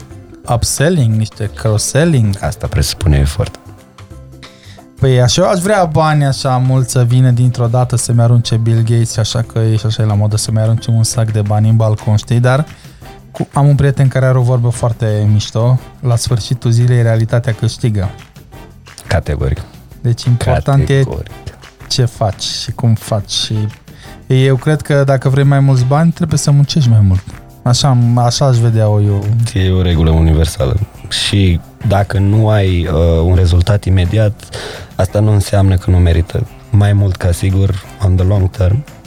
upselling, 0.55 1.15
niște 1.15 1.51
cross-selling. 1.55 2.37
Asta 2.41 2.67
presupune 2.67 3.19
efort. 3.19 3.59
Păi 5.01 5.21
așa, 5.21 5.43
eu 5.43 5.49
aș 5.49 5.59
vrea 5.61 5.85
bani 5.85 6.25
așa 6.25 6.57
mult 6.57 6.89
să 6.89 7.05
vină 7.05 7.31
dintr-o 7.31 7.67
dată 7.67 7.97
să-mi 7.97 8.21
arunce 8.21 8.57
Bill 8.57 8.83
Gates, 8.83 9.17
așa 9.17 9.43
că 9.43 9.59
ești 9.59 9.87
așa 9.87 10.03
e 10.03 10.07
la 10.07 10.15
modă 10.15 10.37
să-mi 10.37 10.59
arunce 10.59 10.91
un 10.91 11.03
sac 11.03 11.33
de 11.33 11.43
bani 11.43 11.69
în 11.69 11.77
balcon, 11.77 12.17
știi? 12.17 12.41
Dar 12.41 12.65
cu, 12.65 12.71
am 13.53 13.69
un 13.69 13.75
prieten 13.75 14.09
care 14.09 14.27
are 14.27 14.39
o 14.39 14.43
vorbă 14.43 14.69
foarte 14.69 15.29
mișto. 15.33 15.79
La 16.01 16.17
sfârșitul 16.17 16.71
zilei, 16.71 17.03
realitatea 17.03 17.53
câștigă. 17.53 18.11
Categoric. 19.07 19.61
Deci 20.01 20.25
important 20.25 20.87
Categoric. 20.87 21.29
e 21.29 21.87
ce 21.89 22.05
faci 22.05 22.43
și 22.43 22.73
cum 22.73 22.95
faci 22.95 23.31
și 23.31 23.55
eu 24.27 24.57
cred 24.57 24.81
că 24.81 25.05
dacă 25.05 25.29
vrei 25.29 25.45
mai 25.45 25.61
mulți 25.61 25.85
bani, 25.85 26.11
trebuie 26.11 26.39
să 26.39 26.51
muncești 26.51 26.89
mai 26.89 27.01
mult. 27.01 27.23
Așa, 27.63 27.97
așa 28.15 28.47
aș 28.47 28.57
vedea-o 28.57 29.01
eu. 29.01 29.25
E 29.55 29.71
o 29.71 29.83
regulă 29.83 30.11
universală. 30.11 30.77
Și 31.09 31.61
dacă 31.87 32.19
nu 32.19 32.49
ai 32.49 32.87
uh, 32.87 33.23
un 33.23 33.35
rezultat 33.35 33.85
imediat, 33.85 34.49
asta 34.95 35.21
nu 35.21 35.33
înseamnă 35.33 35.77
că 35.77 35.91
nu 35.91 35.97
merită. 35.97 36.47
Mai 36.71 36.93
mult 36.93 37.17
ca 37.17 37.33
sigur, 37.33 37.85
on 38.05 38.17
the 38.17 38.25
long 38.25 38.51
term, 38.51 38.77
uh, 38.77 38.98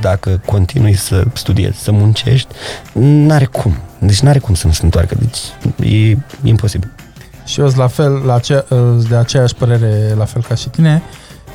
dacă 0.00 0.40
continui 0.46 0.94
să 0.94 1.24
studiezi, 1.32 1.78
să 1.78 1.92
muncești, 1.92 2.54
n-are 2.92 3.44
cum. 3.44 3.76
Deci 3.98 4.20
n-are 4.20 4.38
cum 4.38 4.54
să 4.54 4.66
nu 4.66 4.72
se 4.72 4.80
întoarcă. 4.84 5.16
Deci 5.18 5.38
e 5.92 6.16
imposibil. 6.42 6.90
Și 7.44 7.60
eu 7.60 7.66
sunt 7.66 7.78
la 7.78 7.86
fel, 7.86 8.12
la 8.12 8.34
ace- 8.34 8.64
sunt 8.68 9.08
de 9.08 9.16
aceeași 9.16 9.54
părere, 9.54 10.14
la 10.16 10.24
fel 10.24 10.42
ca 10.48 10.54
și 10.54 10.68
tine. 10.68 11.02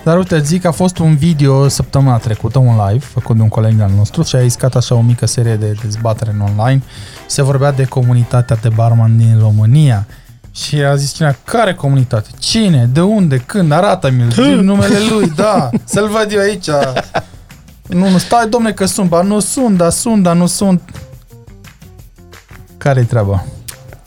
Dar 0.04 0.18
uite, 0.18 0.40
zic 0.42 0.62
că 0.62 0.68
a 0.68 0.72
fost 0.72 0.98
un 0.98 1.16
video 1.16 1.68
săptămâna 1.68 2.18
trecută, 2.18 2.60
un 2.60 2.80
live, 2.88 3.06
făcut 3.06 3.36
de 3.36 3.42
un 3.42 3.48
coleg 3.48 3.82
al 3.82 3.92
nostru 3.96 4.22
și 4.24 4.36
a 4.36 4.42
iscat 4.42 4.76
așa 4.76 4.96
o 4.96 5.02
mică 5.02 5.26
serie 5.26 5.56
de 5.56 5.76
dezbatere 5.84 6.32
în 6.40 6.40
online. 6.58 6.82
Se 7.26 7.42
vorbea 7.42 7.72
de 7.72 7.84
comunitatea 7.86 8.56
de 8.56 8.70
barman 8.70 9.18
din 9.18 9.38
România. 9.40 10.08
Și 10.52 10.76
a 10.76 10.96
zis 10.96 11.14
cineva, 11.14 11.36
care 11.44 11.74
comunitate? 11.74 12.30
Cine? 12.40 12.90
De 12.94 13.02
unde? 13.02 13.38
Când? 13.38 13.72
Arată-mi-l, 13.72 14.32
zi 14.32 14.40
numele 14.42 14.98
lui, 15.10 15.32
da, 15.44 15.70
să-l 15.84 16.08
văd 16.10 16.32
eu 16.32 16.40
aici. 16.40 16.68
Nu, 17.88 18.10
nu, 18.10 18.18
stai, 18.18 18.48
domne, 18.50 18.72
că 18.72 18.86
sunt, 18.86 19.10
ba 19.10 19.22
nu 19.22 19.40
sunt, 19.40 19.78
da 19.78 19.90
sunt, 19.90 20.24
da 20.24 20.34
nu 20.34 20.46
sunt. 20.46 20.82
Care-i 22.78 23.06
treaba? 23.06 23.46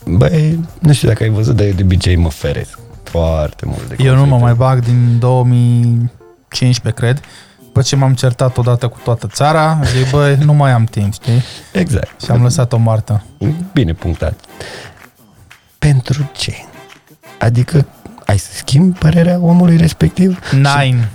Băi, 0.05 0.59
nu 0.79 0.93
știu 0.93 1.07
dacă 1.07 1.23
ai 1.23 1.29
văzut, 1.29 1.55
dar 1.55 1.65
eu 1.65 1.71
de 1.71 1.83
obicei 1.83 2.15
mă 2.15 2.29
feresc 2.29 2.79
foarte 3.03 3.65
mult 3.65 3.87
de 3.87 3.95
Eu 4.03 4.15
nu 4.15 4.25
mă 4.25 4.37
conflicte. 4.37 4.43
mai 4.43 4.53
bag 4.53 4.83
din 4.83 5.19
2015, 5.19 7.01
cred. 7.01 7.21
După 7.63 7.81
ce 7.81 7.95
m-am 7.95 8.13
certat 8.13 8.57
odată 8.57 8.87
cu 8.87 8.99
toată 9.03 9.27
țara, 9.27 9.79
zic, 9.95 10.09
băi, 10.09 10.35
nu 10.35 10.53
mai 10.53 10.71
am 10.71 10.83
timp, 10.83 11.13
știi? 11.13 11.43
Exact. 11.73 12.21
Și 12.21 12.31
am 12.31 12.41
lăsat-o 12.41 12.77
moartă. 12.77 13.23
Bine 13.73 13.93
punctat. 13.93 14.39
Pentru 15.79 16.31
ce? 16.33 16.53
Adică 17.39 17.85
ai 18.25 18.37
să 18.37 18.49
schimbi 18.53 18.97
părerea 18.97 19.39
omului 19.41 19.77
respectiv? 19.77 20.39
Nine. 20.51 20.69
Și, 20.99 21.07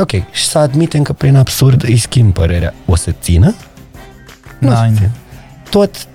ok, 0.00 0.10
și 0.32 0.46
să 0.46 0.58
admitem 0.58 1.02
că 1.02 1.12
prin 1.12 1.36
absurd 1.36 1.84
îi 1.84 1.96
schimb 1.96 2.32
părerea. 2.32 2.74
O 2.86 2.96
să 2.96 3.10
țină? 3.20 3.54
Nu 4.58 4.68
o 4.70 4.74
să 4.74 4.82
Nine. 4.82 4.96
țină. 4.96 5.10
Tot, 5.70 6.06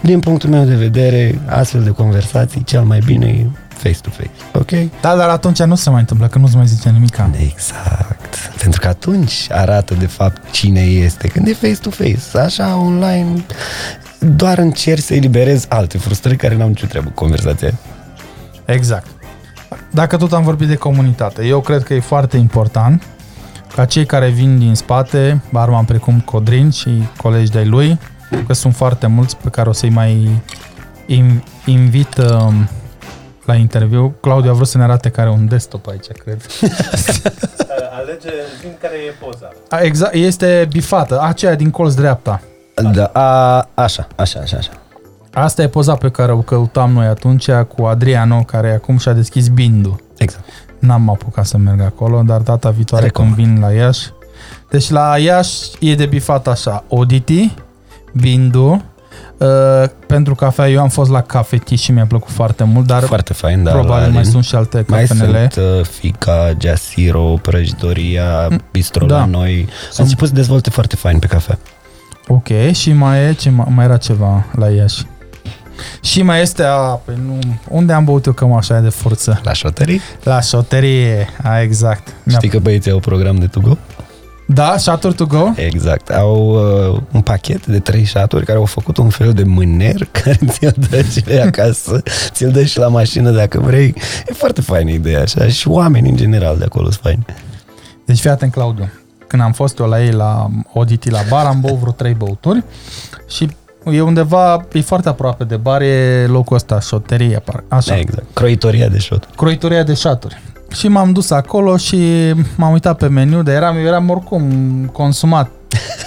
din 0.00 0.20
punctul 0.20 0.50
meu 0.50 0.64
de 0.64 0.74
vedere, 0.74 1.40
astfel 1.46 1.82
de 1.82 1.90
conversații, 1.90 2.64
cel 2.64 2.82
mai 2.82 2.98
bine 3.04 3.26
e 3.26 3.46
face-to-face. 3.68 4.30
Ok? 4.52 4.70
Da, 5.00 5.16
dar 5.16 5.28
atunci 5.28 5.62
nu 5.62 5.74
se 5.74 5.90
mai 5.90 6.00
întâmplă, 6.00 6.26
că 6.26 6.38
nu-ți 6.38 6.56
mai 6.56 6.66
zice 6.66 6.88
nimic. 6.90 7.16
Exact. 7.50 8.36
Pentru 8.60 8.80
că 8.80 8.88
atunci 8.88 9.46
arată 9.50 9.94
de 9.94 10.06
fapt 10.06 10.50
cine 10.50 10.80
este. 10.80 11.28
Când 11.28 11.46
e 11.46 11.54
face-to-face, 11.54 12.38
așa 12.38 12.76
online, 12.76 13.44
doar 14.18 14.58
încerci 14.58 15.02
să 15.02 15.14
eliberezi 15.14 15.66
alte 15.68 15.98
frustrări 15.98 16.36
care 16.36 16.56
n-au 16.56 16.68
nicio 16.68 16.86
treabă 16.86 17.08
cu 17.08 17.14
conversația. 17.14 17.74
Exact. 18.64 19.06
Dacă 19.90 20.16
tot 20.16 20.32
am 20.32 20.42
vorbit 20.42 20.68
de 20.68 20.76
comunitate, 20.76 21.46
eu 21.46 21.60
cred 21.60 21.82
că 21.82 21.94
e 21.94 22.00
foarte 22.00 22.36
important 22.36 23.02
ca 23.74 23.84
cei 23.84 24.06
care 24.06 24.28
vin 24.28 24.58
din 24.58 24.74
spate, 24.74 25.42
barman 25.50 25.84
precum 25.84 26.20
Codrin 26.20 26.70
și 26.70 27.08
colegi 27.16 27.50
de-ai 27.50 27.66
lui, 27.66 27.98
că 28.46 28.52
sunt 28.52 28.74
foarte 28.74 29.06
mulți 29.06 29.36
pe 29.36 29.48
care 29.48 29.68
o 29.68 29.72
să-i 29.72 29.88
mai 29.88 30.42
in- 31.06 31.42
invit 31.64 32.16
um, 32.16 32.68
la 33.44 33.54
interviu. 33.54 34.14
Claudiu 34.20 34.50
a 34.50 34.54
vrut 34.54 34.66
să 34.66 34.78
ne 34.78 34.84
arate 34.84 35.08
care 35.10 35.28
are 35.28 35.36
un 35.36 35.48
desktop 35.48 35.86
aici, 35.88 36.06
cred. 36.06 36.46
Alege, 37.98 38.30
zi 38.60 38.66
care 38.80 38.94
e 38.94 39.24
poza. 39.24 39.48
A, 39.68 39.78
exact, 39.78 40.14
este 40.14 40.66
bifată, 40.70 41.20
aceea 41.20 41.54
din 41.54 41.70
colț 41.70 41.94
dreapta. 41.94 42.40
Da, 42.92 43.04
a, 43.04 43.68
așa, 43.74 44.06
așa, 44.16 44.40
așa, 44.40 44.56
așa. 44.56 44.70
Asta 45.38 45.62
e 45.62 45.68
poza 45.68 45.94
pe 45.94 46.10
care 46.10 46.32
o 46.32 46.38
căutam 46.38 46.92
noi 46.92 47.06
atunci 47.06 47.50
cu 47.50 47.84
Adriano, 47.84 48.42
care 48.42 48.72
acum 48.72 48.96
și-a 48.98 49.12
deschis 49.12 49.48
Bindu. 49.48 50.00
Exact. 50.16 50.44
N-am 50.78 51.10
apucat 51.10 51.46
să 51.46 51.56
merg 51.56 51.80
acolo, 51.80 52.22
dar 52.26 52.40
data 52.40 52.70
viitoare 52.70 53.04
Recomand. 53.04 53.34
când 53.34 53.46
vin 53.46 53.60
la 53.60 53.70
Iași. 53.72 54.08
Deci 54.70 54.90
la 54.90 55.18
Iași 55.18 55.58
e 55.80 55.94
de 55.94 56.06
bifat 56.06 56.46
așa, 56.46 56.84
Oditi, 56.88 57.54
Bindu, 58.12 58.84
uh, 59.38 59.48
pentru 60.06 60.34
cafea 60.34 60.68
eu 60.68 60.80
am 60.80 60.88
fost 60.88 61.10
la 61.10 61.20
cafetiș 61.22 61.80
și 61.80 61.92
mi-a 61.92 62.06
plăcut 62.06 62.30
foarte 62.32 62.64
mult, 62.64 62.86
dar 62.86 63.02
Foarte 63.02 63.32
fain, 63.32 63.62
da. 63.62 63.70
probabil 63.70 63.92
la 64.02 64.08
mai 64.08 64.18
Alin. 64.18 64.30
sunt 64.30 64.44
și 64.44 64.54
alte 64.54 64.84
mai 64.88 65.00
cafenele. 65.04 65.48
sunt 65.52 65.64
uh, 65.78 65.84
Fica, 65.84 66.52
Giasiro, 66.56 67.38
Prăjitoria, 67.42 68.48
Bistro 68.72 69.06
Da. 69.06 69.16
la 69.18 69.24
noi. 69.24 69.66
A 69.68 69.72
Sunt- 69.90 69.98
început 70.06 70.28
să 70.28 70.34
dezvolte 70.34 70.70
foarte 70.70 70.96
fain 70.96 71.18
pe 71.18 71.26
cafea. 71.26 71.58
Ok, 72.28 72.46
și 72.72 72.92
mai 72.92 73.18
e, 73.28 73.32
ce 73.32 73.50
mai, 73.50 73.66
mai 73.68 73.84
era 73.84 73.96
ceva 73.96 74.44
la 74.58 74.68
Iași. 74.68 75.06
Și 76.00 76.22
mai 76.22 76.40
este, 76.40 76.62
a, 76.62 76.78
păi 76.78 77.14
nu, 77.26 77.38
unde 77.68 77.92
am 77.92 78.04
băut 78.04 78.26
eu 78.26 78.32
cămașa 78.32 78.74
aia 78.74 78.82
de 78.82 78.88
forță? 78.88 79.40
La 79.44 79.52
șoterii? 79.52 80.00
La 80.22 80.40
șoterie, 80.40 81.28
a, 81.42 81.60
exact. 81.60 82.14
Mi-a- 82.22 82.36
Știi 82.36 82.48
că 82.48 82.58
băieții 82.58 82.90
au 82.90 82.98
program 82.98 83.36
de 83.36 83.46
to 83.46 83.60
go? 83.60 83.76
Da, 84.48 84.74
shuttle 84.76 85.12
to 85.12 85.26
go? 85.26 85.50
Exact. 85.56 86.10
Au 86.10 86.46
uh, 86.94 87.00
un 87.12 87.20
pachet 87.20 87.66
de 87.66 87.78
trei 87.78 88.04
șaturi 88.04 88.44
care 88.44 88.58
au 88.58 88.64
făcut 88.64 88.96
un 88.96 89.08
fel 89.08 89.32
de 89.32 89.42
mâner 89.44 90.08
care 90.22 90.38
ți-l 90.48 90.74
dă 90.90 91.02
și 91.02 91.22
le 91.26 91.40
acasă, 91.40 92.02
ți-l 92.30 92.50
dă 92.50 92.64
și 92.64 92.78
la 92.78 92.88
mașină 92.88 93.30
dacă 93.30 93.60
vrei. 93.60 93.94
E 94.28 94.32
foarte 94.32 94.60
faină 94.60 94.90
ideea 94.90 95.20
așa 95.22 95.46
și 95.48 95.68
oamenii 95.68 96.10
în 96.10 96.16
general 96.16 96.58
de 96.58 96.64
acolo 96.64 96.84
sunt 96.90 97.00
faini. 97.02 97.24
Deci 98.04 98.18
fii 98.20 98.30
atent, 98.30 98.52
Claudiu. 98.52 98.90
Când 99.26 99.42
am 99.42 99.52
fost 99.52 99.78
eu 99.78 99.86
la 99.88 100.02
ei 100.04 100.12
la 100.12 100.48
Oditi 100.72 101.10
la 101.10 101.20
bar, 101.28 101.46
am 101.46 101.60
băut 101.60 101.78
vreo 101.78 101.92
trei 101.92 102.14
băuturi 102.14 102.64
și 103.28 103.48
e 103.92 104.00
undeva, 104.00 104.66
e 104.72 104.80
foarte 104.80 105.08
aproape 105.08 105.44
de 105.44 105.56
bar, 105.56 105.80
e 105.80 106.26
locul 106.26 106.56
ăsta, 106.56 106.80
șoterie, 106.80 107.38
par- 107.44 107.64
așa. 107.68 107.96
Exact. 107.98 108.26
Croitoria 108.32 108.88
de 108.88 108.98
șot. 108.98 109.28
croitoria 109.36 109.82
de 109.82 109.94
șaturi. 109.94 110.42
Și 110.72 110.88
m-am 110.88 111.12
dus 111.12 111.30
acolo 111.30 111.76
și 111.76 112.32
m-am 112.56 112.72
uitat 112.72 112.96
pe 112.96 113.06
meniu, 113.08 113.42
dar 113.42 113.54
eram, 113.54 113.76
eu 113.76 113.84
eram 113.84 114.10
oricum 114.10 114.42
consumat 114.92 115.50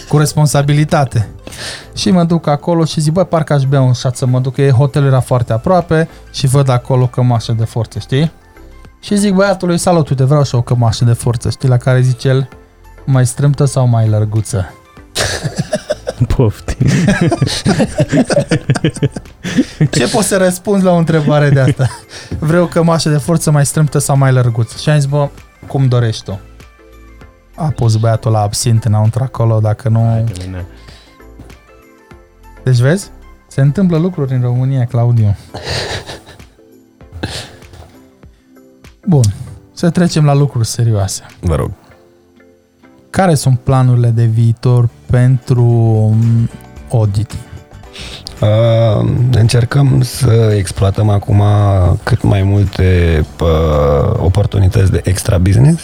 cu 0.09 0.17
responsabilitate. 0.17 1.29
Și 1.95 2.11
mă 2.11 2.23
duc 2.23 2.47
acolo 2.47 2.85
și 2.85 2.99
zic, 3.01 3.13
băi, 3.13 3.25
parcă 3.25 3.53
aș 3.53 3.63
bea 3.63 3.81
un 3.81 3.93
șat 3.93 4.15
să 4.15 4.25
mă 4.25 4.39
duc, 4.39 4.53
că 4.53 4.69
hotelul 4.69 5.07
era 5.07 5.19
foarte 5.19 5.53
aproape 5.53 6.09
și 6.31 6.47
văd 6.47 6.69
acolo 6.69 7.05
cămașă 7.05 7.55
de 7.57 7.65
forță, 7.65 7.99
știi? 7.99 8.31
Și 9.01 9.17
zic 9.17 9.33
băiatului, 9.33 9.77
salut, 9.77 10.09
uite, 10.09 10.23
vreau 10.23 10.43
și 10.43 10.55
o 10.55 10.61
cămașă 10.61 11.05
de 11.05 11.13
forță, 11.13 11.49
știi? 11.49 11.69
La 11.69 11.77
care 11.77 12.01
zice 12.01 12.27
el, 12.27 12.49
mai 13.05 13.25
strâmtă 13.25 13.65
sau 13.65 13.87
mai 13.87 14.07
lărguță? 14.07 14.73
Poftim. 16.27 16.87
Ce 19.91 20.07
poți 20.07 20.27
să 20.27 20.37
răspunzi 20.37 20.83
la 20.83 20.91
o 20.91 20.95
întrebare 20.95 21.49
de 21.49 21.59
asta? 21.59 21.89
Vreau 22.39 22.65
cămașă 22.65 23.09
de 23.09 23.17
forță 23.17 23.51
mai 23.51 23.65
strâmtă 23.65 23.97
sau 23.97 24.17
mai 24.17 24.31
lărguță? 24.31 24.77
Și 24.77 24.89
am 24.89 24.99
zis, 24.99 25.09
bă, 25.09 25.29
cum 25.67 25.87
dorești 25.87 26.23
tu? 26.23 26.39
A 27.55 27.73
pus 27.75 27.95
băiatul 27.95 28.31
la 28.31 28.41
absint 28.41 28.83
înăuntru 28.83 29.23
acolo, 29.23 29.59
dacă 29.59 29.89
nu... 29.89 30.29
Deci 32.63 32.77
vezi? 32.77 33.11
Se 33.47 33.61
întâmplă 33.61 33.97
lucruri 33.97 34.33
în 34.33 34.41
România, 34.41 34.85
Claudiu. 34.85 35.35
Bun. 39.05 39.23
Să 39.73 39.89
trecem 39.89 40.25
la 40.25 40.33
lucruri 40.33 40.67
serioase. 40.67 41.25
Vă 41.39 41.55
rog. 41.55 41.71
Care 43.09 43.35
sunt 43.35 43.59
planurile 43.59 44.09
de 44.09 44.23
viitor 44.23 44.89
pentru 45.05 45.63
mm, 45.63 46.49
Audit? 46.91 47.33
Uh, 48.41 49.09
încercăm 49.31 50.01
să 50.01 50.53
exploatăm 50.57 51.09
acum 51.09 51.43
cât 52.03 52.23
mai 52.23 52.43
multe 52.43 53.19
uh, 53.41 54.13
oportunități 54.17 54.91
de 54.91 55.01
extra 55.03 55.37
business 55.37 55.81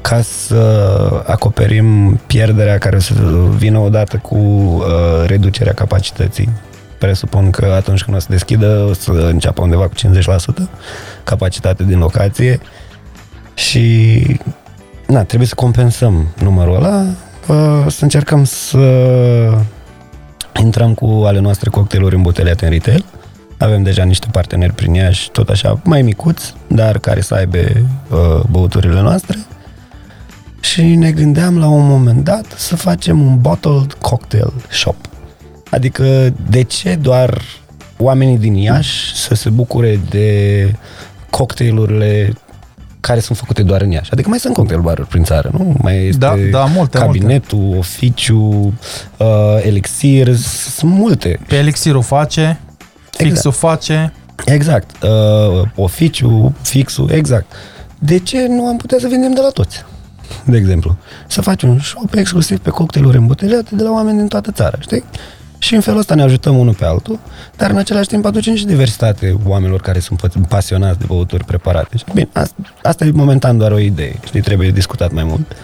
ca 0.00 0.20
să 0.20 1.24
acoperim 1.26 2.20
pierderea 2.26 2.78
care 2.78 2.96
o 2.96 3.00
să 3.00 3.14
vină 3.56 3.78
odată 3.78 4.16
cu 4.16 4.36
uh, 4.36 4.84
reducerea 5.26 5.72
capacității. 5.72 6.48
Presupun 6.98 7.50
că 7.50 7.64
atunci 7.64 8.04
când 8.04 8.16
o 8.16 8.20
să 8.20 8.26
deschidă 8.30 8.86
o 8.90 8.92
să 8.92 9.10
înceapă 9.10 9.62
undeva 9.62 9.88
cu 9.88 9.94
50% 9.94 9.98
capacitate 11.24 11.84
din 11.84 11.98
locație 11.98 12.60
și 13.54 14.22
na, 15.06 15.24
trebuie 15.24 15.48
să 15.48 15.54
compensăm 15.54 16.26
numărul 16.42 16.74
ăla, 16.74 17.04
uh, 17.48 17.84
să 17.88 18.02
încercăm 18.02 18.44
să 18.44 18.78
intrăm 20.60 20.94
cu 20.94 21.22
ale 21.26 21.40
noastre 21.40 21.70
cocktailuri 21.70 22.14
îmboteliate 22.14 22.64
în 22.64 22.70
retail. 22.70 23.04
Avem 23.58 23.82
deja 23.82 24.04
niște 24.04 24.26
parteneri 24.30 24.72
prin 24.72 24.94
Iași, 24.94 25.30
tot 25.30 25.48
așa, 25.48 25.80
mai 25.84 26.02
micuți, 26.02 26.54
dar 26.66 26.98
care 26.98 27.20
să 27.20 27.34
aibă 27.34 27.58
uh, 27.58 28.42
băuturile 28.50 29.00
noastre. 29.00 29.38
Și 30.60 30.82
ne 30.82 31.10
gândeam 31.10 31.58
la 31.58 31.68
un 31.68 31.86
moment 31.86 32.24
dat 32.24 32.46
să 32.56 32.76
facem 32.76 33.20
un 33.20 33.40
bottled 33.40 33.92
cocktail 33.92 34.52
shop. 34.70 34.96
Adică 35.70 36.34
de 36.48 36.62
ce 36.62 36.94
doar 36.94 37.42
oamenii 37.98 38.38
din 38.38 38.54
Iași 38.54 39.14
să 39.14 39.34
se 39.34 39.50
bucure 39.50 40.00
de 40.10 40.72
cocktailurile 41.30 42.32
care 43.06 43.20
sunt 43.20 43.38
făcute 43.38 43.62
doar 43.62 43.80
în 43.82 43.90
Iași. 43.90 44.10
Adică 44.12 44.28
mai 44.28 44.38
sunt 44.38 44.54
cocktail 44.54 44.80
baruri 44.80 45.08
prin 45.08 45.24
țară, 45.24 45.50
nu? 45.52 45.74
Mai 45.82 46.06
este 46.06 46.18
Da, 46.18 46.34
da, 46.50 46.64
multe, 46.64 46.98
cabinetul, 46.98 47.58
multe. 47.58 47.78
oficiu, 47.78 48.72
uh, 49.16 49.26
elixir, 49.62 50.34
sunt 50.76 50.92
multe. 50.92 51.40
Pe 51.46 51.56
elixirul 51.56 52.02
face, 52.02 52.60
fixul 53.10 53.52
face. 53.52 54.12
Exact. 54.44 54.90
Uh, 55.02 55.68
oficiu, 55.74 56.54
fixul, 56.62 57.10
exact. 57.10 57.52
De 57.98 58.18
ce 58.18 58.46
nu 58.48 58.66
am 58.66 58.76
putea 58.76 58.98
să 59.00 59.06
vindem 59.06 59.32
de 59.34 59.40
la 59.40 59.48
toți? 59.48 59.84
De 60.44 60.56
exemplu, 60.56 60.96
să 61.26 61.40
faci 61.40 61.62
un 61.62 61.78
shop 61.78 62.14
exclusiv 62.14 62.58
pe 62.58 62.70
cocktailuri 62.70 63.16
îmboteliate 63.16 63.74
de 63.74 63.82
la 63.82 63.90
oameni 63.90 64.18
din 64.18 64.26
toată 64.28 64.50
țara, 64.50 64.78
știi? 64.80 65.04
Și 65.66 65.74
în 65.74 65.80
felul 65.80 65.98
ăsta 65.98 66.14
ne 66.14 66.22
ajutăm 66.22 66.58
unul 66.58 66.74
pe 66.74 66.84
altul, 66.84 67.18
dar 67.56 67.70
în 67.70 67.76
același 67.76 68.08
timp 68.08 68.24
aducem 68.24 68.54
și 68.54 68.66
diversitate 68.66 69.36
oamenilor 69.46 69.80
care 69.80 69.98
sunt 69.98 70.20
pasionați 70.48 70.98
de 70.98 71.04
băuturi 71.08 71.44
preparate. 71.44 71.96
Bine, 72.12 72.28
asta, 72.32 72.54
asta 72.82 73.04
e 73.04 73.10
momentan 73.10 73.58
doar 73.58 73.72
o 73.72 73.78
idee, 73.78 74.18
știi, 74.24 74.40
trebuie 74.40 74.70
discutat 74.70 75.12
mai 75.12 75.24
mult. 75.24 75.56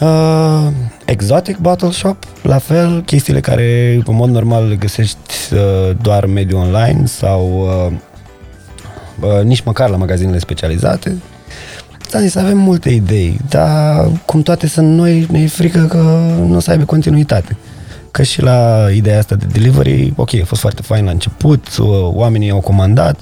Uh, 0.00 0.72
exotic 1.04 1.56
Bottle 1.56 1.90
Shop, 1.90 2.16
la 2.42 2.58
fel, 2.58 3.02
chestiile 3.02 3.40
care 3.40 4.00
în 4.06 4.14
mod 4.14 4.30
normal 4.30 4.68
le 4.68 4.74
găsești 4.74 5.18
uh, 5.52 5.96
doar 6.02 6.24
în 6.24 6.32
mediul 6.32 6.60
online 6.60 7.06
sau 7.06 7.68
uh, 9.20 9.28
uh, 9.28 9.44
nici 9.44 9.62
măcar 9.62 9.88
la 9.88 9.96
magazinele 9.96 10.38
specializate. 10.38 11.16
Da, 12.10 12.20
zis, 12.20 12.34
avem 12.34 12.58
multe 12.58 12.90
idei, 12.90 13.40
dar 13.48 14.10
cum 14.24 14.42
toate 14.42 14.66
sunt 14.66 14.88
noi, 14.88 15.26
ne 15.30 15.40
e 15.40 15.46
frică 15.46 15.86
că 15.88 15.96
nu 16.46 16.56
o 16.56 16.60
să 16.60 16.70
aibă 16.70 16.84
continuitate. 16.84 17.56
Că 18.14 18.22
și 18.22 18.42
la 18.42 18.86
ideea 18.92 19.18
asta 19.18 19.34
de 19.34 19.46
delivery, 19.52 20.12
ok, 20.16 20.34
a 20.34 20.44
fost 20.44 20.60
foarte 20.60 20.82
fain 20.82 21.04
la 21.04 21.10
început, 21.10 21.66
oamenii 22.00 22.50
au 22.50 22.60
comandat, 22.60 23.20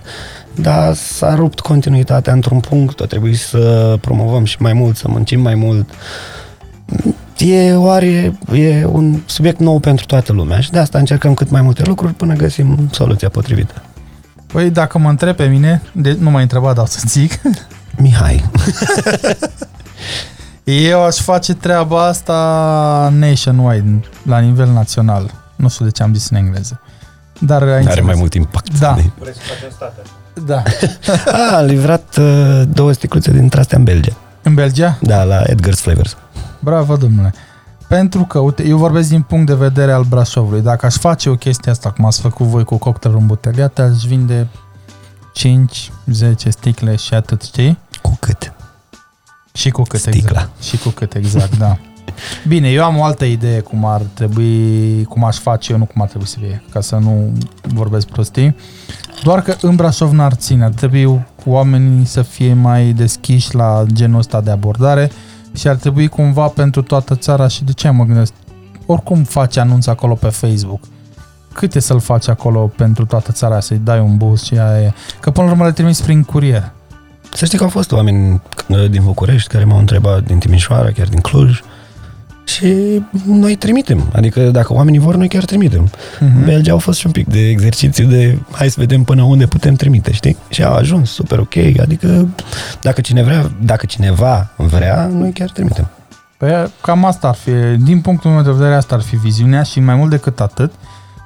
dar 0.55 0.95
s-a 0.95 1.35
rupt 1.35 1.61
continuitatea 1.61 2.33
într-un 2.33 2.61
punct, 2.61 3.01
a 3.01 3.05
trebuit 3.05 3.39
să 3.39 3.97
promovăm 4.01 4.45
și 4.45 4.57
mai 4.59 4.73
mult, 4.73 4.97
să 4.97 5.09
muncim 5.09 5.41
mai 5.41 5.55
mult. 5.55 5.91
E, 7.39 7.75
oare, 7.75 8.39
e 8.55 8.85
un 8.85 9.21
subiect 9.27 9.59
nou 9.59 9.79
pentru 9.79 10.07
toată 10.07 10.33
lumea 10.33 10.61
și 10.61 10.71
de 10.71 10.79
asta 10.79 10.99
încercăm 10.99 11.35
cât 11.35 11.51
mai 11.51 11.63
multe 11.63 11.83
lucruri 11.87 12.13
până 12.13 12.35
găsim 12.35 12.89
soluția 12.91 13.29
potrivită. 13.29 13.83
Păi 14.47 14.71
dacă 14.71 14.99
mă 14.99 15.09
întreb 15.09 15.37
pe 15.37 15.47
mine, 15.47 15.83
de, 15.93 16.17
nu 16.21 16.31
m-ai 16.31 16.43
întrebat, 16.43 16.75
dar 16.75 16.85
o 16.85 16.87
să 16.87 17.03
zic. 17.07 17.41
Mihai. 17.97 18.45
Eu 20.65 21.03
aș 21.05 21.17
face 21.17 21.55
treaba 21.55 22.07
asta 22.07 23.13
nationwide, 23.15 24.01
la 24.27 24.39
nivel 24.39 24.69
național. 24.73 25.31
Nu 25.57 25.69
știu 25.69 25.85
de 25.85 25.91
ce 25.91 26.03
am 26.03 26.15
zis 26.15 26.31
în 26.31 26.37
engleză. 26.37 26.81
Dar 27.39 27.63
ai 27.63 27.69
Are 27.69 27.79
înțeles. 27.81 28.05
mai 28.05 28.15
mult 28.19 28.35
impact. 28.35 28.79
Da. 28.79 28.93
Vrei 28.93 29.33
să 29.35 29.41
facem 29.55 29.71
state? 29.71 30.01
Da. 30.47 30.63
A, 31.53 31.57
a 31.57 31.61
livrat 31.61 32.17
uh, 32.17 32.63
două 32.73 32.93
sticluțe 32.93 33.31
dintre 33.33 33.61
astea 33.61 33.79
în 33.79 33.85
Belgia. 33.85 34.13
În 34.43 34.55
Belgia? 34.55 34.99
Da, 35.01 35.23
la 35.25 35.43
Edgar's 35.43 35.75
Flavors. 35.77 36.17
Bravo, 36.59 36.97
domnule. 36.97 37.35
Pentru 37.89 38.25
că, 38.25 38.39
uite, 38.39 38.63
eu 38.67 38.77
vorbesc 38.77 39.09
din 39.09 39.23
punct 39.23 39.47
de 39.47 39.55
vedere 39.55 39.93
al 39.93 40.03
Brașovului. 40.03 40.61
Dacă 40.61 40.87
aș 40.87 40.95
face 40.95 41.29
o 41.31 41.35
chestie 41.35 41.71
asta, 41.71 41.91
cum 41.91 42.05
ați 42.05 42.21
făcut 42.21 42.47
voi 42.47 42.65
cu 42.65 42.77
cocktailul 42.77 43.21
îmbuteliat, 43.21 43.79
aș 43.79 44.03
vinde 44.07 44.47
5-10 45.39 46.49
sticle 46.49 46.97
și 46.97 47.15
atât, 47.15 47.43
știi? 47.43 47.79
Cu 48.03 48.17
cât? 48.21 48.53
Și 49.53 49.71
cu 49.71 49.83
cât 49.83 50.01
Sticla. 50.01 50.19
exact. 50.19 50.63
Și 50.63 50.79
cu 50.79 50.89
cât 50.89 51.15
exact, 51.15 51.59
da. 51.59 51.79
Bine, 52.49 52.71
eu 52.71 52.85
am 52.85 52.99
o 52.99 53.05
altă 53.05 53.25
idee 53.25 53.61
cum 53.61 53.85
ar 53.85 54.01
trebui, 54.15 55.05
cum 55.05 55.25
aș 55.25 55.39
face 55.39 55.73
eu, 55.73 55.79
nu 55.79 55.85
cum 55.85 56.03
ar 56.03 56.09
trebui 56.09 56.27
să 56.27 56.37
fie, 56.39 56.63
ca 56.71 56.81
să 56.81 56.97
nu 56.97 57.33
vorbesc 57.63 58.07
prostii. 58.07 58.57
Doar 59.23 59.43
că 59.43 59.57
în 59.61 59.77
Brașov 59.77 60.13
n-ar 60.13 60.33
ține, 60.33 60.65
ar 60.65 60.71
trebui 60.71 61.25
oamenii 61.45 62.05
să 62.05 62.23
fie 62.23 62.55
mai 62.55 62.93
deschiși 62.93 63.55
la 63.55 63.85
genul 63.93 64.19
ăsta 64.19 64.41
de 64.41 64.51
abordare 64.51 65.11
și 65.55 65.69
ar 65.69 65.75
trebui 65.75 66.09
cumva 66.09 66.47
pentru 66.47 66.83
toată 66.83 67.15
țara 67.15 67.49
și 67.49 67.65
de 67.65 67.73
ce 67.73 67.91
mă 67.91 68.05
gândesc? 68.05 68.33
Oricum 68.87 69.23
faci 69.23 69.57
anunț 69.57 69.87
acolo 69.87 70.15
pe 70.15 70.29
Facebook. 70.29 70.81
Cât 71.53 71.75
e 71.75 71.81
să-l 71.81 72.01
faci 72.01 72.29
acolo 72.29 72.73
pentru 72.77 73.07
toată 73.07 73.33
țara, 73.33 73.61
să-i 73.61 73.81
dai 73.85 74.01
un 74.01 74.17
boost 74.17 74.45
și 74.45 74.59
aia 74.59 74.81
e. 74.81 74.93
Că 75.21 75.31
până 75.31 75.47
la 75.47 75.53
urmă 75.53 75.65
le 75.65 75.73
trimis 75.73 76.01
prin 76.01 76.23
curier. 76.23 76.73
Să 77.33 77.45
știi 77.45 77.59
că 77.59 77.65
au 77.65 77.71
fost 77.71 77.93
oameni 77.93 78.41
uh, 78.69 78.91
din 78.91 79.03
București 79.05 79.49
care 79.49 79.65
m-au 79.65 79.79
întrebat 79.79 80.25
din 80.25 80.39
Timișoara, 80.39 80.91
chiar 80.91 81.07
din 81.07 81.21
Cluj 81.21 81.61
și 82.45 83.03
noi 83.27 83.57
trimitem. 83.57 84.11
Adică 84.13 84.41
dacă 84.41 84.73
oamenii 84.73 84.99
vor, 84.99 85.17
noi 85.17 85.29
chiar 85.29 85.45
trimitem. 85.45 85.91
Mhm. 86.21 86.29
Mm-hmm. 86.29 86.45
Belgia 86.45 86.73
au 86.73 86.79
fost 86.79 86.99
și 86.99 87.07
un 87.07 87.13
pic 87.13 87.27
de 87.27 87.49
exercițiu 87.49 88.07
de 88.07 88.39
hai 88.51 88.69
să 88.69 88.77
vedem 88.79 89.03
până 89.03 89.23
unde 89.23 89.47
putem 89.47 89.75
trimite, 89.75 90.13
știi? 90.13 90.37
Și 90.49 90.65
au 90.65 90.75
ajuns 90.75 91.11
super 91.11 91.39
ok. 91.39 91.57
Adică 91.81 92.29
dacă 92.83 93.01
cineva 93.01 93.27
vrea, 93.29 93.51
dacă 93.63 93.87
cineva 93.87 94.51
vrea 94.57 95.07
noi 95.07 95.33
chiar 95.33 95.51
trimitem. 95.51 95.89
Păi 96.37 96.73
cam 96.81 97.05
asta 97.05 97.29
ar 97.29 97.35
fi, 97.35 97.51
din 97.79 98.01
punctul 98.01 98.31
meu 98.31 98.43
de 98.43 98.51
vedere, 98.51 98.75
asta 98.75 98.95
ar 98.95 99.01
fi 99.01 99.17
viziunea 99.17 99.63
și 99.63 99.81
mai 99.81 99.95
mult 99.95 100.11
decât 100.11 100.41
atât, 100.41 100.73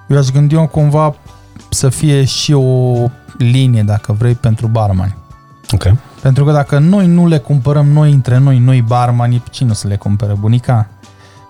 eu 0.09 0.19
aș 0.19 0.27
gândi 0.27 0.55
eu 0.55 0.67
cumva 0.67 1.17
să 1.71 1.89
fie 1.89 2.25
și 2.25 2.53
o 2.53 2.95
linie, 3.39 3.83
dacă 3.83 4.13
vrei, 4.13 4.35
pentru 4.35 4.67
barmani. 4.67 5.17
Ok. 5.73 5.93
Pentru 6.23 6.45
că 6.45 6.53
dacă 6.53 6.79
noi 6.79 7.07
nu 7.07 7.27
le 7.27 7.39
cumpărăm 7.39 7.87
noi 7.87 8.13
între 8.13 8.39
noi, 8.39 8.59
noi 8.59 8.83
barmani, 8.83 9.43
cine 9.51 9.71
o 9.71 9.75
să 9.75 9.89
le 9.89 9.97
cumpere? 9.97 10.33
Bunica? 10.33 10.89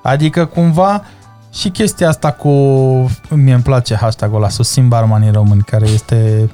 Adică 0.03 0.45
cumva 0.45 1.03
și 1.53 1.69
chestia 1.69 2.09
asta 2.09 2.33
cu, 2.33 2.51
mie 3.31 3.55
îmi 3.55 3.63
place 3.63 3.95
hashtag-ul 3.95 4.37
ăla, 4.37 4.49
susțin 4.49 4.89
barmanii 4.89 5.31
români, 5.31 5.63
care 5.63 5.89
este 5.89 6.51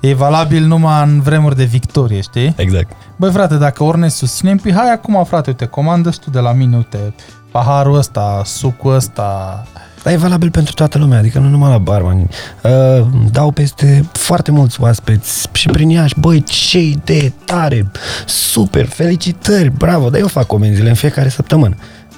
e 0.00 0.14
valabil 0.14 0.64
numai 0.64 1.02
în 1.02 1.20
vremuri 1.20 1.56
de 1.56 1.64
victorie, 1.64 2.20
știi? 2.20 2.54
Exact. 2.56 2.92
Băi 3.16 3.30
frate, 3.30 3.56
dacă 3.56 3.84
ori 3.84 3.98
ne 3.98 4.08
susținem, 4.08 4.56
păi 4.56 4.72
hai 4.72 4.92
acum 4.92 5.24
frate, 5.24 5.50
uite, 5.50 5.66
comandă 5.66 6.10
și 6.10 6.18
tu 6.18 6.30
de 6.30 6.38
la 6.38 6.52
mine, 6.52 6.76
uite, 6.76 7.14
paharul 7.50 7.96
ăsta, 7.96 8.42
sucul 8.44 8.94
ăsta, 8.94 9.62
Dar 10.08 10.16
e 10.16 10.20
valabil 10.20 10.50
pentru 10.50 10.74
toată 10.74 10.98
lumea, 10.98 11.18
adică 11.18 11.38
nu 11.38 11.48
numai 11.48 11.70
la 11.70 11.78
barman. 11.78 12.18
Uh, 12.62 13.06
dau 13.30 13.50
peste 13.50 14.08
foarte 14.12 14.50
mulți 14.50 14.80
oaspeți 14.80 15.48
și 15.52 15.68
prin 15.68 15.88
Iași, 15.88 16.14
băi, 16.20 16.42
ce 16.42 16.80
idee 16.80 17.32
tare, 17.44 17.90
super, 18.26 18.86
felicitări, 18.86 19.70
bravo, 19.70 20.08
dar 20.10 20.20
eu 20.20 20.26
fac 20.26 20.46
comenzile 20.46 20.88
în 20.88 20.94
fiecare 20.94 21.28
săptămână. 21.28 21.76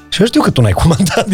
Și 0.08 0.20
eu 0.20 0.26
știu 0.26 0.40
că 0.40 0.50
tu 0.50 0.60
n-ai 0.60 0.72
comandat. 0.72 1.26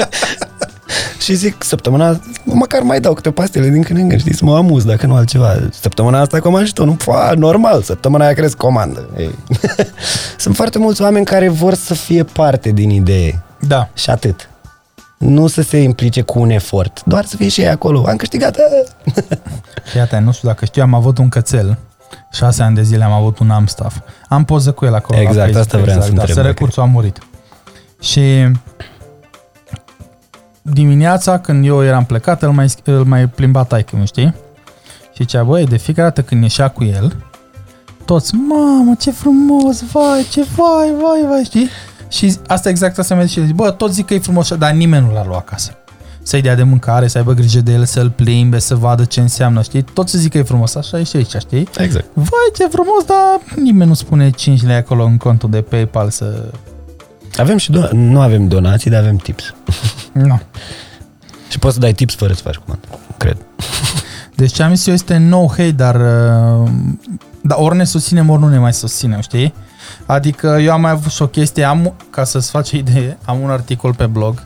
și 1.22 1.34
zic, 1.34 1.62
săptămâna 1.62 2.20
măcar 2.44 2.82
mai 2.82 3.00
dau 3.00 3.14
câte 3.14 3.30
pastile 3.30 3.68
din 3.68 3.82
când 3.82 3.98
în 3.98 4.08
când, 4.08 4.20
știi, 4.20 4.34
să 4.34 4.44
mă 4.44 4.56
amuz, 4.56 4.84
dacă 4.84 5.06
nu 5.06 5.14
altceva. 5.14 5.56
Săptămâna 5.80 6.20
asta 6.20 6.40
comand 6.40 6.66
și 6.66 6.72
tu, 6.72 6.84
nu, 6.84 6.92
Pua, 6.92 7.32
normal, 7.36 7.82
săptămâna 7.82 8.24
aia 8.24 8.34
crezi 8.34 8.56
comandă. 8.56 9.08
Ei. 9.18 9.34
Sunt 10.36 10.56
foarte 10.56 10.78
mulți 10.78 11.02
oameni 11.02 11.24
care 11.24 11.48
vor 11.48 11.74
să 11.74 11.94
fie 11.94 12.24
parte 12.24 12.70
din 12.70 12.90
idee. 12.90 13.42
da, 13.60 13.88
Și 13.94 14.10
atât. 14.10 14.46
Nu 15.22 15.46
să 15.46 15.62
se 15.62 15.76
implice 15.78 16.20
cu 16.22 16.38
un 16.40 16.50
efort, 16.50 17.02
doar 17.04 17.24
să 17.24 17.36
fie 17.36 17.48
și 17.48 17.60
ei 17.60 17.68
acolo. 17.68 18.04
Am 18.08 18.16
câștigat. 18.16 18.56
ă. 18.56 18.60
Iată, 19.96 20.18
nu 20.18 20.32
știu 20.32 20.48
dacă 20.48 20.64
știu, 20.64 20.82
am 20.82 20.94
avut 20.94 21.18
un 21.18 21.28
cățel. 21.28 21.78
Șase 22.32 22.62
ani 22.62 22.74
de 22.74 22.82
zile 22.82 23.04
am 23.04 23.12
avut 23.12 23.38
un 23.38 23.50
Amstaff. 23.50 23.96
Am 24.28 24.44
poză 24.44 24.72
cu 24.72 24.84
el 24.84 24.94
acolo. 24.94 25.18
la 25.18 25.22
Exact, 25.28 25.38
Facebook, 25.52 25.64
asta 25.64 25.78
vreau 25.78 26.00
să 26.00 26.06
exact, 26.06 26.18
întreb, 26.18 26.36
Dar 26.36 26.44
dacă- 26.44 26.58
recursul 26.58 26.82
a 26.82 26.86
murit. 26.86 27.18
Și 28.00 28.46
dimineața, 30.62 31.38
când 31.38 31.66
eu 31.66 31.84
eram 31.84 32.04
plecat, 32.04 32.42
îl 32.42 32.50
mai, 32.52 32.66
îl 32.84 33.04
mai 33.04 33.26
plimba 33.26 33.64
taică, 33.64 33.96
nu 33.96 34.04
știi? 34.06 34.34
Și 35.14 35.22
zicea, 35.22 35.42
băi, 35.42 35.64
de 35.66 35.76
fiecare 35.76 36.08
dată 36.08 36.22
când 36.22 36.42
ieșea 36.42 36.68
cu 36.68 36.84
el, 36.84 37.16
toți, 38.04 38.34
mamă, 38.34 38.94
ce 38.98 39.10
frumos, 39.10 39.82
vai, 39.92 40.26
ce 40.30 40.42
vai, 40.56 40.92
vai, 41.02 41.26
vai, 41.28 41.44
știi? 41.44 41.68
Și 42.12 42.36
asta 42.46 42.68
exact 42.68 42.98
asta 42.98 43.14
mi-a 43.14 43.24
zis 43.24 43.32
și 43.32 43.38
el, 43.38 43.46
zic, 43.46 43.54
bă, 43.54 43.70
toți 43.70 43.94
zic 43.94 44.06
că 44.06 44.14
e 44.14 44.18
frumos, 44.18 44.54
dar 44.54 44.72
nimeni 44.72 45.06
nu 45.06 45.12
l-a 45.12 45.24
luat 45.26 45.38
acasă. 45.38 45.76
Să-i 46.22 46.40
dea 46.42 46.54
de 46.54 46.62
mâncare, 46.62 47.06
să 47.06 47.18
aibă 47.18 47.32
grijă 47.32 47.60
de 47.60 47.72
el, 47.72 47.84
să-l 47.84 48.10
plimbe, 48.10 48.58
să 48.58 48.74
vadă 48.74 49.04
ce 49.04 49.20
înseamnă, 49.20 49.62
știi? 49.62 49.82
Toți 49.82 50.18
zic 50.18 50.30
că 50.30 50.38
e 50.38 50.42
frumos, 50.42 50.74
așa 50.74 50.98
e 50.98 51.02
și 51.02 51.16
aici, 51.16 51.34
știi? 51.38 51.68
Exact. 51.78 52.06
Vai, 52.12 52.50
ce 52.56 52.66
frumos, 52.70 53.04
dar 53.06 53.56
nimeni 53.62 53.88
nu 53.88 53.94
spune 53.94 54.30
5 54.30 54.62
lei 54.62 54.74
acolo 54.74 55.04
în 55.04 55.16
contul 55.16 55.50
de 55.50 55.60
PayPal 55.60 56.10
să... 56.10 56.44
Avem 57.36 57.56
și 57.56 57.70
do- 57.72 57.90
nu 57.90 58.20
avem 58.20 58.48
donații, 58.48 58.90
dar 58.90 59.00
avem 59.00 59.16
tips. 59.16 59.54
Nu. 60.12 60.40
Și 61.48 61.58
poți 61.58 61.74
să 61.74 61.80
dai 61.80 61.92
tips 61.92 62.14
fără 62.14 62.32
să 62.32 62.42
faci 62.42 62.56
comandă. 62.56 62.86
Cred. 63.16 63.36
Deci 64.34 64.52
ce 64.52 64.62
am 64.62 64.74
zis 64.74 64.86
eu 64.86 64.94
este 64.94 65.16
no 65.16 65.46
hate, 65.46 65.70
dar, 65.70 65.94
uh, 65.94 66.70
dar 67.40 67.58
ori 67.60 67.76
ne 67.76 67.84
susținem, 67.84 68.30
ori 68.30 68.40
nu 68.40 68.48
ne 68.48 68.58
mai 68.58 68.72
susținem, 68.72 69.20
știi? 69.20 69.54
Adică 70.06 70.46
eu 70.60 70.72
am 70.72 70.80
mai 70.80 70.90
avut 70.90 71.10
și 71.10 71.22
o 71.22 71.26
chestie, 71.26 71.64
am, 71.64 71.94
ca 72.10 72.24
să-ți 72.24 72.50
faci 72.50 72.72
o 72.72 72.76
idee, 72.76 73.18
am 73.24 73.40
un 73.40 73.50
articol 73.50 73.94
pe 73.94 74.06
blog 74.06 74.42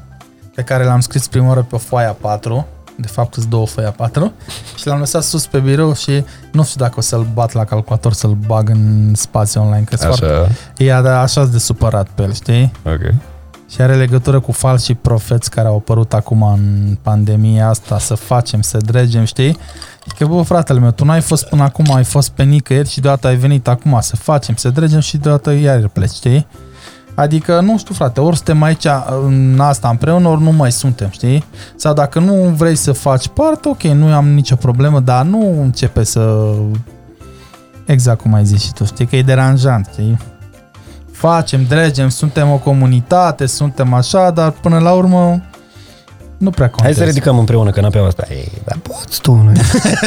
pe 0.55 0.63
care 0.63 0.85
l-am 0.85 1.01
scris 1.01 1.29
prima 1.29 1.49
oară 1.49 1.63
pe 1.63 1.75
o 1.75 1.79
foaia 1.79 2.17
4, 2.21 2.67
de 2.97 3.07
fapt 3.07 3.35
sunt 3.35 3.47
două 3.47 3.67
foaia 3.67 3.91
4, 3.91 4.33
și 4.77 4.87
l-am 4.87 4.99
lăsat 4.99 5.23
sus 5.23 5.47
pe 5.47 5.59
birou 5.59 5.95
și 5.95 6.25
nu 6.53 6.65
știu 6.65 6.81
dacă 6.81 6.95
o 6.97 7.01
să-l 7.01 7.27
bat 7.35 7.53
la 7.53 7.65
calculator, 7.65 8.13
să-l 8.13 8.37
bag 8.47 8.69
în 8.69 9.13
spațiu 9.15 9.61
online, 9.61 9.85
că 9.85 9.97
foarte, 9.97 10.57
e 10.77 10.89
da, 10.89 11.21
așa 11.21 11.45
de 11.45 11.59
supărat 11.59 12.09
pe 12.15 12.23
el, 12.23 12.33
știi? 12.33 12.73
ok. 12.85 13.15
Și 13.71 13.81
are 13.81 13.95
legătură 13.95 14.41
cu 14.41 14.53
falsii 14.53 14.95
profeți 14.95 15.51
care 15.51 15.69
au 15.69 15.77
apărut 15.77 16.12
acum 16.12 16.43
în 16.43 16.97
pandemia 17.03 17.69
asta, 17.69 17.99
să 17.99 18.14
facem, 18.14 18.61
să 18.61 18.79
dregem, 18.79 19.25
știi? 19.25 19.59
Că, 20.19 20.27
bă, 20.27 20.43
fratele 20.43 20.79
meu, 20.79 20.91
tu 20.91 21.05
n-ai 21.05 21.21
fost 21.21 21.49
până 21.49 21.62
acum, 21.62 21.95
ai 21.95 22.05
fost 22.05 22.31
pe 22.31 22.43
nicăieri 22.43 22.89
și 22.89 23.01
deodată 23.01 23.27
ai 23.27 23.37
venit 23.37 23.69
acum 23.69 23.99
să 24.01 24.17
facem, 24.17 24.55
să 24.55 24.71
dregem 24.71 25.01
și 25.01 25.17
deodată 25.17 25.53
iar 25.53 25.89
pleci, 25.89 26.11
știi? 26.11 26.47
Adică, 27.14 27.61
nu 27.61 27.79
știu, 27.79 27.95
frate, 27.95 28.21
ori 28.21 28.37
suntem 28.37 28.62
aici 28.62 28.87
în 29.25 29.61
asta 29.61 29.89
împreună, 29.89 30.29
ori 30.29 30.43
nu 30.43 30.53
mai 30.53 30.73
suntem, 30.73 31.09
știi? 31.11 31.45
Sau 31.77 31.95
dacă 31.95 32.19
nu 32.19 32.35
vrei 32.35 32.77
să 32.77 32.93
faci 32.93 33.29
parte, 33.29 33.69
ok, 33.69 33.83
nu 33.83 34.14
am 34.14 34.29
nicio 34.29 34.57
problemă, 34.57 35.01
dar 35.01 35.25
nu 35.25 35.61
începe 35.62 36.05
să... 36.05 36.53
Exact 37.87 38.21
cum 38.21 38.35
ai 38.35 38.45
zis 38.45 38.62
și 38.62 38.73
tu, 38.73 38.85
știi? 38.85 39.07
Că 39.07 39.17
e 39.17 39.23
deranjant, 39.23 39.89
știi? 39.93 40.19
Facem, 41.17 41.64
dregem, 41.64 42.09
suntem 42.09 42.51
o 42.51 42.57
comunitate, 42.57 43.47
suntem 43.47 43.93
așa, 43.95 44.31
dar 44.31 44.51
până 44.51 44.79
la 44.79 44.93
urmă 44.93 45.43
nu 46.39 46.51
prea 46.51 46.67
Hai 46.67 46.75
contează. 46.75 46.99
să 46.99 47.05
ridicăm 47.05 47.39
împreună 47.39 47.71
canapeaua 47.71 48.07
asta. 48.07 48.25
Ei, 48.31 48.53
dar 48.64 48.79
poți 48.79 49.21
tu, 49.21 49.35
nu? 49.35 49.53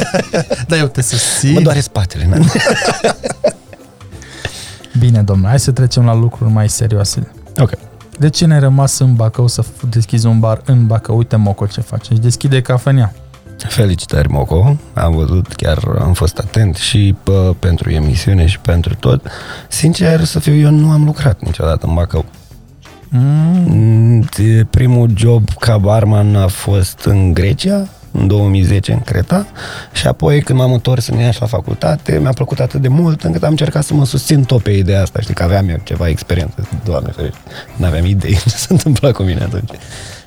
Da, 0.68 0.78
eu 0.78 0.88
te 0.88 1.02
susțin. 1.02 1.54
Mă 1.54 1.60
doare 1.60 1.80
spatele. 1.80 2.26
n 2.26 2.44
Bine, 5.00 5.22
domnule, 5.22 5.50
hai 5.50 5.60
să 5.60 5.72
trecem 5.72 6.06
la 6.06 6.14
lucruri 6.14 6.52
mai 6.52 6.70
serioase. 6.70 7.32
Ok. 7.60 7.72
De 8.20 8.30
ce 8.30 8.46
ne-ai 8.46 8.60
rămas 8.60 9.00
în 9.00 9.16
Bacău 9.16 9.48
să 9.48 9.64
f- 9.64 9.90
deschizi 9.90 10.26
un 10.26 10.40
bar 10.40 10.62
în 10.66 10.86
Bacău? 10.88 11.18
Uite, 11.18 11.36
Moco, 11.36 11.66
ce 11.66 11.82
face. 11.82 12.12
Își 12.12 12.22
deschide 12.22 12.62
cafenea. 12.62 13.14
Felicitări, 13.68 14.30
Moco. 14.30 14.76
Am 14.94 15.16
văzut, 15.16 15.54
chiar 15.54 15.78
am 16.00 16.14
fost 16.14 16.38
atent 16.38 16.76
și 16.76 17.16
pă, 17.24 17.56
pentru 17.60 17.90
emisiune 17.92 18.46
și 18.46 18.60
pentru 18.60 18.96
tot. 18.96 19.28
Sincer 19.68 20.24
să 20.24 20.40
fiu, 20.40 20.56
eu 20.56 20.70
nu 20.70 20.90
am 20.92 21.04
lucrat 21.06 21.42
niciodată 21.42 21.86
în 21.88 21.94
Bacău. 21.94 22.26
Mm, 23.10 23.48
Mm, 23.68 24.20
de- 24.38 24.66
Primul 24.70 25.10
job 25.16 25.50
ca 25.60 25.78
barman 25.78 26.36
a 26.36 26.48
fost 26.48 27.00
în 27.06 27.34
Grecia, 27.34 27.88
în 28.12 28.28
2010 28.28 28.92
în 28.92 29.00
Creta 29.00 29.46
și 29.92 30.08
apoi 30.08 30.42
când 30.42 30.60
m-am 30.60 30.72
întors 30.74 31.08
în 31.08 31.18
Iași 31.18 31.42
la 31.42 31.48
facultate, 31.48 32.20
mi-a 32.22 32.32
plăcut 32.32 32.60
atât 32.60 32.82
de 32.82 32.88
mult 32.88 33.24
încât 33.24 33.44
am 33.44 33.50
încercat 33.50 33.84
să 33.84 33.94
mă 33.94 34.06
susțin 34.06 34.44
tot 34.44 34.62
pe 34.62 34.72
ideea 34.72 35.02
asta, 35.02 35.20
știi, 35.20 35.34
că 35.34 35.44
aveam 35.44 35.70
eu 35.70 35.80
ceva 35.84 36.08
experiență, 36.08 36.68
doamne 36.84 37.12
ferește, 37.16 37.38
n-aveam 37.76 38.06
idei 38.06 38.34
ce 38.44 38.50
se 38.50 38.68
întâmpla 38.70 39.12
cu 39.12 39.24
mine 39.24 39.42
atunci. 39.44 39.70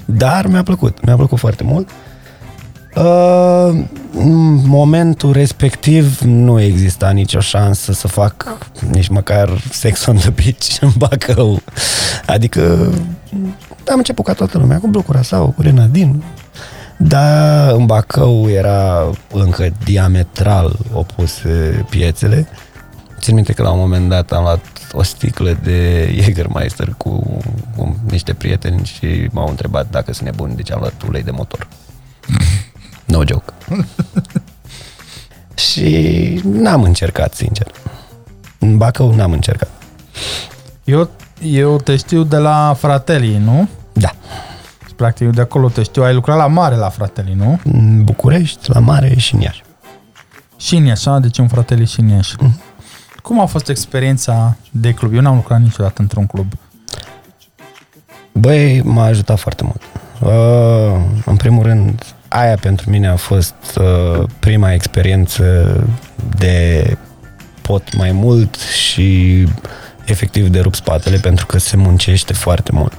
Dar 0.04 0.46
mi-a 0.46 0.62
plăcut, 0.62 1.04
mi-a 1.04 1.16
plăcut 1.16 1.38
foarte 1.38 1.62
mult. 1.64 1.88
Uh, 1.88 1.94
în 4.14 4.66
momentul 4.66 5.32
respectiv 5.32 6.20
nu 6.20 6.60
exista 6.60 7.10
nicio 7.10 7.40
șansă 7.40 7.92
să 7.92 8.08
fac 8.08 8.56
nici 8.90 9.08
măcar 9.08 9.62
sex 9.70 10.06
on 10.06 10.16
the 10.16 10.30
beach 10.30 10.76
în 10.80 10.90
Bacău. 10.96 11.60
Adică 12.26 12.92
am 13.88 13.96
început 13.96 14.24
ca 14.24 14.32
toată 14.32 14.58
lumea 14.58 14.78
cu 14.78 14.88
blocura 14.88 15.22
sau 15.22 15.46
cu 15.56 15.62
Renadin. 15.62 16.22
Dar 16.96 17.72
în 17.72 17.86
Bacău 17.86 18.50
era 18.50 19.10
încă 19.32 19.68
diametral 19.84 20.76
opuse 20.92 21.84
piețele. 21.90 22.46
Țin 23.20 23.34
minte 23.34 23.52
că 23.52 23.62
la 23.62 23.70
un 23.70 23.78
moment 23.78 24.08
dat 24.08 24.32
am 24.32 24.42
luat 24.42 24.64
o 24.92 25.02
sticlă 25.02 25.58
de 25.62 26.08
Jägermeister 26.20 26.88
cu, 26.96 27.40
cu 27.76 27.96
niște 28.10 28.32
prieteni 28.32 28.84
și 28.84 29.28
m-au 29.30 29.48
întrebat 29.48 29.90
dacă 29.90 30.12
sunt 30.12 30.28
nebuni, 30.28 30.56
deci 30.56 30.72
am 30.72 30.78
luat 30.78 31.02
ulei 31.06 31.22
de 31.22 31.30
motor. 31.30 31.68
No 33.12 33.22
joke. 33.26 33.52
și 35.70 36.40
n-am 36.44 36.82
încercat, 36.82 37.34
sincer. 37.34 37.66
În 38.58 38.76
Bacău 38.76 39.14
n-am 39.14 39.32
încercat. 39.32 39.70
Eu, 40.84 41.10
eu 41.42 41.76
te 41.76 41.96
știu 41.96 42.22
de 42.22 42.36
la 42.36 42.76
Fratelii, 42.78 43.38
nu? 43.38 43.68
Da. 43.92 44.10
Și, 44.86 44.94
Practic, 44.94 45.30
de 45.30 45.40
acolo 45.40 45.68
te 45.68 45.82
știu. 45.82 46.02
Ai 46.02 46.14
lucrat 46.14 46.36
la 46.36 46.46
mare 46.46 46.74
la 46.74 46.88
Fratelii, 46.88 47.34
nu? 47.34 47.60
În 47.64 48.04
București, 48.04 48.70
la 48.70 48.80
mare 48.80 49.14
și 49.16 49.34
în 49.34 49.40
Iași. 49.40 49.62
Și 50.56 50.76
în 50.76 50.84
Iași, 50.84 51.08
a? 51.08 51.18
deci 51.18 51.38
un 51.38 51.48
Fratelii 51.48 51.86
și 51.86 52.00
în 52.00 52.08
Iași. 52.08 52.34
Mhm. 52.38 52.60
Cum 53.22 53.40
a 53.40 53.46
fost 53.46 53.68
experiența 53.68 54.56
de 54.70 54.92
club? 54.92 55.14
Eu 55.14 55.20
n-am 55.20 55.34
lucrat 55.34 55.60
niciodată 55.60 56.02
într-un 56.02 56.26
club. 56.26 56.52
Băi, 58.32 58.82
m-a 58.82 59.04
ajutat 59.04 59.38
foarte 59.38 59.64
mult. 59.64 59.82
Uh, 60.20 61.02
în 61.24 61.36
primul 61.36 61.62
rând, 61.62 62.14
aia 62.32 62.56
pentru 62.60 62.90
mine 62.90 63.08
a 63.08 63.16
fost 63.16 63.54
uh, 63.80 64.24
prima 64.38 64.72
experiență 64.72 65.76
de 66.38 66.84
pot 67.62 67.96
mai 67.96 68.12
mult 68.12 68.54
și 68.54 69.46
efectiv 70.04 70.48
de 70.48 70.60
rup 70.60 70.74
spatele 70.74 71.16
pentru 71.16 71.46
că 71.46 71.58
se 71.58 71.76
muncește 71.76 72.32
foarte 72.32 72.70
mult. 72.72 72.96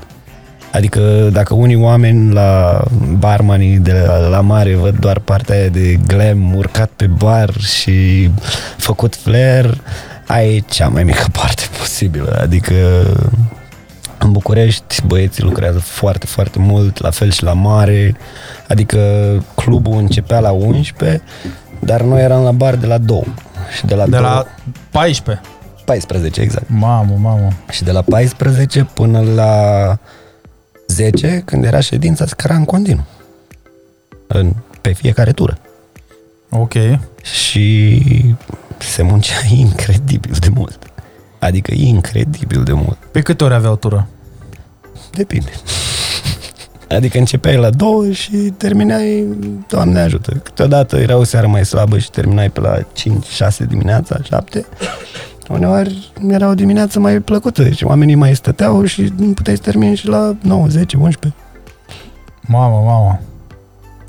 Adică 0.71 1.29
dacă 1.31 1.53
unii 1.53 1.75
oameni 1.75 2.33
la 2.33 2.83
barmanii 3.17 3.77
de 3.77 3.91
la, 3.91 4.27
la 4.27 4.41
mare 4.41 4.75
văd 4.75 4.97
doar 4.99 5.19
partea 5.19 5.55
aia 5.55 5.67
de 5.67 5.99
glam, 6.07 6.55
urcat 6.55 6.89
pe 6.95 7.07
bar 7.07 7.53
și 7.59 8.29
făcut 8.77 9.15
flair, 9.15 9.81
aia 10.27 10.47
e 10.47 10.59
cea 10.59 10.87
mai 10.87 11.03
mică 11.03 11.25
parte 11.41 11.63
posibilă. 11.79 12.39
Adică 12.41 12.73
În 14.17 14.31
București 14.31 15.01
băieții 15.05 15.43
lucrează 15.43 15.79
foarte, 15.79 16.25
foarte 16.25 16.59
mult, 16.59 17.01
la 17.01 17.09
fel 17.09 17.31
și 17.31 17.43
la 17.43 17.53
mare, 17.53 18.15
adică 18.73 18.99
clubul 19.55 19.97
începea 19.97 20.39
la 20.39 20.51
11, 20.51 21.21
dar 21.79 22.01
noi 22.01 22.21
eram 22.21 22.43
la 22.43 22.51
bar 22.51 22.75
de 22.75 22.85
la 22.85 22.97
2. 22.97 23.33
Și 23.75 23.85
de 23.85 23.95
la, 23.95 24.03
De 24.03 24.09
2 24.09 24.21
la 24.21 24.45
14. 24.89 25.45
14, 25.85 26.41
exact. 26.41 26.65
Mamă, 26.67 27.15
mamă. 27.19 27.47
Și 27.69 27.83
de 27.83 27.91
la 27.91 28.01
14 28.01 28.83
până 28.93 29.21
la 29.35 29.97
10, 30.87 31.41
când 31.45 31.63
era 31.63 31.79
ședința, 31.79 32.25
scăra 32.25 32.55
în 32.55 32.65
continuu. 32.65 33.05
În, 34.27 34.53
pe 34.81 34.93
fiecare 34.93 35.31
tură. 35.31 35.57
Ok. 36.49 36.73
Și 37.21 38.01
se 38.77 39.01
muncea 39.01 39.35
incredibil 39.55 40.35
de 40.39 40.49
mult. 40.49 40.79
Adică 41.39 41.73
incredibil 41.73 42.63
de 42.63 42.73
mult. 42.73 42.97
Pe 43.11 43.21
câte 43.21 43.43
ori 43.43 43.53
aveau 43.53 43.75
tură? 43.75 44.07
Depinde. 45.11 45.51
Adică 46.95 47.17
începeai 47.17 47.57
la 47.57 47.69
două 47.69 48.11
și 48.11 48.35
terminai, 48.57 49.25
Doamne 49.67 49.99
ajută. 49.99 50.31
Câteodată 50.31 50.97
era 50.97 51.17
o 51.17 51.23
seară 51.23 51.47
mai 51.47 51.65
slabă 51.65 51.97
și 51.97 52.09
terminai 52.09 52.49
pe 52.49 52.59
la 52.59 52.79
5-6 52.79 52.83
dimineața, 53.67 54.17
7. 54.23 54.65
Uneori 55.49 56.11
era 56.27 56.47
o 56.47 56.53
dimineață 56.53 56.99
mai 56.99 57.19
plăcută 57.19 57.69
și 57.69 57.83
oamenii 57.83 58.15
mai 58.15 58.35
stăteau 58.35 58.85
și 58.85 59.13
nu 59.17 59.33
puteai 59.33 59.55
să 59.55 59.61
termini 59.61 59.95
și 59.95 60.07
la 60.07 60.35
9, 60.41 60.67
10, 60.67 60.97
11. 60.97 61.41
Mamă, 62.41 62.83
mamă. 62.85 63.19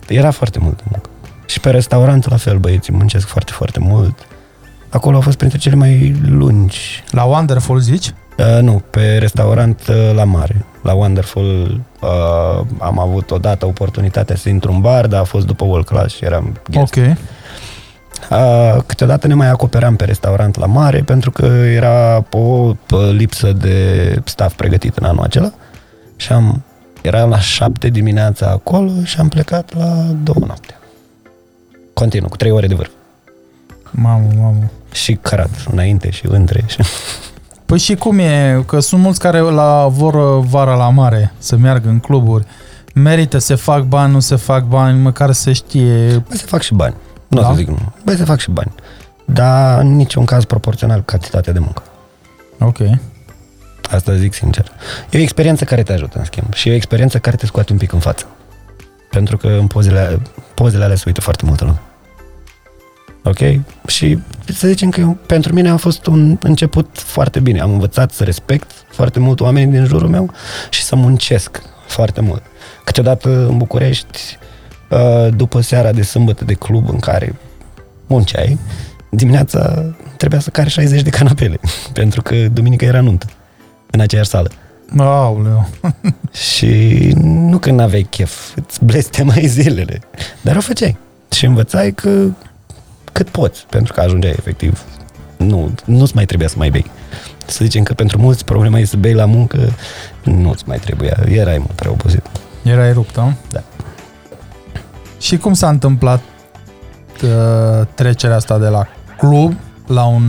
Era 0.09 0.31
foarte 0.31 0.59
mult 0.59 0.81
muncă. 0.91 1.09
Și 1.47 1.61
pe 1.61 1.71
restaurant 1.71 2.31
la 2.31 2.37
fel, 2.37 2.59
băieții 2.59 2.93
muncesc 2.93 3.27
foarte, 3.27 3.53
foarte 3.53 3.79
mult. 3.79 4.27
Acolo 4.89 5.15
au 5.15 5.21
fost 5.21 5.37
printre 5.37 5.59
cele 5.59 5.75
mai 5.75 6.17
lungi 6.29 7.05
La 7.11 7.25
Wonderful 7.25 7.79
zici? 7.79 8.15
Uh, 8.39 8.59
nu, 8.61 8.83
pe 8.91 9.17
restaurant 9.19 9.87
uh, 9.89 10.13
la 10.15 10.25
mare. 10.25 10.65
La 10.83 10.93
Wonderful 10.93 11.81
uh, 12.01 12.67
am 12.79 12.99
avut 12.99 13.31
odată 13.31 13.67
oportunitatea 13.67 14.37
să 14.37 14.49
intru 14.49 14.73
în 14.73 14.81
bar, 14.81 15.07
dar 15.07 15.21
a 15.21 15.25
fost 15.25 15.47
după 15.47 15.65
World 15.65 15.87
Class 15.87 16.15
și 16.15 16.25
eram 16.25 16.61
guest. 16.71 16.97
Ok. 16.97 17.17
Uh, 18.31 18.83
câteodată 18.87 19.27
ne 19.27 19.35
mai 19.35 19.49
acoperam 19.49 19.97
pe 19.97 20.05
restaurant 20.05 20.59
la 20.59 20.67
mare 20.67 21.03
pentru 21.03 21.31
că 21.31 21.45
era 21.47 22.25
o 22.31 22.39
uh, 22.39 22.75
lipsă 23.11 23.53
de 23.53 24.19
staff 24.25 24.57
pregătit 24.57 24.97
în 24.97 25.05
anul 25.05 25.23
acela 25.23 25.53
și 26.17 26.33
am, 26.33 26.63
eram 27.03 27.29
la 27.29 27.39
șapte 27.39 27.89
dimineața 27.89 28.47
acolo 28.47 28.91
și 29.03 29.19
am 29.19 29.29
plecat 29.29 29.75
la 29.75 30.07
două 30.23 30.47
noapte. 30.47 30.79
Continuu, 31.93 32.29
cu 32.29 32.37
trei 32.37 32.51
ore 32.51 32.67
de 32.67 32.75
vârf. 32.75 32.91
Mamă, 33.91 34.29
mamă. 34.37 34.71
Și 34.93 35.15
cărat, 35.15 35.51
înainte 35.71 36.11
și 36.11 36.27
între. 36.29 36.65
Și... 36.67 36.77
Păi 37.75 37.83
și 37.83 37.95
cum 37.95 38.19
e? 38.19 38.63
Că 38.67 38.81
sunt 38.81 39.01
mulți 39.01 39.19
care 39.19 39.39
la 39.39 39.87
vor 39.91 40.15
uh, 40.15 40.47
vara 40.49 40.75
la 40.75 40.89
mare 40.89 41.33
să 41.39 41.57
meargă 41.57 41.89
în 41.89 41.99
cluburi. 41.99 42.45
Merită, 42.95 43.39
se 43.39 43.55
fac 43.55 43.83
bani, 43.83 44.13
nu 44.13 44.21
se 44.21 44.37
fac 44.37 44.65
bani, 44.65 45.01
măcar 45.01 45.33
se 45.33 45.53
știe. 45.53 46.07
Băi, 46.29 46.37
se 46.37 46.45
fac 46.47 46.63
și 46.63 46.75
bani. 46.75 46.95
Nu 47.29 47.41
Da? 47.41 47.47
o 47.47 47.51
să 47.51 47.57
zic 47.57 47.69
nu. 47.69 47.79
Băi, 48.05 48.17
se 48.17 48.25
fac 48.25 48.39
și 48.39 48.51
bani. 48.51 48.73
Dar 49.25 49.81
în 49.81 49.97
niciun 49.97 50.25
caz 50.25 50.45
proporțional 50.45 50.99
cu 50.99 51.05
cantitatea 51.05 51.53
de 51.53 51.59
muncă. 51.59 51.83
Ok. 52.59 52.79
Asta 53.91 54.15
zic 54.15 54.35
sincer. 54.35 54.73
E 55.11 55.19
o 55.19 55.23
experiență 55.23 55.65
care 55.65 55.83
te 55.83 55.93
ajută, 55.93 56.19
în 56.19 56.25
schimb. 56.25 56.53
Și 56.53 56.69
e 56.69 56.73
o 56.73 56.75
experiență 56.75 57.19
care 57.19 57.37
te 57.37 57.47
scoate 57.47 57.73
un 57.73 57.79
pic 57.79 57.93
în 57.93 57.99
față. 57.99 58.27
Pentru 59.11 59.37
că 59.37 59.47
în 59.47 59.67
pozele, 59.67 60.21
pozele 60.55 60.85
alea 60.85 60.97
se 60.97 61.05
uită 61.07 61.21
foarte 61.21 61.45
multă 61.47 61.65
lume. 61.65 61.81
Ok? 63.25 63.39
Și 63.87 64.19
să 64.45 64.69
zicem 64.69 64.91
că 64.91 65.01
eu, 65.01 65.17
pentru 65.27 65.55
mine 65.55 65.69
a 65.69 65.77
fost 65.77 66.07
un 66.07 66.39
început 66.43 66.99
foarte 66.99 67.41
bine. 67.41 67.61
Am 67.61 67.73
învățat 67.73 68.13
să 68.13 68.25
respect 68.25 68.71
foarte 68.91 69.21
mult 69.21 69.41
oamenii 69.41 69.73
din 69.73 69.85
jurul 69.85 70.09
meu 70.09 70.31
și 70.71 70.83
să 70.83 70.97
muncesc 70.97 71.63
foarte 71.87 72.21
mult. 72.21 72.43
Câteodată 72.85 73.47
în 73.49 73.57
București, 73.57 74.39
uh, 74.91 75.35
după 75.37 75.61
seara 75.61 75.93
de 75.93 76.03
sâmbătă 76.03 76.45
de 76.45 76.55
club 76.55 76.89
în 76.89 76.99
care 76.99 77.35
munceai, 78.07 78.59
dimineața 79.11 79.85
trebuia 80.17 80.41
să 80.41 80.51
cari 80.51 80.71
60 80.71 81.03
de 81.03 81.11
canapele, 81.11 81.61
pentru 81.93 82.23
că 82.23 82.35
duminică 82.49 82.85
era 82.85 83.01
nuntă 83.01 83.27
în 83.91 84.01
aceeași 84.01 84.29
sală. 84.29 84.51
Aoleu. 84.97 85.69
Și 86.51 87.13
nu 87.23 87.59
când 87.59 87.79
n-aveai 87.79 88.07
chef, 88.11 88.57
îți 88.57 88.85
blestemai 88.85 89.47
zilele, 89.47 90.01
dar 90.41 90.57
o 90.57 90.61
făceai. 90.61 90.97
Și 91.31 91.45
învățai 91.45 91.93
că 91.93 92.27
cât 93.15 93.29
poți, 93.29 93.67
pentru 93.71 93.93
că 93.93 94.01
ajungeai 94.01 94.35
efectiv. 94.39 94.85
Nu, 95.37 95.75
nu-ți 95.85 96.15
mai 96.15 96.25
trebuia 96.25 96.49
să 96.49 96.55
mai 96.59 96.71
bei. 96.71 96.91
Să 97.47 97.65
zicem 97.65 97.83
că 97.83 97.95
pentru 97.95 98.19
mulți 98.19 98.45
problema 98.45 98.79
e 98.79 98.85
să 98.85 98.97
bei 98.97 99.15
la 99.15 99.25
muncă, 99.25 99.59
nu-ți 100.25 100.65
mai 100.67 100.79
trebuia, 100.79 101.17
erai 101.29 101.59
mult 101.59 101.71
prea 101.71 101.91
obosit. 101.91 102.23
Erai 102.63 102.93
rupt, 102.93 103.15
da? 103.15 103.33
Da. 103.51 103.63
Și 105.21 105.37
cum 105.37 105.55
s-a 105.55 105.69
întâmplat 105.69 106.23
uh, 107.23 107.87
trecerea 107.95 108.37
asta 108.37 108.59
de 108.59 108.69
la 108.69 108.87
club 109.19 109.55
la 109.87 110.05
un 110.05 110.23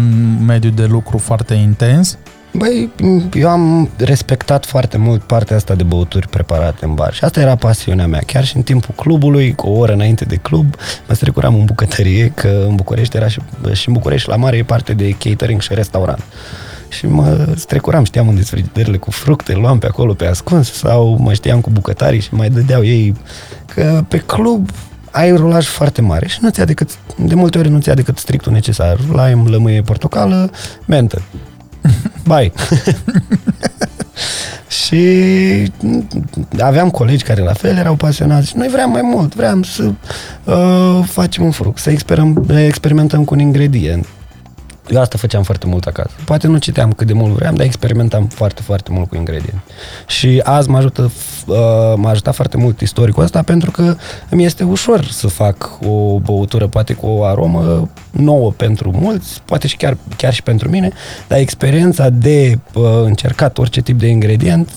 mediu 0.46 0.70
de 0.70 0.86
lucru 0.86 1.18
foarte 1.18 1.54
intens? 1.54 2.18
Băi, 2.58 2.92
eu 3.34 3.50
am 3.50 3.90
respectat 3.98 4.66
foarte 4.66 4.98
mult 4.98 5.22
partea 5.22 5.56
asta 5.56 5.76
de 5.76 5.84
băuturi 5.84 6.28
preparate 6.28 6.86
în 6.86 6.94
bar 6.94 7.14
și 7.14 7.24
asta 7.24 7.40
era 7.40 7.56
pasiunea 7.56 8.08
mea. 8.08 8.22
Chiar 8.26 8.46
și 8.46 8.56
în 8.56 8.62
timpul 8.62 8.94
clubului, 8.96 9.56
cu 9.56 9.68
o 9.68 9.78
oră 9.78 9.94
înainte 9.94 10.26
de 10.26 10.36
club, 10.36 10.76
mă 11.08 11.14
strecuram 11.14 11.56
în 11.56 11.66
bucătărie, 11.66 12.32
că 12.36 12.66
în 12.68 12.76
București 12.76 13.18
era 13.18 13.28
și, 13.28 13.40
și 13.74 13.88
în 13.88 13.94
București 13.94 14.30
la 14.30 14.36
mare 14.36 14.58
e 14.58 14.64
parte 14.64 14.94
de 14.94 15.10
catering 15.10 15.62
și 15.62 15.74
restaurant. 15.74 16.24
Și 16.90 17.08
mă 17.08 17.54
strecuram, 17.56 18.04
știam 18.04 18.28
unde 18.28 18.42
sunt 18.42 18.60
frigiderile 18.60 18.98
cu 18.98 19.12
fructe, 19.12 19.54
luam 19.54 19.80
pe 19.80 19.86
acolo 19.86 20.14
pe 20.14 20.26
ascuns 20.26 20.74
sau 20.74 21.18
mă 21.20 21.34
știam 21.34 21.62
cu 21.62 21.70
bucătarii 21.70 22.20
și 22.20 22.34
mai 22.34 22.50
dădeau 22.50 22.84
ei 22.84 23.14
că 23.74 24.04
pe 24.08 24.18
club 24.18 24.70
ai 25.12 25.32
un 25.32 25.38
rulaj 25.38 25.66
foarte 25.66 26.02
mare 26.02 26.28
și 26.28 26.38
nu-ți 26.42 26.60
ia 26.60 26.66
decât, 26.66 26.90
de 27.18 27.36
multe 27.36 27.58
ori 27.58 27.70
nu-ți 27.70 27.88
ia 27.88 27.94
decât 27.94 28.18
strictul 28.18 28.52
necesar. 28.52 29.00
Lime, 29.00 29.50
lămâie, 29.50 29.82
portocală, 29.82 30.52
mentă. 30.86 31.22
Bai. 32.24 32.52
și 34.86 35.72
aveam 36.60 36.90
colegi 36.90 37.24
care 37.24 37.42
la 37.42 37.54
fel 37.54 37.78
erau 37.78 37.96
pasionați 37.96 38.48
și 38.48 38.58
noi 38.58 38.68
vreau 38.68 38.90
mai 38.90 39.02
mult, 39.02 39.36
vreau 39.36 39.64
să 39.64 39.92
uh, 40.44 41.06
facem 41.06 41.44
un 41.44 41.52
fruct, 41.52 41.78
să 41.78 41.90
experim, 41.90 42.46
experimentăm 42.50 43.24
cu 43.24 43.34
un 43.34 43.40
ingredient. 43.40 44.08
Eu 44.90 45.02
asta 45.02 45.18
făceam 45.18 45.44
foarte 45.44 45.68
mult 45.68 45.86
acasă. 45.86 46.10
Poate 46.26 46.48
nu 46.48 46.58
citeam 46.58 46.92
cât 46.92 47.08
de 47.08 47.14
mult 47.14 47.34
vreau, 47.34 47.54
dar 47.54 47.66
experimentam 47.66 48.26
foarte, 48.28 48.62
foarte 48.62 48.92
mult 48.92 49.10
cu 49.10 49.16
ingrediente. 49.16 49.64
Și 50.08 50.42
azi 50.44 50.70
mă 50.70 50.78
ajută, 50.78 51.02
uh, 51.46 51.56
m-a 51.96 52.10
ajutat 52.10 52.36
foarte 52.36 52.58
mult 52.58 52.82
istoricul 52.82 53.24
ăsta 53.24 53.42
pentru 53.42 53.72
că 53.72 53.96
îmi 54.30 54.46
este 54.46 54.64
ușor 54.64 55.06
să 55.06 55.28
fac 55.28 55.80
o 55.88 56.20
băutură, 56.20 56.68
poate 56.68 56.94
cu 56.94 57.08
o 57.08 57.24
aromă 57.24 57.90
nouă 58.12 58.52
pentru 58.52 58.92
mulți, 58.92 59.42
poate 59.46 59.68
și 59.68 59.78
chiar, 59.78 59.98
chiar 60.18 60.34
și 60.34 60.44
pentru 60.44 60.70
mine, 60.70 60.92
dar 61.28 61.40
experiența 61.40 62.10
de 62.10 62.60
uh, 62.74 62.84
încercat 63.04 63.58
orice 63.58 63.82
tip 63.82 64.00
de 64.00 64.08
ingredient 64.08 64.70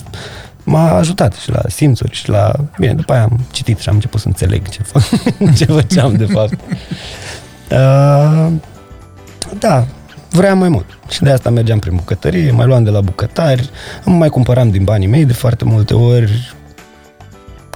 m-a 0.63 0.91
ajutat 0.97 1.33
și 1.33 1.51
la 1.51 1.61
simțuri 1.67 2.15
și 2.15 2.29
la... 2.29 2.51
Bine, 2.79 2.93
după 2.93 3.13
aia 3.13 3.23
am 3.23 3.39
citit 3.51 3.77
și 3.79 3.89
am 3.89 3.95
început 3.95 4.19
să 4.19 4.27
înțeleg 4.27 4.69
ce, 4.69 4.83
fac, 4.83 5.03
ce 5.57 5.65
făceam 5.65 6.15
de 6.15 6.25
fapt. 6.25 6.59
Uh, 7.71 8.51
da, 9.59 9.87
vreau 10.29 10.57
mai 10.57 10.69
mult. 10.69 10.85
Și 11.09 11.21
de 11.21 11.31
asta 11.31 11.49
mergeam 11.49 11.79
prin 11.79 11.95
bucătărie, 11.95 12.51
mai 12.51 12.65
luam 12.65 12.83
de 12.83 12.89
la 12.89 13.01
bucătari, 13.01 13.69
îmi 14.03 14.17
mai 14.17 14.29
cumpăram 14.29 14.69
din 14.69 14.83
banii 14.83 15.07
mei 15.07 15.25
de 15.25 15.33
foarte 15.33 15.65
multe 15.65 15.93
ori. 15.93 16.55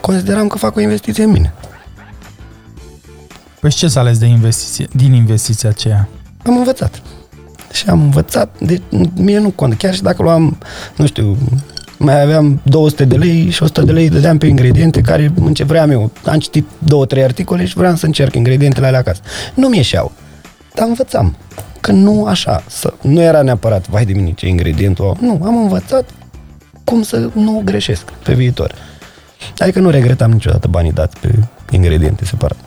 Consideram 0.02 0.48
că 0.48 0.58
fac 0.58 0.76
o 0.76 0.80
investiție 0.80 1.24
în 1.24 1.32
mine. 1.32 1.54
Păi 3.60 3.72
și 3.72 3.78
ce 3.78 3.88
s-a 3.88 4.00
ales 4.00 4.18
de 4.18 4.26
investiție, 4.26 4.88
din 4.96 5.14
investiția 5.14 5.70
aceea? 5.70 6.08
Am 6.46 6.58
învățat. 6.58 7.02
Și 7.72 7.90
am 7.90 8.02
învățat, 8.02 8.60
de, 8.60 8.82
mie 9.16 9.40
nu 9.40 9.50
contă, 9.50 9.76
chiar 9.76 9.94
și 9.94 10.02
dacă 10.02 10.24
luam, 10.24 10.58
nu 10.96 11.06
știu, 11.06 11.38
mai 11.98 12.22
aveam 12.22 12.62
200 12.64 13.06
de 13.06 13.16
lei 13.16 13.50
și 13.50 13.64
100 13.64 13.82
de 13.82 13.92
lei 13.92 14.10
dădeam 14.10 14.38
pe 14.38 14.46
ingrediente 14.46 15.02
care 15.02 15.34
în 15.36 15.54
ce 15.54 15.64
vreau 15.64 15.92
eu. 15.92 16.12
Am 16.26 16.40
citit 16.40 16.66
două, 16.78 17.06
trei 17.06 17.24
articole 17.24 17.66
și 17.66 17.76
vreau 17.76 17.96
să 17.96 18.06
încerc 18.06 18.36
ingredientele 18.36 18.88
alea 18.88 19.00
acasă. 19.00 19.22
Nu 19.54 19.68
mi 19.68 19.78
ieșeau, 19.78 20.12
dar 20.74 20.88
învățam 20.88 21.36
că 21.84 21.92
nu 21.92 22.26
așa, 22.26 22.64
să, 22.68 22.94
nu 23.02 23.22
era 23.22 23.42
neapărat, 23.42 23.88
vai 23.88 24.06
de 24.06 24.14
mine 24.14 24.32
ce 24.32 24.48
ingredientul 24.48 25.06
au. 25.06 25.18
Nu, 25.20 25.40
am 25.46 25.58
învățat 25.58 26.10
cum 26.84 27.02
să 27.02 27.30
nu 27.34 27.62
greșesc 27.66 28.12
pe 28.12 28.34
viitor. 28.34 28.74
Adică 29.58 29.80
nu 29.80 29.90
regretam 29.90 30.32
niciodată 30.32 30.68
banii 30.68 30.92
dați 30.92 31.20
pe 31.20 31.40
ingrediente 31.72 32.26
separat. 32.26 32.58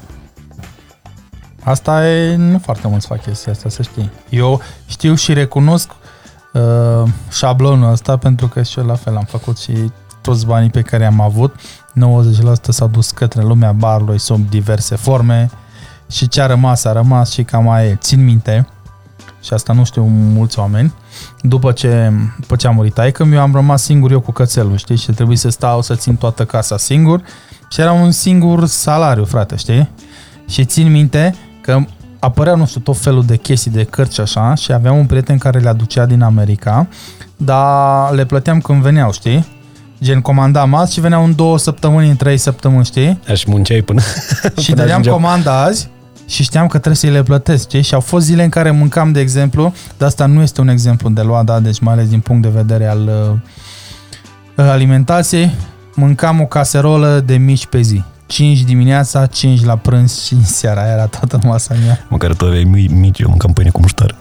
Asta 1.63 2.09
e, 2.09 2.37
nu 2.37 2.59
foarte 2.59 2.89
mulți 2.89 3.07
fac 3.07 3.23
chestia 3.23 3.53
asta, 3.53 3.69
să 3.69 3.83
știi. 3.83 4.11
Eu 4.29 4.61
știu 4.87 5.15
și 5.15 5.33
recunosc 5.33 5.91
uh, 6.53 7.09
șablonul 7.31 7.91
ăsta 7.91 8.17
pentru 8.17 8.49
că 8.49 8.63
și 8.63 8.79
eu 8.79 8.87
la 8.87 8.95
fel 8.95 9.17
am 9.17 9.27
făcut 9.29 9.59
și 9.59 9.73
toți 10.21 10.47
banii 10.47 10.71
pe 10.71 10.83
care 10.83 11.05
am 11.05 11.21
avut, 11.21 11.55
90% 11.55 11.61
s-au 12.69 12.89
dus 12.89 13.11
către 13.11 13.43
lumea 13.43 13.73
barului 13.73 14.19
sub 14.19 14.51
diverse 14.51 14.97
forme 14.97 15.51
și 16.11 16.29
ce 16.29 16.43
a 16.43 16.47
rămas 16.47 16.85
a 16.85 16.93
rămas 16.93 17.31
și 17.31 17.43
cam 17.43 17.69
aia 17.69 17.89
e. 17.89 17.97
Țin 18.01 18.25
minte 18.25 18.67
și 19.47 19.53
asta 19.53 19.73
nu 19.73 19.85
știu 19.85 20.05
mulți 20.09 20.59
oameni, 20.59 20.95
după 21.41 21.73
ce, 21.73 22.13
după 22.41 22.57
ce 22.57 22.67
a 22.67 22.71
murit 22.71 22.95
taică 22.95 23.29
eu 23.33 23.41
am 23.41 23.55
rămas 23.55 23.83
singur 23.83 24.11
eu 24.11 24.21
cu 24.21 24.33
cățelul, 24.33 24.77
știi? 24.77 24.97
Și 24.97 25.13
trebuie 25.13 25.37
să 25.37 25.49
stau 25.49 25.83
să 25.83 25.95
țin 25.95 26.17
toată 26.17 26.45
casa 26.45 26.77
singur 26.77 27.23
și 27.71 27.81
era 27.81 27.93
un 27.93 28.11
singur 28.11 28.67
salariu, 28.67 29.25
frate, 29.25 29.57
știi? 29.57 29.89
Și 30.49 30.65
țin 30.65 30.91
minte 30.91 31.35
că 31.61 31.79
apăreau, 32.19 32.57
nu 32.57 32.67
știu, 32.67 32.81
tot 32.81 32.97
felul 32.97 33.25
de 33.25 33.37
chestii, 33.37 33.71
de 33.71 33.85
cărți 33.85 34.15
și 34.15 34.21
așa 34.21 34.55
și 34.55 34.73
aveam 34.73 34.99
un 34.99 35.07
prieten 35.07 35.39
care 35.39 35.59
le 35.59 35.69
aducea 35.69 36.07
din 36.07 36.23
America, 36.23 36.89
dar 37.37 38.13
le 38.13 38.25
plăteam 38.25 38.61
când 38.61 38.83
veneau, 38.83 39.13
știi? 39.13 39.47
Gen 40.03 40.21
comandam 40.21 40.75
azi 40.75 40.93
și 40.93 41.01
veneau 41.01 41.25
în 41.25 41.35
două 41.35 41.59
săptămâni, 41.59 42.09
în 42.09 42.17
trei 42.17 42.37
săptămâni, 42.37 42.85
știi? 42.85 43.21
Aș 43.29 43.45
munceai 43.45 43.81
până... 43.81 44.01
Și 44.01 44.71
până 44.71 44.77
dădeam 44.77 44.89
ajungeau. 44.89 45.15
comanda 45.15 45.63
azi 45.63 45.89
și 46.27 46.43
știam 46.43 46.67
că 46.67 46.79
trebuie 46.79 46.97
să-i 46.97 47.11
le 47.11 47.23
plătesc, 47.23 47.63
știi? 47.63 47.83
Și 47.83 47.95
au 47.95 48.01
fost 48.01 48.25
zile 48.25 48.43
în 48.43 48.49
care 48.49 48.71
mâncam, 48.71 49.13
de 49.13 49.21
exemplu, 49.21 49.73
dar 49.99 50.09
asta 50.09 50.27
nu 50.27 50.43
este 50.43 50.61
un 50.61 50.69
exemplu 50.69 51.09
de 51.09 51.23
luat, 51.23 51.45
da? 51.45 51.61
Deci 51.61 51.79
mai 51.79 51.93
ales 51.93 52.09
din 52.09 52.21
punct 52.21 52.43
de 52.43 52.49
vedere 52.49 52.87
al 52.87 53.11
uh, 54.57 54.69
alimentației, 54.69 55.55
mâncam 55.95 56.41
o 56.41 56.47
caserolă 56.47 57.23
de 57.27 57.37
mici 57.37 57.67
pe 57.67 57.81
zi. 57.81 58.05
5 58.27 58.63
dimineața, 58.63 59.27
5 59.27 59.65
la 59.65 59.77
prânz, 59.77 60.25
5 60.25 60.45
seara, 60.45 60.81
Aia 60.81 60.93
era 60.93 61.07
toată 61.07 61.39
masa 61.43 61.75
mea. 61.85 62.05
Măcar 62.09 62.35
tu 62.35 62.45
aveai 62.45 62.65
mici, 62.65 62.91
mici 62.91 63.19
eu 63.19 63.29
mâncam 63.29 63.53
pâine 63.53 63.71
cu 63.71 63.81
muștar. 63.81 64.15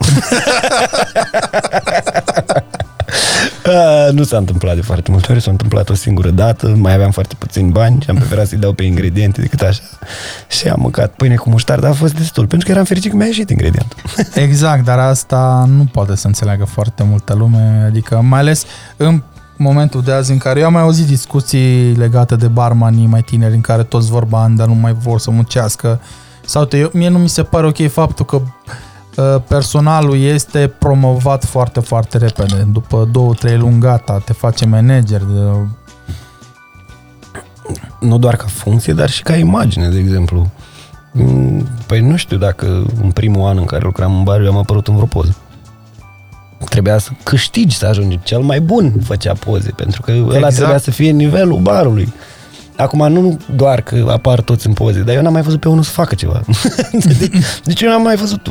A, 3.65 4.09
nu 4.17 4.23
s-a 4.23 4.37
întâmplat 4.37 4.75
de 4.75 4.81
foarte 4.81 5.11
multe 5.11 5.31
ori, 5.31 5.41
s-a 5.41 5.51
întâmplat 5.51 5.89
o 5.89 5.93
singură 5.93 6.29
dată, 6.29 6.67
mai 6.67 6.93
aveam 6.93 7.11
foarte 7.11 7.35
puțini 7.37 7.71
bani 7.71 8.01
și 8.01 8.09
am 8.09 8.15
preferat 8.15 8.47
să-i 8.47 8.57
dau 8.57 8.73
pe 8.73 8.83
ingrediente 8.83 9.41
decât 9.41 9.61
așa. 9.61 9.81
Și 10.47 10.67
am 10.67 10.79
mâncat 10.79 11.13
pâine 11.13 11.35
cu 11.35 11.49
muștar, 11.49 11.79
dar 11.79 11.89
a 11.89 11.93
fost 11.93 12.13
destul, 12.13 12.47
pentru 12.47 12.67
că 12.67 12.73
eram 12.73 12.85
fericit 12.85 13.11
că 13.11 13.17
mi-a 13.17 13.25
ieșit 13.25 13.49
ingredientul. 13.49 13.99
Exact, 14.45 14.83
dar 14.83 14.99
asta 14.99 15.65
nu 15.67 15.85
poate 15.91 16.15
să 16.15 16.27
înțeleagă 16.27 16.65
foarte 16.65 17.03
multă 17.03 17.33
lume, 17.33 17.83
adică 17.85 18.21
mai 18.21 18.39
ales 18.39 18.65
în 18.97 19.21
momentul 19.57 20.01
de 20.01 20.11
azi 20.11 20.31
în 20.31 20.37
care 20.37 20.59
eu 20.59 20.65
am 20.65 20.73
mai 20.73 20.81
auzit 20.81 21.05
discuții 21.05 21.95
legate 21.95 22.35
de 22.35 22.47
barmanii 22.47 23.05
mai 23.05 23.21
tineri 23.21 23.53
în 23.53 23.61
care 23.61 23.83
toți 23.83 24.09
vor 24.09 24.25
bani, 24.25 24.57
dar 24.57 24.67
nu 24.67 24.73
mai 24.73 24.93
vor 24.93 25.19
să 25.19 25.31
muncească. 25.31 26.01
Sau 26.45 26.65
te, 26.65 26.77
eu, 26.77 26.89
mie 26.93 27.09
nu 27.09 27.17
mi 27.17 27.29
se 27.29 27.43
pare 27.43 27.65
ok 27.65 27.89
faptul 27.91 28.25
că 28.25 28.35
uh, 28.35 28.41
personalul 29.47 30.17
este 30.17 30.67
promovat 30.67 31.45
foarte, 31.45 31.79
foarte 31.79 32.17
repede. 32.17 32.67
După 32.71 33.09
două, 33.11 33.33
trei 33.33 33.57
luni 33.57 33.79
gata, 33.79 34.17
te 34.25 34.33
face 34.33 34.65
manager. 34.65 35.21
De, 35.21 35.39
Nu 37.99 38.17
doar 38.17 38.35
ca 38.35 38.45
funcție, 38.47 38.93
dar 38.93 39.09
și 39.09 39.23
ca 39.23 39.35
imagine, 39.35 39.89
de 39.89 39.99
exemplu. 39.99 40.49
Mm, 41.11 41.67
Păi 41.87 41.99
nu 41.99 42.15
știu 42.15 42.37
dacă 42.37 42.65
în 43.03 43.11
primul 43.11 43.47
an 43.47 43.57
în 43.57 43.65
care 43.65 43.83
lucram 43.83 44.15
în 44.17 44.23
bar 44.23 44.41
eu 44.41 44.51
am 44.51 44.57
apărut 44.57 44.87
în 44.87 44.93
vreo 44.93 45.05
poză. 45.05 45.35
Trebuia 46.69 46.97
să 46.97 47.09
câștigi 47.23 47.77
să 47.77 47.85
ajungi 47.85 48.19
cel 48.23 48.39
mai 48.39 48.61
bun 48.61 48.93
făcea 49.03 49.33
poze, 49.33 49.71
pentru 49.75 50.01
că 50.01 50.11
ăla 50.11 50.35
Exact. 50.35 50.55
trebuia 50.55 50.77
să 50.77 50.91
fie 50.91 51.11
nivelul 51.11 51.59
barului. 51.59 52.13
Acum 52.77 53.11
nu 53.11 53.39
doar 53.55 53.81
că 53.81 54.05
apar 54.09 54.41
toți 54.41 54.67
în 54.67 54.73
poze, 54.73 54.99
dar 55.01 55.15
eu 55.15 55.21
n-am 55.21 55.33
mai 55.33 55.41
văzut 55.41 55.59
pe 55.59 55.67
unul 55.69 55.83
să 55.83 55.91
facă 55.91 56.15
ceva. 56.15 56.41
deci, 57.19 57.31
deci 57.63 57.81
eu 57.81 57.89
n-am 57.89 58.01
mai 58.01 58.15
văzut, 58.15 58.47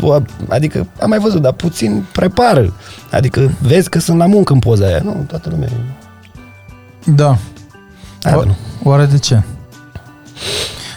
adică 0.48 0.86
am 1.00 1.08
mai 1.08 1.18
văzut, 1.18 1.42
dar 1.42 1.52
puțin 1.52 2.04
prepară. 2.12 2.72
Adică 3.10 3.50
vezi 3.60 3.88
că 3.88 3.98
sunt 3.98 4.18
la 4.18 4.26
muncă 4.26 4.52
în 4.52 4.58
poza 4.58 4.86
aia. 4.86 5.00
Nu, 5.04 5.24
toată 5.26 5.48
lumea. 5.50 5.68
da. 7.04 7.36
Da, 8.20 8.36
O- 8.36 8.44
nu. 8.44 8.56
Oare 8.82 9.04
de 9.04 9.18
ce? 9.18 9.42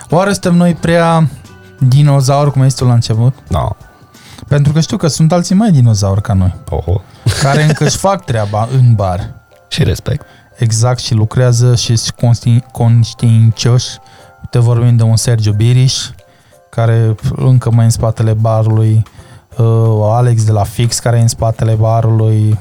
Oare 0.10 0.32
suntem 0.32 0.56
noi 0.56 0.74
prea 0.76 1.28
dinozauri, 1.80 2.52
cum 2.52 2.62
ai 2.62 2.70
zis 2.70 2.78
tu 2.80 2.86
la 2.86 2.94
început? 2.94 3.34
No. 3.48 3.70
Pentru 4.48 4.74
că 4.74 4.80
știu 4.80 4.98
că 4.98 5.08
sunt 5.08 5.32
alții 5.32 5.56
mai 5.56 5.72
dinozauri 5.72 6.22
ca 6.22 6.34
noi, 6.34 6.56
Oho. 6.70 7.02
care 7.42 7.64
încă 7.64 7.84
își 7.88 7.98
fac 7.98 8.26
treaba 8.26 8.68
în 8.78 8.94
bar. 8.94 9.34
Și 9.68 9.84
respect. 9.84 10.26
Exact, 10.58 11.00
și 11.00 11.14
lucrează 11.14 11.76
și 11.76 11.96
sunt 11.96 12.16
conști- 12.16 12.72
conștiincioși. 12.72 13.88
Te 14.50 14.60
vorbim 14.60 14.96
de 14.96 15.04
un 15.04 15.16
Sergiu 15.16 15.52
Biriș, 15.52 16.10
care 16.70 17.16
încă 17.36 17.72
mai 17.72 17.84
în 17.86 17.92
spatele 17.92 18.34
barului, 18.34 19.04
uh, 19.58 19.66
Alex 20.02 20.44
de 20.44 20.52
la 20.52 20.64
Fix, 20.64 21.00
care 21.00 21.18
e 21.18 21.22
în 21.22 21.28
spatele 21.28 21.74
barului, 21.74 22.60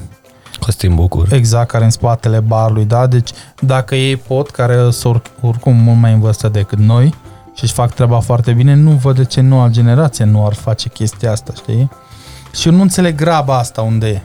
Costin 0.59 0.95
Bucur. 0.95 1.33
exact, 1.33 1.67
care 1.67 1.81
e 1.83 1.85
în 1.85 1.91
spatele 1.91 2.39
barului, 2.39 2.85
da? 2.85 3.07
Deci, 3.07 3.29
dacă 3.59 3.95
ei 3.95 4.15
pot, 4.17 4.49
care 4.49 4.91
sunt 4.91 5.13
or- 5.13 5.21
oricum 5.41 5.75
mult 5.75 5.97
mai 5.99 6.13
în 6.13 6.19
vârstă 6.19 6.49
decât 6.49 6.77
noi 6.79 7.13
și 7.53 7.63
își 7.63 7.73
fac 7.73 7.93
treaba 7.93 8.19
foarte 8.19 8.51
bine, 8.51 8.73
nu 8.73 8.91
văd 8.91 9.15
de 9.15 9.23
ce 9.25 9.41
noua 9.41 9.67
generație 9.67 10.25
nu 10.25 10.45
ar 10.45 10.53
face 10.53 10.89
chestia 10.89 11.31
asta, 11.31 11.53
știi? 11.55 11.89
Și 12.53 12.67
eu 12.67 12.73
nu 12.73 12.81
înțeleg 12.81 13.15
graba 13.15 13.57
asta 13.57 13.81
unde 13.81 14.07
e. 14.07 14.21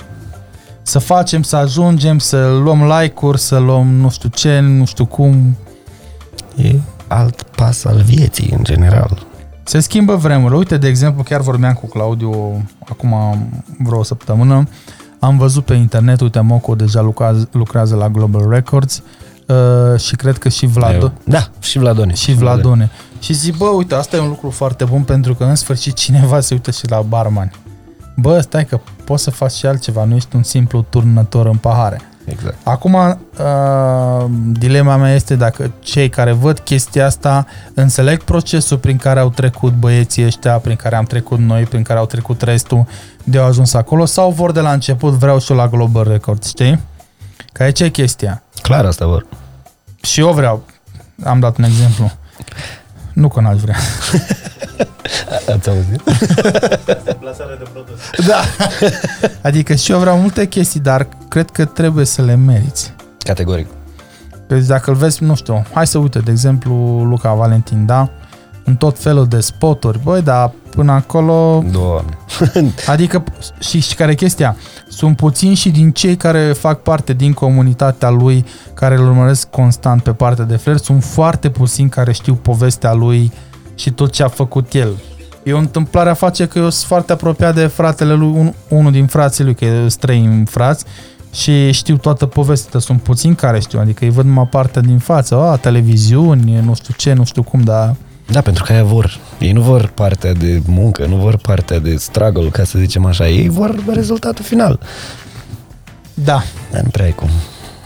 Să 0.83 0.99
facem, 0.99 1.43
să 1.43 1.57
ajungem, 1.57 2.18
să 2.18 2.49
luăm 2.62 2.93
like-uri, 2.99 3.41
să 3.41 3.59
luăm 3.59 3.87
nu 3.87 4.11
știu 4.11 4.28
ce, 4.28 4.59
nu 4.59 4.85
știu 4.85 5.07
cum. 5.07 5.57
E 6.57 6.74
alt 7.07 7.43
pas 7.43 7.85
al 7.85 8.01
vieții, 8.03 8.55
în 8.57 8.64
general. 8.64 9.26
Se 9.64 9.80
schimbă 9.80 10.14
vremurile. 10.16 10.57
Uite, 10.59 10.76
de 10.76 10.89
exemplu, 10.89 11.22
chiar 11.22 11.41
vorbeam 11.41 11.72
cu 11.74 11.87
Claudiu 11.87 12.62
acum 12.89 13.14
vreo 13.78 13.99
o 13.99 14.03
săptămână. 14.03 14.68
Am 15.18 15.39
văzut 15.39 15.64
pe 15.64 15.74
internet, 15.74 16.20
uite, 16.20 16.41
Moco 16.41 16.74
deja 16.74 17.01
lucrează, 17.01 17.49
lucrează 17.53 17.95
la 17.97 18.09
Global 18.09 18.49
Records 18.49 19.03
uh, 19.49 20.01
și 20.01 20.16
cred 20.16 20.39
că 20.39 20.49
și 20.49 20.66
Vlad, 20.66 21.03
Eu- 21.03 21.12
Da, 21.24 21.49
și 21.61 21.78
Vladone. 21.78 22.14
și 22.14 22.33
Vladone. 22.33 22.91
Și 23.20 23.33
zic, 23.33 23.57
bă, 23.57 23.64
uite, 23.64 23.95
asta 23.95 24.16
e 24.16 24.20
un 24.20 24.28
lucru 24.28 24.51
foarte 24.51 24.85
bun 24.85 25.03
pentru 25.03 25.35
că 25.35 25.45
în 25.45 25.55
sfârșit 25.55 25.95
cineva 25.95 26.41
se 26.41 26.55
uită 26.55 26.70
și 26.70 26.89
la 26.89 27.01
barman. 27.01 27.53
Bă, 28.16 28.41
stai 28.41 28.64
că 28.66 28.80
poți 29.13 29.25
să 29.25 29.31
faci 29.31 29.53
și 29.53 29.67
altceva, 29.67 30.05
nu 30.05 30.15
ești 30.15 30.37
un 30.37 30.43
simplu 30.43 30.85
turnător 30.89 31.47
în 31.47 31.57
pahare. 31.57 32.01
Exact. 32.25 32.57
Acum, 32.63 32.95
uh, 32.95 34.25
dilema 34.53 34.97
mea 34.97 35.15
este 35.15 35.37
dacă 35.37 35.73
cei 35.81 36.09
care 36.09 36.33
văd 36.33 36.59
chestia 36.59 37.07
asta 37.07 37.47
înțeleg 37.75 38.23
procesul 38.23 38.79
prin 38.79 38.97
care 38.97 39.21
au 39.21 39.31
trecut 39.31 39.73
băieții 39.73 40.25
ăștia, 40.25 40.59
prin 40.59 40.77
care 40.77 40.97
am 40.97 41.05
trecut 41.05 41.39
noi, 41.39 41.63
prin 41.63 41.83
care 41.83 41.99
au 41.99 42.07
trecut 42.07 42.43
restul 42.43 42.87
de 43.25 43.39
au 43.39 43.47
ajuns 43.47 43.75
acolo 43.75 44.05
sau 44.05 44.31
vor 44.31 44.53
de 44.53 44.61
la 44.61 44.73
început 44.73 45.13
vreau 45.13 45.41
și 45.41 45.51
eu 45.51 45.57
la 45.57 45.69
Global 45.69 46.05
Records, 46.05 46.49
știi? 46.49 46.81
Că 47.53 47.63
aici 47.63 47.81
e 47.81 47.89
chestia. 47.89 48.43
Clar 48.63 48.85
asta 48.85 49.07
vor. 49.07 49.27
Și 50.03 50.21
eu 50.21 50.33
vreau. 50.33 50.65
Am 51.25 51.41
dat 51.41 51.59
un 51.59 51.65
exemplu. 51.65 52.13
Nu 53.13 53.29
că 53.29 53.41
n-aș 53.41 53.61
vrea. 53.61 53.77
Ați 55.55 55.69
auzit? 55.69 56.01
Plasare 57.21 57.59
de 57.59 57.65
produs. 57.73 58.27
Da. 58.27 58.41
Adică 59.43 59.75
și 59.75 59.93
eu 59.93 59.99
vreau 59.99 60.19
multe 60.19 60.47
chestii, 60.47 60.81
dar 60.81 61.09
cred 61.29 61.51
că 61.51 61.65
trebuie 61.65 62.05
să 62.05 62.23
le 62.23 62.35
meriți. 62.35 62.95
Categoric. 63.19 63.67
Deci 64.47 64.65
dacă 64.65 64.91
îl 64.91 64.97
vezi, 64.97 65.25
nu 65.25 65.35
știu, 65.35 65.67
hai 65.73 65.87
să 65.87 65.99
uite, 65.99 66.19
de 66.19 66.31
exemplu, 66.31 67.03
Luca 67.05 67.35
Valentin, 67.35 67.87
da? 67.87 68.11
În 68.65 68.77
tot 68.77 68.99
felul 68.99 69.27
de 69.27 69.41
spoturi, 69.41 70.01
băi, 70.03 70.23
dar 70.23 70.53
până 70.75 70.93
acolo, 70.93 71.64
Doamne. 71.70 72.18
adică, 72.87 73.25
și, 73.61 73.81
și 73.81 73.95
care 73.95 74.11
e 74.11 74.14
chestia, 74.14 74.57
sunt 74.89 75.16
puțini 75.16 75.55
și 75.55 75.70
din 75.70 75.91
cei 75.91 76.16
care 76.16 76.53
fac 76.53 76.83
parte 76.83 77.12
din 77.12 77.33
comunitatea 77.33 78.11
lui, 78.11 78.45
care 78.75 78.95
îl 78.95 79.07
urmăresc 79.07 79.51
constant 79.51 80.03
pe 80.03 80.12
partea 80.12 80.45
de 80.45 80.57
flirt, 80.57 80.85
sunt 80.85 81.05
foarte 81.05 81.51
puțini 81.51 81.89
care 81.89 82.12
știu 82.12 82.35
povestea 82.35 82.93
lui 82.93 83.33
și 83.75 83.91
tot 83.91 84.12
ce 84.12 84.23
a 84.23 84.29
făcut 84.29 84.73
el. 84.73 84.91
E 85.43 85.53
o 85.53 85.59
întâmplare 85.59 86.11
a 86.11 86.14
face 86.14 86.47
că 86.47 86.59
eu 86.59 86.70
sunt 86.70 86.87
foarte 86.87 87.12
apropiat 87.12 87.55
de 87.55 87.66
fratele 87.66 88.12
lui, 88.12 88.33
un, 88.37 88.53
unul 88.68 88.93
din 88.93 89.07
frații 89.07 89.45
lui, 89.45 89.55
că 89.55 89.66
sunt 89.66 89.97
trei 89.97 90.43
frați, 90.47 90.85
și 91.33 91.73
știu 91.73 91.97
toată 91.97 92.27
povestea, 92.27 92.81
sunt 92.81 93.03
puțini 93.03 93.35
care 93.35 93.61
știu, 93.61 93.81
adică 93.81 94.05
îi 94.05 94.11
văd 94.11 94.25
numai 94.25 94.47
partea 94.47 94.83
din 94.83 94.99
față, 94.99 95.37
a, 95.37 95.57
televiziuni, 95.57 96.61
nu 96.64 96.75
știu 96.75 96.95
ce, 96.97 97.12
nu 97.12 97.25
știu 97.25 97.43
cum, 97.43 97.61
dar 97.61 97.95
Da, 98.27 98.41
pentru 98.41 98.64
că 98.64 98.73
aia 98.73 98.85
vor. 98.85 99.18
Ei 99.39 99.53
nu 99.53 99.61
vor 99.61 99.87
partea 99.87 100.33
de 100.33 100.62
muncă, 100.66 101.07
nu 101.07 101.16
vor 101.16 101.37
partea 101.37 101.79
de 101.79 101.97
struggle, 101.97 102.49
ca 102.49 102.64
să 102.64 102.79
zicem 102.79 103.05
așa. 103.05 103.29
Ei 103.29 103.49
vor 103.49 103.85
rezultatul 103.87 104.45
final. 104.45 104.81
da. 106.14 106.43
Dar 106.70 106.83
nu 106.83 106.89
prea 106.89 107.05
ai 107.05 107.12
cum. 107.12 107.29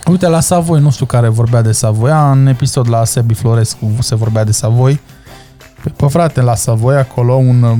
Uite, 0.05 0.27
la 0.27 0.39
Savoi, 0.39 0.79
nu 0.79 0.91
știu 0.91 1.05
care 1.05 1.27
vorbea 1.27 1.61
de 1.61 1.71
Savoia, 1.71 2.31
în 2.31 2.47
episod 2.47 2.89
la 2.89 3.05
Sebi 3.05 3.33
Florescu 3.33 3.91
se 3.99 4.15
vorbea 4.15 4.43
de 4.43 4.51
Savoi. 4.51 4.99
Pe, 5.83 5.89
pe 5.95 6.07
frate, 6.07 6.41
la 6.41 6.55
Savoi, 6.55 6.95
acolo, 6.95 7.33
un 7.33 7.61
uh, 7.61 7.77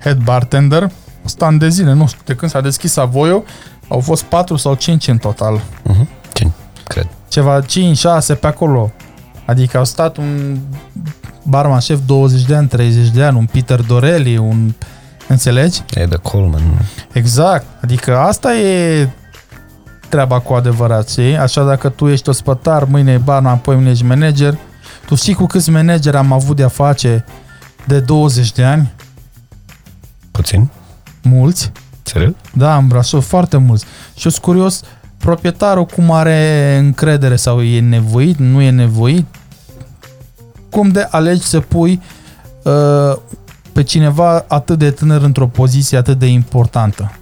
head 0.00 0.18
bartender, 0.18 0.90
sta 1.24 1.46
ani 1.46 1.58
de 1.58 1.68
zile, 1.68 1.92
nu 1.92 2.06
știu, 2.06 2.20
de 2.24 2.34
când 2.34 2.50
s-a 2.50 2.60
deschis 2.60 2.92
Savoiul, 2.92 3.44
au 3.88 4.00
fost 4.00 4.22
4 4.22 4.56
sau 4.56 4.74
5 4.74 5.08
în 5.08 5.18
total. 5.18 5.60
Uh-huh. 5.60 6.06
Ce? 6.32 6.50
Cred. 6.84 7.08
Ceva 7.28 7.60
5-6 7.62 7.64
pe 8.40 8.46
acolo. 8.46 8.92
Adică 9.46 9.78
au 9.78 9.84
stat 9.84 10.16
un 10.16 10.58
barman 11.44 11.78
șef 11.78 11.98
20 12.06 12.42
de 12.42 12.54
ani, 12.54 12.68
30 12.68 13.08
de 13.08 13.24
ani, 13.24 13.36
un 13.36 13.46
Peter 13.46 13.80
Dorelli, 13.80 14.36
un... 14.36 14.72
Înțelegi? 15.28 15.82
E 15.94 16.06
de 16.06 16.16
Coleman. 16.16 16.62
Exact. 17.12 17.66
Adică 17.80 18.18
asta 18.18 18.54
e 18.56 19.08
treaba 20.08 20.40
cu 20.40 20.52
adevărat, 20.52 21.08
știi? 21.08 21.36
Așa 21.36 21.64
dacă 21.64 21.88
tu 21.88 22.08
ești 22.08 22.28
ospătar, 22.28 22.84
mâine 22.84 23.12
e 23.12 23.16
barman, 23.16 23.52
apoi 23.52 23.74
mâine 23.74 23.90
ești 23.90 24.04
manager, 24.04 24.56
tu 25.06 25.14
știi 25.14 25.34
cu 25.34 25.46
câți 25.46 25.70
manageri 25.70 26.16
am 26.16 26.32
avut 26.32 26.56
de-a 26.56 26.68
face 26.68 27.24
de 27.86 28.00
20 28.00 28.52
de 28.52 28.64
ani? 28.64 28.92
Puțin? 30.30 30.70
Mulți. 31.22 31.72
Serios? 32.02 32.32
Da, 32.52 32.76
în 32.76 32.86
Brașov, 32.86 33.24
foarte 33.24 33.56
mulți. 33.56 33.84
Și 34.16 34.24
eu 34.24 34.30
sunt 34.30 34.44
curios, 34.44 34.82
proprietarul 35.18 35.86
cum 35.86 36.10
are 36.10 36.76
încredere 36.78 37.36
sau 37.36 37.62
e 37.62 37.80
nevoit, 37.80 38.36
nu 38.36 38.60
e 38.60 38.70
nevoit? 38.70 39.26
Cum 40.74 40.88
de 40.88 41.06
alegi 41.10 41.42
să 41.42 41.60
pui 41.60 42.00
uh, 42.62 43.16
pe 43.72 43.82
cineva 43.82 44.44
atât 44.48 44.78
de 44.78 44.90
tânăr 44.90 45.22
într-o 45.22 45.46
poziție 45.46 45.98
atât 45.98 46.18
de 46.18 46.26
importantă? 46.26 47.12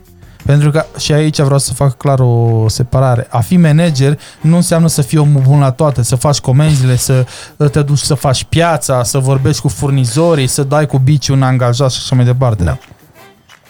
Pentru 0.44 0.70
că 0.70 0.84
și 0.98 1.12
aici 1.12 1.40
vreau 1.40 1.59
să 1.59 1.74
fac 1.74 1.96
clar 1.96 2.20
o 2.20 2.68
separare. 2.68 3.26
A 3.30 3.40
fi 3.40 3.57
manager 3.57 4.18
nu 4.40 4.57
înseamnă 4.57 4.88
să 4.88 5.03
fii 5.03 5.18
omul 5.18 5.40
bun 5.40 5.59
la 5.59 5.70
toate, 5.70 6.03
să 6.03 6.16
faci 6.16 6.38
comenzile, 6.38 6.96
să 6.96 7.26
te 7.72 7.82
duci 7.82 7.98
să 7.98 8.14
faci 8.14 8.44
piața, 8.44 9.03
să 9.03 9.18
vorbești 9.18 9.61
cu 9.61 9.68
furnizorii, 9.68 10.46
să 10.46 10.62
dai 10.62 10.86
cu 10.86 10.98
bici 10.98 11.28
un 11.28 11.42
angajat 11.42 11.90
și 11.90 11.98
așa 12.03 12.14
mai 12.14 12.24
departe. 12.24 12.64
Da. 12.64 12.78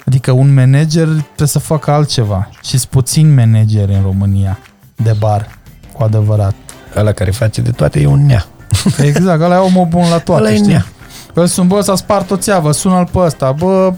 Adică 0.07 0.31
un 0.31 0.55
manager 0.55 1.07
trebuie 1.07 1.49
să 1.49 1.59
facă 1.59 1.91
altceva. 1.91 2.49
Și 2.63 2.79
sunt 2.79 2.91
puțini 2.91 3.35
manageri 3.35 3.95
în 3.95 4.03
România 4.03 4.59
de 4.97 5.17
bar, 5.19 5.59
cu 5.93 6.03
adevărat. 6.03 6.55
Ăla 6.97 7.13
care 7.13 7.31
face 7.31 7.61
de 7.61 7.71
toate 7.71 8.01
e 8.01 8.07
un 8.07 8.27
nea. 8.27 8.47
Exact, 9.09 9.43
ăla 9.43 9.55
e 9.55 9.59
omul 9.59 9.87
bun 9.87 10.09
la 10.11 10.19
toate, 10.19 10.43
Ăla 10.43 10.53
e 10.53 10.57
știi? 10.57 10.67
nea. 10.67 10.87
Îl 11.35 11.47
sun, 11.47 11.67
bă, 11.67 11.81
s-a 11.81 11.97
spart 11.97 12.31
o 12.31 12.37
țeavă, 12.37 12.73
sună-l 12.73 13.09
pe 13.13 13.19
ăsta, 13.19 13.53
bă, 13.53 13.93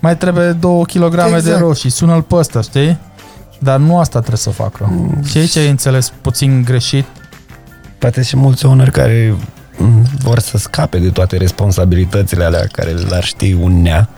mai 0.00 0.16
trebuie 0.16 0.52
2 0.52 0.82
kg 0.86 1.14
de 1.14 1.34
Exact. 1.36 1.58
roșii, 1.58 1.90
sună-l 1.90 2.22
pe 2.22 2.34
ăsta, 2.34 2.60
știi? 2.60 2.98
Dar 3.58 3.78
nu 3.78 3.98
asta 3.98 4.18
trebuie 4.18 4.38
să 4.38 4.50
facă. 4.50 4.88
Mm. 4.90 5.22
Și 5.22 5.38
aici 5.38 5.56
ai 5.56 5.68
înțeles 5.68 6.12
puțin 6.20 6.62
greșit. 6.64 7.04
Poate 7.98 8.22
și 8.22 8.36
mulți 8.36 8.66
owner 8.66 8.90
care 8.90 9.34
mm, 9.76 10.02
vor 10.22 10.38
să 10.38 10.58
scape 10.58 10.98
de 10.98 11.08
toate 11.08 11.36
responsabilitățile 11.36 12.44
alea 12.44 12.66
care 12.72 12.94
l-ar 13.08 13.24
ști 13.24 13.52
un 13.52 13.82
nea 13.82 14.08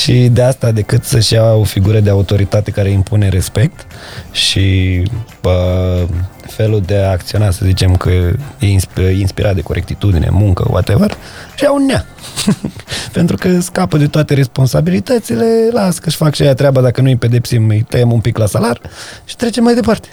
și 0.00 0.28
de 0.32 0.42
asta 0.42 0.70
decât 0.70 1.04
să-și 1.04 1.32
ia 1.32 1.52
o 1.52 1.64
figură 1.64 2.00
de 2.00 2.10
autoritate 2.10 2.70
care 2.70 2.88
impune 2.88 3.28
respect 3.28 3.86
și 4.30 5.02
bă, 5.40 6.06
felul 6.46 6.80
de 6.80 6.96
a 6.96 7.10
acționa, 7.10 7.50
să 7.50 7.64
zicem 7.64 7.96
că 7.96 8.10
e 8.58 8.76
insp- 8.76 9.18
inspirat 9.18 9.54
de 9.54 9.60
corectitudine, 9.60 10.28
muncă, 10.30 10.66
whatever, 10.70 11.16
și 11.54 11.64
ia 11.64 11.72
un 11.72 11.84
nea. 11.84 12.06
Pentru 13.12 13.36
că 13.36 13.60
scapă 13.60 13.96
de 13.96 14.06
toate 14.06 14.34
responsabilitățile, 14.34 15.46
las 15.72 15.98
că-și 15.98 16.16
fac 16.16 16.34
și 16.34 16.42
aia 16.42 16.54
treaba, 16.54 16.80
dacă 16.80 17.00
nu 17.00 17.08
îi 17.08 17.16
pedepsim, 17.16 17.68
îi 17.68 17.86
tăiem 17.88 18.12
un 18.12 18.20
pic 18.20 18.36
la 18.38 18.46
salar 18.46 18.80
și 19.24 19.36
trecem 19.36 19.64
mai 19.64 19.74
departe. 19.74 20.08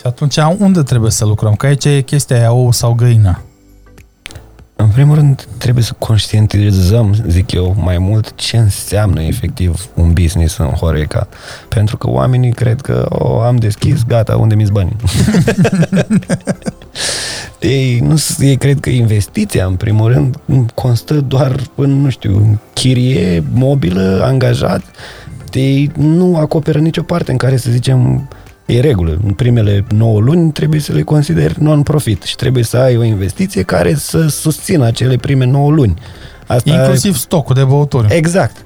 Și 0.00 0.06
atunci 0.06 0.36
unde 0.58 0.82
trebuie 0.82 1.10
să 1.10 1.24
lucrăm? 1.24 1.54
Că 1.54 1.66
aici 1.66 1.84
e 1.84 2.00
chestia 2.00 2.36
aia 2.36 2.52
ou 2.52 2.72
sau 2.72 2.92
găina. 2.92 3.42
În 4.78 4.88
primul 4.88 5.14
rând, 5.14 5.46
trebuie 5.58 5.84
să 5.84 5.92
conștientizăm, 5.98 7.16
zic 7.28 7.52
eu, 7.52 7.76
mai 7.78 7.98
mult 7.98 8.32
ce 8.34 8.56
înseamnă 8.56 9.22
efectiv 9.22 9.88
un 9.94 10.12
business 10.12 10.56
în 10.56 10.66
Horeca. 10.66 11.28
Pentru 11.68 11.96
că 11.96 12.10
oamenii 12.10 12.52
cred 12.52 12.80
că 12.80 13.06
o, 13.08 13.40
am 13.40 13.56
deschis, 13.56 14.04
gata, 14.06 14.36
unde 14.36 14.54
mi 14.54 14.66
banii? 14.72 14.96
ei, 17.60 17.98
nu, 17.98 18.16
s- 18.16 18.38
ei 18.40 18.56
cred 18.56 18.80
că 18.80 18.90
investiția, 18.90 19.66
în 19.66 19.74
primul 19.74 20.12
rând, 20.12 20.36
constă 20.74 21.14
doar 21.14 21.60
în, 21.74 22.00
nu 22.00 22.10
știu, 22.10 22.60
chirie, 22.72 23.42
mobilă, 23.52 24.20
angajat. 24.24 24.82
Ei 25.52 25.90
nu 25.98 26.36
acoperă 26.36 26.78
nicio 26.78 27.02
parte 27.02 27.30
în 27.30 27.36
care 27.36 27.56
să 27.56 27.70
zicem 27.70 28.28
E 28.66 28.80
regulă. 28.80 29.18
În 29.24 29.32
primele 29.32 29.84
9 29.88 30.20
luni 30.20 30.52
trebuie 30.52 30.80
să 30.80 30.92
le 30.92 31.02
consideri 31.02 31.62
non-profit 31.62 32.22
și 32.22 32.36
trebuie 32.36 32.64
să 32.64 32.76
ai 32.76 32.96
o 32.96 33.02
investiție 33.02 33.62
care 33.62 33.94
să 33.94 34.28
susțină 34.28 34.84
acele 34.84 35.16
prime 35.16 35.44
9 35.44 35.70
luni. 35.70 35.94
Asta 36.46 36.70
Inclusiv 36.70 37.16
stocul 37.16 37.54
de 37.54 37.64
băuturi. 37.64 38.14
Exact. 38.16 38.56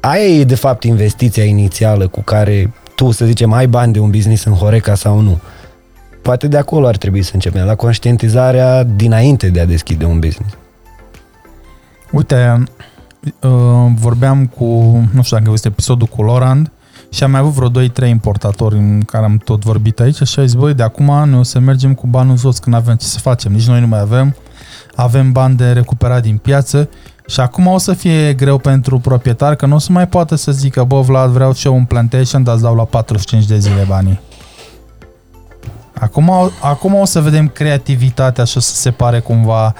Aia 0.00 0.24
e, 0.24 0.44
de 0.44 0.54
fapt, 0.54 0.84
investiția 0.84 1.44
inițială 1.44 2.08
cu 2.08 2.20
care 2.20 2.72
tu, 2.94 3.10
să 3.10 3.24
zicem, 3.24 3.52
ai 3.52 3.66
bani 3.66 3.92
de 3.92 3.98
un 3.98 4.10
business 4.10 4.44
în 4.44 4.52
Horeca 4.52 4.94
sau 4.94 5.20
nu. 5.20 5.40
Poate 6.22 6.48
de 6.48 6.56
acolo 6.56 6.86
ar 6.86 6.96
trebui 6.96 7.22
să 7.22 7.30
începem, 7.34 7.64
la 7.64 7.74
conștientizarea 7.74 8.82
dinainte 8.84 9.48
de 9.48 9.60
a 9.60 9.66
deschide 9.66 10.04
un 10.04 10.18
business. 10.18 10.54
Uite, 12.10 12.62
uh, 13.40 13.50
vorbeam 13.94 14.46
cu, 14.46 14.64
nu 15.12 15.22
știu 15.22 15.36
dacă 15.36 15.42
ai 15.44 15.50
văzut 15.50 15.64
episodul 15.64 16.06
cu 16.06 16.22
Lorand 16.22 16.70
și 17.10 17.22
am 17.22 17.30
mai 17.30 17.40
avut 17.40 17.52
vreo 17.52 17.84
2-3 17.88 18.08
importatori 18.08 18.76
în 18.76 19.02
care 19.02 19.24
am 19.24 19.36
tot 19.36 19.64
vorbit 19.64 20.00
aici 20.00 20.22
și 20.22 20.38
a 20.38 20.44
zis, 20.44 20.54
băi, 20.54 20.74
de 20.74 20.82
acum 20.82 21.04
noi 21.04 21.38
o 21.38 21.42
să 21.42 21.58
mergem 21.58 21.94
cu 21.94 22.06
banul 22.06 22.36
jos, 22.36 22.58
că 22.58 22.70
nu 22.70 22.76
avem 22.76 22.94
ce 22.94 23.06
să 23.06 23.18
facem, 23.18 23.52
nici 23.52 23.66
noi 23.66 23.80
nu 23.80 23.86
mai 23.86 24.00
avem, 24.00 24.36
avem 24.94 25.32
bani 25.32 25.56
de 25.56 25.72
recuperat 25.72 26.22
din 26.22 26.36
piață 26.36 26.88
și 27.26 27.40
acum 27.40 27.66
o 27.66 27.78
să 27.78 27.92
fie 27.92 28.34
greu 28.34 28.58
pentru 28.58 28.98
proprietar, 28.98 29.54
că 29.54 29.66
nu 29.66 29.74
o 29.74 29.78
să 29.78 29.92
mai 29.92 30.08
poată 30.08 30.34
să 30.34 30.52
zică, 30.52 30.84
bă, 30.84 31.00
Vlad, 31.00 31.30
vreau 31.30 31.52
și 31.52 31.66
eu 31.66 31.74
un 31.74 31.84
plantation, 31.84 32.42
dar 32.42 32.54
îți 32.54 32.62
dau 32.62 32.74
la 32.74 32.84
45 32.84 33.46
de 33.46 33.58
zile 33.58 33.84
banii. 33.88 34.20
Acum, 36.00 36.30
acum 36.60 36.94
o 36.94 37.04
să 37.04 37.20
vedem 37.20 37.48
creativitatea 37.48 38.44
și 38.44 38.56
o 38.56 38.60
să 38.60 38.74
se 38.74 38.90
pare 38.90 39.20
cumva 39.20 39.74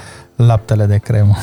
laptele 0.47 0.85
de 0.85 0.97
cremă. 0.97 1.37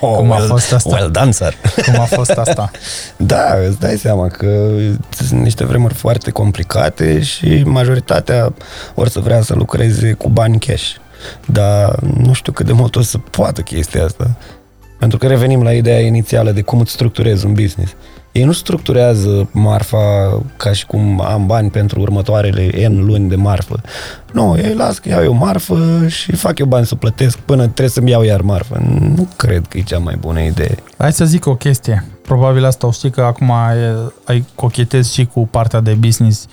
Cum 0.00 0.32
a 0.32 0.36
fost 0.36 0.72
asta? 0.72 0.94
Well 0.94 1.10
done, 1.10 1.30
sir. 1.30 1.54
Cum 1.84 2.00
a 2.00 2.04
fost 2.04 2.30
asta? 2.30 2.70
Da, 3.16 3.54
îți 3.68 3.78
dai 3.78 3.96
seama 3.96 4.28
că 4.28 4.70
sunt 5.10 5.42
niște 5.42 5.64
vremuri 5.64 5.94
foarte 5.94 6.30
complicate 6.30 7.22
și 7.22 7.62
majoritatea 7.66 8.54
or 8.94 9.08
să 9.08 9.20
vrea 9.20 9.40
să 9.40 9.54
lucreze 9.54 10.12
cu 10.12 10.28
bani 10.28 10.58
cash. 10.58 10.94
Dar 11.46 11.98
nu 12.16 12.32
știu 12.32 12.52
cât 12.52 12.66
de 12.66 12.72
mult 12.72 12.96
o 12.96 13.02
să 13.02 13.18
poată 13.18 13.60
chestia 13.60 14.04
asta. 14.04 14.30
Pentru 14.98 15.18
că 15.18 15.26
revenim 15.26 15.62
la 15.62 15.72
ideea 15.72 16.00
inițială 16.00 16.50
de 16.50 16.62
cum 16.62 16.80
îți 16.80 16.92
structurezi 16.92 17.46
un 17.46 17.52
business. 17.52 17.94
Ei 18.34 18.44
nu 18.44 18.52
structurează 18.52 19.48
marfa 19.52 19.98
ca 20.56 20.72
și 20.72 20.86
cum 20.86 21.20
am 21.20 21.46
bani 21.46 21.70
pentru 21.70 22.00
următoarele 22.00 22.88
N 22.88 23.04
luni 23.04 23.28
de 23.28 23.34
marfă. 23.36 23.80
Nu, 24.32 24.56
ei 24.58 24.74
las 24.74 24.98
că 24.98 25.08
iau 25.08 25.22
eu 25.22 25.32
marfă 25.32 26.06
și 26.06 26.32
fac 26.32 26.58
eu 26.58 26.66
bani 26.66 26.86
să 26.86 26.94
plătesc 26.94 27.38
până 27.38 27.62
trebuie 27.62 27.88
să-mi 27.88 28.10
iau 28.10 28.22
iar 28.22 28.40
marfă. 28.40 28.82
Nu 29.16 29.28
cred 29.36 29.66
că 29.66 29.78
e 29.78 29.82
cea 29.82 29.98
mai 29.98 30.16
bună 30.20 30.40
idee. 30.40 30.74
Hai 30.98 31.12
să 31.12 31.24
zic 31.24 31.46
o 31.46 31.54
chestie. 31.54 32.04
Probabil 32.22 32.64
asta 32.64 32.86
o 32.86 32.90
știi 32.90 33.10
că 33.10 33.22
acum 33.22 33.50
ai, 33.50 33.76
ai 34.24 34.44
cochetezi 34.54 35.14
și 35.14 35.26
cu 35.26 35.46
partea 35.50 35.80
de 35.80 35.92
business 35.92 36.46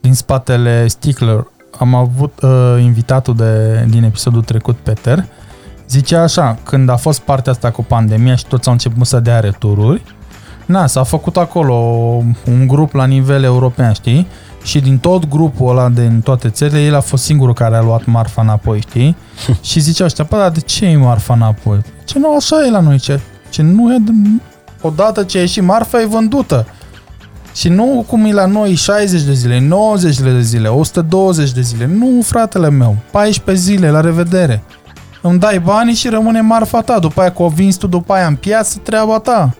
din 0.00 0.14
spatele 0.14 0.86
Stickler. 0.86 1.46
Am 1.78 1.94
avut 1.94 2.42
uh, 2.42 2.76
invitatul 2.80 3.34
de, 3.36 3.84
din 3.88 4.02
episodul 4.02 4.42
trecut, 4.42 4.76
Peter. 4.76 5.24
Zicea 5.88 6.22
așa, 6.22 6.58
când 6.64 6.88
a 6.88 6.96
fost 6.96 7.20
partea 7.20 7.52
asta 7.52 7.70
cu 7.70 7.84
pandemia 7.84 8.34
și 8.34 8.46
toți 8.46 8.66
au 8.66 8.72
început 8.72 9.06
să 9.06 9.20
dea 9.20 9.40
retururi, 9.40 10.02
na, 10.68 10.86
s-a 10.86 11.02
făcut 11.02 11.36
acolo 11.36 11.74
un 12.46 12.66
grup 12.66 12.92
la 12.92 13.04
nivel 13.04 13.42
european, 13.42 13.92
știi? 13.92 14.26
Și 14.62 14.80
din 14.80 14.98
tot 14.98 15.28
grupul 15.28 15.70
ăla, 15.70 15.88
din 15.88 16.20
toate 16.24 16.48
țările, 16.48 16.84
el 16.84 16.94
a 16.94 17.00
fost 17.00 17.24
singurul 17.24 17.54
care 17.54 17.76
a 17.76 17.82
luat 17.82 18.04
marfa 18.04 18.42
înapoi, 18.42 18.80
știi? 18.80 19.16
și 19.68 19.80
zicea 19.80 20.04
ăștia, 20.04 20.24
pă, 20.24 20.36
dar 20.36 20.50
de 20.50 20.60
ce 20.60 20.84
e 20.84 20.96
marfa 20.96 21.34
înapoi? 21.34 21.80
Ce 22.04 22.18
nu, 22.18 22.36
așa 22.36 22.66
e 22.66 22.70
la 22.70 22.80
noi, 22.80 22.98
ce, 22.98 23.20
ce 23.50 23.62
nu 23.62 23.94
e, 23.94 23.96
de, 24.00 24.12
odată 24.80 25.22
ce 25.22 25.38
a 25.38 25.40
ieșit 25.40 25.62
marfa, 25.62 26.00
e 26.00 26.06
vândută. 26.06 26.66
Și 27.54 27.68
nu 27.68 28.04
cum 28.08 28.24
e 28.24 28.32
la 28.32 28.46
noi 28.46 28.74
60 28.74 29.22
de 29.22 29.32
zile, 29.32 29.60
90 29.60 30.18
de 30.18 30.40
zile, 30.40 30.68
120 30.68 31.52
de 31.52 31.60
zile. 31.60 31.86
Nu, 31.86 32.22
fratele 32.22 32.70
meu, 32.70 32.96
14 33.10 33.64
zile, 33.64 33.90
la 33.90 34.00
revedere. 34.00 34.62
Îmi 35.22 35.38
dai 35.38 35.60
banii 35.60 35.94
și 35.94 36.08
rămâne 36.08 36.40
marfa 36.40 36.80
ta. 36.80 36.98
După 36.98 37.20
aia 37.20 37.32
că 37.32 37.42
o 37.42 37.48
vinzi 37.48 37.78
tu 37.78 37.86
după 37.86 38.12
aia 38.12 38.26
în 38.26 38.34
piață, 38.34 38.78
treaba 38.82 39.18
ta. 39.18 39.56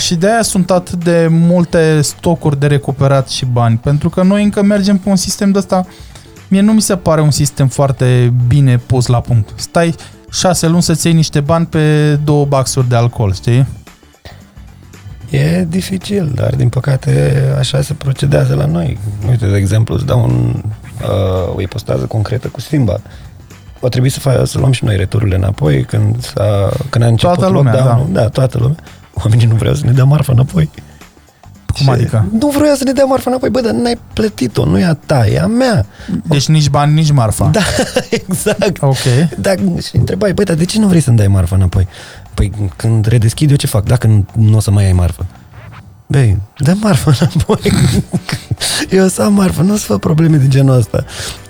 Și 0.00 0.14
de 0.14 0.30
aia 0.30 0.42
sunt 0.42 0.70
atât 0.70 1.04
de 1.04 1.26
multe 1.30 2.00
stocuri 2.00 2.58
de 2.60 2.66
recuperat 2.66 3.28
și 3.28 3.44
bani. 3.44 3.76
Pentru 3.76 4.08
că 4.08 4.22
noi 4.22 4.42
încă 4.42 4.62
mergem 4.62 4.98
pe 4.98 5.08
un 5.08 5.16
sistem 5.16 5.50
de 5.50 5.58
ăsta. 5.58 5.86
Mie 6.48 6.60
nu 6.60 6.72
mi 6.72 6.80
se 6.80 6.96
pare 6.96 7.20
un 7.20 7.30
sistem 7.30 7.68
foarte 7.68 8.32
bine 8.46 8.76
pus 8.76 9.06
la 9.06 9.20
punct. 9.20 9.48
Stai 9.54 9.94
șase 10.30 10.66
luni 10.68 10.82
să-ți 10.82 11.06
iei 11.06 11.14
niște 11.14 11.40
bani 11.40 11.66
pe 11.66 12.14
două 12.24 12.44
baxuri 12.44 12.88
de 12.88 12.96
alcool, 12.96 13.32
știi? 13.34 13.66
E 15.30 15.64
dificil, 15.68 16.32
dar 16.34 16.54
din 16.54 16.68
păcate 16.68 17.42
așa 17.58 17.80
se 17.80 17.92
procedează 17.92 18.54
la 18.54 18.66
noi. 18.66 18.98
Uite, 19.28 19.46
de 19.46 19.56
exemplu, 19.56 19.94
îți 19.94 20.06
dau 20.06 20.24
un, 20.24 20.62
uh, 21.02 21.54
o 21.56 21.60
ipostază 21.60 22.04
concretă 22.04 22.48
cu 22.48 22.60
Simba. 22.60 23.00
O 23.80 23.88
trebuie 23.88 24.10
să, 24.10 24.20
fa- 24.20 24.42
să 24.44 24.58
luăm 24.58 24.72
și 24.72 24.84
noi 24.84 24.96
retururile 24.96 25.36
înapoi 25.36 25.84
când, 25.84 26.22
s-a, 26.22 26.70
când 26.88 27.04
a 27.04 27.06
început 27.06 27.36
Toată 27.36 27.52
lumea, 27.52 27.72
lockdown-ul. 27.72 28.12
Da. 28.12 28.20
da, 28.20 28.28
toată 28.28 28.58
lumea. 28.58 28.76
Oamenii 29.24 29.46
nu 29.46 29.54
vreau 29.54 29.74
să 29.74 29.84
ne 29.84 29.92
dea 29.92 30.04
marfa 30.04 30.32
înapoi. 30.32 30.70
Cum 31.74 31.84
Și 31.84 31.90
adică? 31.90 32.26
Nu 32.38 32.48
vroia 32.48 32.74
să 32.74 32.84
ne 32.84 32.92
dea 32.92 33.04
marfa 33.04 33.30
înapoi, 33.30 33.50
bă, 33.50 33.60
dar 33.60 33.72
n-ai 33.72 33.98
plătit-o, 34.12 34.64
nu 34.64 34.78
e 34.78 34.84
a 34.84 34.94
ta, 34.94 35.26
e 35.26 35.40
a 35.40 35.46
mea. 35.46 35.86
Deci 36.22 36.46
nici 36.48 36.68
bani, 36.68 36.92
nici 36.94 37.10
marfa. 37.10 37.46
Da, 37.46 37.60
exact. 38.26 38.76
Ok. 38.82 38.96
Da, 39.38 39.54
și 39.54 39.96
întrebai, 39.96 40.32
băi, 40.32 40.44
dar 40.44 40.56
de 40.56 40.64
ce 40.64 40.78
nu 40.78 40.86
vrei 40.86 41.00
să-mi 41.00 41.16
dai 41.16 41.28
marfa 41.28 41.56
înapoi? 41.56 41.88
Păi 42.34 42.52
când 42.76 43.06
redeschid 43.06 43.50
eu 43.50 43.56
ce 43.56 43.66
fac? 43.66 43.84
Dacă 43.84 44.06
nu, 44.06 44.24
nu 44.36 44.56
o 44.56 44.60
să 44.60 44.70
mai 44.70 44.84
ai 44.84 44.92
marfă. 44.92 45.26
Băi, 46.06 46.38
dă 46.58 46.74
marfă 46.80 47.12
înapoi. 47.20 47.72
eu 48.90 49.04
o 49.04 49.08
să 49.08 49.22
am 49.22 49.34
marfă, 49.34 49.62
nu 49.62 49.72
o 49.72 49.76
să 49.76 49.84
fă 49.84 49.98
probleme 49.98 50.36
de 50.36 50.48
genul 50.48 50.76
ăsta. 50.76 51.04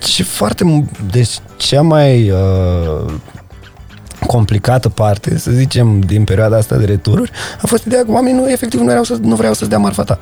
Și 0.07 0.23
foarte, 0.23 0.63
mu- 0.63 0.89
deci 1.11 1.29
cea 1.57 1.81
mai 1.81 2.29
uh, 2.29 3.13
complicată 4.27 4.89
parte, 4.89 5.37
să 5.37 5.51
zicem, 5.51 5.99
din 5.99 6.23
perioada 6.23 6.57
asta 6.57 6.75
de 6.75 6.85
retururi, 6.85 7.31
a 7.61 7.67
fost 7.67 7.85
ideea 7.85 8.03
că 8.03 8.11
oamenii 8.11 8.39
nu, 8.39 8.49
efectiv 8.49 8.79
nu, 8.79 8.85
vreau 8.85 9.03
să, 9.03 9.17
nu 9.21 9.35
vreau 9.35 9.53
să-ți 9.53 9.69
dea 9.69 9.77
marfa 9.77 10.03
ta. 10.03 10.19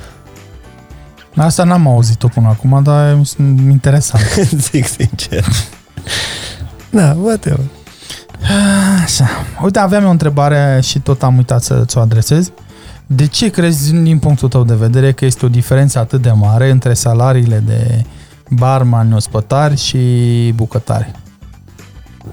Asta 1.36 1.64
n-am 1.64 1.88
auzit-o 1.88 2.28
până 2.28 2.48
acum, 2.48 2.84
dar 2.84 3.12
e 3.12 3.22
interesant. 3.70 4.24
Zic 4.72 4.86
sincer. 4.86 5.46
Da, 6.90 7.16
whatever. 7.22 7.66
Așa. 9.04 9.28
Uite, 9.64 9.80
aveam 9.80 10.02
eu 10.02 10.08
o 10.08 10.12
întrebare 10.12 10.80
și 10.84 11.00
tot 11.00 11.24
am 11.24 11.38
uitat 11.38 11.64
să 11.64 11.84
ți-o 11.86 12.00
adresez. 12.00 12.52
De 13.06 13.28
ce 13.28 13.50
crezi, 13.50 13.94
din 13.94 14.20
punctul 14.20 14.50
tău 14.50 14.64
de 14.64 14.74
vedere, 14.74 15.12
că 15.12 15.26
este 15.26 15.46
o 15.46 15.50
diferență 15.50 16.00
atât 16.00 16.22
de 16.22 16.32
mare 16.32 16.70
între 16.70 16.94
salariile 16.94 17.64
de 17.66 18.04
barman, 18.50 19.14
ospătari 19.14 19.78
și 19.78 19.98
bucătari? 20.56 21.12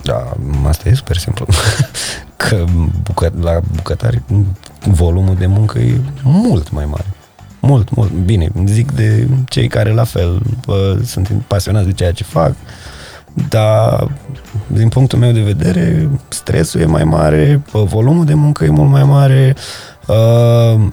Da, 0.07 0.37
asta 0.69 0.89
e 0.89 0.95
super 0.95 1.17
simplu. 1.17 1.47
Că 2.37 2.65
bucă, 3.03 3.33
la 3.41 3.61
bucătari 3.75 4.23
volumul 4.79 5.35
de 5.35 5.47
muncă 5.47 5.79
e 5.79 6.01
mult 6.23 6.71
mai 6.71 6.85
mare. 6.85 7.05
Mult, 7.61 7.95
mult. 7.95 8.11
Bine, 8.11 8.49
zic 8.65 8.93
de 8.93 9.29
cei 9.49 9.69
care 9.69 9.93
la 9.93 10.05
fel 10.05 10.43
bă, 10.67 10.99
sunt 11.05 11.31
pasionați 11.47 11.87
de 11.87 11.93
ceea 11.93 12.13
ce 12.13 12.25
fac, 12.25 12.55
dar 13.49 14.11
din 14.67 14.89
punctul 14.89 15.19
meu 15.19 15.33
de 15.33 15.41
vedere 15.41 16.09
stresul 16.29 16.81
e 16.81 16.85
mai 16.85 17.05
mare, 17.05 17.63
bă, 17.73 17.83
volumul 17.83 18.25
de 18.25 18.35
muncă 18.35 18.65
e 18.65 18.69
mult 18.69 18.91
mai 18.91 19.05
mare, 19.05 19.57
uh, 20.07 20.87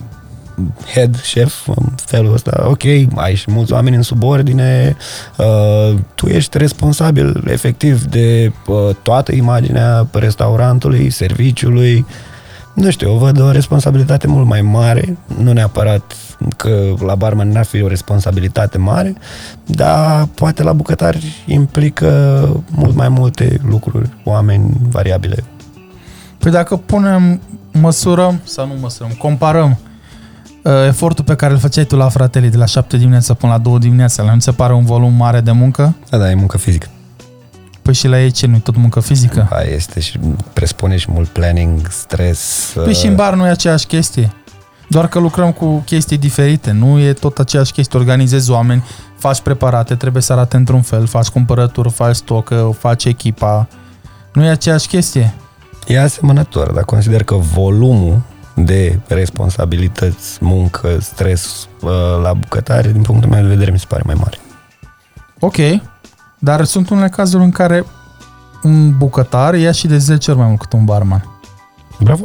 head, 0.93 1.21
șef, 1.21 1.67
în 1.67 1.85
felul 1.95 2.33
ăsta, 2.33 2.65
ok, 2.69 2.83
ai 3.15 3.35
și 3.35 3.51
mulți 3.51 3.73
oameni 3.73 3.95
în 3.95 4.01
subordine, 4.01 4.95
uh, 5.37 5.93
tu 6.15 6.27
ești 6.27 6.57
responsabil 6.57 7.43
efectiv 7.47 8.03
de 8.03 8.51
uh, 8.67 8.95
toată 9.01 9.35
imaginea 9.35 10.07
restaurantului, 10.11 11.09
serviciului, 11.09 12.05
nu 12.73 12.91
știu, 12.91 13.09
eu 13.09 13.17
văd 13.17 13.41
o 13.41 13.51
responsabilitate 13.51 14.27
mult 14.27 14.47
mai 14.47 14.61
mare, 14.61 15.17
nu 15.41 15.51
neapărat 15.51 16.15
că 16.57 16.93
la 17.05 17.15
barman 17.15 17.49
n-ar 17.49 17.65
fi 17.65 17.81
o 17.81 17.87
responsabilitate 17.87 18.77
mare, 18.77 19.15
dar 19.65 20.27
poate 20.35 20.63
la 20.63 20.73
bucătari 20.73 21.43
implică 21.45 22.63
mult 22.71 22.95
mai 22.95 23.09
multe 23.09 23.59
lucruri, 23.67 24.09
oameni 24.23 24.71
variabile. 24.89 25.43
Păi 26.37 26.51
dacă 26.51 26.75
punem, 26.75 27.41
măsurăm, 27.71 28.41
sau 28.43 28.67
nu 28.67 28.73
măsurăm, 28.81 29.11
comparăm 29.17 29.69
uh, 29.69 29.92
efortul 30.87 31.23
pe 31.23 31.35
care 31.35 31.53
îl 31.53 31.59
făceai 31.59 31.85
tu 31.85 31.95
la 31.95 32.09
fratele 32.09 32.47
de 32.47 32.57
la 32.57 32.65
7 32.65 32.97
dimineața 32.97 33.33
până 33.33 33.51
la 33.51 33.57
2 33.57 33.79
dimineața, 33.79 34.23
nu 34.23 34.37
ți 34.37 34.43
se 34.43 34.51
pare 34.51 34.73
un 34.73 34.85
volum 34.85 35.13
mare 35.13 35.41
de 35.41 35.51
muncă? 35.51 35.95
Da, 36.09 36.17
da, 36.17 36.29
e 36.29 36.35
muncă 36.35 36.57
fizică. 36.57 36.87
Păi 37.81 37.93
și 37.93 38.07
la 38.07 38.21
ei 38.21 38.31
ce, 38.31 38.47
nu 38.47 38.59
tot 38.59 38.75
muncă 38.75 38.99
fizică? 38.99 39.47
Da, 39.49 39.61
este 39.61 39.99
și 39.99 40.19
presupune 40.53 40.97
și 40.97 41.11
mult 41.11 41.27
planning, 41.27 41.87
stres. 41.91 42.71
Păi 42.83 42.93
și 42.93 43.07
în 43.07 43.15
bar 43.15 43.33
nu 43.33 43.45
e 43.45 43.49
aceeași 43.49 43.85
chestie. 43.85 44.33
Doar 44.87 45.07
că 45.07 45.19
lucrăm 45.19 45.51
cu 45.51 45.81
chestii 45.85 46.17
diferite, 46.17 46.71
nu 46.71 46.99
e 46.99 47.13
tot 47.13 47.39
aceeași 47.39 47.71
chestie. 47.71 47.99
Organizezi 47.99 48.51
oameni, 48.51 48.83
faci 49.17 49.41
preparate, 49.41 49.95
trebuie 49.95 50.21
să 50.21 50.33
arate 50.33 50.57
într-un 50.57 50.81
fel, 50.81 51.05
faci 51.05 51.27
cumpărături, 51.27 51.89
faci 51.89 52.15
stoc, 52.15 52.53
faci 52.77 53.05
echipa. 53.05 53.67
Nu 54.33 54.43
e 54.43 54.49
aceeași 54.49 54.87
chestie. 54.87 55.33
E 55.87 55.99
asemănător, 55.99 56.71
dar 56.71 56.83
consider 56.83 57.23
că 57.23 57.35
volumul 57.35 58.21
de 58.55 58.99
responsabilități, 59.07 60.37
muncă, 60.39 60.97
stres 60.99 61.67
uh, 61.81 61.89
la 62.21 62.33
bucătare, 62.33 62.91
din 62.91 63.01
punctul 63.01 63.29
meu 63.29 63.41
de 63.41 63.47
vedere, 63.47 63.71
mi 63.71 63.79
se 63.79 63.85
pare 63.87 64.01
mai 64.05 64.15
mare. 64.15 64.37
Ok, 65.39 65.55
dar 66.39 66.63
sunt 66.63 66.89
unele 66.89 67.09
cazuri 67.09 67.43
în 67.43 67.51
care 67.51 67.85
un 68.63 68.97
bucătar 68.97 69.55
ia 69.55 69.71
și 69.71 69.87
de 69.87 69.97
10 69.97 70.31
ori 70.31 70.39
mai 70.39 70.47
mult 70.47 70.59
cât 70.59 70.73
un 70.73 70.85
barman. 70.85 71.39
Bravo! 71.99 72.23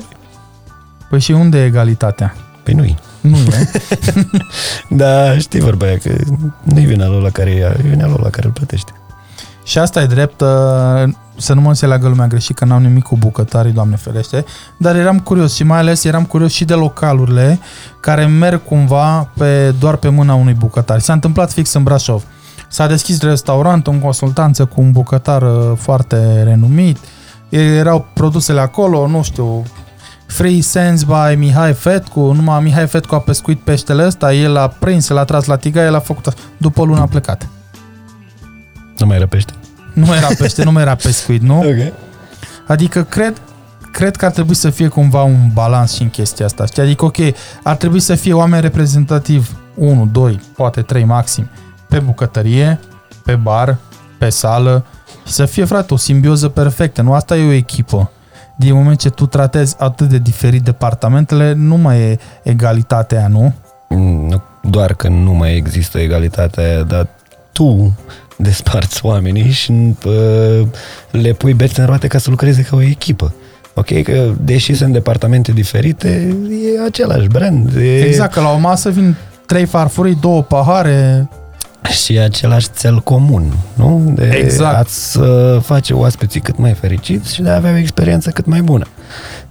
Păi 1.10 1.20
și 1.20 1.32
unde 1.32 1.59
e 1.59 1.64
egalitatea? 1.64 2.34
Păi 2.62 2.74
nu 2.74 2.84
Nu 3.20 3.36
e. 3.36 3.70
da, 4.88 5.38
știi 5.38 5.60
vorba 5.60 5.86
aia, 5.86 5.98
că 5.98 6.10
nu-i 6.62 6.84
vina 6.84 7.06
lui 7.06 7.22
la 7.22 7.30
care 7.30 7.50
ia, 7.50 7.76
e 7.78 7.88
vina 7.88 8.06
lui 8.06 8.20
la 8.22 8.30
care 8.30 8.46
îl 8.46 8.52
plătește. 8.52 8.92
Și 9.64 9.78
asta 9.78 10.02
e 10.02 10.06
drept, 10.06 10.40
uh, 10.40 11.09
să 11.39 11.55
nu 11.55 11.60
mă 11.60 11.69
înțeleagă 11.69 12.09
lumea 12.09 12.27
greșit 12.27 12.56
că 12.56 12.65
n-am 12.65 12.82
nimic 12.82 13.02
cu 13.02 13.16
bucătarii, 13.16 13.73
Doamne 13.73 13.97
ferește, 13.97 14.44
dar 14.77 14.97
eram 14.97 15.19
curios 15.19 15.55
și 15.55 15.62
mai 15.62 15.78
ales 15.78 16.05
eram 16.05 16.24
curios 16.24 16.52
și 16.52 16.65
de 16.65 16.74
localurile 16.74 17.59
care 18.01 18.27
merg 18.27 18.65
cumva 18.65 19.31
pe, 19.36 19.74
doar 19.78 19.97
pe 19.97 20.09
mâna 20.09 20.35
unui 20.35 20.55
bucătar. 20.55 20.98
S-a 20.98 21.12
întâmplat 21.12 21.52
fix 21.52 21.73
în 21.73 21.82
Brașov. 21.82 22.24
S-a 22.69 22.86
deschis 22.86 23.23
restaurant, 23.23 23.86
în 23.86 23.98
consultanță 23.98 24.65
cu 24.65 24.81
un 24.81 24.93
bucătar 24.93 25.43
uh, 25.43 25.73
foarte 25.77 26.43
renumit, 26.43 26.98
erau 27.48 28.06
produsele 28.12 28.60
acolo, 28.60 29.06
nu 29.06 29.23
știu, 29.23 29.62
Free 30.27 30.60
Sense 30.60 31.05
by 31.05 31.36
Mihai 31.36 31.73
Fetcu, 31.73 32.20
numai 32.20 32.62
Mihai 32.62 32.86
Fetcu 32.86 33.15
a 33.15 33.20
pescuit 33.20 33.60
peștele 33.60 34.06
ăsta, 34.06 34.35
el 34.35 34.56
a 34.56 34.69
prins, 34.69 35.09
l-a 35.09 35.24
tras 35.24 35.44
la 35.44 35.56
tigaie, 35.56 35.86
el 35.86 35.94
a 35.94 35.98
făcut 35.98 36.27
asta. 36.27 36.40
După 36.56 36.81
o 36.81 36.85
lună 36.85 37.01
a 37.01 37.06
plecat. 37.06 37.48
Nu 38.98 39.06
mai 39.06 39.16
era 39.16 39.27
pește? 39.27 39.52
Nu 39.98 40.06
mai 40.06 40.16
era 40.16 40.28
pește, 40.38 40.64
nu 40.64 40.72
mai 40.72 40.82
era 40.82 40.94
pescuit, 40.94 41.42
nu? 41.42 41.58
Ok. 41.58 41.92
Adică 42.66 43.02
cred, 43.02 43.40
cred 43.92 44.16
că 44.16 44.24
ar 44.24 44.30
trebui 44.30 44.54
să 44.54 44.70
fie 44.70 44.88
cumva 44.88 45.22
un 45.22 45.50
balans 45.52 45.94
și 45.94 46.02
în 46.02 46.10
chestia 46.10 46.46
asta. 46.46 46.66
Știi? 46.66 46.82
Adică, 46.82 47.04
ok, 47.04 47.16
ar 47.62 47.76
trebui 47.76 48.00
să 48.00 48.14
fie 48.14 48.32
oameni 48.32 48.62
reprezentativ 48.62 49.56
1, 49.74 50.08
2, 50.12 50.40
poate 50.56 50.82
3 50.82 51.04
maxim, 51.04 51.48
pe 51.88 51.98
bucătărie, 51.98 52.80
pe 53.24 53.34
bar, 53.34 53.76
pe 54.18 54.28
sală, 54.28 54.84
și 55.26 55.32
să 55.32 55.44
fie, 55.44 55.64
frate, 55.64 55.94
o 55.94 55.96
simbioză 55.96 56.48
perfectă. 56.48 57.02
Nu 57.02 57.12
asta 57.12 57.36
e 57.36 57.48
o 57.48 57.52
echipă. 57.52 58.10
Din 58.56 58.74
moment 58.74 58.98
ce 58.98 59.10
tu 59.10 59.26
tratezi 59.26 59.76
atât 59.78 60.08
de 60.08 60.18
diferit 60.18 60.62
departamentele, 60.62 61.52
nu 61.52 61.76
mai 61.76 62.00
e 62.00 62.18
egalitatea, 62.42 63.28
nu? 63.28 63.54
Nu 63.88 64.42
doar 64.62 64.94
că 64.94 65.08
nu 65.08 65.32
mai 65.32 65.56
există 65.56 65.98
egalitatea 65.98 66.64
aia, 66.64 66.82
dar 66.82 67.08
tu 67.52 67.96
desparți 68.39 69.05
oamenii 69.05 69.51
și 69.51 69.73
uh, 70.05 70.66
le 71.10 71.32
pui 71.32 71.52
bețe 71.55 71.81
în 71.81 71.86
roate 71.86 72.06
ca 72.06 72.19
să 72.19 72.31
lucreze 72.31 72.62
ca 72.62 72.77
o 72.77 72.82
echipă. 72.82 73.35
Ok, 73.74 74.02
că 74.02 74.32
deși 74.40 74.74
sunt 74.74 74.93
departamente 74.93 75.52
diferite, 75.52 76.36
e 76.77 76.85
același 76.86 77.27
brand. 77.27 77.77
E... 77.77 78.05
Exact, 78.05 78.32
că 78.32 78.40
la 78.40 78.51
o 78.51 78.59
masă 78.59 78.90
vin 78.90 79.16
trei 79.47 79.65
farfurii, 79.65 80.19
două 80.20 80.43
pahare, 80.43 81.28
și 81.89 82.19
același 82.19 82.69
cel 82.78 83.01
comun, 83.01 83.52
nu? 83.74 84.12
De 84.15 84.40
Exact. 84.43 84.77
a-ți 84.77 85.19
uh, 85.19 85.60
face 85.62 85.93
oaspeții 85.93 86.40
cât 86.40 86.59
mai 86.59 86.73
fericiți 86.73 87.35
și 87.35 87.43
de 87.43 87.48
a 87.48 87.55
avea 87.55 87.73
o 87.73 87.77
experiență 87.77 88.31
cât 88.31 88.47
mai 88.47 88.60
bună. 88.60 88.86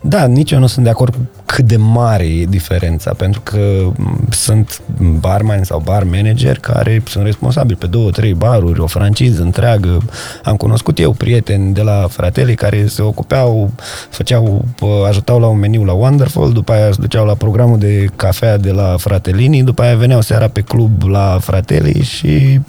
Da, 0.02 0.26
nici 0.26 0.52
eu 0.52 0.60
nu 0.60 0.68
sunt 0.68 0.86
de 0.86 0.92
acord 0.92 1.14
cu 1.14 1.20
cât 1.46 1.66
de 1.66 1.78
mare 1.78 2.24
e 2.24 2.46
diferența, 2.46 3.14
pentru 3.14 3.42
că 3.44 3.58
m, 3.96 4.28
sunt 4.30 4.82
barman 5.20 5.64
sau 5.64 5.80
bar 5.80 6.04
manager 6.04 6.60
care 6.60 7.04
sunt 7.08 7.24
responsabili 7.24 7.78
pe 7.78 7.88
două, 7.88 8.10
trei 8.10 8.34
baruri, 8.34 8.80
o 8.80 8.88
franciză 8.88 9.42
întreagă. 9.42 10.02
Am 10.44 10.56
cunoscut 10.56 11.00
eu 11.00 11.12
prieteni 11.12 11.74
de 11.74 11.82
la 11.82 12.08
Fratelli 12.10 12.56
care 12.56 12.88
se 12.88 13.02
ocupeau, 13.02 13.72
făceau, 14.10 14.66
p- 14.76 15.08
ajutau 15.08 15.40
la 15.40 15.48
un 15.48 15.60
meniu 15.60 15.84
la 15.84 15.94
Wonderful, 15.94 16.54
după 16.54 16.72
aia 16.72 16.92
se 16.92 16.98
duceau 17.00 17.26
la 17.26 17.34
programul 17.34 17.80
de 17.80 18.08
cafea 18.16 18.58
de 18.58 18.72
la 18.72 18.96
Fratellini, 18.98 19.64
după 19.64 19.82
aia 19.82 19.96
veneau 19.96 20.22
seara 20.22 20.48
pe 20.48 20.62
club 20.62 21.04
la 21.04 21.38
Fratelli 21.42 22.04
și 22.04 22.60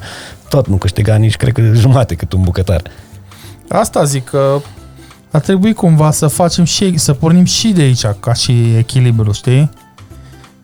tot 0.48 0.66
nu 0.68 0.76
câștiga 0.76 1.16
nici, 1.16 1.36
cred 1.36 1.52
că, 1.52 1.62
jumate 1.74 2.14
cât 2.14 2.32
un 2.32 2.42
bucătar. 2.42 2.82
Asta 3.68 4.04
zic 4.04 4.24
că 4.24 4.60
ar 5.30 5.40
trebui 5.40 5.72
cumva 5.72 6.10
să 6.10 6.26
facem 6.26 6.64
și, 6.64 6.98
să 6.98 7.12
pornim 7.12 7.44
și 7.44 7.68
de 7.68 7.82
aici 7.82 8.06
ca 8.20 8.32
și 8.32 8.74
echilibru, 8.76 9.32
știi? 9.32 9.70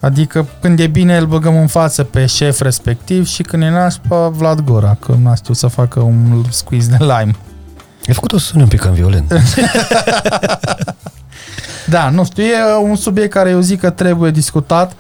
Adică 0.01 0.47
când 0.61 0.79
e 0.79 0.87
bine 0.87 1.17
îl 1.17 1.27
băgăm 1.27 1.57
în 1.57 1.67
față 1.67 2.03
pe 2.03 2.27
șef 2.27 2.61
respectiv 2.61 3.27
și 3.27 3.43
când 3.43 3.63
e 3.63 3.69
nașpa 3.69 4.29
Vlad 4.29 4.61
Gora, 4.61 4.97
că 5.01 5.15
nu 5.23 5.35
știu 5.35 5.55
să 5.55 5.67
facă 5.67 6.01
un 6.01 6.45
squeeze 6.51 6.91
de 6.91 6.97
lime. 7.01 7.35
Ai 8.07 8.15
făcut 8.15 8.33
o 8.33 8.39
sună 8.39 8.63
un 8.63 8.69
pic 8.69 8.81
cam 8.81 8.93
violent. 8.93 9.33
Da, 11.87 12.09
nu 12.09 12.25
știu, 12.25 12.43
e 12.43 12.77
un 12.83 12.97
subiect 12.97 13.33
care 13.33 13.51
eu 13.51 13.61
zic 13.61 13.81
că 13.81 13.91
trebuie 13.91 14.31
discutat. 14.31 14.93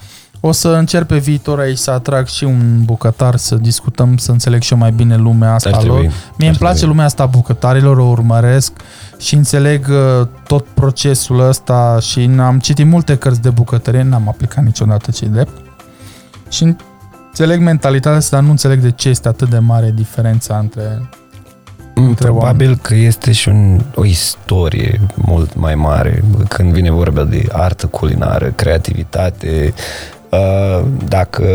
O 0.46 0.52
să 0.52 0.68
încerc 0.68 1.06
pe 1.06 1.18
viitor 1.18 1.58
aici 1.58 1.78
să 1.78 1.90
atrag 1.90 2.26
și 2.26 2.44
un 2.44 2.82
bucătar 2.84 3.36
să 3.36 3.54
discutăm, 3.54 4.16
să 4.16 4.30
înțeleg 4.30 4.62
și 4.62 4.72
eu 4.72 4.78
mai 4.78 4.90
bine 4.90 5.16
lumea 5.16 5.54
asta 5.54 5.68
Ar 5.68 5.74
lor. 5.74 5.82
trebui. 5.82 6.14
Mie 6.38 6.48
îmi 6.48 6.48
Ar 6.48 6.56
place 6.56 6.74
trebui. 6.74 6.88
lumea 6.88 7.04
asta 7.04 7.22
a 7.22 7.26
bucătarilor, 7.26 7.98
o 7.98 8.04
urmăresc 8.04 8.72
și 9.18 9.34
înțeleg 9.34 9.86
uh, 9.88 10.26
tot 10.46 10.66
procesul 10.66 11.40
ăsta 11.48 11.98
și 12.00 12.30
am 12.38 12.58
citit 12.58 12.86
multe 12.86 13.16
cărți 13.16 13.42
de 13.42 13.50
bucătărie, 13.50 14.02
n-am 14.02 14.28
aplicat 14.28 14.64
niciodată 14.64 15.10
ce 15.10 15.26
drept. 15.26 15.56
Și 16.48 16.74
înțeleg 17.28 17.60
mentalitatea 17.60 18.18
asta, 18.18 18.36
dar 18.36 18.44
nu 18.44 18.50
înțeleg 18.50 18.80
de 18.80 18.90
ce 18.90 19.08
este 19.08 19.28
atât 19.28 19.48
de 19.50 19.58
mare 19.58 19.92
diferența 19.94 20.58
între... 20.58 21.08
Mm, 21.94 22.06
între 22.06 22.24
Probabil 22.26 22.76
că 22.76 22.94
este 22.94 23.32
și 23.32 23.48
un, 23.48 23.80
o 23.94 24.04
istorie 24.04 25.00
mult 25.14 25.54
mai 25.54 25.74
mare 25.74 26.24
când 26.48 26.72
vine 26.72 26.90
vorba 26.90 27.24
de 27.24 27.46
artă 27.52 27.86
culinară, 27.86 28.46
creativitate. 28.46 29.74
Uh, 30.34 30.84
Dacă 31.08 31.46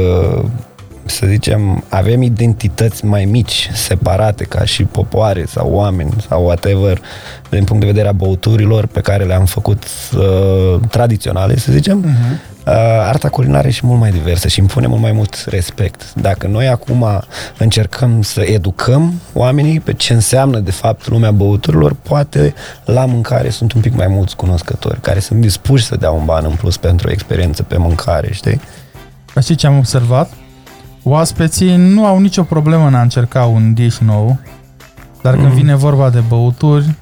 să 1.09 1.25
zicem, 1.27 1.83
avem 1.89 2.21
identități 2.21 3.05
mai 3.05 3.25
mici, 3.25 3.69
separate, 3.73 4.43
ca 4.43 4.65
și 4.65 4.83
popoare 4.83 5.45
sau 5.47 5.71
oameni 5.71 6.13
sau 6.27 6.43
whatever, 6.43 7.01
din 7.49 7.63
punct 7.63 7.81
de 7.81 7.87
vedere 7.87 8.07
a 8.07 8.11
băuturilor 8.11 8.85
pe 8.85 9.01
care 9.01 9.23
le-am 9.23 9.45
făcut 9.45 9.83
uh, 10.17 10.79
tradiționale, 10.89 11.57
să 11.57 11.71
zicem, 11.71 12.05
uh-huh. 12.05 12.65
uh, 12.67 12.73
arta 13.07 13.29
culinară 13.29 13.67
e 13.67 13.71
și 13.71 13.85
mult 13.85 13.99
mai 13.99 14.11
diversă 14.11 14.47
și 14.47 14.59
impune 14.59 14.87
mult 14.87 15.01
mai 15.01 15.11
mult 15.11 15.45
respect. 15.47 16.13
Dacă 16.13 16.47
noi 16.47 16.67
acum 16.67 17.05
încercăm 17.57 18.21
să 18.21 18.41
educăm 18.41 19.13
oamenii 19.33 19.79
pe 19.79 19.93
ce 19.93 20.13
înseamnă 20.13 20.59
de 20.59 20.71
fapt 20.71 21.07
lumea 21.07 21.31
băuturilor, 21.31 21.95
poate 22.01 22.53
la 22.85 23.05
mâncare 23.05 23.49
sunt 23.49 23.73
un 23.73 23.81
pic 23.81 23.95
mai 23.95 24.07
mulți 24.07 24.35
cunoscători 24.35 25.01
care 25.01 25.19
sunt 25.19 25.41
dispuși 25.41 25.85
să 25.85 25.95
dea 25.95 26.11
un 26.11 26.25
ban 26.25 26.45
în 26.45 26.55
plus 26.55 26.77
pentru 26.77 27.07
o 27.07 27.11
experiență 27.11 27.63
pe 27.63 27.77
mâncare, 27.77 28.29
știi? 28.31 28.61
Știi 29.41 29.55
ce 29.55 29.67
am 29.67 29.77
observat? 29.77 30.31
Oaspeții 31.03 31.75
nu 31.75 32.05
au 32.05 32.19
nicio 32.19 32.43
problemă 32.43 32.87
în 32.87 32.95
a 32.95 33.01
încerca 33.01 33.45
un 33.45 33.73
dish 33.73 33.97
nou, 33.97 34.39
dar 35.21 35.33
când 35.33 35.47
mm. 35.47 35.53
vine 35.53 35.75
vorba 35.75 36.09
de 36.09 36.23
băuturi, 36.27 36.95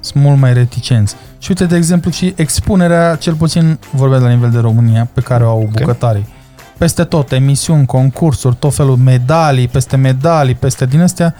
sunt 0.00 0.24
mult 0.24 0.38
mai 0.38 0.52
reticenți. 0.52 1.14
Și 1.38 1.50
uite, 1.50 1.64
de 1.64 1.76
exemplu, 1.76 2.10
și 2.10 2.32
expunerea, 2.36 3.14
cel 3.16 3.34
puțin 3.34 3.78
vorbesc 3.90 4.22
la 4.22 4.28
nivel 4.28 4.50
de 4.50 4.58
România, 4.58 5.08
pe 5.12 5.20
care 5.20 5.44
o 5.44 5.48
au 5.48 5.68
bucătarii. 5.72 6.20
Okay. 6.20 6.40
Peste 6.78 7.04
tot, 7.04 7.32
emisiuni, 7.32 7.86
concursuri, 7.86 8.56
tot 8.56 8.74
felul, 8.74 8.96
medalii, 8.96 9.68
peste 9.68 9.96
medalii, 9.96 10.54
peste 10.54 10.86
din 10.86 11.00
astea, 11.00 11.34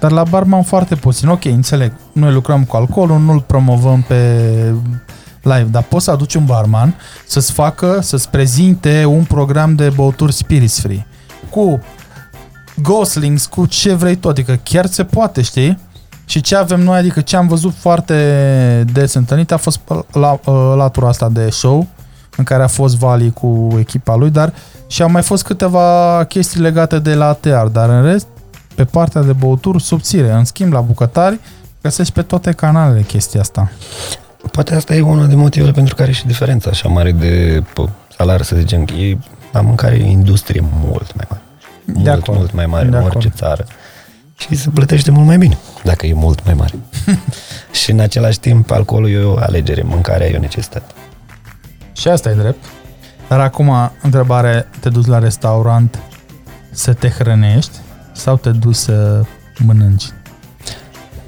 dar 0.00 0.10
la 0.10 0.22
barman 0.22 0.62
foarte 0.62 0.94
puțin. 0.94 1.28
Ok, 1.28 1.44
înțeleg, 1.44 1.92
noi 2.12 2.32
lucrăm 2.32 2.64
cu 2.64 2.76
alcoolul, 2.76 3.20
nu-l 3.20 3.40
promovăm 3.40 4.02
pe 4.02 4.42
live, 5.42 5.66
dar 5.70 5.82
poți 5.82 6.04
să 6.04 6.10
aduci 6.10 6.34
un 6.34 6.44
barman 6.44 6.94
să-ți 7.26 7.52
facă, 7.52 7.98
să-ți 8.00 8.30
prezinte 8.30 9.04
un 9.04 9.24
program 9.24 9.74
de 9.74 9.92
băuturi 9.94 10.32
spirits 10.32 10.80
free 10.80 11.06
cu 11.50 11.82
Goslings, 12.82 13.46
cu 13.46 13.66
ce 13.66 13.94
vrei 13.94 14.16
tu, 14.16 14.28
adică 14.28 14.58
chiar 14.62 14.86
se 14.86 15.04
poate, 15.04 15.42
știi? 15.42 15.78
Și 16.24 16.40
ce 16.40 16.56
avem 16.56 16.80
noi, 16.80 16.98
adică 16.98 17.20
ce 17.20 17.36
am 17.36 17.48
văzut 17.48 17.74
foarte 17.74 18.84
des 18.92 19.14
întâlnit 19.14 19.52
a 19.52 19.56
fost 19.56 19.80
la, 20.12 20.40
ă, 20.46 20.74
latura 20.74 21.08
asta 21.08 21.28
de 21.28 21.50
show, 21.50 21.86
în 22.36 22.44
care 22.44 22.62
a 22.62 22.66
fost 22.66 22.96
Vali 22.96 23.32
cu 23.32 23.76
echipa 23.78 24.16
lui, 24.16 24.30
dar 24.30 24.52
și 24.86 25.02
au 25.02 25.10
mai 25.10 25.22
fost 25.22 25.44
câteva 25.44 26.24
chestii 26.24 26.60
legate 26.60 26.98
de 26.98 27.14
la 27.14 27.32
tear, 27.32 27.66
dar 27.66 27.88
în 27.88 28.02
rest, 28.02 28.26
pe 28.74 28.84
partea 28.84 29.22
de 29.22 29.32
băuturi, 29.32 29.82
subțire. 29.82 30.30
În 30.30 30.44
schimb, 30.44 30.72
la 30.72 30.80
bucătari, 30.80 31.40
găsești 31.82 32.12
pe 32.12 32.22
toate 32.22 32.52
canalele 32.52 33.02
chestia 33.02 33.40
asta. 33.40 33.70
Poate 34.50 34.74
asta 34.74 34.94
e 34.94 35.00
unul 35.00 35.28
de 35.28 35.34
motivele 35.34 35.72
pentru 35.72 35.94
care 35.94 36.12
și 36.12 36.26
diferența 36.26 36.70
așa 36.70 36.88
mare 36.88 37.12
de 37.12 37.62
salariu, 38.16 38.44
să 38.44 38.56
zicem, 38.56 38.82
e 38.82 39.16
la 39.52 39.60
mâncare 39.60 39.94
e 39.94 40.06
industrie 40.06 40.64
mult 40.72 41.14
mai 41.14 41.26
mare. 41.28 41.42
De 41.84 42.10
mult, 42.10 42.22
acord. 42.22 42.38
mult 42.38 42.52
mai 42.52 42.66
mare 42.66 42.88
de 42.88 42.96
în 42.96 43.02
orice 43.02 43.28
țară. 43.28 43.66
Și 44.36 44.54
se 44.54 44.70
plătește 44.70 45.10
mult 45.10 45.26
mai 45.26 45.38
bine, 45.38 45.58
dacă 45.84 46.06
e 46.06 46.12
mult 46.12 46.44
mai 46.44 46.54
mare. 46.54 46.74
și 47.82 47.90
în 47.90 48.00
același 48.00 48.40
timp, 48.40 48.70
alcoolul 48.70 49.10
e 49.10 49.24
o 49.24 49.36
alegere, 49.36 49.82
mâncarea 49.82 50.26
e 50.26 50.36
o 50.36 50.40
necesitate. 50.40 50.94
Și 51.92 52.08
asta 52.08 52.30
e 52.30 52.34
drept. 52.34 52.64
Dar 53.28 53.40
acum, 53.40 53.92
întrebare, 54.02 54.68
te 54.80 54.88
duci 54.88 55.06
la 55.06 55.18
restaurant 55.18 55.98
să 56.70 56.92
te 56.92 57.08
hrănești 57.08 57.76
sau 58.12 58.36
te 58.36 58.50
duci 58.50 58.74
să 58.74 59.22
mănânci? 59.58 60.04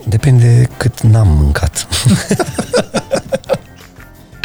Depinde 0.07 0.69
cât 0.77 1.01
n-am 1.01 1.29
mâncat. 1.29 1.87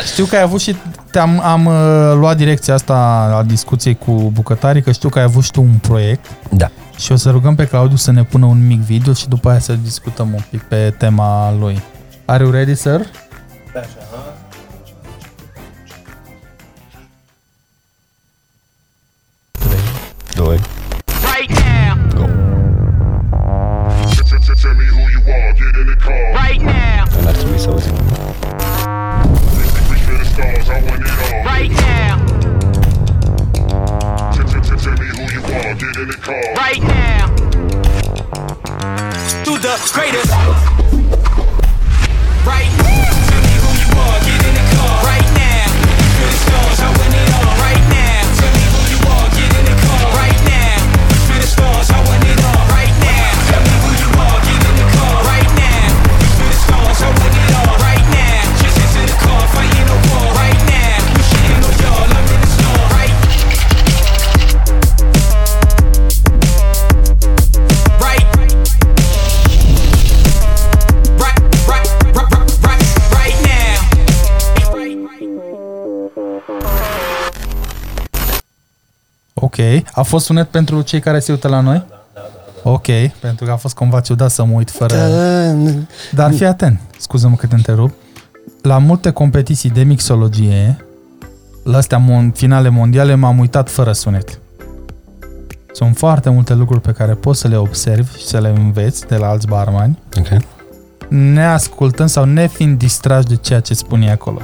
Știu 0.12 0.26
că 0.26 0.36
ai 0.36 0.42
avut 0.42 0.62
și 0.62 0.76
te-am 1.16 1.40
am 1.40 1.66
uh, 1.66 2.14
luat 2.16 2.38
direcția 2.38 2.74
asta 2.74 2.96
a 3.38 3.44
discuției 3.44 3.96
cu 3.96 4.12
bucătarii, 4.12 4.82
că 4.82 4.92
știu 4.92 5.10
că 5.10 5.20
ai 5.20 5.24
avut 5.24 5.44
și 5.44 5.52
tu 5.52 5.62
un 5.62 5.78
proiect. 5.82 6.26
Da. 6.52 6.72
Și 6.98 7.12
o 7.12 7.16
să 7.16 7.30
rugăm 7.30 7.56
pe 7.56 7.66
Claudiu 7.66 7.96
să 7.96 8.12
ne 8.12 8.24
pună 8.24 8.46
un 8.46 8.68
mic 8.68 8.80
video 8.80 9.14
și 9.14 9.28
după 9.28 9.50
aia 9.50 9.60
să 9.60 9.74
discutăm 9.74 10.34
un 10.34 10.42
pic 10.50 10.62
pe 10.62 10.96
tema 10.98 11.54
lui. 11.60 11.82
Are 12.26 12.44
you 12.44 12.52
ready, 12.52 12.76
sir? 12.76 13.00
Da, 13.74 13.80
așa. 13.80 13.88
Doi. 20.36 20.75
Right 36.28 36.82
now. 36.82 37.28
To 39.44 39.60
the 39.60 39.92
greatest. 39.94 40.65
Ok. 79.58 79.84
A 79.92 80.02
fost 80.02 80.26
sunet 80.26 80.48
pentru 80.50 80.82
cei 80.82 81.00
care 81.00 81.20
se 81.20 81.32
uită 81.32 81.48
la 81.48 81.60
noi? 81.60 81.84
Ok, 82.64 82.86
pentru 83.20 83.46
că 83.46 83.52
a 83.52 83.56
fost 83.56 83.76
cumva 83.76 84.00
ciudat 84.00 84.32
să 84.32 84.44
mă 84.46 84.54
uit 84.56 84.72
fără... 84.72 84.96
Da, 84.96 85.82
Dar 86.24 86.34
fii 86.34 86.46
atent, 86.46 86.80
scuză-mă 87.00 87.36
că 87.36 87.48
te 87.48 87.56
întrerup. 87.56 87.94
La 88.62 88.78
multe 88.78 89.12
competiții 89.12 89.70
de 89.70 89.84
mixologie, 89.84 90.86
la 91.64 91.78
astea 91.78 92.02
mon- 92.06 92.34
finale 92.34 92.70
mondiale, 92.70 93.16
m-am 93.16 93.40
uitat 93.40 93.70
fără 93.70 93.92
sunet. 93.92 94.40
Sunt 95.74 95.98
foarte 95.98 96.30
multe 96.30 96.54
lucruri 96.54 96.82
pe 96.82 96.92
care 96.92 97.14
poți 97.14 97.40
să 97.40 97.48
le 97.48 97.58
observi 97.58 98.18
și 98.18 98.26
să 98.26 98.40
le 98.40 98.54
înveți 98.58 99.08
de 99.08 99.16
la 99.16 99.28
alți 99.28 99.48
barmani, 99.48 100.00
Ok. 100.18 100.28
neascultând 101.10 102.10
sau 102.10 102.24
nefiind 102.26 102.78
distrași 102.78 103.28
de 103.28 103.36
ceea 103.36 103.60
ce 103.60 103.74
spune 103.74 104.12
acolo. 104.12 104.42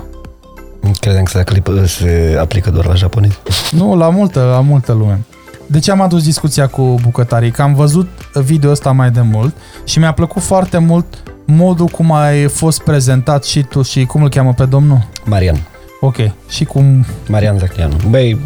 Credeam 0.99 1.24
că 1.24 1.38
se, 1.38 1.44
clipă, 1.44 1.86
se 1.86 2.38
aplică 2.40 2.70
doar 2.70 2.86
la 2.86 2.94
japonezi. 2.94 3.40
Nu, 3.72 3.95
la 3.95 4.10
multă, 4.10 4.40
la 4.40 4.60
multă 4.60 4.91
lume. 4.94 5.20
De 5.66 5.80
ce 5.80 5.91
am 5.91 6.02
adus 6.02 6.24
discuția 6.24 6.68
cu 6.68 6.95
bucătarii? 7.02 7.52
Că 7.52 7.62
am 7.62 7.74
văzut 7.74 8.10
video 8.34 8.72
ăsta 8.72 8.91
mai 8.91 9.12
de 9.12 9.22
mult 9.22 9.56
și 9.84 9.99
mi-a 9.99 10.12
plăcut 10.12 10.41
foarte 10.41 10.78
mult 10.78 11.24
modul 11.45 11.88
cum 11.88 12.12
ai 12.12 12.48
fost 12.48 12.82
prezentat 12.82 13.44
și 13.44 13.64
tu 13.64 13.82
și 13.82 14.06
cum 14.06 14.24
îl 14.24 14.30
cheamă 14.30 14.53
pe 14.53 14.66
domnul? 14.66 15.08
Marian. 15.26 15.68
Ok. 15.99 16.16
Și 16.49 16.66
cum... 16.66 17.06
Marian 17.28 17.58
Zachianu. 17.58 17.95
Băi, 18.10 18.40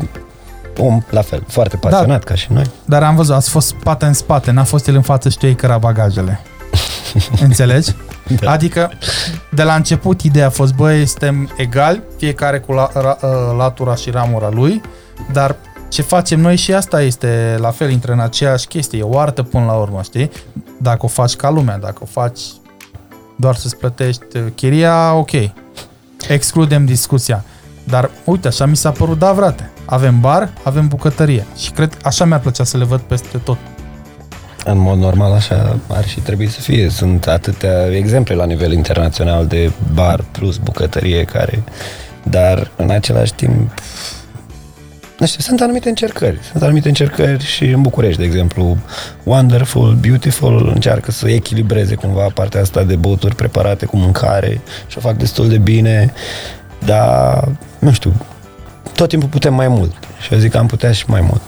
om 0.77 1.03
la 1.09 1.21
fel, 1.21 1.43
foarte 1.47 1.77
pasionat 1.77 2.23
ca 2.23 2.35
și 2.35 2.47
noi. 2.51 2.63
Dar 2.85 3.03
am 3.03 3.15
văzut, 3.15 3.35
ați 3.35 3.49
fost 3.49 3.67
spate 3.67 4.05
în 4.05 4.13
spate, 4.13 4.51
n-a 4.51 4.63
fost 4.63 4.87
el 4.87 4.95
în 4.95 5.01
față, 5.01 5.29
știai 5.29 5.55
că 5.55 5.65
era 5.65 5.77
bagajele. 5.77 6.39
Înțelegi? 7.41 7.91
Da. 8.39 8.51
Adică, 8.51 8.91
de 9.51 9.63
la 9.63 9.75
început, 9.75 10.21
ideea 10.21 10.45
a 10.45 10.49
fost, 10.49 10.73
băi, 10.73 11.05
suntem 11.05 11.53
egali, 11.57 12.03
fiecare 12.17 12.59
cu 12.59 12.71
la, 12.71 12.89
ra, 12.93 13.17
ă, 13.23 13.53
latura 13.57 13.95
și 13.95 14.09
ramura 14.09 14.49
lui, 14.49 14.81
dar 15.31 15.55
ce 15.89 16.01
facem 16.01 16.39
noi 16.39 16.55
și 16.55 16.73
asta 16.73 17.01
este 17.01 17.55
la 17.59 17.71
fel, 17.71 17.91
intră 17.91 18.11
în 18.11 18.19
aceeași 18.19 18.67
chestie, 18.67 18.99
e 18.99 19.01
o 19.01 19.19
artă 19.19 19.43
până 19.43 19.65
la 19.65 19.73
urmă, 19.73 20.01
știi? 20.01 20.31
Dacă 20.79 20.99
o 21.01 21.07
faci 21.07 21.35
ca 21.35 21.49
lumea, 21.49 21.77
dacă 21.77 21.97
o 22.01 22.05
faci 22.05 22.39
doar 23.35 23.55
să-ți 23.55 23.77
plătești 23.77 24.37
uh, 24.37 24.43
chiria, 24.55 25.13
ok. 25.13 25.31
Excludem 26.27 26.85
discuția. 26.85 27.43
Dar 27.83 28.09
uite, 28.23 28.47
așa 28.47 28.65
mi 28.65 28.75
s-a 28.75 28.91
părut, 28.91 29.19
da, 29.19 29.33
frate. 29.33 29.71
Avem 29.85 30.19
bar, 30.19 30.49
avem 30.63 30.87
bucătărie. 30.87 31.45
Și 31.57 31.71
cred, 31.71 31.97
așa 32.03 32.25
mi-ar 32.25 32.39
plăcea 32.39 32.63
să 32.63 32.77
le 32.77 32.83
văd 32.83 32.99
peste 32.99 33.37
tot. 33.37 33.57
În 34.67 34.77
mod 34.77 34.97
normal 34.97 35.31
așa 35.31 35.79
ar 35.87 36.07
și 36.07 36.19
trebui 36.19 36.47
să 36.47 36.61
fie. 36.61 36.89
Sunt 36.89 37.27
atâtea 37.27 37.87
exemple 37.91 38.35
la 38.35 38.45
nivel 38.45 38.71
internațional 38.71 39.47
de 39.47 39.71
bar 39.93 40.23
plus 40.31 40.57
bucătărie 40.57 41.23
care... 41.23 41.63
Dar 42.29 42.71
în 42.75 42.89
același 42.89 43.33
timp 43.33 43.71
nu 45.19 45.25
știu, 45.25 45.39
sunt 45.39 45.61
anumite 45.61 45.89
încercări. 45.89 46.39
Sunt 46.51 46.63
anumite 46.63 46.87
încercări 46.87 47.45
și 47.45 47.65
în 47.65 47.81
București, 47.81 48.19
de 48.19 48.25
exemplu, 48.25 48.77
Wonderful, 49.23 49.97
Beautiful 50.01 50.71
încearcă 50.73 51.11
să 51.11 51.29
echilibreze 51.29 51.95
cumva 51.95 52.27
partea 52.33 52.61
asta 52.61 52.83
de 52.83 52.95
băuturi 52.95 53.35
preparate 53.35 53.85
cu 53.85 53.97
mâncare 53.97 54.61
și 54.87 54.97
o 54.97 55.01
fac 55.01 55.17
destul 55.17 55.49
de 55.49 55.57
bine, 55.57 56.13
dar, 56.85 57.47
nu 57.79 57.91
știu, 57.91 58.13
tot 58.95 59.09
timpul 59.09 59.29
putem 59.29 59.53
mai 59.53 59.67
mult. 59.67 59.93
Și 60.21 60.33
eu 60.33 60.39
zic 60.39 60.51
că 60.51 60.57
am 60.57 60.67
putea 60.67 60.91
și 60.91 61.05
mai 61.07 61.21
mult. 61.21 61.41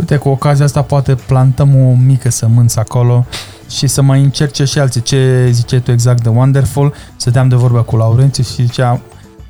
Uite, 0.00 0.16
cu 0.16 0.28
ocazia 0.28 0.64
asta 0.64 0.82
poate 0.82 1.14
plantăm 1.14 1.74
o 1.74 1.94
mică 2.06 2.30
sămânță 2.30 2.80
acolo 2.80 3.26
și 3.68 3.86
să 3.86 4.02
mai 4.02 4.22
încerce 4.22 4.64
și 4.64 4.78
alții. 4.78 5.02
Ce 5.02 5.48
ziceai 5.50 5.80
tu 5.80 5.90
exact 5.90 6.22
de 6.22 6.28
Wonderful? 6.28 6.94
Stăteam 7.16 7.48
de 7.48 7.54
vorbă 7.54 7.82
cu 7.82 7.96
Laurențiu 7.96 8.42
și 8.42 8.64
zicea 8.64 9.00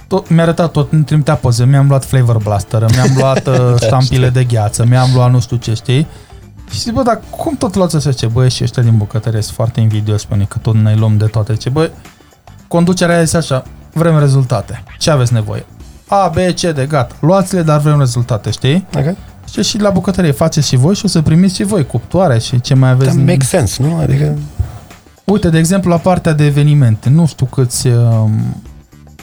tot, 0.08 0.28
mi-a 0.28 0.42
arătat 0.42 0.70
tot, 0.70 0.92
îmi 0.92 1.04
trimitea 1.04 1.34
poze, 1.34 1.64
mi-am 1.64 1.88
luat 1.88 2.04
Flavor 2.04 2.36
Blaster, 2.36 2.86
mi-am 2.94 3.10
luat 3.16 3.46
uh, 3.58 3.74
ștampile 3.80 4.30
de 4.30 4.44
gheață, 4.44 4.84
mi-am 4.88 5.10
luat 5.14 5.30
nu 5.30 5.40
știu 5.40 5.56
ce, 5.56 5.74
știi? 5.74 6.06
Și 6.70 6.80
zic, 6.80 6.92
bă, 6.92 7.02
dar 7.02 7.20
cum 7.30 7.56
tot 7.56 7.74
luați 7.74 7.96
așa? 7.96 8.12
Ce, 8.12 8.26
bă, 8.26 8.48
și 8.48 8.62
ăștia 8.62 8.82
din 8.82 8.96
bucătărie 8.96 9.40
sunt 9.40 9.54
foarte 9.54 9.80
invidios 9.80 10.24
pe 10.24 10.36
noi, 10.36 10.46
că 10.46 10.58
tot 10.58 10.74
ne 10.74 10.94
luăm 10.94 11.16
de 11.16 11.26
toate. 11.26 11.54
Ce, 11.54 11.68
bă, 11.68 11.90
conducerea 12.68 13.20
este 13.20 13.36
așa, 13.36 13.62
vrem 13.92 14.18
rezultate. 14.18 14.82
Ce 14.98 15.10
aveți 15.10 15.32
nevoie? 15.32 15.66
A, 16.08 16.28
B, 16.28 16.36
C, 16.36 16.60
de 16.60 16.86
gata. 16.88 17.14
Luați-le, 17.20 17.62
dar 17.62 17.80
vrem 17.80 17.98
rezultate, 17.98 18.50
știi? 18.50 18.86
Ok? 18.96 19.16
Și 19.52 19.62
și 19.62 19.78
la 19.78 19.90
bucătărie 19.90 20.30
faceți 20.30 20.68
și 20.68 20.76
voi 20.76 20.94
și 20.94 21.04
o 21.04 21.08
să 21.08 21.22
primiți 21.22 21.54
și 21.54 21.62
voi 21.62 21.86
cuptoare 21.86 22.38
și 22.38 22.60
ce 22.60 22.74
mai 22.74 22.90
aveți. 22.90 23.10
That 23.10 23.26
makes 23.26 23.48
sense, 23.48 23.82
nu? 23.82 23.96
Adică... 23.96 24.38
Uite, 25.24 25.48
de 25.48 25.58
exemplu, 25.58 25.90
la 25.90 25.96
partea 25.96 26.32
de 26.32 26.44
evenimente, 26.44 27.08
nu 27.08 27.26
știu 27.26 27.46
câți 27.46 27.86
uh, 27.86 28.24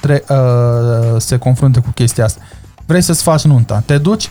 tre- 0.02 0.24
uh, 0.30 1.16
se 1.18 1.38
confruntă 1.38 1.80
cu 1.80 1.90
chestia 1.90 2.24
asta. 2.24 2.42
Vrei 2.86 3.02
să-ți 3.02 3.24
faci 3.24 3.44
nunta, 3.44 3.84
te 3.86 3.98
duci, 3.98 4.30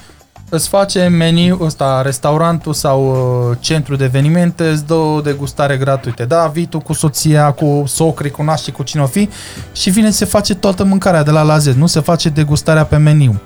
îți 0.48 0.68
face 0.68 1.06
meniu 1.06 1.58
ăsta, 1.60 2.02
restaurantul 2.02 2.72
sau 2.72 3.06
uh, 3.50 3.56
centru 3.60 3.96
de 3.96 4.04
evenimente, 4.04 4.68
îți 4.68 4.86
dă 4.86 4.94
o 4.94 5.20
degustare 5.20 5.76
gratuită. 5.76 6.24
Da, 6.24 6.46
vii 6.46 6.66
tu 6.66 6.80
cu 6.80 6.92
soția, 6.92 7.50
cu 7.50 7.82
socrii, 7.86 8.30
cu 8.30 8.42
naștii, 8.42 8.72
cu 8.72 8.82
cine 8.82 9.02
o 9.02 9.06
fi 9.06 9.28
și 9.72 9.90
vine 9.90 10.10
să 10.10 10.16
se 10.16 10.24
face 10.24 10.54
toată 10.54 10.84
mâncarea 10.84 11.22
de 11.22 11.30
la 11.30 11.42
la 11.42 11.58
Z, 11.58 11.66
nu 11.66 11.86
se 11.86 12.00
face 12.00 12.28
degustarea 12.28 12.84
pe 12.84 12.96
meniu. 12.96 13.40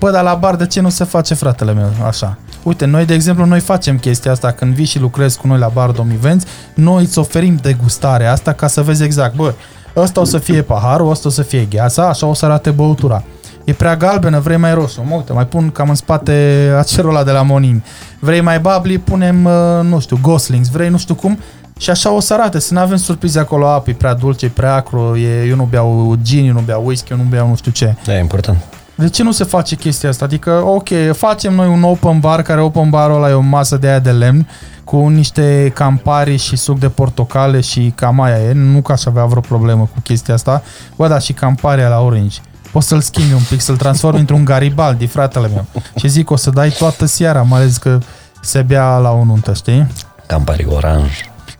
Păi, 0.00 0.12
dar 0.12 0.22
la 0.22 0.34
bar 0.34 0.56
de 0.56 0.66
ce 0.66 0.80
nu 0.80 0.88
se 0.88 1.04
face, 1.04 1.34
fratele 1.34 1.72
meu, 1.72 1.90
așa? 2.06 2.38
Uite, 2.62 2.84
noi, 2.84 3.04
de 3.04 3.14
exemplu, 3.14 3.44
noi 3.44 3.60
facem 3.60 3.98
chestia 3.98 4.30
asta 4.30 4.50
când 4.50 4.74
vii 4.74 4.84
și 4.84 4.98
lucrezi 4.98 5.38
cu 5.38 5.46
noi 5.46 5.58
la 5.58 5.70
bar 5.74 5.90
Domivenți, 5.90 6.46
noi 6.74 7.02
îți 7.02 7.18
oferim 7.18 7.58
degustarea 7.62 8.32
asta 8.32 8.52
ca 8.52 8.66
să 8.66 8.82
vezi 8.82 9.02
exact, 9.02 9.34
bă, 9.34 9.54
ăsta 9.96 10.20
o 10.20 10.24
să 10.24 10.38
fie 10.38 10.62
paharul, 10.62 11.10
ăsta 11.10 11.28
o 11.28 11.30
să 11.30 11.42
fie 11.42 11.64
gheața, 11.70 12.08
așa 12.08 12.26
o 12.26 12.34
să 12.34 12.44
arate 12.44 12.70
băutura. 12.70 13.22
E 13.64 13.72
prea 13.72 13.96
galbenă, 13.96 14.38
vrei 14.38 14.56
mai 14.56 14.74
roșu, 14.74 15.04
mă 15.08 15.14
uite, 15.14 15.32
mai 15.32 15.46
pun 15.46 15.70
cam 15.70 15.88
în 15.88 15.94
spate 15.94 16.66
acerul 16.78 17.10
ăla 17.10 17.24
de 17.24 17.30
la 17.30 17.42
Monin. 17.42 17.84
Vrei 18.18 18.40
mai 18.40 18.60
bubbly, 18.60 18.98
punem, 18.98 19.44
uh, 19.44 19.52
nu 19.82 20.00
știu, 20.00 20.18
goslings, 20.22 20.68
vrei 20.68 20.88
nu 20.88 20.98
știu 20.98 21.14
cum, 21.14 21.38
și 21.78 21.90
așa 21.90 22.12
o 22.12 22.20
să 22.20 22.34
arate, 22.34 22.58
să 22.58 22.74
nu 22.74 22.80
avem 22.80 22.96
surprize 22.96 23.38
acolo, 23.38 23.68
apă, 23.68 23.90
e 23.90 23.92
prea 23.92 24.14
dulce, 24.14 24.46
e 24.46 24.48
prea 24.48 24.74
acru, 24.74 25.16
e, 25.16 25.44
eu 25.48 25.56
nu 25.56 25.64
beau 25.70 26.16
gin, 26.22 26.46
eu 26.46 26.52
nu 26.52 26.60
beau 26.60 26.86
whisky, 26.86 27.12
eu 27.12 27.18
nu 27.18 27.24
beau 27.28 27.48
nu 27.48 27.56
știu 27.56 27.72
ce. 27.72 27.94
Da, 28.04 28.16
e 28.16 28.18
important. 28.18 28.58
De 29.00 29.08
ce 29.08 29.22
nu 29.22 29.32
se 29.32 29.44
face 29.44 29.76
chestia 29.76 30.08
asta? 30.08 30.24
Adică, 30.24 30.50
ok, 30.50 30.88
facem 31.12 31.54
noi 31.54 31.68
un 31.68 31.82
open 31.82 32.18
bar, 32.18 32.42
care 32.42 32.60
open 32.60 32.90
barul 32.90 33.16
ăla 33.16 33.30
e 33.30 33.32
o 33.32 33.40
masă 33.40 33.76
de 33.76 33.88
aia 33.88 33.98
de 33.98 34.10
lemn, 34.10 34.48
cu 34.84 35.08
niște 35.08 35.72
campari 35.74 36.36
și 36.36 36.56
suc 36.56 36.78
de 36.78 36.88
portocale 36.88 37.60
și 37.60 37.92
cam 37.94 38.20
aia 38.20 38.38
e, 38.38 38.52
nu 38.52 38.80
că 38.82 38.92
aș 38.92 39.04
avea 39.04 39.24
vreo 39.24 39.40
problemă 39.40 39.88
cu 39.94 40.00
chestia 40.00 40.34
asta, 40.34 40.62
bă, 40.96 41.08
da, 41.08 41.18
și 41.18 41.32
camparea 41.32 41.88
la 41.88 42.00
orange. 42.00 42.38
Poți 42.72 42.86
să-l 42.86 43.00
schimbi 43.00 43.32
un 43.32 43.42
pic, 43.48 43.60
să-l 43.60 43.76
transformi 43.76 44.20
într-un 44.24 44.44
Garibaldi, 44.44 45.06
fratele 45.06 45.48
meu. 45.54 45.64
Și 45.96 46.08
zic, 46.08 46.30
o 46.30 46.36
să 46.36 46.50
dai 46.50 46.68
toată 46.70 47.04
seara, 47.04 47.42
mai 47.42 47.60
ales 47.60 47.76
că 47.76 47.98
se 48.40 48.62
bea 48.62 48.96
la 48.96 49.10
o 49.10 49.24
nuntă, 49.24 49.52
știi? 49.52 49.86
Campari 50.26 50.66
oranj. 50.68 51.10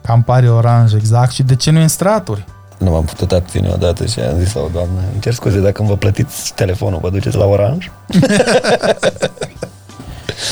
Campari 0.03 0.49
oranj, 0.49 0.93
exact. 0.93 1.31
Și 1.31 1.43
de 1.43 1.55
ce 1.57 1.71
nu 1.71 1.79
e 1.79 1.83
în 1.83 1.89
straturi? 1.89 2.45
Nu 2.81 2.90
m-am 2.90 3.05
putut 3.05 3.32
abține 3.32 3.70
odată 3.73 4.07
și 4.07 4.20
am 4.20 4.39
zis 4.39 4.52
la 4.55 4.61
o 4.61 4.69
doamnă, 4.73 5.01
îmi 5.12 5.20
cer 5.20 5.32
scuze 5.32 5.61
dacă 5.61 5.81
îmi 5.81 5.90
vă 5.90 5.97
plătiți 5.97 6.52
telefonul, 6.55 6.98
vă 7.02 7.11
duceți 7.11 7.36
la 7.36 7.44
oranj? 7.44 7.90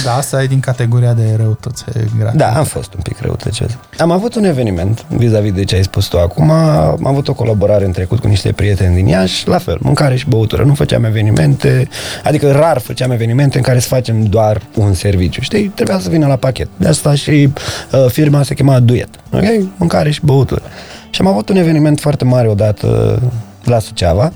Da, 0.05 0.17
asta 0.17 0.43
e 0.43 0.47
din 0.47 0.61
categoria 0.61 1.13
de 1.13 1.35
răutăți 1.37 1.85
gratis. 2.19 2.39
Da, 2.39 2.49
am 2.49 2.65
fost 2.65 2.95
un 2.95 3.01
pic 3.03 3.21
răutăcios. 3.21 3.71
Am 3.99 4.11
avut 4.11 4.35
un 4.35 4.45
eveniment, 4.45 5.05
vis-a-vis 5.09 5.53
de 5.53 5.65
ce 5.65 5.75
ai 5.75 5.83
spus 5.83 6.07
tu 6.07 6.19
acum, 6.19 6.51
am 6.51 7.07
avut 7.07 7.29
o 7.29 7.35
colaborare 7.35 7.85
în 7.85 7.93
trecut 7.93 8.19
cu 8.19 8.27
niște 8.27 8.53
prieteni 8.53 8.95
din 8.95 9.07
Iași, 9.07 9.49
la 9.49 9.59
fel, 9.59 9.79
mâncare 9.81 10.17
și 10.17 10.29
băutură. 10.29 10.63
Nu 10.63 10.75
făceam 10.75 11.05
evenimente, 11.05 11.89
adică 12.25 12.53
rar 12.53 12.79
făceam 12.79 13.11
evenimente 13.11 13.57
în 13.57 13.63
care 13.63 13.79
să 13.79 13.89
facem 13.89 14.25
doar 14.25 14.63
un 14.75 14.95
serviciu, 14.95 15.41
știi? 15.41 15.69
Trebuia 15.69 15.99
să 15.99 16.09
vină 16.09 16.27
la 16.27 16.37
pachet. 16.37 16.69
De 16.77 16.89
asta 16.89 17.15
și 17.15 17.53
uh, 17.93 18.07
firma 18.11 18.43
se 18.43 18.55
chema 18.55 18.81
Duet, 18.81 19.09
ok? 19.33 19.45
Mâncare 19.77 20.11
și 20.11 20.21
băutură. 20.25 20.63
Și 21.11 21.21
am 21.21 21.27
avut 21.27 21.49
un 21.49 21.57
eveniment 21.57 22.01
foarte 22.01 22.25
mare 22.25 22.49
odată 22.49 23.19
la 23.65 23.79
Suceava, 23.79 24.33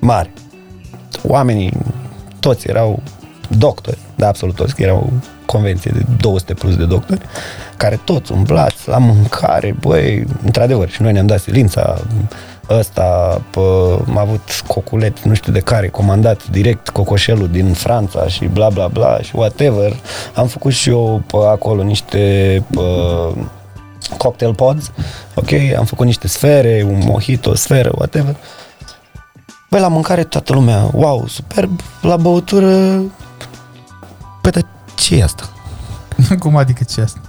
mare. 0.00 0.32
Oamenii, 1.26 1.72
toți 2.40 2.68
erau 2.68 3.02
doctori, 3.58 3.98
da, 4.16 4.28
absolut 4.28 4.54
toți, 4.54 4.74
că 4.74 4.82
erau 4.82 5.12
convenție 5.46 5.90
de 5.94 6.04
200 6.20 6.54
plus 6.54 6.76
de 6.76 6.84
doctori, 6.84 7.20
care 7.76 8.00
toți 8.04 8.32
umblați 8.32 8.88
la 8.88 8.98
mâncare, 8.98 9.76
băi, 9.80 10.24
într-adevăr, 10.44 10.88
și 10.88 11.02
noi 11.02 11.12
ne-am 11.12 11.26
dat 11.26 11.40
silința, 11.40 11.98
ăsta, 12.70 13.40
pă, 13.50 13.98
am 14.08 14.18
avut 14.18 14.62
coculet, 14.66 15.20
nu 15.20 15.34
știu 15.34 15.52
de 15.52 15.60
care, 15.60 15.88
comandat 15.88 16.48
direct 16.48 16.88
cocoșelul 16.88 17.48
din 17.48 17.72
Franța 17.72 18.26
și 18.26 18.44
bla 18.44 18.68
bla 18.68 18.86
bla 18.86 19.20
și 19.20 19.36
whatever. 19.36 19.92
Am 20.34 20.46
făcut 20.46 20.72
și 20.72 20.88
eu 20.88 21.22
pe 21.26 21.36
acolo 21.36 21.82
niște 21.82 22.62
pă, 22.70 23.32
cocktail 24.16 24.54
pods, 24.54 24.90
ok, 25.34 25.50
am 25.78 25.84
făcut 25.84 26.06
niște 26.06 26.28
sfere, 26.28 26.86
un 26.88 27.02
mojito, 27.04 27.54
sferă, 27.54 27.92
whatever. 27.94 28.36
Băi, 29.70 29.80
la 29.80 29.88
mâncare 29.88 30.24
toată 30.24 30.52
lumea, 30.52 30.88
wow, 30.92 31.26
superb, 31.26 31.80
la 32.00 32.16
băutură, 32.16 33.00
Păi, 34.42 34.50
dar 34.50 34.64
ce 34.94 35.16
e 35.16 35.22
asta? 35.22 35.50
Cum 36.38 36.56
adică 36.56 36.84
ce 36.84 37.00
asta? 37.00 37.20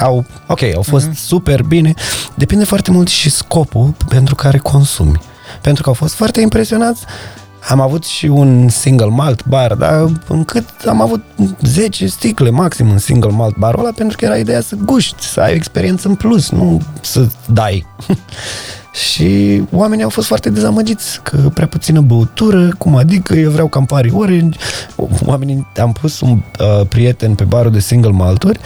Au, 0.00 0.26
ok, 0.46 0.62
au 0.62 0.82
fost 0.82 1.08
mm-hmm. 1.08 1.24
super 1.24 1.62
bine. 1.62 1.94
Depinde 2.34 2.64
foarte 2.64 2.90
mult 2.90 3.08
și 3.08 3.30
scopul 3.30 3.94
pentru 4.08 4.34
care 4.34 4.58
consumi. 4.58 5.20
Pentru 5.60 5.82
că 5.82 5.88
au 5.88 5.94
fost 5.94 6.14
foarte 6.14 6.40
impresionați. 6.40 7.04
Am 7.68 7.80
avut 7.80 8.04
și 8.04 8.26
un 8.26 8.68
single 8.68 9.06
malt 9.06 9.46
bar, 9.46 9.74
dar 9.74 10.10
încât 10.28 10.64
am 10.86 11.00
avut 11.00 11.24
10 11.62 12.06
sticle 12.06 12.50
maxim 12.50 12.90
în 12.90 12.98
single 12.98 13.30
malt 13.30 13.56
barul 13.56 13.80
ăla, 13.80 13.92
pentru 13.96 14.16
că 14.16 14.24
era 14.24 14.36
ideea 14.36 14.60
să 14.60 14.76
guști, 14.84 15.24
să 15.24 15.40
ai 15.40 15.52
o 15.52 15.54
experiență 15.54 16.08
în 16.08 16.14
plus, 16.14 16.50
nu 16.50 16.80
să 17.00 17.26
dai. 17.46 17.86
Și 18.92 19.62
oamenii 19.72 20.04
au 20.04 20.10
fost 20.10 20.26
foarte 20.26 20.50
dezamăgiți 20.50 21.20
că 21.22 21.36
prea 21.36 21.66
puțină 21.66 22.00
băutură, 22.00 22.68
cum 22.78 22.96
adică 22.96 23.34
eu 23.34 23.50
vreau 23.50 23.68
Campari 23.68 24.10
Orange. 24.14 24.58
Oamenii, 25.26 25.66
am 25.80 25.92
pus 25.92 26.20
un 26.20 26.30
uh, 26.30 26.86
prieten 26.88 27.34
pe 27.34 27.44
barul 27.44 27.72
de 27.72 27.80
single 27.80 28.10
malturi 28.10 28.60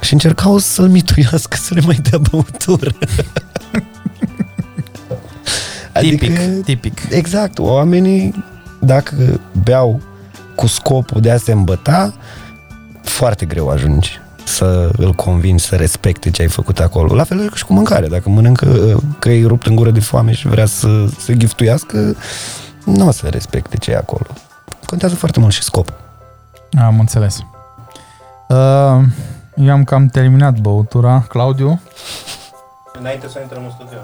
și 0.00 0.12
încercau 0.12 0.58
să-l 0.58 0.88
mituiască 0.88 1.56
să 1.56 1.74
le 1.74 1.80
mai 1.86 1.98
dea 2.10 2.18
băutură. 2.30 2.90
Tipic, 6.00 6.64
tipic. 6.64 7.00
Exact, 7.10 7.58
oamenii 7.58 8.44
dacă 8.80 9.40
beau 9.64 10.00
cu 10.54 10.66
scopul 10.66 11.20
de 11.20 11.30
a 11.30 11.36
se 11.36 11.52
îmbăta, 11.52 12.14
foarte 13.02 13.46
greu 13.46 13.68
ajungi 13.68 14.20
să 14.44 14.90
îl 14.96 15.12
convingi 15.12 15.64
să 15.64 15.76
respecte 15.76 16.30
ce 16.30 16.42
ai 16.42 16.48
făcut 16.48 16.78
acolo. 16.78 17.14
La 17.14 17.24
fel 17.24 17.50
și 17.54 17.64
cu 17.64 17.72
mâncare. 17.72 18.06
Dacă 18.06 18.30
mănâncă 18.30 18.98
că 19.18 19.28
e 19.30 19.46
rupt 19.46 19.66
în 19.66 19.74
gură 19.74 19.90
de 19.90 20.00
foame 20.00 20.32
și 20.32 20.46
vrea 20.46 20.66
să 20.66 21.06
se 21.18 21.36
giftuiască, 21.36 22.16
nu 22.84 23.06
o 23.06 23.10
să 23.10 23.26
respecte 23.26 23.76
ce 23.76 23.90
e 23.90 23.96
acolo. 23.96 24.26
Contează 24.86 25.14
foarte 25.14 25.40
mult 25.40 25.52
și 25.52 25.62
scop. 25.62 25.92
Am 26.78 26.98
înțeles. 26.98 27.38
Uh, 28.48 29.04
eu 29.56 29.70
am 29.70 29.84
cam 29.84 30.06
terminat 30.06 30.58
băutura. 30.58 31.24
Claudiu? 31.28 31.80
Înainte 33.04 33.28
să 33.28 33.38
intrăm 33.40 33.62
în 33.64 33.70
studio. 33.70 33.98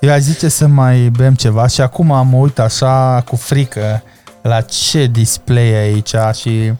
Eu 0.00 0.12
aș 0.12 0.20
zice 0.20 0.48
să 0.48 0.66
mai 0.66 1.08
bem 1.16 1.34
ceva 1.34 1.66
și 1.66 1.80
acum 1.80 2.06
mă 2.06 2.36
uit 2.36 2.58
așa 2.58 3.22
cu 3.26 3.36
frică 3.36 4.02
la 4.42 4.60
ce 4.60 5.06
display 5.06 5.70
e 5.70 5.76
aici 5.76 6.14
și 6.34 6.72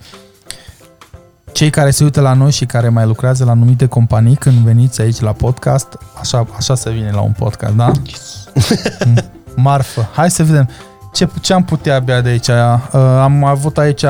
cei 1.53 1.71
care 1.71 1.91
se 1.91 2.05
uită 2.05 2.21
la 2.21 2.33
noi 2.33 2.51
și 2.51 2.67
care 2.67 2.89
mai 2.89 3.07
lucrează 3.07 3.45
la 3.45 3.51
anumite 3.51 3.87
companii, 3.87 4.37
când 4.37 4.57
veniți 4.57 5.01
aici 5.01 5.21
la 5.21 5.33
podcast, 5.33 5.99
așa, 6.21 6.47
așa 6.57 6.75
se 6.75 6.91
vine 6.91 7.11
la 7.11 7.21
un 7.21 7.33
podcast, 7.33 7.75
da? 7.75 7.93
Marfă. 9.57 10.09
Hai 10.13 10.31
să 10.31 10.43
vedem 10.45 10.69
ce, 11.13 11.29
ce 11.41 11.53
am 11.53 11.65
putea 11.65 11.99
bea 11.99 12.21
de 12.21 12.29
aici. 12.29 12.49
Uh, 12.49 12.55
am 13.21 13.45
avut 13.45 13.79
aici, 13.79 14.05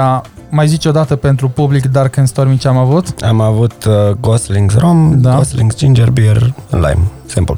mai 0.50 0.68
zici 0.68 0.86
o 0.86 0.90
dată 0.90 1.16
pentru 1.16 1.48
public 1.48 1.86
Dark 1.86 2.16
and 2.16 2.28
Stormy 2.28 2.56
ce 2.58 2.68
am 2.68 2.76
avut? 2.76 3.06
Am 3.20 3.40
avut 3.40 3.84
uh, 3.84 4.10
Goslings 4.20 4.74
Rom, 4.76 5.20
Da. 5.20 5.30
da. 5.30 5.36
Goslings 5.36 5.76
Ginger 5.76 6.10
Beer, 6.10 6.54
Lime. 6.70 6.98
Simple. 7.26 7.54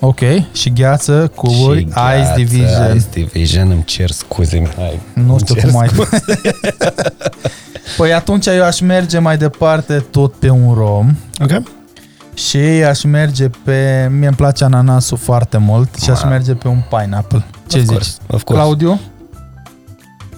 Ok. 0.00 0.18
Și 0.52 0.72
gheață, 0.72 1.30
cuburi, 1.34 1.78
Și 1.78 1.84
Ice 1.86 1.92
gheață, 1.94 2.32
Division. 2.36 2.96
Ice 2.96 3.06
Division, 3.12 3.70
îmi 3.70 3.84
cer 3.84 4.10
scuze, 4.10 4.58
Mihai. 4.58 5.00
Nu 5.12 5.30
Îmi 5.30 5.38
știu 5.38 5.54
cer 5.54 5.70
cum 5.70 5.78
ai... 5.80 5.88
scuze. 5.88 6.24
păi 7.96 8.12
atunci 8.12 8.46
eu 8.46 8.64
aș 8.64 8.80
merge 8.80 9.18
mai 9.18 9.36
departe 9.36 10.04
tot 10.10 10.32
pe 10.34 10.50
un 10.50 10.74
rom 10.74 11.14
Ok. 11.42 11.62
Și 12.34 12.56
aș 12.58 13.02
merge 13.02 13.48
pe... 13.64 14.08
Mie 14.10 14.26
îmi 14.26 14.36
place 14.36 14.64
ananasul 14.64 15.16
foarte 15.16 15.56
mult 15.58 15.94
și 16.02 16.10
aș 16.10 16.20
Wow. 16.20 16.30
merge 16.30 16.54
pe 16.54 16.68
un 16.68 16.82
pineapple. 16.88 17.44
Ce 17.66 17.76
Of 17.76 17.82
zici? 17.82 17.90
course, 17.92 18.16
of 18.26 18.42
course. 18.42 18.62
Claudiu? 18.62 19.00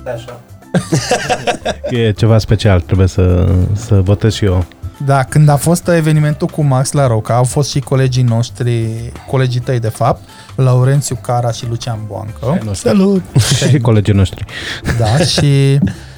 Da, 0.04 0.10
așa. 0.10 0.40
E 1.90 2.12
ceva 2.12 2.38
special, 2.38 2.80
trebuie 2.80 3.06
să, 3.06 3.48
să 3.72 4.00
votez 4.00 4.34
și 4.34 4.44
eu. 4.44 4.64
Da, 5.04 5.22
când 5.22 5.48
a 5.48 5.56
fost 5.56 5.88
evenimentul 5.88 6.46
cu 6.46 6.62
Max 6.62 6.92
la 6.92 7.06
Roca, 7.06 7.34
au 7.34 7.44
fost 7.44 7.70
și 7.70 7.80
colegii 7.80 8.22
noștri, 8.22 8.86
colegii 9.30 9.60
tăi 9.60 9.80
de 9.80 9.88
fapt, 9.88 10.28
Laurențiu 10.54 11.18
Cara 11.22 11.50
și 11.50 11.66
Lucian 11.68 11.98
Boancă. 12.06 12.74
Salut! 12.74 13.22
Și 13.68 13.78
colegii 13.78 14.14
noștri. 14.14 14.44
Da, 14.98 15.16
și 15.18 15.78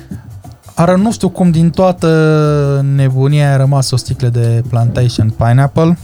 Ară, 0.78 0.96
nu 0.96 1.12
știu 1.12 1.28
cum 1.28 1.50
din 1.50 1.70
toată 1.70 2.86
nebunia 2.94 3.52
a 3.52 3.56
rămas 3.56 3.90
o 3.90 3.96
sticlă 3.96 4.28
de 4.28 4.62
Plantation 4.68 5.30
Pineapple 5.30 5.98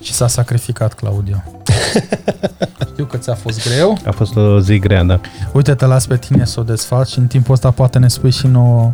și 0.00 0.12
s-a 0.12 0.28
sacrificat 0.28 0.92
Claudio. 0.92 1.42
Știu 2.92 3.04
că 3.04 3.16
ți-a 3.16 3.34
fost 3.34 3.68
greu. 3.68 3.98
A 4.06 4.10
fost 4.10 4.36
o 4.36 4.60
zi 4.60 4.78
grea, 4.78 5.02
da. 5.02 5.20
Uite, 5.52 5.74
te 5.74 5.86
las 5.86 6.06
pe 6.06 6.16
tine 6.16 6.44
să 6.44 6.60
o 6.60 6.62
desfaci 6.62 7.08
și 7.08 7.18
în 7.18 7.26
timpul 7.26 7.54
ăsta 7.54 7.70
poate 7.70 7.98
ne 7.98 8.08
spui 8.08 8.30
și 8.30 8.46
nouă 8.46 8.92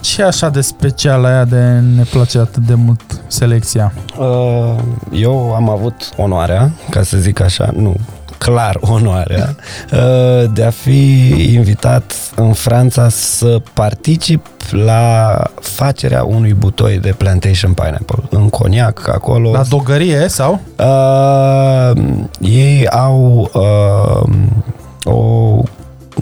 ce 0.00 0.20
e 0.20 0.24
așa 0.24 0.48
de 0.48 0.60
special 0.60 1.24
aia 1.24 1.44
de 1.44 1.82
ne 1.96 2.02
place 2.02 2.38
atât 2.38 2.66
de 2.66 2.74
mult 2.74 3.22
selecția. 3.26 3.92
Uh, 4.18 4.76
Eu 5.12 5.54
am 5.54 5.70
avut 5.70 6.12
onoarea, 6.16 6.70
ca 6.90 7.02
să 7.02 7.16
zic 7.16 7.40
așa, 7.40 7.72
nu, 7.76 7.96
clar 8.44 8.78
onoarea, 8.80 9.56
uh, 9.92 10.50
de 10.52 10.64
a 10.64 10.70
fi 10.70 11.28
invitat 11.54 12.12
în 12.36 12.52
Franța 12.52 13.08
să 13.08 13.60
particip 13.72 14.46
la 14.70 15.42
facerea 15.60 16.24
unui 16.24 16.54
butoi 16.54 16.98
de 16.98 17.14
plantation 17.16 17.72
pineapple 17.72 18.22
în 18.30 18.48
coniac, 18.48 19.08
acolo. 19.08 19.50
La 19.50 19.62
dogărie 19.68 20.28
sau? 20.28 20.60
Uh, 20.78 22.02
ei 22.40 22.88
au 22.88 23.50
uh, 23.54 25.12
o 25.12 25.62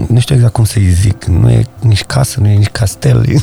nu 0.08 0.20
știu 0.20 0.34
exact 0.34 0.52
cum 0.52 0.64
să-i 0.64 0.90
zic, 0.90 1.24
nu 1.24 1.50
e 1.50 1.66
nici 1.80 2.04
casă, 2.04 2.40
nu 2.40 2.48
e 2.48 2.54
nici 2.54 2.70
castel. 2.70 3.24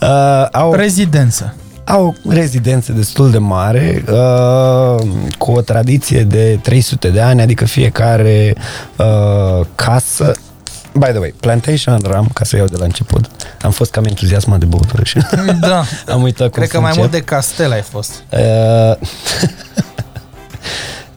uh, 0.00 0.46
au, 0.52 0.74
Rezidență. 0.74 1.54
Au 1.84 2.06
o 2.26 2.32
rezidență 2.32 2.92
destul 2.92 3.30
de 3.30 3.38
mare, 3.38 4.04
uh, 4.10 5.06
cu 5.38 5.50
o 5.52 5.60
tradiție 5.60 6.22
de 6.22 6.58
300 6.62 7.08
de 7.08 7.20
ani, 7.20 7.40
adică 7.40 7.64
fiecare 7.64 8.54
uh, 8.96 9.66
casă 9.74 10.32
By 10.98 11.06
the 11.06 11.18
way, 11.18 11.34
Plantation 11.40 11.98
Ram, 12.02 12.28
ca 12.32 12.44
să 12.44 12.56
iau 12.56 12.66
de 12.66 12.76
la 12.76 12.84
început, 12.84 13.30
am 13.62 13.70
fost 13.70 13.90
cam 13.90 14.04
entuziasmat 14.04 14.58
de 14.58 14.64
băutură 14.64 15.04
și 15.04 15.18
Da. 15.60 15.84
am 16.12 16.22
uitat 16.22 16.50
cum 16.50 16.56
Cred 16.62 16.68
că 16.68 16.74
să 16.76 16.80
mai 16.80 16.88
încep. 16.88 16.98
mult 16.98 17.10
de 17.10 17.20
castel 17.20 17.72
ai 17.72 17.82
fost. 17.82 18.22
Uh, 18.30 18.96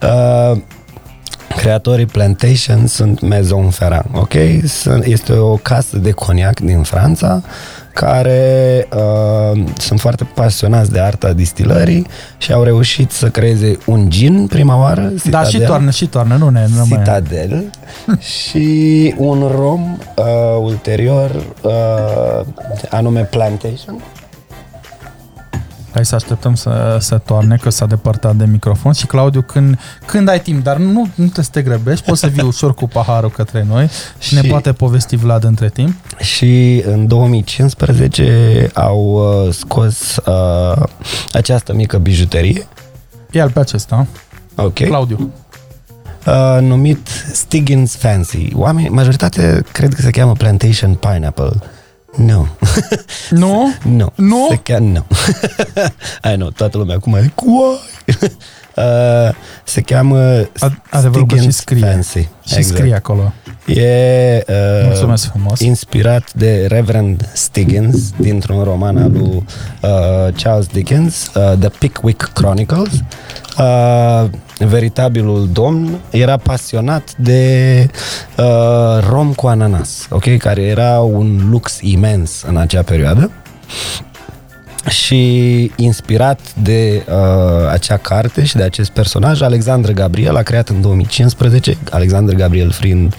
uh, 0.09 0.57
creatorii 1.57 2.05
Plantation 2.05 2.87
sunt 2.87 3.21
Maison 3.21 3.69
Ferrand, 3.69 4.09
ok? 4.13 4.33
Sunt, 4.65 5.03
este 5.03 5.33
o 5.33 5.55
casă 5.55 5.97
de 5.97 6.11
coniac 6.11 6.59
din 6.59 6.83
Franța 6.83 7.41
care 7.99 8.87
uh, 8.95 9.63
sunt 9.77 9.99
foarte 9.99 10.27
pasionați 10.33 10.91
de 10.91 10.99
arta 10.99 11.33
distilării 11.33 12.07
și 12.37 12.53
au 12.53 12.63
reușit 12.63 13.11
să 13.11 13.29
creeze 13.29 13.77
un 13.85 14.09
gin 14.09 14.47
prima 14.47 14.79
oară, 14.79 15.11
Da, 15.29 15.43
și 15.43 15.49
Citadel, 15.49 15.67
toarnă, 15.67 15.91
și 15.91 16.07
toarnă, 16.07 16.35
nu 16.35 16.49
ne 16.49 16.65
nu 16.69 16.85
mai... 16.89 16.97
Citadel. 16.97 17.69
Și 18.19 19.13
un 19.17 19.51
rom 19.55 19.97
uh, 20.15 20.25
ulterior 20.61 21.31
uh, 21.61 22.45
anume 22.89 23.21
Plantation 23.21 24.03
Hai 25.93 26.05
să 26.05 26.15
așteptăm 26.15 26.55
să, 26.55 26.97
să 26.99 27.17
toarne, 27.17 27.55
că 27.61 27.69
s-a 27.69 27.85
depărtat 27.85 28.35
de 28.35 28.45
microfon 28.45 28.91
și 28.93 29.05
Claudiu, 29.05 29.41
când, 29.41 29.79
când 30.05 30.27
ai 30.27 30.41
timp, 30.41 30.63
dar 30.63 30.77
nu, 30.77 31.01
nu 31.15 31.23
trebuie 31.25 31.45
să 31.45 31.51
te 31.51 31.61
grăbești, 31.61 32.05
poți 32.05 32.19
să 32.19 32.27
vii 32.27 32.43
ușor 32.53 32.73
cu 32.73 32.87
paharul 32.87 33.29
către 33.31 33.65
noi 33.69 33.89
și, 34.19 34.33
ne 34.35 34.41
Și- 34.41 34.47
poate 34.47 34.73
povesti 34.73 35.15
Vlad 35.15 35.43
între 35.43 35.69
timp. 35.69 35.93
și 36.19 36.83
în 36.85 37.07
2015 37.07 38.69
au 38.73 38.99
uh, 39.45 39.53
scos 39.53 40.15
uh, 40.15 40.83
această 41.31 41.73
mică 41.73 41.97
bijuterie, 41.97 42.67
Ia-l 43.31 43.49
pe 43.51 43.59
acesta, 43.59 44.07
ok, 44.55 44.73
Claudiu. 44.79 45.31
uh, 46.27 46.57
numit 46.61 47.07
Stiggins 47.33 47.95
Fancy. 47.95 48.47
Oamenii, 48.53 48.89
majoritatea 48.89 49.61
cred 49.71 49.93
că 49.93 50.01
se 50.01 50.09
cheamă 50.09 50.31
Plantation 50.33 50.93
Pineapple. 50.93 51.49
Nu, 52.17 52.47
Nu? 53.29 53.73
nu. 53.83 54.11
Nu? 54.15 54.47
Se 54.49 54.55
cheamă, 54.63 54.85
nu. 54.87 55.05
I 56.31 56.35
know, 56.35 56.49
toată 56.49 56.77
lumea 56.77 56.95
acum 56.95 57.13
e 57.13 57.31
cu 57.35 57.45
uh, 58.75 59.29
Se 59.63 59.81
cheamă 59.81 60.41
Ad- 60.41 60.81
adevărul 60.89 61.25
că 61.27 61.35
și 61.35 61.51
Stiggins 61.51 61.55
scrie. 61.55 61.81
Fancy. 61.85 62.27
Și 62.45 62.61
scrie 62.61 62.95
acolo. 62.95 63.33
E 63.65 64.43
uh, 64.47 64.55
Mulțumesc 64.85 65.29
frumos. 65.29 65.59
inspirat 65.59 66.33
de 66.33 66.65
Reverend 66.67 67.29
Stiggins 67.33 68.09
dintr-un 68.17 68.63
roman 68.63 68.97
al 68.97 69.11
lui 69.11 69.45
uh, 69.81 70.33
Charles 70.35 70.65
Dickens, 70.67 71.31
uh, 71.35 71.53
The 71.59 71.69
Pickwick 71.69 72.29
Chronicles. 72.33 72.91
Uh, 73.59 74.29
veritabilul 74.59 75.49
domn 75.51 75.99
era 76.09 76.37
pasionat 76.37 77.15
de 77.17 77.89
uh, 78.37 78.45
rom 79.09 79.33
cu 79.33 79.47
ananas, 79.47 80.07
ok? 80.09 80.37
Care 80.37 80.61
era 80.61 80.99
un 80.99 81.47
lux 81.49 81.77
imens 81.81 82.43
în 82.47 82.57
acea 82.57 82.81
perioadă 82.81 83.31
și 84.89 85.71
inspirat 85.75 86.39
de 86.61 87.03
uh, 87.09 87.69
acea 87.71 87.97
carte 87.97 88.43
și 88.45 88.55
de 88.55 88.63
acest 88.63 88.89
personaj, 88.89 89.41
Alexandru 89.41 89.93
Gabriel 89.93 90.35
a 90.35 90.41
creat 90.41 90.69
în 90.69 90.81
2015, 90.81 91.77
Alexandru 91.91 92.35
Gabriel 92.35 92.71
fiind 92.71 93.15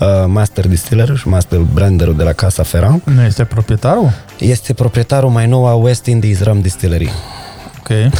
uh, 0.00 0.06
master 0.26 0.66
distiller 0.68 1.16
și 1.16 1.28
master 1.28 1.58
branderul 1.58 2.16
de 2.16 2.22
la 2.22 2.32
Casa 2.32 2.62
Ferrand, 2.62 3.00
Nu 3.04 3.22
este 3.22 3.44
proprietarul? 3.44 4.10
este 4.38 4.72
proprietarul 4.72 5.30
mai 5.30 5.46
nou 5.46 5.66
a 5.66 5.74
West 5.74 6.06
Indies 6.06 6.42
Rum 6.42 6.60
Distillery 6.60 7.10
Ok. 7.78 7.88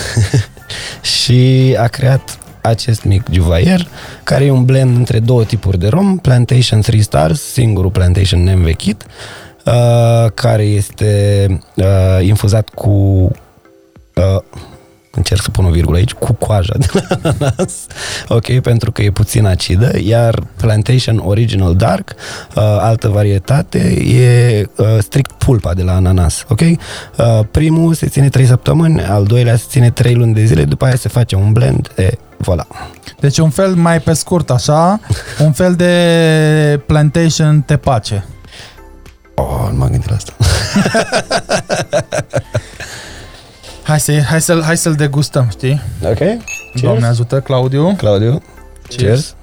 și 1.18 1.74
a 1.78 1.86
creat 1.86 2.38
acest 2.62 3.04
mic 3.04 3.22
juvaier, 3.30 3.88
care 4.22 4.44
e 4.44 4.50
un 4.50 4.64
blend 4.64 4.96
între 4.96 5.18
două 5.18 5.44
tipuri 5.44 5.78
de 5.78 5.88
rom, 5.88 6.18
Plantation 6.18 6.80
3 6.80 7.00
Stars, 7.00 7.40
singurul 7.40 7.90
Plantation 7.90 8.42
neînvechit, 8.42 9.06
uh, 9.64 10.30
care 10.34 10.62
este 10.62 11.46
uh, 11.74 12.26
infuzat 12.26 12.68
cu 12.68 12.90
uh, 14.14 14.42
încerc 15.14 15.42
să 15.42 15.50
pun 15.50 15.64
o 15.64 15.70
virgulă 15.70 15.96
aici, 15.96 16.12
cu 16.12 16.32
coaja 16.32 16.74
de 16.78 16.86
la 16.92 17.18
ananas, 17.22 17.86
ok, 18.28 18.60
pentru 18.60 18.92
că 18.92 19.02
e 19.02 19.10
puțin 19.10 19.46
acidă, 19.46 19.90
iar 20.02 20.42
Plantation 20.56 21.18
Original 21.18 21.76
Dark, 21.76 22.14
uh, 22.56 22.62
altă 22.62 23.08
varietate, 23.08 23.78
e 24.02 24.66
uh, 24.76 24.86
strict 24.98 25.32
pulpa 25.32 25.74
de 25.74 25.82
la 25.82 25.94
ananas, 25.94 26.44
ok? 26.48 26.60
Uh, 26.60 26.76
primul 27.50 27.94
se 27.94 28.06
ține 28.06 28.28
3 28.28 28.46
săptămâni, 28.46 29.02
al 29.02 29.24
doilea 29.24 29.56
se 29.56 29.64
ține 29.68 29.90
3 29.90 30.14
luni 30.14 30.34
de 30.34 30.44
zile, 30.44 30.64
după 30.64 30.84
aia 30.84 30.96
se 30.96 31.08
face 31.08 31.36
un 31.36 31.52
blend, 31.52 31.92
e, 31.96 32.10
voilà. 32.46 32.66
Deci 33.20 33.38
un 33.38 33.50
fel 33.50 33.74
mai 33.74 34.00
pe 34.00 34.12
scurt 34.12 34.50
așa, 34.50 35.00
un 35.38 35.52
fel 35.52 35.74
de 35.74 36.80
plantation 36.86 37.60
tepace. 37.60 38.24
Oh, 39.34 39.68
nu 39.70 39.76
m-am 39.76 39.88
gândit 39.88 40.08
la 40.08 40.16
asta. 40.16 40.32
Hai, 43.82 44.00
să, 44.00 44.20
hai, 44.20 44.40
să, 44.40 44.60
hai 44.64 44.76
să-l 44.76 44.94
degustăm, 44.94 45.48
știi? 45.50 45.82
Ok? 46.04 46.18
Doamne 46.80 47.06
ajută, 47.06 47.40
Claudiu. 47.40 47.94
Claudiu, 47.96 48.42
cheers. 48.88 49.34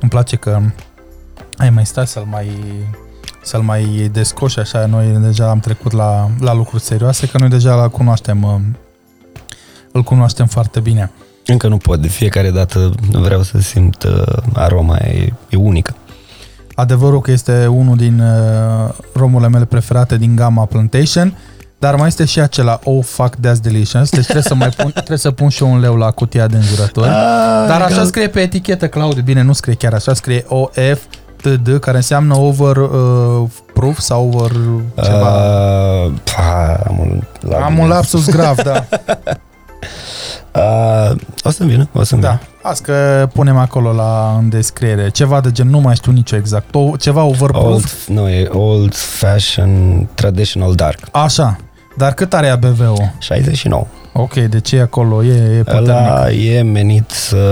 Îmi 0.00 0.10
place 0.10 0.36
că 0.36 0.60
ai 1.56 1.70
mai 1.70 1.86
stat 1.86 2.08
să-l 2.08 2.24
mai 2.24 2.60
să-l 3.46 3.60
mai 3.60 4.10
descoși 4.12 4.58
așa, 4.58 4.86
noi 4.86 5.18
deja 5.20 5.50
am 5.50 5.60
trecut 5.60 5.92
la, 5.92 6.30
la 6.40 6.54
lucruri 6.54 6.82
serioase, 6.82 7.26
că 7.26 7.38
noi 7.38 7.48
deja 7.48 7.74
la 7.74 7.88
cunoaștem 7.88 8.42
uh, 8.42 8.54
îl 9.92 10.02
cunoaștem 10.02 10.46
foarte 10.46 10.80
bine. 10.80 11.10
Încă 11.46 11.68
nu 11.68 11.76
pot, 11.76 12.00
de 12.00 12.08
fiecare 12.08 12.50
dată 12.50 12.92
vreau 13.10 13.42
să 13.42 13.58
simt 13.58 14.02
uh, 14.02 14.22
aroma, 14.52 14.96
e, 14.96 15.32
e 15.48 15.56
unică. 15.56 15.96
Adevărul 16.74 17.20
că 17.20 17.30
este 17.30 17.66
unul 17.66 17.96
din 17.96 18.20
uh, 18.20 18.94
romurile 19.12 19.48
mele 19.48 19.64
preferate 19.64 20.16
din 20.16 20.36
gama 20.36 20.64
Plantation, 20.64 21.38
dar 21.78 21.94
mai 21.94 22.06
este 22.06 22.24
și 22.24 22.40
acela 22.40 22.80
Oh 22.84 23.04
fuck 23.04 23.36
that's 23.36 23.60
delicious, 23.62 24.10
deci 24.10 24.22
trebuie 24.22 24.42
să 24.42 24.54
mai 24.54 24.68
pun, 24.68 24.90
trebuie 25.06 25.18
să 25.18 25.30
pun 25.30 25.48
și 25.48 25.62
eu 25.62 25.72
un 25.72 25.80
leu 25.80 25.96
la 25.96 26.10
cutia 26.10 26.46
de 26.46 26.56
înjurături. 26.56 27.08
Dar 27.66 27.82
așa 27.82 28.04
scrie 28.04 28.28
pe 28.28 28.40
etichetă, 28.40 28.88
Claudiu, 28.88 29.22
bine, 29.22 29.42
nu 29.42 29.52
scrie 29.52 29.74
chiar 29.74 29.94
așa, 29.94 30.14
scrie 30.14 30.44
OF 30.48 31.00
TD, 31.46 31.78
care 31.78 31.96
înseamnă 31.96 32.36
over 32.36 32.76
uh, 32.76 33.48
proof 33.74 33.98
sau 33.98 34.30
over 34.32 34.50
ceva. 35.02 35.30
Uh, 36.04 36.12
pa, 36.36 36.80
am 36.88 36.98
un, 36.98 37.22
la 37.40 37.64
Am 37.64 37.78
un 37.78 37.88
lapsus 37.88 38.28
grav, 38.30 38.56
da. 38.62 38.84
Uh, 40.56 41.16
o 41.42 41.50
să-mi 41.50 41.70
vină, 41.70 41.88
o 41.92 42.02
să-mi 42.04 42.20
da. 42.20 42.28
vină. 42.28 42.40
Azi 42.62 42.82
că 42.82 43.28
punem 43.32 43.56
acolo 43.56 43.92
la 43.92 44.36
în 44.38 44.48
descriere. 44.48 45.08
Ceva 45.08 45.40
de 45.40 45.50
gen, 45.50 45.68
nu 45.68 45.78
mai 45.78 45.94
știu 45.94 46.12
nicio 46.12 46.36
exact. 46.36 46.74
O, 46.74 46.96
ceva 46.96 47.22
overproof. 47.22 47.64
Old, 47.64 47.84
nu, 48.06 48.28
e 48.28 48.48
old 48.52 48.94
fashion 48.94 50.06
traditional 50.14 50.74
dark. 50.74 50.98
Așa. 51.10 51.56
Dar 51.96 52.14
cât 52.14 52.34
are 52.34 52.48
ABV-ul? 52.48 53.12
69. 53.18 53.86
Ok, 54.18 54.34
de 54.34 54.60
ce 54.60 54.76
e 54.76 54.80
acolo? 54.80 55.24
E, 55.24 55.58
e 55.58 55.62
puternic. 55.62 55.88
Ăla 55.88 56.30
e 56.30 56.62
menit 56.62 57.10
să 57.10 57.46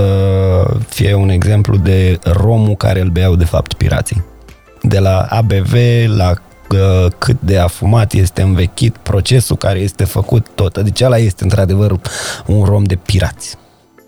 fie 0.89 1.15
un 1.15 1.28
exemplu 1.28 1.77
de 1.77 2.19
romul 2.23 2.77
care 2.77 3.01
îl 3.01 3.09
beau 3.09 3.36
de 3.36 3.45
fapt 3.45 3.74
pirații. 3.74 4.24
De 4.82 4.99
la 4.99 5.27
ABV 5.28 5.74
la 6.07 6.31
uh, 6.70 7.11
cât 7.19 7.41
de 7.41 7.59
afumat 7.59 8.12
este 8.12 8.43
învechit, 8.43 8.97
procesul 8.97 9.57
care 9.57 9.78
este 9.78 10.05
făcut, 10.05 10.47
tot. 10.55 10.78
Deci 10.78 11.01
ăla 11.01 11.16
este 11.16 11.43
într-adevăr 11.43 12.01
un 12.47 12.65
rom 12.65 12.82
de 12.82 12.97
pirați. 12.97 13.57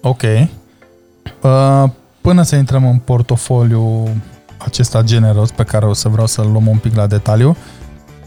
Ok. 0.01 0.23
Uh, 0.23 1.85
până 2.21 2.43
să 2.43 2.57
intrăm 2.57 2.87
în 2.87 2.99
portofoliu 2.99 4.09
acesta 4.59 5.03
generos 5.03 5.51
pe 5.51 5.63
care 5.63 5.87
o 5.87 5.93
să 5.93 6.09
vreau 6.09 6.27
să-l 6.27 6.51
luăm 6.51 6.67
un 6.67 6.79
pic 6.79 6.95
la 6.95 7.07
detaliu, 7.07 7.57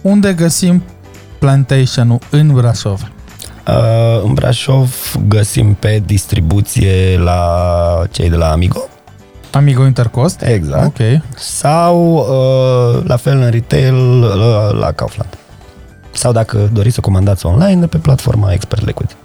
unde 0.02 0.34
găsim 0.34 0.84
Plantation-ul 1.40 2.20
în 2.30 2.54
Brașov? 2.54 3.12
Uh, 3.70 4.24
în 4.24 4.34
Brașov 4.34 5.16
găsim 5.28 5.74
pe 5.74 6.02
distribuție 6.06 7.18
la 7.18 7.42
cei 8.12 8.30
de 8.30 8.36
la 8.36 8.52
Amigo. 8.52 8.88
Amigo 9.52 9.86
Intercost? 9.86 10.42
Exact. 10.42 10.86
Ok. 10.86 11.22
Sau 11.36 12.14
uh, 12.14 13.04
la 13.04 13.16
fel 13.16 13.38
în 13.38 13.50
retail 13.50 14.20
la, 14.20 14.72
la 14.72 14.92
Kaufland. 14.92 15.38
Sau 16.12 16.32
dacă 16.32 16.70
doriți 16.74 16.96
să 16.96 17.02
comandați 17.02 17.46
online 17.46 17.80
de 17.80 17.88
pe 17.88 17.98
platforma 17.98 18.52
Expert 18.52 18.86
Liquid. 18.86 19.16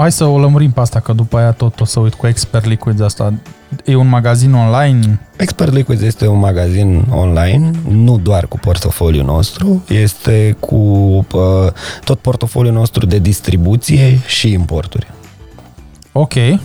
Hai 0.00 0.12
să 0.12 0.24
o 0.24 0.38
lămurim 0.38 0.70
pe 0.70 0.80
asta, 0.80 1.00
că 1.00 1.12
după 1.12 1.38
aia 1.38 1.52
tot 1.52 1.80
o 1.80 1.84
să 1.84 2.00
uit 2.00 2.14
cu 2.14 2.26
Expert 2.26 2.64
Liquids 2.64 3.00
asta. 3.00 3.32
E 3.84 3.94
un 3.94 4.08
magazin 4.08 4.54
online? 4.54 5.20
Expert 5.36 5.72
Liquids 5.72 6.02
este 6.02 6.26
un 6.26 6.38
magazin 6.38 7.04
online, 7.10 7.70
nu 7.88 8.18
doar 8.18 8.46
cu 8.46 8.58
portofoliul 8.58 9.24
nostru, 9.24 9.84
este 9.88 10.56
cu 10.60 10.76
uh, 10.76 11.72
tot 12.04 12.18
portofoliul 12.18 12.74
nostru 12.74 13.06
de 13.06 13.18
distribuție 13.18 14.20
și 14.26 14.52
importuri. 14.52 15.10
Ok. 16.12 16.34
Uh, 16.34 16.60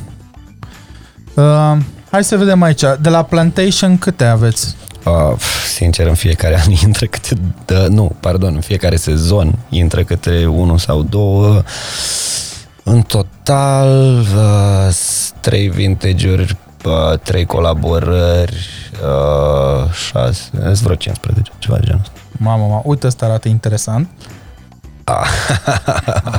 hai 2.09 2.23
să 2.23 2.37
vedem 2.37 2.61
aici. 2.61 2.83
De 3.01 3.09
la 3.09 3.23
Plantation 3.23 3.97
câte 3.97 4.23
aveți? 4.23 4.75
Uh, 5.05 5.39
sincer, 5.75 6.07
în 6.07 6.15
fiecare 6.15 6.59
an 6.65 6.71
intră 6.71 7.05
câte... 7.05 7.35
Dă, 7.65 7.87
nu, 7.89 8.15
pardon, 8.19 8.53
în 8.55 8.61
fiecare 8.61 8.95
sezon 8.95 9.59
intră 9.69 10.03
câte 10.03 10.45
unul 10.45 10.77
sau 10.77 11.03
două. 11.03 11.63
În 12.87 13.01
total, 13.01 14.19
uh, 14.19 14.95
trei 15.39 15.69
vintage-uri, 15.69 16.57
uh, 16.85 17.19
trei 17.19 17.45
colaborări, 17.45 18.67
uh, 19.03 19.91
șase, 19.91 20.49
sunt 20.51 20.77
vreo 20.77 20.95
15, 20.95 21.51
ceva 21.57 21.77
de 21.77 21.85
genul 21.85 22.01
ăsta. 22.01 22.19
Mamă, 22.31 22.65
mamă, 22.65 22.81
uite, 22.85 23.07
ăsta 23.07 23.25
arată 23.25 23.47
interesant. 23.47 24.09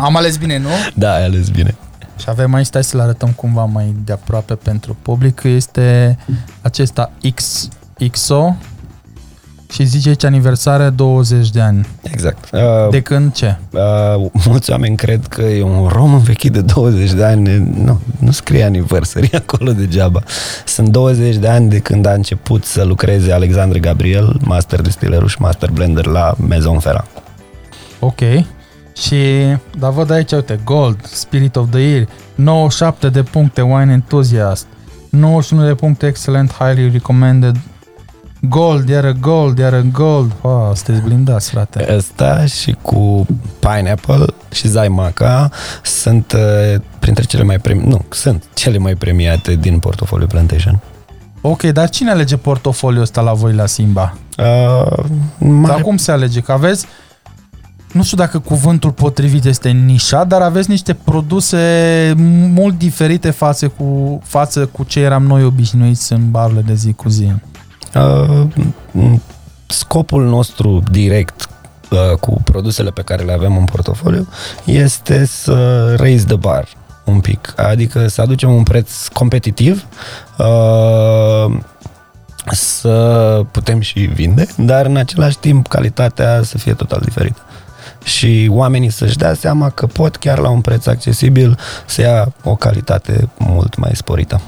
Am 0.07 0.17
ales 0.17 0.37
bine, 0.37 0.59
nu? 0.59 0.69
Da, 0.95 1.15
ai 1.15 1.25
ales 1.25 1.49
bine. 1.49 1.75
Și 2.17 2.27
avem 2.29 2.55
aici, 2.55 2.67
stai 2.67 2.85
să-l 2.85 3.01
arătăm 3.01 3.31
cumva 3.31 3.65
mai 3.65 3.95
de 4.05 4.13
aproape 4.13 4.55
pentru 4.55 4.97
public, 5.03 5.43
este 5.45 6.19
acesta 6.63 7.13
X, 7.35 7.69
XO 8.11 8.55
și 9.73 9.85
zice 9.85 10.09
aici 10.09 10.25
aniversare 10.25 10.89
20 10.89 11.51
de 11.51 11.61
ani. 11.61 11.87
Exact. 12.03 12.49
Uh, 12.53 12.61
De 12.91 13.01
când 13.01 13.33
ce? 13.33 13.57
Uh, 13.71 14.31
mulți 14.47 14.71
oameni 14.71 14.97
cred 14.97 15.27
că 15.27 15.43
e 15.43 15.63
un 15.63 15.87
rom 15.89 16.15
învechit 16.15 16.53
de 16.53 16.61
20 16.61 17.13
de 17.13 17.25
ani. 17.25 17.71
Nu, 17.85 18.01
nu 18.19 18.31
scrie 18.31 18.65
anniversary 18.65 19.31
acolo 19.47 19.73
degeaba. 19.73 20.23
Sunt 20.67 20.89
20 20.89 21.37
de 21.37 21.49
ani 21.49 21.69
de 21.69 21.79
când 21.79 22.07
a 22.07 22.13
început 22.13 22.65
să 22.65 22.85
lucreze 22.85 23.33
Alexandre 23.33 23.79
Gabriel, 23.79 24.37
master 24.45 24.81
distiller 24.81 25.29
și 25.29 25.37
master 25.41 25.71
blender 25.71 26.07
la 26.07 26.35
Maison 26.49 26.79
Ferrand. 26.79 27.09
Ok. 28.01 28.21
Și, 29.03 29.17
dar 29.79 29.91
văd 29.93 30.11
aici, 30.11 30.33
uite, 30.33 30.61
Gold, 30.65 31.07
Spirit 31.07 31.57
of 31.57 31.71
the 31.71 31.81
Year, 31.81 32.09
97 32.35 33.09
de 33.09 33.23
puncte, 33.23 33.61
Wine 33.61 33.93
Enthusiast, 33.93 34.67
91 35.11 35.67
de 35.67 35.75
puncte, 35.75 36.07
Excellent, 36.07 36.53
Highly 36.53 36.91
Recommended, 36.91 37.57
Gold, 38.49 38.89
iară 38.89 39.13
Gold, 39.13 39.59
iară 39.59 39.85
Gold. 39.93 40.33
Wow, 40.41 40.75
sunteți 40.75 41.07
blindați, 41.07 41.51
frate. 41.51 41.95
Ăsta 41.97 42.45
și 42.47 42.77
cu 42.83 43.27
Pineapple 43.59 44.25
și 44.53 44.69
Zaimaca 44.69 45.51
sunt 45.83 46.33
uh, 46.33 46.81
printre 46.99 47.25
cele 47.25 47.43
mai 47.43 47.59
premi- 47.59 47.85
nu, 47.87 48.05
sunt 48.09 48.45
cele 48.55 48.79
mai 48.79 48.95
premiate 48.95 49.55
din 49.55 49.79
portofoliul 49.79 50.29
Plantation. 50.29 50.81
Ok, 51.41 51.63
dar 51.63 51.89
cine 51.89 52.11
alege 52.11 52.37
portofoliul 52.37 53.03
ăsta 53.03 53.21
la 53.21 53.33
voi 53.33 53.53
la 53.53 53.67
Simba? 53.67 54.17
Uh, 54.39 54.45
Dar 55.39 55.49
mare 55.49 55.83
cum 55.83 55.97
se 55.97 56.13
alege? 56.13 56.41
Că 56.41 56.53
aveți, 56.53 56.87
nu 57.93 58.03
știu 58.03 58.17
dacă 58.17 58.39
cuvântul 58.39 58.91
potrivit 58.91 59.45
este 59.45 59.69
nișat, 59.69 60.27
dar 60.27 60.41
aveți 60.41 60.71
niște 60.71 60.95
produse 60.95 62.15
mult 62.55 62.79
diferite 62.79 63.31
față 63.31 63.69
cu, 63.69 64.21
față 64.25 64.67
cu 64.67 64.85
ce 64.85 65.01
eram 65.01 65.23
noi 65.23 65.45
obișnuiți 65.45 66.13
în 66.13 66.31
barurile 66.31 66.61
de 66.61 66.75
zi 66.75 66.93
cu 66.93 67.09
zi. 67.09 67.33
Uh, 67.95 68.47
m- 68.93 69.21
scopul 69.67 70.25
nostru 70.25 70.83
direct 70.91 71.49
uh, 71.91 72.19
cu 72.21 72.41
produsele 72.45 72.91
pe 72.91 73.03
care 73.03 73.23
le 73.23 73.33
avem 73.33 73.57
în 73.57 73.65
portofoliu 73.65 74.29
este 74.65 75.25
să 75.25 75.95
raise 75.99 76.25
the 76.25 76.37
bar 76.37 76.69
un 77.05 77.21
pic, 77.21 77.55
adică 77.57 78.09
să 78.09 78.21
aducem 78.21 78.55
un 78.55 78.63
preț 78.63 79.07
competitiv 79.07 79.87
uh, 80.39 81.57
să 82.51 83.45
putem 83.51 83.81
și 83.81 84.01
vinde, 84.01 84.47
dar 84.57 84.87
în 84.87 84.97
același 84.97 85.39
timp 85.39 85.67
calitatea 85.67 86.43
să 86.43 86.59
fie 86.59 86.75
total 86.75 87.01
diferită. 87.05 87.41
Și 88.03 88.49
oamenii 88.51 88.91
să-și 88.91 89.17
dea 89.17 89.35
seama 89.35 89.71
că 89.71 89.87
pot 89.87 90.17
chiar 90.17 90.39
la 90.39 90.49
un 90.49 90.61
preț 90.61 90.87
accesibil 90.87 91.59
să 91.87 92.01
ia 92.01 92.33
o 92.45 92.55
calitate 92.55 93.29
mult 93.39 93.77
mai 93.77 93.91
sporită. 93.95 94.41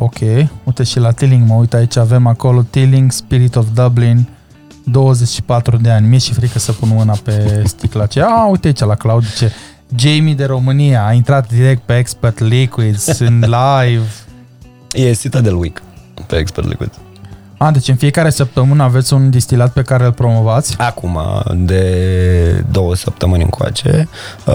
Ok, 0.00 0.18
uite 0.64 0.82
și 0.82 0.98
la 0.98 1.10
Tilling, 1.10 1.48
mă 1.48 1.54
uit 1.54 1.74
aici, 1.74 1.96
avem 1.96 2.26
acolo 2.26 2.62
Tilling, 2.70 3.12
Spirit 3.12 3.56
of 3.56 3.66
Dublin, 3.74 4.28
24 4.84 5.76
de 5.76 5.90
ani. 5.90 6.06
Mi-e 6.06 6.18
și 6.18 6.32
frică 6.32 6.58
să 6.58 6.72
pun 6.72 6.88
mâna 6.92 7.16
pe 7.22 7.62
sticla 7.64 8.02
aceea. 8.02 8.26
A, 8.26 8.46
uite 8.46 8.66
aici 8.66 8.78
la 8.78 8.94
Claudiu, 8.94 9.28
ce 9.36 9.52
Jamie 9.94 10.34
de 10.34 10.44
România 10.44 11.06
a 11.06 11.12
intrat 11.12 11.48
direct 11.48 11.82
pe 11.82 11.96
Expert 11.96 12.38
Liquids 12.38 13.18
în 13.18 13.44
live. 13.56 14.06
E 14.92 15.12
Citadel 15.12 15.54
Week 15.54 15.82
pe 16.26 16.36
Expert 16.36 16.68
Liquid. 16.68 16.90
A, 17.56 17.70
deci 17.70 17.88
în 17.88 17.96
fiecare 17.96 18.30
săptămână 18.30 18.82
aveți 18.82 19.12
un 19.12 19.30
distilat 19.30 19.72
pe 19.72 19.82
care 19.82 20.04
îl 20.04 20.12
promovați? 20.12 20.78
Acum, 20.78 21.18
de 21.56 22.64
două 22.70 22.94
săptămâni 22.94 23.42
încoace, 23.42 24.08
uh, 24.46 24.54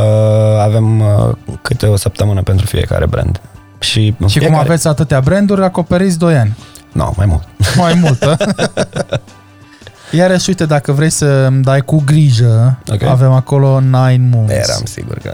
avem 0.62 1.00
uh, 1.00 1.36
câte 1.62 1.86
o 1.86 1.96
săptămână 1.96 2.42
pentru 2.42 2.66
fiecare 2.66 3.06
brand. 3.06 3.42
Și, 3.84 4.16
în 4.20 4.28
Și 4.28 4.38
fiecare... 4.38 4.52
cum 4.60 4.70
aveți 4.70 4.88
atâtea 4.88 5.20
branduri, 5.20 5.64
acoperiți 5.64 6.18
2 6.18 6.38
ani. 6.38 6.58
No, 6.92 7.12
mai 7.18 7.26
mult. 7.26 7.44
Mai 7.78 7.94
multă. 7.94 8.38
Iarăși, 10.12 10.50
uite, 10.50 10.66
dacă 10.66 10.92
vrei 10.92 11.10
să 11.10 11.26
îmi 11.26 11.64
dai 11.64 11.82
cu 11.82 12.02
grijă, 12.06 12.78
Ok. 12.92 13.04
avem 13.04 13.32
acolo 13.32 13.80
Nine 13.80 14.28
Moons. 14.32 14.52
Eram 14.52 14.82
sigur 14.84 15.18
că... 15.18 15.32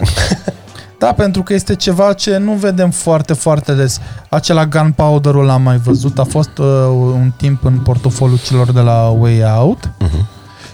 Da, 0.99 1.13
pentru 1.13 1.43
că 1.43 1.53
este 1.53 1.75
ceva 1.75 2.13
ce 2.13 2.37
nu 2.37 2.51
vedem 2.53 2.89
foarte, 2.91 3.33
foarte 3.33 3.73
des. 3.73 3.99
Acela 4.29 4.65
Gunpowder-ul 4.65 5.45
l-am 5.45 5.61
mai 5.61 5.77
văzut, 5.77 6.19
a 6.19 6.23
fost 6.23 6.57
uh, 6.57 6.65
un 7.13 7.31
timp 7.37 7.63
în 7.65 7.77
portofoliul 7.79 8.39
celor 8.45 8.71
de 8.71 8.79
la 8.79 9.07
Way 9.07 9.43
Out 9.57 9.89
Mhm. 9.99 10.27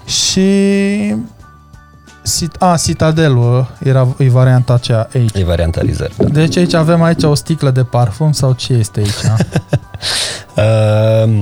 și 0.06 0.50
Cit- 2.26 2.56
a, 2.60 2.78
Citadelul 2.78 3.68
era 3.84 4.08
e 4.18 4.30
varianta 4.30 4.74
aceea 4.74 5.08
aici. 5.14 5.38
E 5.38 5.44
varianta 5.44 5.82
reserve. 5.82 6.14
Da. 6.18 6.30
Deci 6.30 6.58
aici 6.58 6.74
avem 6.74 7.02
aici 7.04 7.24
o 7.24 7.34
sticlă 7.36 7.72
de 7.72 7.84
parfum 7.84 8.32
sau 8.32 8.54
ce 8.54 8.74
este 8.74 9.00
aici? 9.00 9.42
Uh, 10.56 11.42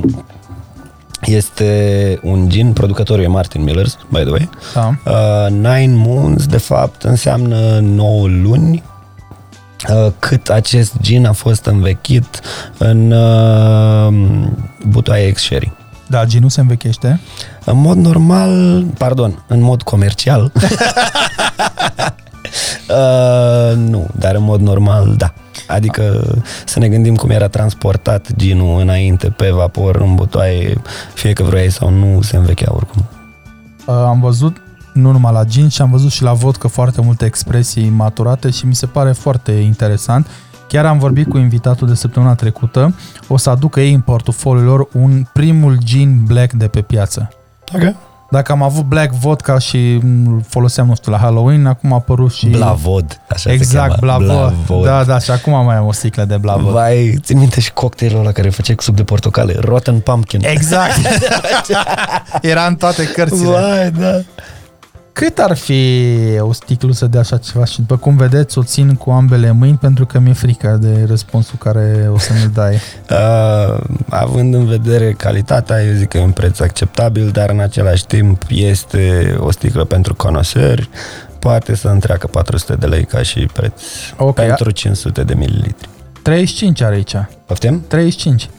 este 1.40 2.20
un 2.24 2.50
gin, 2.50 2.74
producătorul 2.74 3.24
e 3.24 3.28
Martin 3.28 3.64
Millers, 3.64 3.98
by 4.10 4.20
the 4.20 4.30
way. 4.30 4.50
Da. 4.74 4.98
Uh, 5.06 5.50
Nine 5.52 5.94
Moons, 5.96 6.46
de 6.46 6.58
fapt, 6.58 7.04
înseamnă 7.04 7.80
9 7.80 8.28
luni 8.28 8.84
uh, 9.90 10.12
cât 10.20 10.50
acest 10.50 10.94
gin 11.02 11.26
a 11.26 11.32
fost 11.32 11.66
învechit 11.66 12.40
în 12.78 13.12
uh, 13.12 14.14
butoaie 14.88 15.26
ex-sherry. 15.28 15.72
Da, 16.14 16.26
ginul 16.26 16.50
se 16.50 16.60
învechește. 16.60 17.20
În 17.66 17.82
mod 17.82 17.98
normal, 17.98 18.84
pardon, 18.98 19.44
în 19.48 19.62
mod 19.62 19.82
comercial, 19.82 20.42
uh, 22.90 23.76
nu, 23.76 24.08
dar 24.16 24.36
în 24.36 24.44
mod 24.44 24.62
normal, 24.62 25.14
da. 25.18 25.34
Adică 25.68 26.34
să 26.66 26.80
ne 26.80 26.88
gândim 26.90 27.16
cum 27.16 27.30
era 27.30 27.48
transportat 27.48 28.28
ginul 28.36 28.80
înainte 28.80 29.30
pe 29.30 29.50
vapor 29.50 29.96
în 29.96 30.16
butoaie, 30.16 30.82
fie 31.14 31.34
că 31.34 31.44
vroiai 31.44 31.72
sau 31.72 31.90
nu, 31.90 32.22
se 32.22 32.38
învechea 32.38 32.72
oricum. 32.76 33.06
Uh, 33.86 33.96
am 33.96 34.20
văzut 34.20 34.62
nu 34.94 35.12
numai 35.12 35.34
la 35.34 35.44
gin, 35.44 35.70
ci 35.70 35.80
am 35.80 35.92
văzut 35.92 36.12
și 36.12 36.24
la 36.24 36.34
vodcă 36.34 36.68
foarte 36.68 37.02
multe 37.02 37.26
expresii 37.26 37.90
maturate 37.90 38.50
și 38.50 38.66
mi 38.66 38.76
se 38.76 38.86
pare 38.86 39.12
foarte 39.12 39.52
interesant. 39.52 40.28
Chiar 40.74 40.86
am 40.86 40.98
vorbit 40.98 41.30
cu 41.30 41.38
invitatul 41.38 41.88
de 41.88 41.94
săptămâna 41.94 42.36
trecută, 42.36 42.96
o 43.28 43.38
să 43.38 43.50
aducă 43.50 43.82
ei 43.82 43.94
în 43.94 44.00
portofoliul 44.00 44.66
lor 44.66 44.88
un 44.94 45.26
primul 45.34 45.78
gin 45.84 46.24
black 46.28 46.54
de 46.54 46.68
pe 46.68 46.82
piață. 46.82 47.30
Ok. 47.74 47.96
Dacă 48.30 48.52
am 48.52 48.62
avut 48.62 48.84
Black 48.84 49.14
Vodka 49.14 49.58
și 49.58 50.00
îl 50.26 50.44
foloseam, 50.48 50.88
nu 50.88 50.96
știu, 50.96 51.12
la 51.12 51.18
Halloween, 51.18 51.66
acum 51.66 51.92
a 51.92 51.96
apărut 51.96 52.32
și... 52.32 52.48
Blavod, 52.48 53.22
așa 53.30 53.52
Exact, 53.52 53.94
se 53.94 54.00
cheamă. 54.00 54.18
Blavod. 54.24 54.86
Da, 54.86 55.04
da, 55.04 55.20
și 55.20 55.32
acum 55.32 55.66
mai 55.66 55.76
am 55.76 55.86
o 55.86 55.92
sticlă 55.92 56.24
de 56.24 56.38
Blavod. 56.38 56.72
Vai, 56.72 57.18
țin 57.22 57.38
minte 57.38 57.60
și 57.60 57.74
cocktailul 57.74 58.20
ăla 58.20 58.32
care 58.32 58.50
făceai 58.50 58.76
cu 58.76 58.84
suc 58.84 58.96
de 58.96 59.04
portocale, 59.04 59.56
Rotten 59.60 60.00
Pumpkin. 60.00 60.42
Exact. 60.44 60.96
Era 62.42 62.66
în 62.66 62.76
toate 62.76 63.06
cărțile. 63.06 63.50
Vai, 63.50 63.92
da. 63.92 64.22
Cât 65.14 65.40
ar 65.40 65.58
fi 65.58 66.18
o 66.40 66.54
sticluță 66.54 67.06
de 67.06 67.18
așa 67.18 67.38
ceva? 67.38 67.66
Și 67.66 67.80
după 67.80 67.98
cum 67.98 68.18
vedeți, 68.18 68.58
o 68.58 68.64
țin 68.64 68.96
cu 68.96 69.10
ambele 69.10 69.52
mâini 69.52 69.78
pentru 69.78 70.06
că 70.06 70.20
mi-e 70.20 70.34
frică 70.34 70.78
de 70.82 71.04
răspunsul 71.08 71.58
care 71.58 72.10
o 72.14 72.18
să 72.18 72.34
mi-l 72.34 72.52
dai. 72.54 72.78
Uh, 73.10 73.80
având 74.10 74.54
în 74.54 74.66
vedere 74.66 75.12
calitatea, 75.12 75.84
eu 75.84 75.94
zic 75.94 76.08
că 76.08 76.18
e 76.18 76.22
un 76.22 76.32
preț 76.32 76.60
acceptabil, 76.60 77.30
dar 77.30 77.50
în 77.50 77.60
același 77.60 78.06
timp 78.06 78.44
este 78.50 79.36
o 79.40 79.52
sticlă 79.52 79.86
pentru 79.86 80.16
conoseri, 80.16 80.90
poate 81.40 81.76
să 81.76 81.88
întreacă 81.88 82.28
400 82.28 82.76
de 82.76 82.86
lei 82.86 83.06
ca 83.06 83.22
și 83.22 83.46
preț 83.54 83.82
Ok, 84.18 84.36
pentru 84.36 84.72
500 84.72 85.24
de 85.24 85.34
mililitri. 85.34 85.90
35 86.22 86.82
are 86.82 86.96
aici. 86.96 87.16
Poftim? 87.46 87.84
35. 87.88 88.50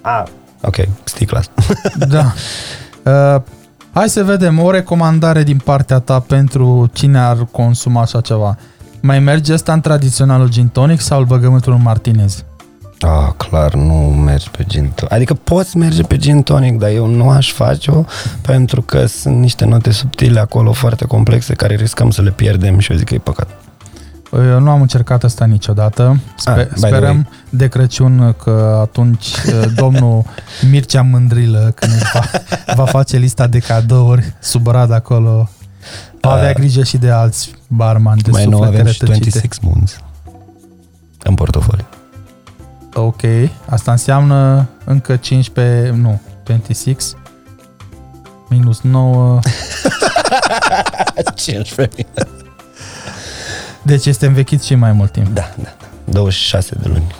Ah, 0.00 0.22
ok, 0.60 0.76
sticla. 1.04 1.40
Da. 2.08 2.32
Uh, 3.04 3.42
hai 3.98 4.08
să 4.08 4.24
vedem 4.24 4.58
o 4.58 4.70
recomandare 4.70 5.42
din 5.42 5.56
partea 5.64 5.98
ta 5.98 6.20
pentru 6.20 6.90
cine 6.92 7.18
ar 7.18 7.48
consuma 7.50 8.00
așa 8.00 8.20
ceva. 8.20 8.56
Mai 9.00 9.18
merge 9.18 9.52
ăsta 9.52 9.72
în 9.72 9.80
tradiționalul 9.80 10.50
gin 10.50 10.68
tonic 10.68 11.00
sau 11.00 11.18
îl 11.18 11.24
băgăm 11.24 11.54
într-un 11.54 11.82
martinez? 11.82 12.44
Ah, 13.00 13.32
clar, 13.36 13.74
nu 13.74 13.94
mergi 14.24 14.50
pe 14.50 14.64
gin 14.68 14.92
tonic. 14.94 15.12
Adică 15.12 15.34
poți 15.34 15.76
merge 15.76 16.02
pe 16.02 16.16
gin 16.16 16.42
tonic, 16.42 16.78
dar 16.78 16.90
eu 16.90 17.06
nu 17.06 17.30
aș 17.30 17.52
face-o 17.52 18.04
pentru 18.40 18.82
că 18.82 19.06
sunt 19.06 19.36
niște 19.36 19.64
note 19.64 19.90
subtile 19.90 20.40
acolo 20.40 20.72
foarte 20.72 21.04
complexe 21.04 21.54
care 21.54 21.74
riscăm 21.74 22.10
să 22.10 22.22
le 22.22 22.30
pierdem 22.30 22.78
și 22.78 22.92
eu 22.92 22.98
zic 22.98 23.06
că 23.06 23.14
e 23.14 23.18
păcat. 23.18 23.48
Eu 24.32 24.60
nu 24.60 24.70
am 24.70 24.80
încercat 24.80 25.24
asta 25.24 25.44
niciodată. 25.44 26.20
Spe- 26.36 26.50
Ah, 26.50 26.56
by 26.56 26.68
the 26.68 26.86
sperăm 26.86 27.28
de 27.48 27.68
Crăciun 27.68 28.34
că 28.42 28.78
atunci 28.82 29.26
uh, 29.26 29.64
domnul 29.74 30.24
Mircea 30.70 31.02
Mândrilă, 31.02 31.72
când 31.74 31.92
își 31.92 32.10
va, 32.12 32.20
va 32.82 32.84
face 32.84 33.16
lista 33.16 33.46
de 33.46 33.58
cadouri 33.58 34.32
sub 34.40 34.62
brad 34.62 34.92
acolo, 34.92 35.48
va 36.20 36.30
avea 36.30 36.48
Ah. 36.48 36.54
grijă 36.54 36.82
și 36.82 36.96
de 36.96 37.10
alți 37.10 37.54
barmani 37.68 38.20
de 38.20 38.30
Mai 38.30 38.44
nou 38.44 38.52
suflete 38.60 38.80
avem 38.80 38.92
și 38.92 38.98
rătăcite. 39.00 39.30
26 39.30 39.60
Moons 39.62 39.96
în 41.22 41.34
portofoliu. 41.34 41.86
Ok, 42.94 43.20
asta 43.66 43.90
înseamnă 43.90 44.68
încă 44.84 45.16
15, 45.16 45.90
nu, 45.90 46.20
26 46.44 47.16
minus 48.48 48.80
9, 48.80 49.38
15. 51.34 52.06
deci 53.82 54.06
este 54.06 54.26
învechit 54.26 54.62
și 54.62 54.74
mai 54.74 54.92
mult 54.92 55.12
timp. 55.12 55.28
Da, 55.28 55.50
da, 55.56 55.74
da. 55.78 56.12
26 56.12 56.74
de 56.82 56.88
luni. 56.88 57.14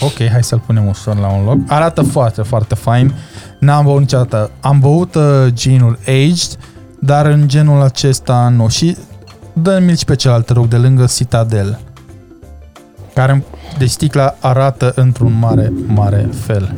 Ok, 0.00 0.28
hai 0.30 0.42
să-l 0.42 0.62
punem 0.66 0.86
ușor 0.86 1.18
la 1.18 1.28
un 1.28 1.44
loc. 1.44 1.58
Arată 1.66 2.02
foarte, 2.02 2.42
foarte 2.42 2.74
fain. 2.74 3.14
N-am 3.60 3.84
băut 3.84 4.00
niciodată. 4.00 4.50
Am 4.60 4.78
băut 4.78 5.14
uh, 5.14 5.46
ginul 5.52 5.98
aged, 6.06 6.58
dar 7.00 7.26
în 7.26 7.48
genul 7.48 7.82
acesta 7.82 8.48
nu. 8.48 8.68
Și 8.68 8.96
dă-mi 9.52 9.96
și 9.96 10.04
pe 10.04 10.14
celălalt, 10.14 10.46
te 10.46 10.52
rog, 10.52 10.66
de 10.66 10.76
lângă 10.76 11.04
Citadel. 11.06 11.80
Care, 13.14 13.44
deci 13.78 13.90
sticla 13.90 14.36
arată 14.40 14.92
într-un 14.94 15.38
mare, 15.38 15.72
mare 15.86 16.28
fel. 16.44 16.74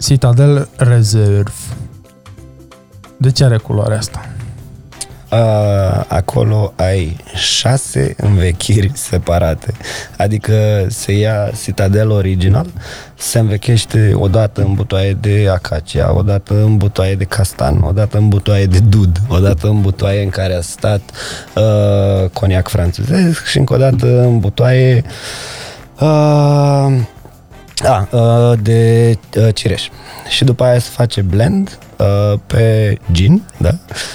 Citadel 0.00 0.68
Reserve. 0.76 1.52
De 3.16 3.30
ce 3.30 3.44
are 3.44 3.56
culoarea 3.56 3.98
asta? 3.98 4.33
Uh, 5.34 6.04
acolo 6.06 6.72
ai 6.76 7.16
șase 7.34 8.14
învechiri 8.16 8.90
separate. 8.94 9.72
Adică 10.16 10.86
se 10.88 11.12
ia 11.12 11.50
Citadel 11.62 12.10
original, 12.10 12.66
se 13.14 13.38
învechește 13.38 14.12
odată 14.14 14.60
în 14.60 14.74
butoaie 14.74 15.12
de 15.12 15.48
acacia, 15.52 16.14
odată 16.14 16.54
în 16.54 16.76
butoaie 16.76 17.14
de 17.14 17.24
castan, 17.24 17.82
odată 17.82 18.18
în 18.18 18.28
butoaie 18.28 18.66
de 18.66 18.78
dud, 18.78 19.20
odată 19.28 19.66
în 19.66 19.80
butoaie 19.80 20.22
în 20.22 20.28
care 20.28 20.54
a 20.54 20.60
stat 20.60 21.00
uh, 21.54 22.28
coniac 22.32 22.68
franțuzesc 22.68 23.44
și 23.44 23.58
încă 23.58 23.74
o 23.74 23.76
dată 23.76 24.20
în 24.20 24.38
butoaie 24.38 25.04
uh, 26.00 26.06
a, 27.84 28.08
uh, 28.10 28.58
de 28.62 29.14
uh, 29.36 29.54
cireș. 29.54 29.88
Și 30.28 30.44
după 30.44 30.64
aia 30.64 30.78
se 30.78 30.90
face 30.92 31.22
blend 31.22 31.78
uh, 31.98 32.38
pe 32.46 32.96
gin, 33.12 33.42
da? 33.56 33.70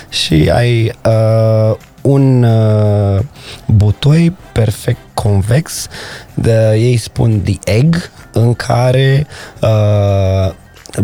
Și 0.10 0.50
ai 0.54 0.92
uh, 1.06 1.76
un 2.02 2.44
uh, 2.44 3.20
butoi 3.66 4.36
perfect 4.52 5.00
convex, 5.14 5.88
de, 6.34 6.74
ei 6.76 6.98
spun 6.98 7.42
the 7.44 7.58
egg, 7.64 7.96
în 8.34 8.54
care 8.54 9.28
uh, 9.62 10.52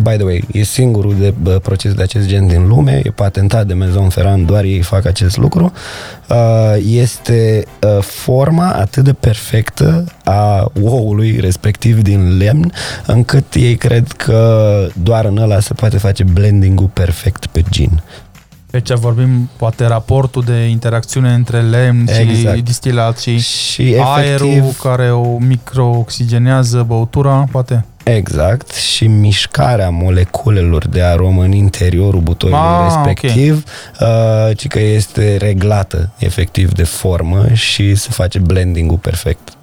By 0.02 0.16
the 0.16 0.24
way, 0.24 0.44
e 0.52 0.64
singurul 0.64 1.16
de 1.20 1.34
bă, 1.42 1.60
proces 1.60 1.94
de 1.94 2.04
acest 2.04 2.28
gen 2.28 2.48
din 2.48 2.68
lume, 2.68 3.02
e 3.04 3.10
patentat 3.10 3.68
de 3.68 3.74
Maison 3.74 4.10
Ferrand, 4.10 4.48
doar 4.48 4.64
ei 4.64 4.82
fac 4.82 5.06
acest 5.06 5.38
lucru. 5.38 5.72
Uh, 6.30 6.36
Este 6.86 7.66
uh, 7.84 8.02
forma 8.02 8.70
atât 8.72 9.04
de 9.04 9.14
perfectă 9.14 10.06
a 10.24 10.72
oului, 10.82 11.38
respectiv 11.40 12.02
din 12.02 12.38
lemn, 12.38 12.72
încât 13.06 13.54
ei 13.54 13.76
cred 13.76 14.12
că 14.12 14.88
doar 15.04 15.26
în 15.26 15.38
ăla 15.38 15.60
se 15.60 15.74
poate 15.74 15.98
face 15.98 16.24
blending-ul 16.24 16.90
perfect 16.94 17.46
pe 17.46 17.64
gin. 17.70 18.02
Deci 18.70 18.92
vorbim 18.92 19.50
poate 19.58 19.86
raportul 19.86 20.44
de 20.44 20.66
interacțiune 20.68 21.34
între 21.34 21.62
lemn 21.62 22.08
și 22.08 22.22
Exact. 22.22 22.60
distilat 22.60 23.18
și 23.18 23.40
Și 23.40 23.96
aerul 24.04 24.48
efectiv, 24.48 24.80
care 24.82 25.12
o 25.12 25.38
microoxigenează 25.38 26.84
băutura, 26.88 27.48
poate. 27.52 27.86
Exact, 28.06 28.72
și 28.72 29.08
mișcarea 29.08 29.90
moleculelor 29.90 30.88
de 30.88 31.02
aromă 31.02 31.44
în 31.44 31.52
interiorul 31.52 32.22
butoiului 32.22 32.62
Ah, 32.64 32.84
respectiv, 32.84 33.64
uh, 34.00 34.58
ci 34.58 34.68
că 34.68 34.80
este 34.80 35.38
reglată 35.38 36.10
efectiv 36.18 36.72
de 36.74 36.84
formă 36.84 37.54
și 37.54 37.96
se 37.96 38.10
face 38.12 38.40
blending-ul 38.40 38.98
perfect 38.98 39.58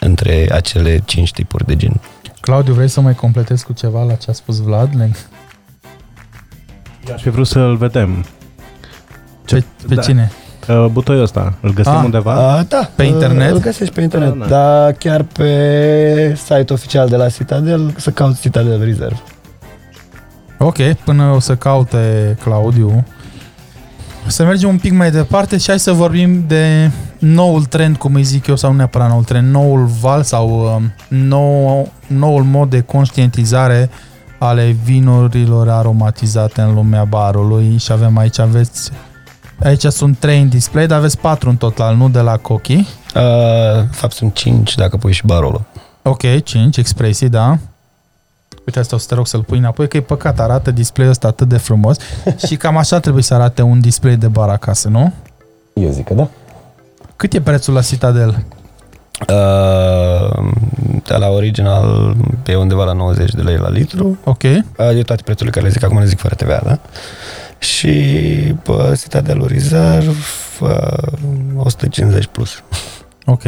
între 0.00 0.48
acele 0.52 1.02
cinci 1.04 1.32
tipuri 1.32 1.66
de 1.66 1.76
gin. 1.76 2.00
Claudiu, 2.40 2.72
vrei 2.74 2.88
să 2.88 3.00
mai 3.00 3.14
completezi 3.14 3.64
cu 3.64 3.72
ceva 3.72 4.02
la 4.02 4.14
ce 4.14 4.30
a 4.30 4.32
spus 4.32 4.60
Vlad? 4.60 4.96
Leg? 4.96 5.16
Aș 7.14 7.22
fi 7.22 7.28
vrut 7.30 7.46
să-l 7.46 7.76
vedem. 7.76 8.24
Pe, 9.44 9.64
pe 9.88 9.94
Da. 9.94 10.02
cine? 10.02 10.32
Uh, 10.68 10.86
Butoiul 10.92 11.22
ăsta, 11.22 11.52
îl 11.60 11.72
găsim 11.72 11.92
Ah, 11.92 12.00
undeva? 12.04 12.54
Uh, 12.56 12.60
da, 12.68 12.90
Pe 12.94 13.02
uh, 13.02 13.08
internet? 13.08 13.50
Îl 13.50 13.58
găsești 13.58 13.94
pe 13.94 14.00
internet, 14.00 14.28
Da, 14.38 14.38
da, 14.38 14.46
da. 14.46 14.56
dar 14.56 14.92
chiar 14.92 15.22
pe 15.22 16.34
site 16.44 16.72
oficial 16.72 17.08
de 17.08 17.16
la 17.16 17.28
Citadel 17.28 17.94
să 17.96 18.10
cauți 18.10 18.40
Citadel 18.40 18.84
Reserve. 18.84 19.20
Ok, 20.58 20.76
până 21.04 21.24
o 21.34 21.38
să 21.38 21.54
caute 21.56 22.36
Claudiu. 22.42 23.04
Să 24.26 24.44
mergem 24.44 24.68
un 24.68 24.78
pic 24.78 24.92
mai 24.92 25.10
departe 25.10 25.56
și 25.58 25.68
hai 25.68 25.78
să 25.78 25.92
vorbim 25.92 26.44
de 26.46 26.90
noul 27.18 27.64
trend, 27.64 27.96
cum 27.96 28.14
îi 28.14 28.22
zic 28.22 28.46
eu, 28.46 28.56
sau 28.56 28.70
nu 28.70 28.76
neapărat 28.76 29.08
noul 29.08 29.24
trend, 29.24 29.50
noul 29.52 29.84
val 30.00 30.22
sau 30.22 30.74
um, 30.74 30.92
nou, 31.18 31.92
noul 32.06 32.42
mod 32.42 32.70
de 32.70 32.80
conștientizare 32.80 33.90
ale 34.38 34.76
vinurilor 34.84 35.68
aromatizate 35.68 36.60
în 36.60 36.74
lumea 36.74 37.04
barului 37.04 37.76
și 37.78 37.92
avem 37.92 38.18
aici, 38.18 38.38
aveți 38.38 38.90
Aici 39.62 39.84
sunt 39.86 40.18
trei 40.18 40.40
în 40.40 40.48
display, 40.48 40.86
dar 40.86 40.98
aveți 40.98 41.18
patru 41.18 41.48
în 41.48 41.56
total, 41.56 41.96
nu 41.96 42.08
de 42.08 42.20
la 42.20 42.36
Cochi. 42.36 42.72
Uh, 42.72 42.84
de 43.74 43.88
fapt 43.90 44.12
sunt 44.12 44.34
cinci 44.34 44.74
dacă 44.74 44.96
pui 44.96 45.12
și 45.12 45.26
barolo. 45.26 45.64
Ok, 46.02 46.42
5, 46.42 46.76
expresii, 46.76 47.28
da. 47.28 47.58
Uite, 48.66 48.78
asta 48.78 48.96
o 48.96 48.98
să 48.98 49.06
te 49.08 49.14
rog 49.14 49.26
să-l 49.26 49.42
pui 49.42 49.58
înapoi, 49.58 49.88
că 49.88 49.96
e 49.96 50.00
păcat, 50.00 50.40
arată 50.40 50.70
display-ul 50.70 51.12
ăsta 51.12 51.28
atât 51.28 51.48
de 51.48 51.56
frumos 51.56 51.96
și 52.46 52.56
cam 52.56 52.76
așa 52.76 53.00
trebuie 53.00 53.22
să 53.22 53.34
arate 53.34 53.62
un 53.62 53.80
display 53.80 54.16
de 54.16 54.28
bar 54.28 54.48
acasă, 54.48 54.88
nu? 54.88 55.12
Eu 55.72 55.90
zic 55.90 56.04
că 56.06 56.14
da. 56.14 56.28
Cât 57.16 57.32
e 57.32 57.40
prețul 57.40 57.74
la 57.74 57.82
Citadel? 57.82 58.44
Uh, 59.28 60.50
de 61.04 61.16
la 61.16 61.28
original 61.28 62.16
e 62.46 62.54
undeva 62.54 62.84
la 62.84 62.92
90 62.92 63.30
de 63.30 63.42
lei 63.42 63.56
la 63.56 63.68
litru. 63.68 64.18
Ok, 64.24 64.42
Uh, 64.42 64.92
de 64.92 65.02
toate 65.02 65.22
prețurile 65.22 65.50
care 65.50 65.66
le 65.66 65.72
zic 65.72 65.82
acum 65.82 65.98
le 65.98 66.04
zic 66.06 66.18
fără 66.18 66.34
TVA, 66.34 66.60
da? 66.64 66.78
Și 67.60 67.88
pe 68.62 68.96
Citadelul 69.00 69.46
Reserve 69.46 70.12
uh, 70.60 71.12
150 71.56 72.26
plus. 72.26 72.62
ok. 73.26 73.42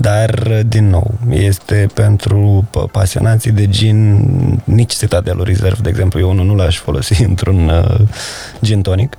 Dar, 0.00 0.62
din 0.66 0.88
nou, 0.88 1.10
este 1.30 1.86
pentru 1.94 2.68
p- 2.70 2.90
pasionații 2.90 3.50
de 3.50 3.68
gin, 3.68 4.20
nici 4.64 4.94
Citadelul 4.94 5.44
Reserve, 5.44 5.78
de 5.82 5.88
exemplu, 5.88 6.20
eu 6.20 6.30
unul 6.30 6.44
nu 6.46 6.54
l-aș 6.54 6.78
folosi 6.78 7.22
într-un 7.30 7.68
uh, 7.68 8.00
gin 8.62 8.82
tonic. 8.82 9.16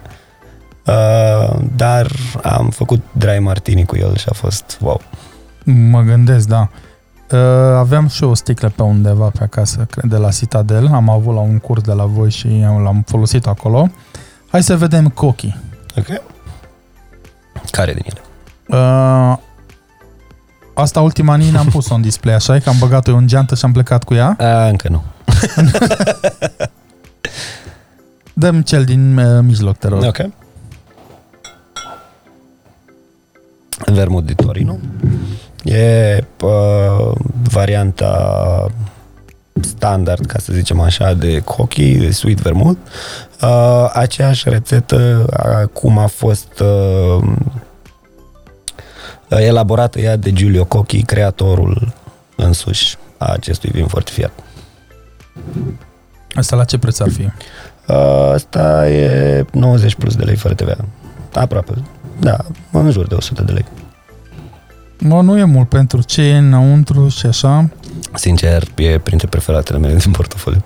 Uh, 0.85 1.59
dar 1.75 2.07
am 2.43 2.69
făcut 2.69 3.01
dry 3.11 3.39
martini 3.39 3.85
cu 3.85 3.95
el 3.95 4.15
și 4.15 4.25
a 4.29 4.33
fost 4.33 4.77
wow. 4.81 5.01
Mă 5.63 6.01
gândesc, 6.01 6.47
da. 6.47 6.69
Uh, 7.31 7.39
aveam 7.77 8.07
și 8.07 8.23
eu 8.23 8.29
o 8.29 8.33
sticlă 8.33 8.71
pe 8.75 8.81
undeva 8.81 9.25
pe 9.37 9.43
acasă, 9.43 9.87
cred, 9.91 10.09
de 10.11 10.17
la 10.17 10.29
Citadel. 10.29 10.87
Am 10.87 11.09
avut 11.09 11.33
la 11.33 11.39
un 11.39 11.57
curs 11.57 11.81
de 11.81 11.91
la 11.93 12.05
voi 12.05 12.29
și 12.31 12.47
am- 12.67 12.81
l-am 12.83 13.03
folosit 13.07 13.45
acolo. 13.47 13.89
Hai 14.49 14.63
să 14.63 14.77
vedem 14.77 15.07
cochii. 15.07 15.57
Ok. 15.97 16.21
Care 17.71 17.93
din 17.93 18.03
ele? 18.05 18.21
Uh, 18.67 19.37
asta 20.73 21.01
ultima 21.01 21.35
nii 21.35 21.51
n-am 21.51 21.67
pus-o 21.67 21.93
în 21.95 22.01
display, 22.01 22.33
așa 22.33 22.55
e? 22.55 22.59
Că 22.59 22.69
am 22.69 22.77
băgat-o 22.79 23.15
în 23.15 23.27
geantă 23.27 23.55
și 23.55 23.65
am 23.65 23.71
plecat 23.71 24.03
cu 24.03 24.13
ea. 24.13 24.35
A, 24.39 24.67
încă 24.67 24.89
nu. 24.89 25.03
Dăm 28.33 28.61
cel 28.61 28.83
din 28.83 29.17
uh, 29.17 29.43
mijloc, 29.43 29.77
te 29.77 29.87
rog. 29.87 30.03
Ok. 30.03 30.17
Vermut 33.85 34.25
de 34.25 34.33
Torino. 34.33 34.77
E 35.63 36.23
uh, 36.41 37.11
varianta 37.51 38.71
standard, 39.61 40.25
ca 40.25 40.39
să 40.39 40.53
zicem 40.53 40.79
așa, 40.79 41.13
de 41.13 41.39
cochi, 41.39 41.97
de 41.97 42.11
sweet 42.11 42.41
vermut. 42.41 42.77
Uh, 43.41 43.89
aceeași 43.93 44.49
rețetă 44.49 45.25
uh, 45.29 45.67
cum 45.73 45.97
a 45.97 46.07
fost 46.07 46.59
uh, 46.59 47.23
elaborată 49.29 49.99
ea 49.99 50.15
de 50.15 50.33
Giulio 50.33 50.65
Cocchi, 50.65 51.01
creatorul 51.01 51.93
însuși 52.35 52.97
a 53.17 53.25
acestui 53.25 53.69
vin 53.69 53.87
fortifiat. 53.87 54.31
Asta 56.33 56.55
la 56.55 56.63
ce 56.63 56.77
preț 56.77 56.99
ar 56.99 57.09
fi? 57.09 57.21
Uh, 57.21 58.31
Asta 58.33 58.89
e 58.89 59.45
90 59.51 59.95
plus 59.95 60.15
de 60.15 60.23
lei 60.23 60.35
fără 60.35 60.53
TVA. 60.53 60.77
Aproape. 61.33 61.73
Da, 62.19 62.37
în 62.71 62.91
jur 62.91 63.07
de 63.07 63.15
100 63.15 63.43
de 63.43 63.51
lei. 63.51 63.65
Mă, 64.99 65.21
nu 65.21 65.37
e 65.37 65.43
mult 65.43 65.69
pentru 65.69 66.01
ce 66.01 66.21
e 66.21 66.37
înăuntru 66.37 67.07
și 67.07 67.25
așa. 67.25 67.69
Sincer, 68.13 68.63
e 68.75 68.97
printre 68.97 69.27
preferatele 69.27 69.77
mele 69.77 69.95
din 69.95 70.11
portofoliu. 70.11 70.63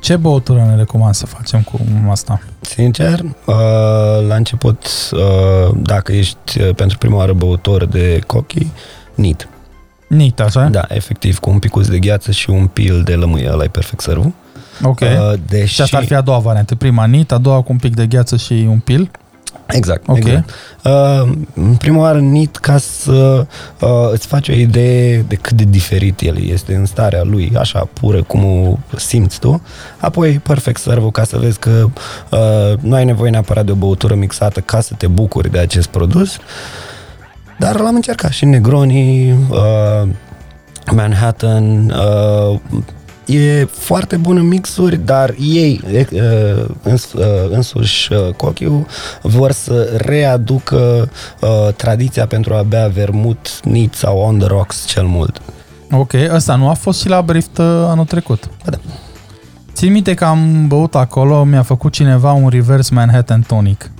Ce 0.00 0.16
băutură 0.16 0.64
ne 0.68 0.76
recomand 0.76 1.14
să 1.14 1.26
facem 1.26 1.62
cu 1.62 1.80
asta? 2.10 2.40
Sincer, 2.60 3.20
uh, 3.20 3.54
la 4.28 4.34
început, 4.34 4.86
uh, 5.12 5.74
dacă 5.82 6.12
ești 6.12 6.60
uh, 6.60 6.74
pentru 6.74 6.98
prima 6.98 7.16
oară 7.16 7.32
băutor 7.32 7.86
de 7.86 8.20
cochi, 8.26 8.66
nit. 9.14 9.48
Nit, 10.08 10.40
așa? 10.40 10.68
Da, 10.68 10.84
efectiv, 10.88 11.38
cu 11.38 11.50
un 11.50 11.58
picuț 11.58 11.86
de 11.86 11.98
gheață 11.98 12.30
și 12.30 12.50
un 12.50 12.66
pil 12.66 13.02
de 13.02 13.14
lămâie, 13.14 13.50
ăla 13.52 13.64
e 13.64 13.68
perfect 13.68 14.00
servul. 14.00 14.32
Ok. 14.82 15.00
Uh, 15.00 15.32
deși... 15.46 15.74
Și 15.74 15.80
asta 15.82 15.96
ar 15.96 16.04
fi 16.04 16.14
a 16.14 16.20
doua 16.20 16.38
variantă. 16.38 16.74
Prima 16.74 17.04
nit, 17.04 17.32
a 17.32 17.38
doua 17.38 17.62
cu 17.62 17.72
un 17.72 17.78
pic 17.78 17.94
de 17.94 18.06
gheață 18.06 18.36
și 18.36 18.52
un 18.52 18.78
pil. 18.78 19.10
Exact, 19.76 20.08
Ok. 20.08 20.16
exact. 20.16 20.50
Uh, 20.84 21.32
în 21.54 21.74
prima 21.74 21.98
oară 21.98 22.18
NIT 22.18 22.56
ca 22.56 22.78
să 22.78 23.46
uh, 23.80 23.88
îți 24.12 24.26
faci 24.26 24.48
o 24.48 24.52
idee 24.52 25.24
de 25.28 25.34
cât 25.34 25.52
de 25.52 25.64
diferit 25.64 26.20
el 26.20 26.42
este 26.48 26.74
în 26.74 26.86
starea 26.86 27.22
lui, 27.22 27.52
așa 27.58 27.88
pură 27.92 28.22
cum 28.22 28.44
o 28.44 28.76
simți 28.96 29.38
tu. 29.38 29.62
Apoi 29.98 30.38
perfect 30.38 30.80
servo 30.80 31.10
ca 31.10 31.24
să 31.24 31.38
vezi 31.38 31.58
că 31.58 31.86
uh, 32.30 32.78
nu 32.80 32.94
ai 32.94 33.04
nevoie 33.04 33.30
neapărat 33.30 33.64
de 33.64 33.72
o 33.72 33.74
băutură 33.74 34.14
mixată 34.14 34.60
ca 34.60 34.80
să 34.80 34.94
te 34.94 35.06
bucuri 35.06 35.50
de 35.50 35.58
acest 35.58 35.88
produs. 35.88 36.36
Dar 37.58 37.80
l-am 37.80 37.94
încercat 37.94 38.30
și 38.30 38.44
Negroni, 38.44 39.30
uh, 39.32 40.08
Manhattan, 40.92 41.90
uh, 41.90 42.60
e 43.30 43.64
foarte 43.64 44.16
bun 44.16 44.36
în 44.36 44.46
mixuri, 44.48 44.96
dar 44.96 45.34
ei 45.40 45.80
e, 45.92 46.06
uh, 46.12 46.64
îns, 46.82 47.12
uh, 47.12 47.24
însuși 47.50 48.12
uh, 48.12 48.32
Cochiu 48.36 48.86
vor 49.22 49.52
să 49.52 49.88
readucă 49.96 51.10
uh, 51.40 51.74
tradiția 51.76 52.26
pentru 52.26 52.54
a 52.54 52.62
bea 52.62 52.88
vermut, 52.88 53.60
nit 53.64 53.94
sau 53.94 54.18
on 54.18 54.38
the 54.38 54.46
rocks 54.46 54.84
cel 54.86 55.04
mult. 55.06 55.42
Ok, 55.90 56.12
ăsta 56.34 56.54
nu 56.56 56.68
a 56.68 56.72
fost 56.74 57.00
și 57.00 57.08
la 57.08 57.22
Brift 57.22 57.58
uh, 57.58 57.64
anul 57.66 58.04
trecut. 58.04 58.50
Ba 58.64 58.70
da. 58.70 58.78
Țin 59.72 59.92
minte 59.92 60.14
că 60.14 60.24
am 60.24 60.66
băut 60.66 60.94
acolo, 60.94 61.44
mi-a 61.44 61.62
făcut 61.62 61.92
cineva 61.92 62.32
un 62.32 62.48
reverse 62.48 62.94
Manhattan 62.94 63.40
tonic. 63.46 63.90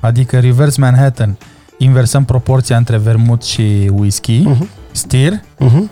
Adică 0.00 0.38
reverse 0.40 0.80
Manhattan. 0.80 1.36
Inversăm 1.78 2.24
proporția 2.24 2.76
între 2.76 2.96
vermut 2.96 3.42
și 3.42 3.90
whisky, 3.94 4.38
Mhm. 4.38 4.68
stir, 4.92 5.32
Uh-huh. 5.40 5.82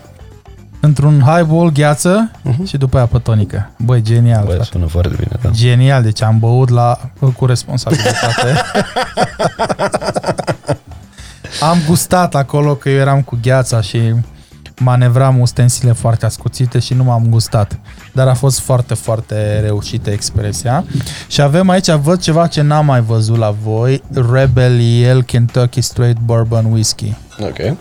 Într-un 0.84 1.20
highball, 1.20 1.70
gheață 1.72 2.30
Mhm. 2.42 2.64
și 2.64 2.76
după 2.76 2.96
aia 2.96 3.06
pe 3.06 3.18
tonică. 3.18 3.70
Băi, 3.78 4.02
genial. 4.02 4.44
Bă, 4.44 4.50
frate. 4.52 4.68
sună 4.72 4.86
foarte 4.86 5.14
bine, 5.16 5.36
da. 5.42 5.50
Genial, 5.50 6.02
deci 6.02 6.22
am 6.22 6.38
băut 6.38 6.68
la 6.68 6.98
cu 7.36 7.46
responsabilitate. 7.46 8.54
am 11.70 11.78
gustat 11.86 12.34
acolo 12.34 12.74
că 12.74 12.88
eu 12.88 12.98
eram 12.98 13.22
cu 13.22 13.38
gheața 13.42 13.80
și 13.80 13.98
manevram 14.78 15.40
ustensile 15.40 15.92
foarte 15.92 16.26
ascuțite 16.26 16.78
și 16.78 16.94
nu 16.94 17.04
m-am 17.04 17.26
gustat. 17.28 17.78
Dar 18.12 18.28
a 18.28 18.34
fost 18.34 18.60
foarte, 18.60 18.94
foarte 18.94 19.60
reușită 19.60 20.10
expresia. 20.10 20.84
Și 21.28 21.40
avem 21.40 21.68
aici, 21.68 21.90
văd 21.90 22.20
ceva 22.20 22.46
ce 22.46 22.62
n-am 22.62 22.86
mai 22.86 23.00
văzut 23.00 23.36
la 23.36 23.54
voi, 23.62 24.02
Rebel 24.32 24.80
Yell 24.80 25.22
Kentucky 25.22 25.80
Straight 25.80 26.18
Bourbon 26.24 26.64
Whiskey. 26.64 27.16
Ok. 27.40 27.76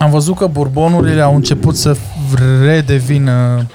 Am 0.00 0.10
văzut 0.10 0.36
că 0.36 0.46
bourbonurile 0.46 1.20
au 1.20 1.34
început 1.34 1.76
să 1.76 1.96
redevină 2.64 3.66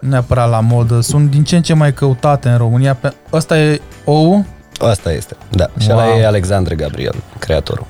neapărat 0.00 0.48
la 0.50 0.60
modă. 0.60 1.00
Sunt 1.00 1.30
din 1.30 1.44
ce 1.44 1.56
în 1.56 1.62
ce 1.62 1.74
mai 1.74 1.94
căutate 1.94 2.48
în 2.48 2.56
România. 2.56 2.94
Pe... 2.94 3.12
Ăsta 3.32 3.58
e 3.58 3.80
ou? 4.04 4.44
Asta 4.78 5.12
este, 5.12 5.36
da. 5.50 5.66
Și 5.78 5.88
Wow. 5.90 5.98
ăla 5.98 6.16
e 6.16 6.26
Alexandre 6.26 6.74
Gabriel, 6.74 7.14
creatorul. 7.38 7.86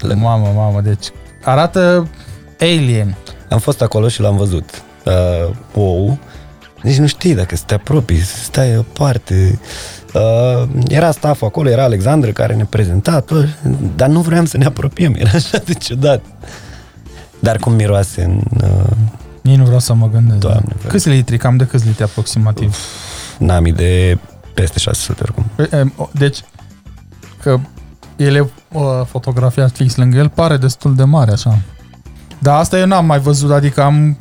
Le- 0.00 0.14
Mamă, 0.14 0.52
mamă, 0.56 0.80
deci 0.80 1.06
arată 1.44 2.08
alien. 2.60 3.16
Am 3.50 3.58
fost 3.58 3.82
acolo 3.82 4.08
și 4.08 4.20
l-am 4.20 4.36
văzut. 4.36 4.82
Uh, 5.04 5.54
ou. 5.74 6.18
Nici 6.82 6.96
nu 6.98 7.06
știi 7.06 7.34
dacă 7.34 7.56
să 7.56 7.62
te 7.66 7.74
apropii, 7.74 8.18
să 8.20 8.36
stai 8.44 8.74
aparte. 8.74 9.58
Uh, 10.14 10.68
era 10.88 11.10
staff 11.10 11.42
acolo, 11.42 11.68
era 11.68 11.82
Alexandru 11.84 12.32
care 12.32 12.54
ne 12.54 12.64
prezenta, 12.64 13.20
tot, 13.20 13.48
dar 13.96 14.08
nu 14.08 14.20
vreau 14.20 14.44
să 14.44 14.56
ne 14.56 14.64
apropiem, 14.64 15.14
era 15.18 15.30
așa 15.34 15.58
de 15.58 15.72
ciudat. 15.74 16.24
Dar 17.38 17.56
cum 17.56 17.72
miroase 17.72 18.22
în... 18.22 18.40
Uh, 18.62 18.90
Nici 19.42 19.56
nu 19.56 19.64
vreau 19.64 19.78
să 19.78 19.94
mă 19.94 20.08
gândesc. 20.08 20.38
Doamne, 20.38 20.60
da. 20.66 20.68
ferește. 20.74 20.88
Câți 20.88 21.08
litri? 21.08 21.36
Cam 21.38 21.56
de 21.56 21.64
câți 21.66 21.86
litri 21.86 22.02
aproximativ? 22.02 22.76
n-am 23.38 23.66
idee, 23.66 24.18
peste 24.54 24.78
600 24.78 25.20
oricum. 25.22 25.44
Păi, 25.54 25.68
em, 25.70 25.92
o- 25.96 26.08
Deci, 26.12 26.38
că 27.42 27.58
el 28.16 28.34
e 28.34 28.40
uh, 28.72 28.82
fotografiat 29.06 29.70
fix 29.76 29.96
lângă 29.96 30.18
el, 30.18 30.28
pare 30.28 30.56
destul 30.56 30.94
de 30.94 31.04
mare 31.04 31.32
așa. 31.32 31.58
Dar 32.38 32.58
asta 32.58 32.78
eu 32.78 32.86
n-am 32.86 33.06
mai 33.06 33.18
văzut, 33.18 33.50
adică 33.52 33.82
am, 33.82 34.16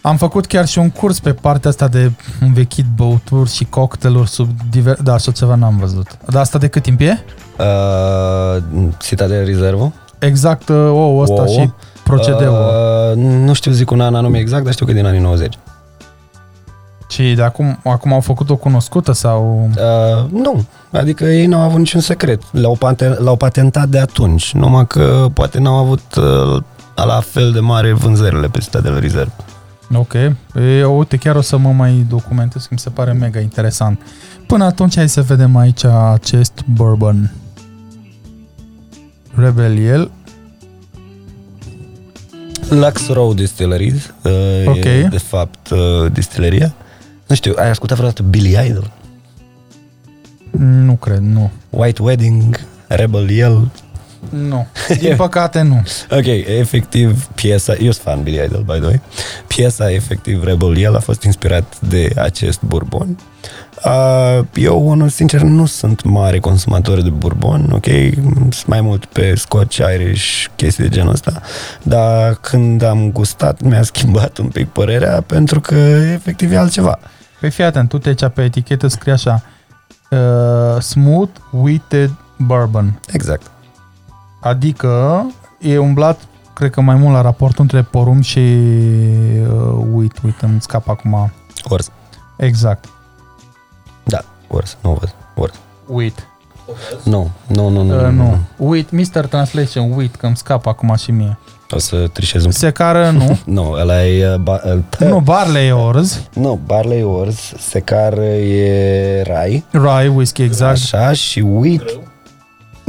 am 0.00 0.16
făcut 0.16 0.46
chiar 0.46 0.66
și 0.66 0.78
un 0.78 0.90
curs 0.90 1.20
pe 1.20 1.32
partea 1.32 1.70
asta 1.70 1.88
de 1.88 2.12
învechit 2.40 2.84
băuturi 2.96 3.50
și 3.50 3.64
cocktailuri 3.64 4.28
sub 4.28 4.48
diver... 4.70 5.02
Da, 5.02 5.12
așa 5.12 5.32
ceva 5.32 5.54
n-am 5.54 5.76
văzut. 5.76 6.18
Dar 6.26 6.40
asta 6.40 6.58
de 6.58 6.68
cât 6.68 6.82
timp 6.82 7.00
e? 7.00 7.24
Uh, 7.58 8.62
Citadel 9.00 9.44
Reservo. 9.44 9.92
Exact 10.18 10.68
uh, 10.68 10.76
ou 10.76 11.18
ăsta 11.18 11.34
Ouă. 11.34 11.46
și 11.46 11.70
procedeul. 12.02 12.52
Uh, 12.52 12.86
Uh, 13.10 13.16
nu 13.16 13.52
știu 13.52 13.72
zic 13.72 13.90
un 13.90 14.00
an 14.00 14.14
anume 14.14 14.38
exact, 14.38 14.64
dar 14.64 14.72
știu 14.72 14.84
că 14.84 14.90
e 14.90 14.94
din 14.94 15.06
anii 15.06 15.20
90. 15.20 15.58
și 17.10 17.22
de 17.34 17.42
acum, 17.42 17.78
acum 17.84 18.12
au 18.12 18.20
făcut-o 18.20 18.56
cunoscută 18.56 19.12
sau... 19.12 19.70
Uh, 19.76 20.30
nu, 20.30 20.64
adică 20.92 21.24
ei 21.24 21.46
n-au 21.46 21.60
avut 21.60 21.78
niciun 21.78 22.00
secret. 22.00 22.42
L-au, 22.50 22.76
paten- 22.76 23.18
l-au 23.18 23.36
patentat 23.36 23.88
de 23.88 23.98
atunci, 23.98 24.52
numai 24.52 24.86
că 24.86 25.26
poate 25.32 25.58
n-au 25.58 25.74
avut 25.76 26.14
uh, 26.16 26.62
la 26.94 27.20
fel 27.20 27.52
de 27.52 27.60
mare 27.60 27.92
vânzările 27.92 28.46
pe 28.46 28.58
Citadel 28.58 29.00
Reserve. 29.00 29.32
Ok. 29.92 30.12
E, 30.54 30.84
uite, 30.84 31.16
chiar 31.16 31.36
o 31.36 31.40
să 31.40 31.56
mă 31.56 31.72
mai 31.72 32.06
documentez, 32.08 32.62
că 32.62 32.68
mi 32.70 32.78
se 32.78 32.90
pare 32.90 33.12
mega 33.12 33.40
interesant. 33.40 34.00
Până 34.46 34.64
atunci, 34.64 34.96
hai 34.96 35.08
să 35.08 35.22
vedem 35.22 35.56
aici 35.56 35.84
acest 35.84 36.64
bourbon. 36.66 37.32
Rebeliel. 39.34 40.10
Lux 42.68 43.08
Row 43.08 43.34
Distilleries 43.34 44.14
uh, 44.22 44.32
Ok. 44.66 44.84
e 44.84 45.06
de 45.10 45.18
fapt 45.18 45.70
uh, 45.70 46.12
distileria. 46.12 46.74
Nu 47.26 47.34
știu, 47.34 47.52
ai 47.56 47.70
ascultat 47.70 47.96
vreodată 47.96 48.22
Billy 48.22 48.66
Idol? 48.68 48.92
Nu 50.58 50.94
cred, 50.94 51.18
nu. 51.20 51.50
White 51.70 52.02
Wedding, 52.02 52.60
Rebel 52.86 53.30
Yell. 53.30 53.70
Nu. 54.30 54.66
Din 55.00 55.16
păcate, 55.16 55.62
nu. 55.62 55.82
Ok, 56.10 56.26
efectiv, 56.58 57.26
piesa, 57.26 57.72
eu 57.72 57.90
sunt 57.90 57.94
fan 57.94 58.22
Billy 58.22 58.44
Idol, 58.44 58.62
by 58.62 58.72
the 58.72 58.86
way, 58.86 59.00
piesa, 59.46 59.90
efectiv, 59.90 60.44
Rebel 60.44 60.76
Yell 60.76 60.96
a 60.96 61.00
fost 61.00 61.22
inspirat 61.22 61.80
de 61.80 62.12
acest 62.16 62.60
bourbon. 62.62 63.18
Uh, 63.84 64.44
eu, 64.54 64.88
unul, 64.88 65.08
sincer, 65.08 65.40
nu 65.40 65.66
sunt 65.66 66.02
mare 66.02 66.38
consumator 66.38 67.00
de 67.00 67.08
bourbon, 67.08 67.70
ok? 67.72 67.86
Sunt 68.50 68.66
mai 68.66 68.80
mult 68.80 69.04
pe 69.04 69.34
Scotch, 69.34 69.76
Irish, 69.94 70.46
chestii 70.56 70.84
de 70.84 70.90
genul 70.90 71.12
ăsta. 71.12 71.42
Dar 71.82 72.34
când 72.34 72.82
am 72.82 73.10
gustat, 73.12 73.60
mi-a 73.60 73.82
schimbat 73.92 74.38
un 74.38 74.46
pic 74.48 74.68
părerea 74.68 75.20
pentru 75.20 75.60
că, 75.60 75.74
efectiv, 76.12 76.52
e 76.52 76.56
altceva. 76.58 76.98
Păi 77.40 77.50
fii 77.50 77.64
atent, 77.64 77.88
tu 77.88 77.98
te 77.98 78.08
aici 78.08 78.24
pe 78.34 78.42
etichetă 78.42 78.86
scrie 78.86 79.12
așa 79.12 79.42
uh, 80.10 80.82
Smooth 80.82 81.30
Wheated 81.50 82.10
Bourbon. 82.36 83.00
Exact. 83.12 83.50
Adică 84.48 85.24
e 85.58 85.78
umblat, 85.78 86.20
cred 86.54 86.70
că 86.70 86.80
mai 86.80 86.94
mult 86.94 87.14
la 87.14 87.20
raportul 87.20 87.62
între 87.62 87.82
porumb 87.82 88.22
și 88.22 88.38
uh, 88.38 89.84
uit, 89.92 90.12
uit, 90.24 90.40
îmi 90.40 90.60
scap 90.60 90.88
acum. 90.88 91.32
Ors. 91.68 91.90
Exact. 92.36 92.84
Da, 94.04 94.18
ors, 94.48 94.76
nu 94.82 94.90
văd. 94.90 95.14
Ors. 95.34 95.54
Uit. 95.86 96.26
Nu, 97.04 97.30
nu, 97.46 97.68
nu, 97.68 97.82
nu. 97.82 98.04
Uh, 98.06 98.12
nu. 98.12 98.38
Uit, 98.56 98.90
Mr. 98.90 99.26
Translation, 99.26 99.92
uit, 99.96 100.14
că 100.16 100.26
îmi 100.26 100.36
scap 100.36 100.66
acum 100.66 100.94
și 100.94 101.10
mie. 101.10 101.38
O 101.70 101.78
să 101.78 102.08
trișez 102.12 102.42
un 102.44 102.48
pic. 102.48 102.58
Secară, 102.58 103.10
nu. 103.10 103.38
Nu, 103.62 103.70
ăla 103.70 104.04
e... 104.06 104.32
uh, 104.32 104.40
Ba, 104.40 104.60
uh, 104.64 104.78
nu, 105.08 105.20
barley 105.20 105.72
orz. 105.72 106.28
Nu, 106.34 106.60
barley 106.66 107.02
ors, 107.02 107.52
secar 107.58 108.18
e 108.18 109.22
rai, 109.26 109.64
Rye, 109.70 110.08
whisky, 110.08 110.42
exact. 110.42 110.72
așa, 110.72 111.12
și 111.12 111.40
wheat 111.40 111.82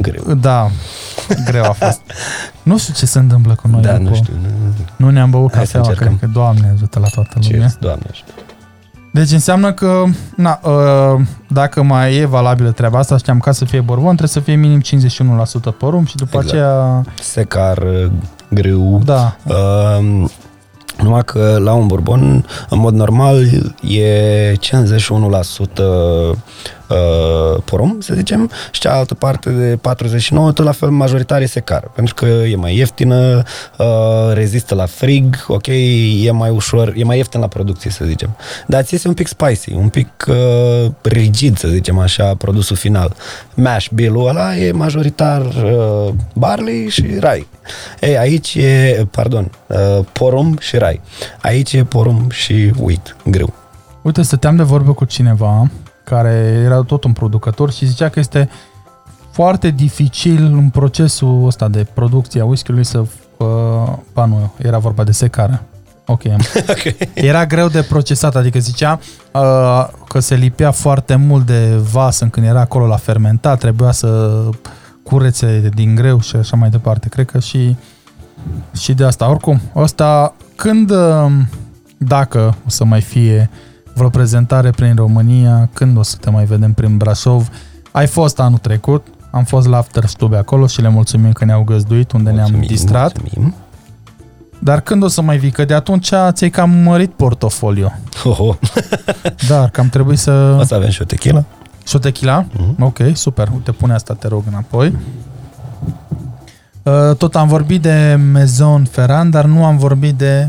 greu. 0.01 0.33
Da, 0.33 0.69
greu 1.45 1.63
a 1.63 1.71
fost. 1.71 2.01
Nu 2.63 2.77
știu 2.77 2.93
ce 2.93 3.05
se 3.05 3.19
întâmplă 3.19 3.55
cu 3.61 3.67
noi. 3.67 3.81
Da, 3.81 3.91
după- 3.97 4.09
nu 4.09 4.15
știu. 4.15 4.33
Nu, 4.41 4.49
Nu 5.05 5.09
ne-am 5.11 5.29
băut 5.29 5.55
Hai 5.55 5.65
să 5.65 5.71
cafeaua, 5.77 5.87
încercăm. 5.89 6.17
cred 6.17 6.29
că 6.29 6.39
Doamne 6.39 6.71
ajută 6.73 6.99
la 6.99 7.07
toată 7.07 7.29
lumea. 7.41 7.57
Cheers, 7.57 7.75
doamne. 7.79 8.05
Deci 9.13 9.31
înseamnă 9.31 9.73
că, 9.73 10.03
na, 10.35 10.59
uh, 10.63 11.21
dacă 11.47 11.83
mai 11.83 12.15
e 12.15 12.25
valabilă 12.25 12.71
treaba 12.71 12.99
asta, 12.99 13.17
știam 13.17 13.39
ca 13.39 13.51
să 13.51 13.65
fie 13.65 13.79
borbon, 13.81 14.07
trebuie 14.15 14.29
să 14.29 14.39
fie 14.39 14.55
minim 14.55 14.79
51% 14.79 15.71
porumb 15.71 16.07
și 16.07 16.15
după 16.15 16.37
Exact. 16.37 16.49
aceea, 16.57 17.03
Secar, 17.21 17.77
uh, 17.77 18.11
greu. 18.49 19.01
da, 19.05 19.35
Uh, 19.45 20.25
numai 21.03 21.23
că 21.25 21.57
la 21.63 21.73
un 21.73 21.87
bourbon, 21.87 22.45
în 22.69 22.79
mod 22.79 22.93
normal, 22.93 23.43
e 23.81 24.53
51% 24.55 25.83
uh, 26.89 27.61
porumb, 27.65 28.03
să 28.03 28.13
zicem, 28.13 28.51
și 28.71 28.79
cealaltă 28.79 29.13
parte 29.13 29.49
de 29.49 29.77
49, 29.81 30.51
tot 30.51 30.65
la 30.65 30.71
fel 30.71 30.89
majoritar 30.89 31.41
e 31.41 31.45
secar, 31.45 31.91
pentru 31.95 32.13
că 32.13 32.25
e 32.25 32.55
mai 32.55 32.75
ieftină, 32.75 33.43
uh, 33.77 33.85
rezistă 34.33 34.75
la 34.75 34.85
frig, 34.85 35.45
ok, 35.47 35.67
e 36.23 36.31
mai 36.31 36.49
ușor, 36.49 36.93
e 36.95 37.03
mai 37.03 37.17
ieftin 37.17 37.39
la 37.39 37.47
producție, 37.47 37.91
să 37.91 38.05
zicem. 38.05 38.35
Dar 38.67 38.83
ți 38.83 38.93
iese 38.93 39.07
un 39.07 39.13
pic 39.13 39.27
spicy, 39.27 39.73
un 39.73 39.89
pic 39.89 40.25
uh, 40.27 40.91
rigid, 41.01 41.57
să 41.57 41.67
zicem 41.67 41.99
așa, 41.99 42.35
produsul 42.35 42.75
final. 42.75 43.15
Mash 43.53 43.87
bill-ul 43.93 44.27
ăla 44.27 44.55
e 44.55 44.71
majoritar 44.71 45.41
uh, 45.41 46.13
barley 46.33 46.89
și 46.89 47.05
rai. 47.19 47.47
Ei, 47.99 48.17
aici 48.17 48.55
e, 48.55 49.07
pardon, 49.11 49.51
uh, 49.67 50.05
porumb 50.11 50.59
și 50.59 50.77
rai. 50.77 51.01
Aici 51.41 51.73
e 51.73 51.83
porumb 51.83 52.31
și 52.31 52.71
wheat, 52.77 53.15
greu. 53.25 53.53
Uite, 54.01 54.21
stăteam 54.21 54.55
de 54.55 54.63
vorbă 54.63 54.93
cu 54.93 55.05
cineva 55.05 55.69
care 56.09 56.61
era 56.63 56.81
tot 56.81 57.03
un 57.03 57.13
producător 57.13 57.71
și 57.71 57.85
zicea 57.85 58.09
că 58.09 58.19
este 58.19 58.49
foarte 59.31 59.69
dificil 59.69 60.43
în 60.43 60.69
procesul 60.69 61.45
ăsta 61.45 61.67
de 61.67 61.87
producție 61.93 62.41
a 62.41 62.45
whisky-ului 62.45 62.85
să... 62.85 62.99
Uh, 63.37 63.47
ba 64.13 64.25
nu, 64.25 64.53
era 64.57 64.77
vorba 64.77 65.03
de 65.03 65.11
secară. 65.11 65.63
Ok. 66.69 66.83
Era 67.13 67.45
greu 67.45 67.67
de 67.67 67.81
procesat, 67.81 68.35
adică 68.35 68.59
zicea 68.59 68.99
uh, 69.33 69.87
că 70.07 70.19
se 70.19 70.35
lipea 70.35 70.71
foarte 70.71 71.15
mult 71.15 71.45
de 71.45 71.75
vas 71.91 72.19
în 72.19 72.29
când 72.29 72.45
era 72.45 72.59
acolo 72.59 72.85
la 72.87 72.95
fermentat, 72.95 73.59
trebuia 73.59 73.91
să 73.91 74.43
curețe 75.03 75.69
din 75.73 75.95
greu 75.95 76.21
și 76.21 76.35
așa 76.35 76.55
mai 76.55 76.69
departe. 76.69 77.09
Cred 77.09 77.25
că 77.25 77.39
și, 77.39 77.75
și 78.73 78.93
de 78.93 79.03
asta. 79.03 79.29
Oricum, 79.29 79.61
ăsta, 79.75 80.35
când, 80.55 80.91
uh, 80.91 81.31
dacă 81.97 82.55
o 82.65 82.69
să 82.69 82.83
mai 82.83 83.01
fie 83.01 83.49
vreo 83.99 84.09
prezentare 84.09 84.69
prin 84.71 84.95
România, 84.95 85.69
când 85.73 85.97
o 85.97 86.03
să 86.03 86.17
te 86.17 86.29
mai 86.29 86.45
vedem 86.45 86.73
prin 86.73 86.97
Brașov, 86.97 87.49
ai 87.91 88.07
fost 88.07 88.39
anul 88.39 88.57
trecut, 88.57 89.07
am 89.31 89.43
fost 89.43 89.67
la 89.67 89.77
After 89.77 90.05
Stube 90.05 90.37
acolo 90.37 90.67
și 90.67 90.81
le 90.81 90.89
mulțumim 90.89 91.31
că 91.31 91.45
ne-au 91.45 91.63
găzduit 91.63 92.11
unde 92.11 92.29
ne-am 92.29 92.39
Mulțumim, 92.51 92.67
distrat. 92.67 93.19
Mulțumim. 93.21 93.55
Dar 94.59 94.81
când 94.81 95.03
o 95.03 95.07
să 95.07 95.21
mai 95.21 95.37
vii? 95.37 95.51
Că 95.51 95.65
de 95.65 95.73
atunci 95.73 96.11
ți-ai 96.29 96.49
cam 96.49 96.69
mărit 96.69 97.11
portofoliu. 97.11 97.93
Oh, 98.23 98.39
oh. 98.39 98.55
Dar 99.47 99.69
că 99.69 99.81
am 99.81 99.89
trebuit 99.89 100.19
să... 100.19 100.55
O 100.59 100.63
să 100.63 100.75
avem 100.75 100.89
și 100.89 101.01
o 101.01 101.05
tequila. 101.05 101.43
Și 101.87 101.95
o 101.95 101.99
tequila? 101.99 102.45
Mhm. 102.53 102.83
Ok, 102.83 102.97
super. 103.13 103.49
Uite, 103.53 103.71
pune 103.71 103.93
asta, 103.93 104.13
te 104.13 104.27
rog, 104.27 104.43
înapoi. 104.47 104.97
Uh, 106.83 107.15
Tot 107.15 107.35
am 107.35 107.47
vorbit 107.47 107.81
de 107.81 108.19
Maison 108.31 108.83
Ferrand, 108.83 109.31
dar 109.31 109.45
nu 109.45 109.65
am 109.65 109.77
vorbit 109.77 110.15
de... 110.15 110.47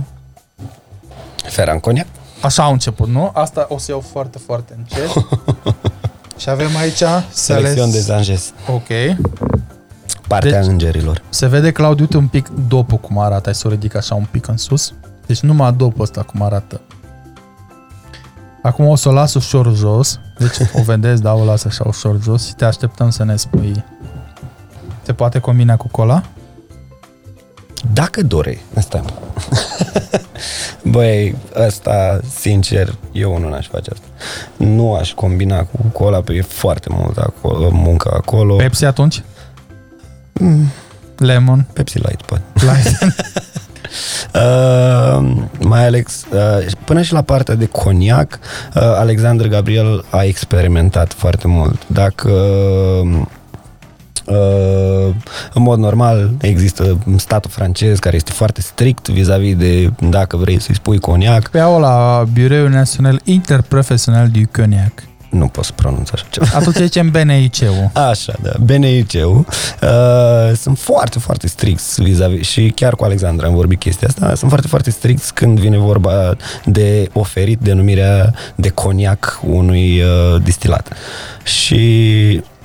Ferran 1.37 1.79
Cognac. 1.79 2.07
Așa 2.43 2.63
au 2.63 2.73
început, 2.73 3.09
nu? 3.09 3.31
Asta 3.35 3.67
o 3.69 3.79
să 3.79 3.91
iau 3.91 4.01
foarte, 4.01 4.39
foarte 4.39 4.75
încet. 4.77 5.09
și 6.41 6.51
avem 6.51 6.77
aici 6.77 7.03
Selecțion 7.31 7.91
de 7.91 8.01
Sales. 8.01 8.05
Zanges. 8.27 8.53
Ok. 8.69 8.87
Partea 10.29 10.61
Deci- 10.61 10.71
îngerilor. 10.71 11.23
Se 11.29 11.47
vede, 11.47 11.73
Claudiu, 11.73 12.03
uite 12.03 12.17
un 12.17 12.29
pic 12.29 12.49
dopul 12.69 12.99
cum 12.99 13.19
arată. 13.19 13.43
Hai 13.45 13.55
să 13.55 13.67
o 13.67 13.71
ridic 13.71 13.95
așa 13.97 14.15
un 14.15 14.27
pic 14.31 14.47
în 14.49 14.57
sus. 14.57 14.93
Deci 15.27 15.41
numai 15.41 15.73
dopul 15.73 16.03
ăsta 16.03 16.23
cum 16.23 16.43
arată. 16.43 16.81
Acum 18.63 18.87
o 18.87 18.95
să 18.97 19.09
o 19.09 19.13
las 19.13 19.35
ușor 19.35 19.75
jos. 19.75 20.21
Deci 20.39 20.57
o 20.73 20.83
vedeți, 20.83 21.23
da, 21.23 21.35
o 21.35 21.45
las 21.45 21.65
așa 21.65 21.85
ușor 21.87 22.21
jos 22.23 22.47
și 22.47 22.55
te 22.55 22.65
așteptăm 22.65 23.11
să 23.11 23.25
ne 23.25 23.37
spui. 23.37 23.85
Se 25.03 25.13
poate 25.13 25.39
combina 25.39 25.77
cu 25.77 25.89
cola? 25.89 26.23
Dacă 27.93 28.23
dore, 28.23 28.61
asta 28.77 29.05
Băi, 30.83 31.35
ăsta, 31.67 32.21
sincer, 32.39 32.95
eu 33.13 33.39
nu 33.39 33.53
aș 33.53 33.69
face 33.69 33.91
asta. 33.93 34.07
Nu 34.57 34.95
aș 34.95 35.13
combina 35.13 35.65
cu 35.65 35.79
cola, 35.93 36.17
pentru 36.17 36.33
că 36.33 36.39
e 36.39 36.43
foarte 36.43 36.89
mult 36.93 37.17
acolo, 37.17 37.71
muncă 37.73 38.11
acolo. 38.15 38.57
Pepsi 38.57 38.85
atunci? 38.85 39.23
Lemon? 41.17 41.67
Pepsi 41.73 41.99
Light, 41.99 42.23
poate. 42.23 42.45
Light. 42.55 43.15
Uh, 44.35 45.33
mai 45.73 45.87
ales, 45.87 46.25
uh, 46.33 46.67
până 46.85 47.03
și 47.03 47.13
la 47.13 47.23
partea 47.23 47.55
de 47.55 47.67
coniac, 47.67 48.39
uh, 48.75 48.83
Alexander 48.83 49.49
Gabriel 49.49 50.05
a 50.11 50.23
experimentat 50.23 51.13
foarte 51.13 51.49
mult. 51.49 51.83
Dacă 51.87 52.31
uh, 52.31 53.27
în 55.53 55.63
mod 55.63 55.79
normal 55.79 56.31
există 56.41 56.99
statul 57.17 57.51
francez 57.51 57.99
care 57.99 58.17
este 58.17 58.33
foarte 58.33 58.61
strict 58.61 59.09
vis-a-vis 59.09 59.57
de 59.57 59.91
dacă 59.99 60.37
vrei 60.37 60.61
să-i 60.61 60.75
spui 60.75 60.99
coniac, 60.99 61.49
Pe 61.49 61.59
au 61.59 61.81
la 61.81 62.25
Bureau 62.33 62.69
Național 62.69 63.21
Interprofesional 63.25 64.29
du 64.29 64.41
Cognac. 64.53 64.93
nu 65.31 65.47
pot 65.47 65.65
să 65.65 65.73
pronunț 65.75 66.11
așa 66.11 66.27
ceva. 66.31 66.47
Atunci 66.55 66.77
zicem 66.77 67.11
BNIC-ul. 67.11 67.91
Așa, 68.11 68.35
da, 68.43 68.51
BNIC-ul 68.61 69.47
uh, 69.83 70.57
sunt 70.57 70.79
foarte, 70.79 71.19
foarte 71.19 71.47
stricți 71.47 72.03
vis-a-vis 72.03 72.49
și 72.49 72.73
chiar 72.75 72.95
cu 72.95 73.05
Alexandra 73.05 73.47
am 73.47 73.55
vorbit 73.55 73.79
chestia 73.79 74.09
asta, 74.09 74.35
sunt 74.35 74.51
foarte, 74.51 74.69
foarte 74.69 74.91
stricți 74.91 75.35
când 75.35 75.59
vine 75.59 75.79
vorba 75.79 76.37
de 76.65 77.09
oferit 77.13 77.59
denumirea 77.59 78.35
de 78.55 78.69
coniac 78.69 79.41
unui 79.47 80.03
uh, 80.03 80.43
distilat. 80.43 80.93
Și 81.43 81.79
Uh, 82.37 82.59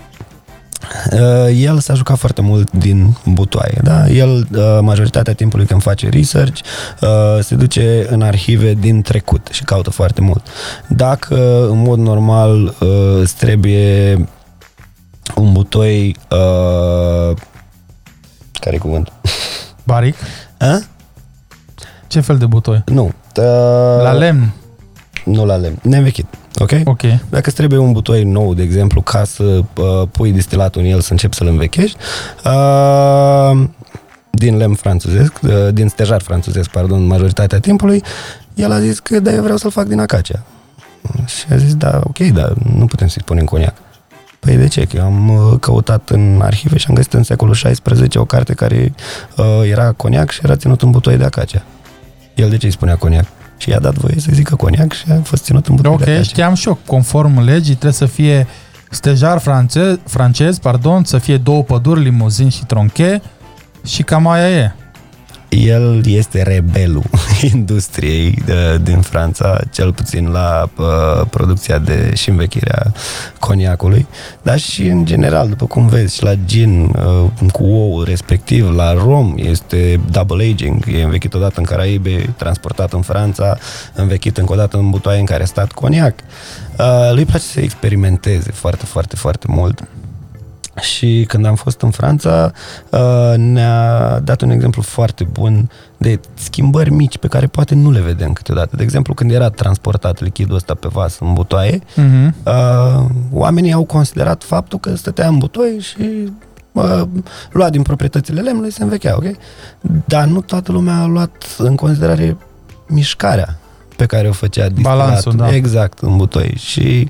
el 1.53 1.79
s-a 1.79 1.93
jucat 1.93 2.17
foarte 2.17 2.41
mult 2.41 2.71
din 2.71 3.15
butoaie, 3.25 3.79
da? 3.83 4.07
El, 4.07 4.47
uh, 4.55 4.77
majoritatea 4.81 5.33
timpului 5.33 5.65
când 5.65 5.81
face 5.81 6.09
research, 6.09 6.59
uh, 7.01 7.09
se 7.41 7.55
duce 7.55 8.05
în 8.09 8.21
arhive 8.21 8.73
din 8.73 9.01
trecut 9.01 9.47
și 9.51 9.63
caută 9.63 9.89
foarte 9.89 10.21
mult. 10.21 10.47
Dacă, 10.87 11.67
în 11.69 11.77
mod 11.81 11.99
normal, 11.99 12.63
uh, 12.63 13.19
îți 13.21 13.35
trebuie 13.35 14.17
un 15.35 15.51
butoi 15.53 16.15
uh, 16.31 17.37
care 18.59 18.77
cuvânt? 18.77 19.11
Baric? 19.83 20.15
A? 20.59 20.79
Ce 22.07 22.19
fel 22.19 22.37
de 22.37 22.45
butoi? 22.45 22.83
Nu. 22.85 23.03
Uh, 23.03 23.43
La 24.01 24.11
lemn? 24.11 24.53
Nu 25.25 25.45
la 25.45 25.55
lemn. 25.55 25.79
Neînvechit. 25.81 26.25
Ok? 26.59 26.71
Ok. 26.83 27.01
Dacă 27.29 27.43
îți 27.45 27.55
trebuie 27.55 27.79
un 27.79 27.91
butoi 27.91 28.23
nou, 28.23 28.53
de 28.53 28.61
exemplu, 28.61 29.01
ca 29.01 29.23
să 29.23 29.43
uh, 29.43 30.07
pui 30.11 30.31
distilatul 30.31 30.81
în 30.81 30.87
el 30.87 30.99
să 30.99 31.11
începi 31.11 31.35
să-l 31.35 31.47
învechești, 31.47 31.97
uh, 32.45 33.67
din 34.29 34.57
lemn 34.57 34.73
franțuzesc, 34.73 35.33
uh, 35.43 35.73
din 35.73 35.87
stejar 35.87 36.21
franțuzesc, 36.21 36.69
pardon, 36.69 37.05
majoritatea 37.05 37.59
timpului, 37.59 38.03
el 38.53 38.71
a 38.71 38.79
zis 38.79 38.99
că 38.99 39.19
da, 39.19 39.33
eu 39.33 39.41
vreau 39.41 39.57
să-l 39.57 39.71
fac 39.71 39.85
din 39.85 39.99
acacia. 39.99 40.43
Și 41.25 41.45
a 41.51 41.55
zis, 41.57 41.75
da, 41.75 42.01
ok, 42.03 42.17
dar 42.17 42.53
nu 42.75 42.85
putem 42.85 43.07
să-i 43.07 43.21
spunem 43.21 43.45
coniac. 43.45 43.73
Păi 44.39 44.55
de 44.55 44.67
ce? 44.67 44.85
Că 44.85 44.95
eu 44.97 45.03
am 45.03 45.29
uh, 45.29 45.59
căutat 45.59 46.09
în 46.09 46.39
arhive 46.43 46.77
și 46.77 46.85
am 46.89 46.95
găsit 46.95 47.13
în 47.13 47.23
secolul 47.23 47.53
XVI 47.53 48.17
o 48.17 48.25
carte 48.25 48.53
care 48.53 48.93
uh, 49.37 49.69
era 49.69 49.91
coniac 49.91 50.29
și 50.29 50.39
era 50.43 50.55
ținut 50.55 50.81
în 50.81 50.91
butoi 50.91 51.17
de 51.17 51.23
acacia. 51.23 51.63
El 52.35 52.49
de 52.49 52.57
ce 52.57 52.65
îi 52.65 52.71
spunea 52.71 52.95
coniac? 52.95 53.25
Și 53.65 53.71
i-a 53.71 53.79
dat 53.79 53.93
voie 53.93 54.15
să 54.17 54.29
zică 54.33 54.55
coniac 54.55 54.93
și 54.93 55.03
a 55.11 55.19
fost 55.23 55.43
ținut 55.43 55.67
în 55.67 55.75
butoi 55.75 55.91
de 55.97 56.01
Ok, 56.03 56.07
acacia. 56.09 56.21
știam 56.21 56.53
și 56.53 56.67
eu, 56.67 56.79
conform 56.85 57.39
legii, 57.43 57.73
trebuie 57.73 57.91
să 57.91 58.05
fie 58.05 58.47
stejar 58.89 59.37
francez, 59.39 59.97
francez 60.07 60.57
pardon, 60.57 61.03
să 61.03 61.17
fie 61.17 61.37
două 61.37 61.63
păduri, 61.63 62.01
limuzin 62.03 62.49
și 62.49 62.65
tronche 62.65 63.21
și 63.85 64.03
cam 64.03 64.27
aia 64.27 64.49
e. 64.49 64.71
el 65.55 66.05
este 66.05 66.41
rebelul 66.41 67.03
industriei 67.53 68.41
de, 68.45 68.79
din 68.83 69.01
Franța, 69.01 69.59
cel 69.71 69.93
puțin 69.93 70.27
la 70.27 70.69
uh, 70.77 71.27
producția 71.29 71.77
de 71.77 72.11
și 72.15 72.29
învechirea 72.29 72.91
coniacului, 73.39 74.07
dar 74.41 74.59
și 74.59 74.85
în 74.85 75.05
general, 75.05 75.49
după 75.49 75.65
cum 75.65 75.87
vezi, 75.87 76.15
și 76.15 76.23
la 76.23 76.33
gin 76.45 76.83
uh, 76.83 77.51
cu 77.51 77.63
ou 77.63 78.03
respectiv, 78.03 78.75
la 78.75 78.93
rom 78.93 79.33
este 79.35 79.99
double 80.11 80.43
aging, 80.43 80.85
e 80.87 81.03
învechit 81.03 81.33
odată 81.33 81.59
în 81.59 81.65
Caraibe, 81.65 82.33
transportat 82.37 82.93
în 82.93 83.01
Franța, 83.01 83.57
învechit 83.93 84.37
încă 84.37 84.53
o 84.53 84.55
dată 84.55 84.77
în 84.77 84.89
butoaie 84.89 85.19
în 85.19 85.25
care 85.25 85.43
a 85.43 85.45
stat 85.45 85.71
coniac. 85.71 86.13
Uh, 86.79 87.11
lui 87.13 87.25
place 87.25 87.43
să 87.43 87.59
experimenteze 87.59 88.51
foarte, 88.51 88.85
foarte, 88.85 89.15
foarte 89.15 89.45
mult. 89.49 89.83
Și 90.81 91.25
când 91.27 91.45
am 91.45 91.55
fost 91.55 91.81
în 91.81 91.89
Franța, 91.91 92.51
uh, 92.89 93.33
ne-a 93.37 94.19
dat 94.19 94.41
un 94.41 94.49
exemplu 94.49 94.81
foarte 94.81 95.23
bun 95.23 95.69
de 95.97 96.19
schimbări 96.33 96.91
mici 96.91 97.17
pe 97.17 97.27
care 97.27 97.47
poate 97.47 97.75
nu 97.75 97.91
le 97.91 97.99
vedem 97.99 98.33
câteodată. 98.33 98.75
De 98.75 98.83
exemplu, 98.83 99.13
când 99.13 99.31
era 99.31 99.49
transportat 99.49 100.21
lichidul 100.21 100.55
ăsta 100.55 100.73
pe 100.73 100.87
vas 100.91 101.17
în 101.19 101.33
butoaie, 101.33 101.79
Mhm. 101.95 102.35
uh, 102.45 103.05
oamenii 103.31 103.71
au 103.73 103.83
considerat 103.83 104.43
faptul 104.43 104.79
că 104.79 104.95
stătea 104.95 105.27
în 105.27 105.37
butoaie 105.37 105.79
și 105.79 106.33
uh, 106.71 107.01
lua 107.51 107.69
din 107.69 107.81
proprietățile 107.81 108.41
lemnului 108.41 108.71
se 108.71 108.83
învechea, 108.83 109.15
ok? 109.15 109.25
Dar 110.05 110.25
nu 110.25 110.41
toată 110.41 110.71
lumea 110.71 110.97
a 111.01 111.05
luat 111.05 111.31
în 111.57 111.75
considerare 111.75 112.37
mișcarea 112.87 113.57
pe 113.95 114.05
care 114.05 114.27
o 114.27 114.31
făcea 114.31 114.67
distilatul. 114.67 114.99
Balansul, 114.99 115.35
da. 115.35 115.55
Exact, 115.55 115.99
în 115.99 116.17
butoi. 116.17 116.53
Și 116.57 117.09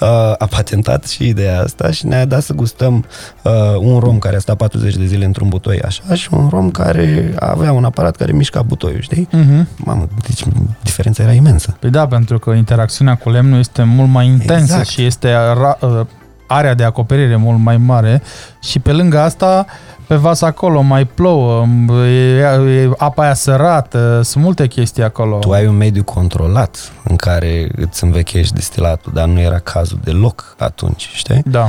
uh, 0.00 0.08
a 0.38 0.46
patentat 0.50 1.06
și 1.06 1.28
ideea 1.28 1.60
asta 1.60 1.90
și 1.90 2.06
ne-a 2.06 2.24
dat 2.24 2.42
să 2.42 2.52
gustăm 2.52 3.04
uh, 3.42 3.52
un 3.78 3.98
rom 3.98 4.18
care 4.18 4.36
a 4.36 4.38
stat 4.38 4.56
40 4.56 4.96
de 4.96 5.04
zile 5.04 5.24
într-un 5.24 5.48
butoi 5.48 5.80
așa 5.80 6.14
și 6.14 6.28
un 6.30 6.48
rom 6.48 6.70
care 6.70 7.34
avea 7.38 7.72
un 7.72 7.84
aparat 7.84 8.16
care 8.16 8.32
mișca 8.32 8.62
butoiul, 8.62 9.00
știi? 9.00 9.28
Mhm. 9.32 9.68
Mamă, 9.76 10.08
deci 10.26 10.44
diferența 10.82 11.22
era 11.22 11.32
imensă. 11.32 11.76
Păi 11.80 11.90
da, 11.90 12.06
pentru 12.06 12.38
că 12.38 12.50
interacțiunea 12.50 13.14
cu 13.14 13.30
lemnul 13.30 13.58
este 13.58 13.82
mult 13.82 14.10
mai 14.10 14.26
intensă 14.26 14.62
Exact. 14.62 14.86
și 14.88 15.04
este 15.04 15.28
ra- 15.32 15.78
uh, 15.80 16.00
area 16.46 16.74
de 16.74 16.84
acoperire 16.84 17.36
mult 17.36 17.58
mai 17.58 17.76
mare 17.76 18.22
și 18.62 18.78
pe 18.78 18.92
lângă 18.92 19.18
asta 19.18 19.66
pe 20.06 20.14
vas 20.14 20.40
acolo 20.40 20.80
mai 20.80 21.04
plouă, 21.04 21.66
e, 22.06 22.38
e 22.38 22.90
apa 22.96 23.22
aia 23.22 23.34
sărată, 23.34 24.20
sunt 24.22 24.44
multe 24.44 24.66
chestii 24.66 25.02
acolo. 25.02 25.38
Tu 25.38 25.52
ai 25.52 25.66
un 25.66 25.76
mediu 25.76 26.04
controlat 26.04 26.92
în 27.04 27.16
care 27.16 27.68
îți 27.76 28.04
învechești 28.04 28.54
destilatul, 28.54 29.12
dar 29.14 29.26
nu 29.26 29.40
era 29.40 29.58
cazul 29.58 29.98
deloc 30.04 30.54
atunci, 30.58 31.08
știi? 31.12 31.42
Da. 31.44 31.68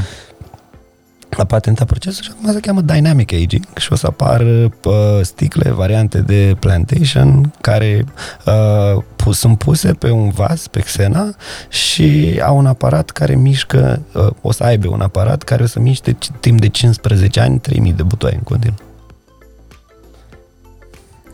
A 1.38 1.44
patentat 1.46 1.88
procesul 1.88 2.24
și 2.24 2.32
acum 2.34 2.54
se 2.54 2.60
cheamă 2.60 2.82
Dynamic 2.82 3.34
Aging 3.34 3.66
și 3.78 3.94
o 3.94 3.96
să 3.96 4.08
apară 4.08 4.72
uh, 4.84 4.94
sticle, 5.22 5.72
variante 5.72 6.20
de 6.22 6.56
plantation 6.60 7.54
care 7.62 8.06
uh, 8.46 9.04
pus, 9.16 9.40
sunt 9.40 9.58
puse 9.58 9.94
pe 9.94 10.10
un 10.10 10.30
vas, 10.30 10.68
pe 10.68 10.80
Xena 10.80 11.36
și 11.70 12.40
au 12.44 12.58
un 12.58 12.66
aparat 12.66 13.10
care 13.10 13.36
mișcă, 13.36 14.02
uh, 14.14 14.28
o 14.42 14.52
să 14.52 14.64
aibă 14.64 14.88
un 14.88 15.02
aparat 15.02 15.44
care 15.44 15.64
o 15.64 15.66
să 15.66 15.80
miște 15.80 16.12
ci- 16.12 16.30
timp 16.40 16.60
de 16.60 16.68
15 16.68 17.40
ani 17.40 17.60
3000 17.60 17.94
de 17.94 18.04
butoaie 18.04 18.36
în 18.36 18.42
continuu. 18.44 18.78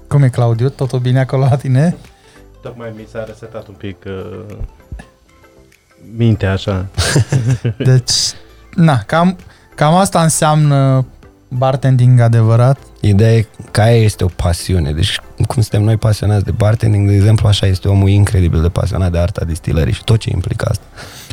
Cum 0.07 0.23
e, 0.23 0.29
Claudiu? 0.29 0.69
Totul 0.69 0.99
bine 0.99 1.19
acolo 1.19 1.43
la 1.49 1.55
tine? 1.55 1.95
Tocmai 2.61 2.93
mi 2.95 3.07
s-a 3.11 3.23
resetat 3.23 3.67
un 3.67 3.73
pic 3.73 3.97
uh, 4.05 4.55
mintea 6.15 6.51
așa. 6.51 6.85
Deci, 7.77 8.11
na, 8.75 9.03
cam, 9.05 9.37
cam 9.75 9.95
asta 9.95 10.21
înseamnă 10.21 11.05
bartending 11.47 12.19
adevărat. 12.19 12.77
Ideea 12.99 13.35
e 13.35 13.47
că 13.71 13.81
aia 13.81 14.03
este 14.03 14.23
o 14.23 14.27
pasiune. 14.27 14.91
Deci 14.91 15.19
cum 15.47 15.61
suntem 15.61 15.83
noi 15.83 15.97
pasionați 15.97 16.43
de 16.43 16.51
bartending, 16.51 17.07
de 17.07 17.15
exemplu, 17.15 17.47
așa 17.47 17.65
este 17.65 17.87
omul 17.87 18.09
incredibil 18.09 18.61
de 18.61 18.69
pasionat 18.69 19.11
de 19.11 19.17
arta 19.17 19.45
distilării 19.45 19.93
și 19.93 20.03
tot 20.03 20.19
ce 20.19 20.29
implică 20.33 20.67
asta. 20.69 20.83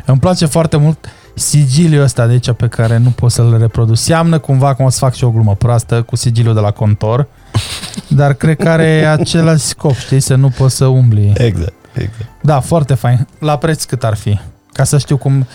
Îmi 0.05 0.19
place 0.19 0.45
foarte 0.45 0.77
mult 0.77 1.09
sigiliul 1.33 2.03
ăsta 2.03 2.25
de 2.25 2.31
aici 2.31 2.51
pe 2.51 2.67
care 2.67 2.97
nu 2.97 3.09
pot 3.09 3.31
să-l 3.31 3.57
reproduc. 3.59 3.97
Seamnă 3.97 4.39
cumva 4.39 4.73
cum 4.73 4.85
o 4.85 4.89
să 4.89 4.97
fac 4.97 5.13
și 5.13 5.23
o 5.23 5.31
glumă 5.31 5.55
proastă 5.55 6.01
cu 6.01 6.15
sigiliul 6.15 6.53
de 6.53 6.59
la 6.59 6.71
contor, 6.71 7.27
dar 8.07 8.33
cred 8.33 8.57
că 8.57 8.69
are 8.69 9.05
același 9.05 9.63
scop, 9.63 9.95
știi, 9.95 10.19
să 10.19 10.35
nu 10.35 10.49
poți 10.49 10.75
să 10.75 10.85
umbli. 10.85 11.33
Exact, 11.35 11.73
exact. 11.93 12.29
Da, 12.41 12.59
foarte 12.59 12.93
fain. 12.93 13.27
La 13.39 13.57
preț 13.57 13.83
cât 13.83 14.03
ar 14.03 14.15
fi? 14.15 14.39
Ca 14.73 14.83
să 14.83 14.97
știu 14.97 15.17
cum, 15.17 15.47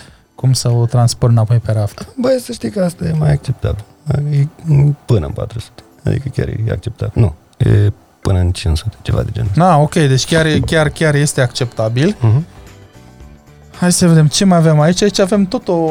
cum 0.45 0.53
să 0.53 0.71
o 0.71 0.85
transport 0.85 1.31
înapoi 1.31 1.57
pe 1.57 1.71
raft. 1.71 2.07
Băi, 2.17 2.39
să 2.39 2.51
știi 2.51 2.69
că 2.69 2.83
asta 2.83 3.05
e 3.05 3.11
mai 3.11 3.31
acceptabil. 3.31 3.83
E 4.31 4.47
până 5.05 5.25
în 5.25 5.31
400. 5.31 5.83
Adică 6.03 6.29
chiar 6.35 6.47
e 6.47 6.71
acceptabil. 6.71 7.21
Nu, 7.21 7.35
e 7.57 7.91
până 8.21 8.39
în 8.39 8.51
500, 8.51 8.95
ceva 9.01 9.21
de 9.21 9.29
genul. 9.31 9.51
Na, 9.55 9.77
ok, 9.77 9.93
deci 9.93 10.25
chiar, 10.25 10.45
e- 10.45 10.59
chiar, 10.59 10.89
chiar 10.89 11.15
este 11.15 11.41
acceptabil. 11.41 12.15
Uh-huh. 12.15 12.41
Hai 13.79 13.91
să 13.91 14.07
vedem 14.07 14.27
ce 14.27 14.45
mai 14.45 14.57
avem 14.57 14.79
aici. 14.79 15.01
Aici 15.01 15.19
avem 15.19 15.45
tot 15.45 15.67
o 15.67 15.89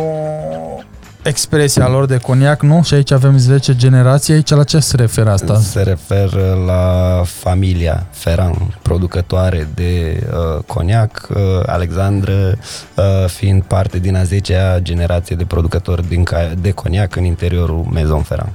expresie 1.25 1.83
a 1.83 1.89
lor 1.89 2.07
de 2.07 2.17
coniac, 2.17 2.63
nu? 2.63 2.83
Și 2.83 2.95
aici 2.95 3.11
avem 3.11 3.39
10 3.39 3.77
generații. 3.77 4.35
Aici 4.35 4.51
la 4.51 4.65
ce 4.65 4.79
se 4.79 4.97
referă 4.97 5.31
asta? 5.31 5.59
Se 5.59 5.83
referă 5.83 6.59
la 6.67 7.23
familia 7.25 8.07
Ferran, 8.11 8.79
producătoare 8.83 9.69
de 9.75 10.23
uh, 10.31 10.63
coniac, 10.67 11.29
uh, 11.31 11.37
Alexandră 11.67 12.59
uh, 12.97 13.05
fiind 13.27 13.63
parte 13.63 13.99
din 13.99 14.17
a 14.17 14.23
10-a 14.23 14.79
generație 14.79 15.37
de 15.37 15.45
producători 15.45 16.09
din 16.09 16.25
ca- 16.25 16.53
de 16.61 16.71
coniac 16.71 17.17
în 17.17 17.25
interiorul 17.25 17.87
Maison 17.91 18.23
Ferran. 18.23 18.53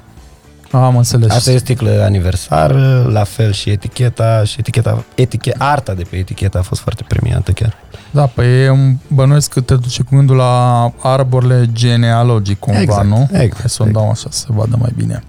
Am 0.71 0.97
înțeles. 0.97 1.31
Asta 1.31 1.51
e 1.51 1.55
o 1.55 1.57
sticlă 1.57 2.01
aniversară, 2.03 3.05
la 3.09 3.23
fel 3.23 3.51
și 3.51 3.69
eticheta, 3.69 4.43
și 4.43 4.55
eticheta, 4.59 5.03
etiche, 5.15 5.55
arta 5.57 5.93
de 5.93 6.03
pe 6.09 6.15
etichetă 6.15 6.57
a 6.57 6.61
fost 6.61 6.81
foarte 6.81 7.03
premiată 7.07 7.51
chiar. 7.51 7.75
Da, 8.11 8.25
păi 8.25 8.65
îmi 8.67 9.01
bănuiesc 9.07 9.49
că 9.53 9.61
te 9.61 9.75
duce 9.75 10.03
cu 10.03 10.15
gândul 10.15 10.35
la 10.35 10.83
arborele 11.01 11.69
genealogic 11.71 12.59
cumva, 12.59 12.81
Exact, 12.81 13.07
nu? 13.07 13.27
exact, 13.31 13.59
Hai 13.59 13.69
să 13.69 13.83
o 13.83 13.85
dau 13.85 14.09
așa 14.09 14.27
să 14.29 14.39
se 14.39 14.45
vadă 14.49 14.75
mai 14.79 14.91
bine. 14.95 15.23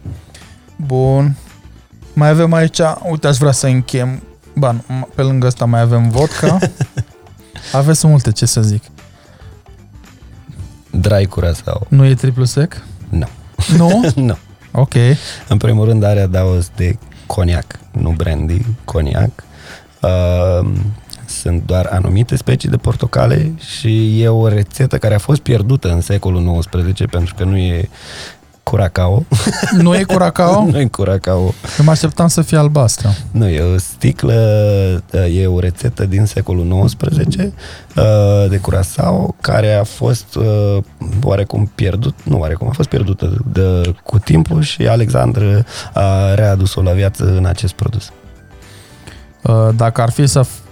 Bun. 0.77 1.37
Mai 2.13 2.29
avem 2.29 2.53
aici, 2.53 2.81
uite, 3.11 3.27
aș 3.27 3.37
vrea 3.37 3.53
să 3.53 3.67
închem. 3.67 4.23
Ba, 4.55 4.71
nu, 4.73 5.09
pe 5.15 5.23
lângă 5.23 5.47
asta 5.47 5.65
mai 5.65 5.81
avem 5.81 6.09
vodka. 6.09 6.59
Aveți 7.73 8.07
multe, 8.07 8.33
ce 8.33 8.47
să 8.47 8.63
zic. 8.63 8.83
Dry 10.91 11.27
Curaçao. 11.27 11.87
Nu 11.89 12.05
e 12.05 12.15
triplu 12.15 12.45
sec? 12.45 12.83
Nu. 13.09 13.27
Nu? 13.77 14.03
nu. 14.27 14.37
Ok. 14.73 14.95
În 15.49 15.57
primul 15.57 15.85
rând 15.85 16.03
are 16.03 16.21
adaos 16.21 16.71
de 16.77 16.99
coniac, 17.27 17.79
nu 17.91 18.11
brandy, 18.11 18.61
coniac. 18.85 19.31
Uh, 20.03 20.71
sunt 21.27 21.63
doar 21.67 21.87
anumite 21.87 22.37
specii 22.37 22.69
de 22.69 22.77
portocale 22.77 23.53
și 23.59 24.23
e 24.23 24.29
o 24.29 24.49
rețetă 24.49 24.99
care 24.99 25.15
a 25.15 25.19
fost 25.19 25.41
pierdută 25.41 25.93
în 25.93 26.01
secolul 26.01 26.59
XIX 26.59 27.05
pentru 27.11 27.35
că 27.35 27.45
nu 27.45 27.57
e 27.57 27.89
curacao. 28.63 29.25
Nu 29.83 29.95
e 29.97 30.03
curacao? 30.03 30.65
nu 30.65 30.81
e 30.81 30.85
curacao. 30.87 31.41
Eu 31.79 31.85
mă 31.85 31.91
așteptam 31.91 32.29
să 32.29 32.43
fie 32.43 32.59
albastră. 32.59 33.09
Nu, 33.31 33.49
e 33.49 33.61
o 33.61 33.79
sticlă, 33.79 34.33
e 35.33 35.47
o 35.47 35.59
rețetă 35.59 36.07
din 36.07 36.25
secolul 36.25 36.85
XIX 36.97 37.35
uh, 37.37 38.49
de 38.49 38.57
curacao 38.59 39.35
care 39.41 39.73
a 39.75 39.85
fost 39.85 40.35
uh, 40.35 40.79
oarecum 41.23 41.71
pierdut, 41.75 42.15
nu 42.23 42.39
oarecum, 42.39 42.69
a 42.69 42.73
fost 42.73 42.89
pierdută 42.89 43.37
de, 43.53 43.95
cu 44.05 44.19
timpul 44.19 44.63
și 44.63 44.87
Alexandru 44.87 45.65
a 45.93 46.35
readus-o 46.35 46.83
la 46.83 46.93
viață 46.93 47.25
în 47.37 47.45
acest 47.45 47.73
produs. 47.73 48.11
Uh, 49.43 49.69
Dacă 49.77 50.01
ar 50.03 50.11
fi 50.11 50.27
să 50.27 50.41
f- 50.45 50.67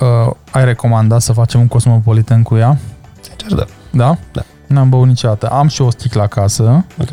uh, 0.00 0.32
ai 0.50 0.64
recomandat 0.64 1.20
să 1.20 1.32
facem 1.32 1.60
un 1.60 1.68
cosmopolitan 1.68 2.42
cu 2.42 2.56
ea, 2.56 2.78
Sincer, 3.20 3.52
da. 3.58 3.64
da? 3.90 4.16
Da. 4.32 4.42
N-am 4.66 4.88
băut 4.88 5.06
niciodată. 5.06 5.46
Am 5.46 5.68
și 5.68 5.82
o 5.82 5.90
sticlă 5.90 6.22
acasă, 6.22 6.84
Ok. 7.00 7.08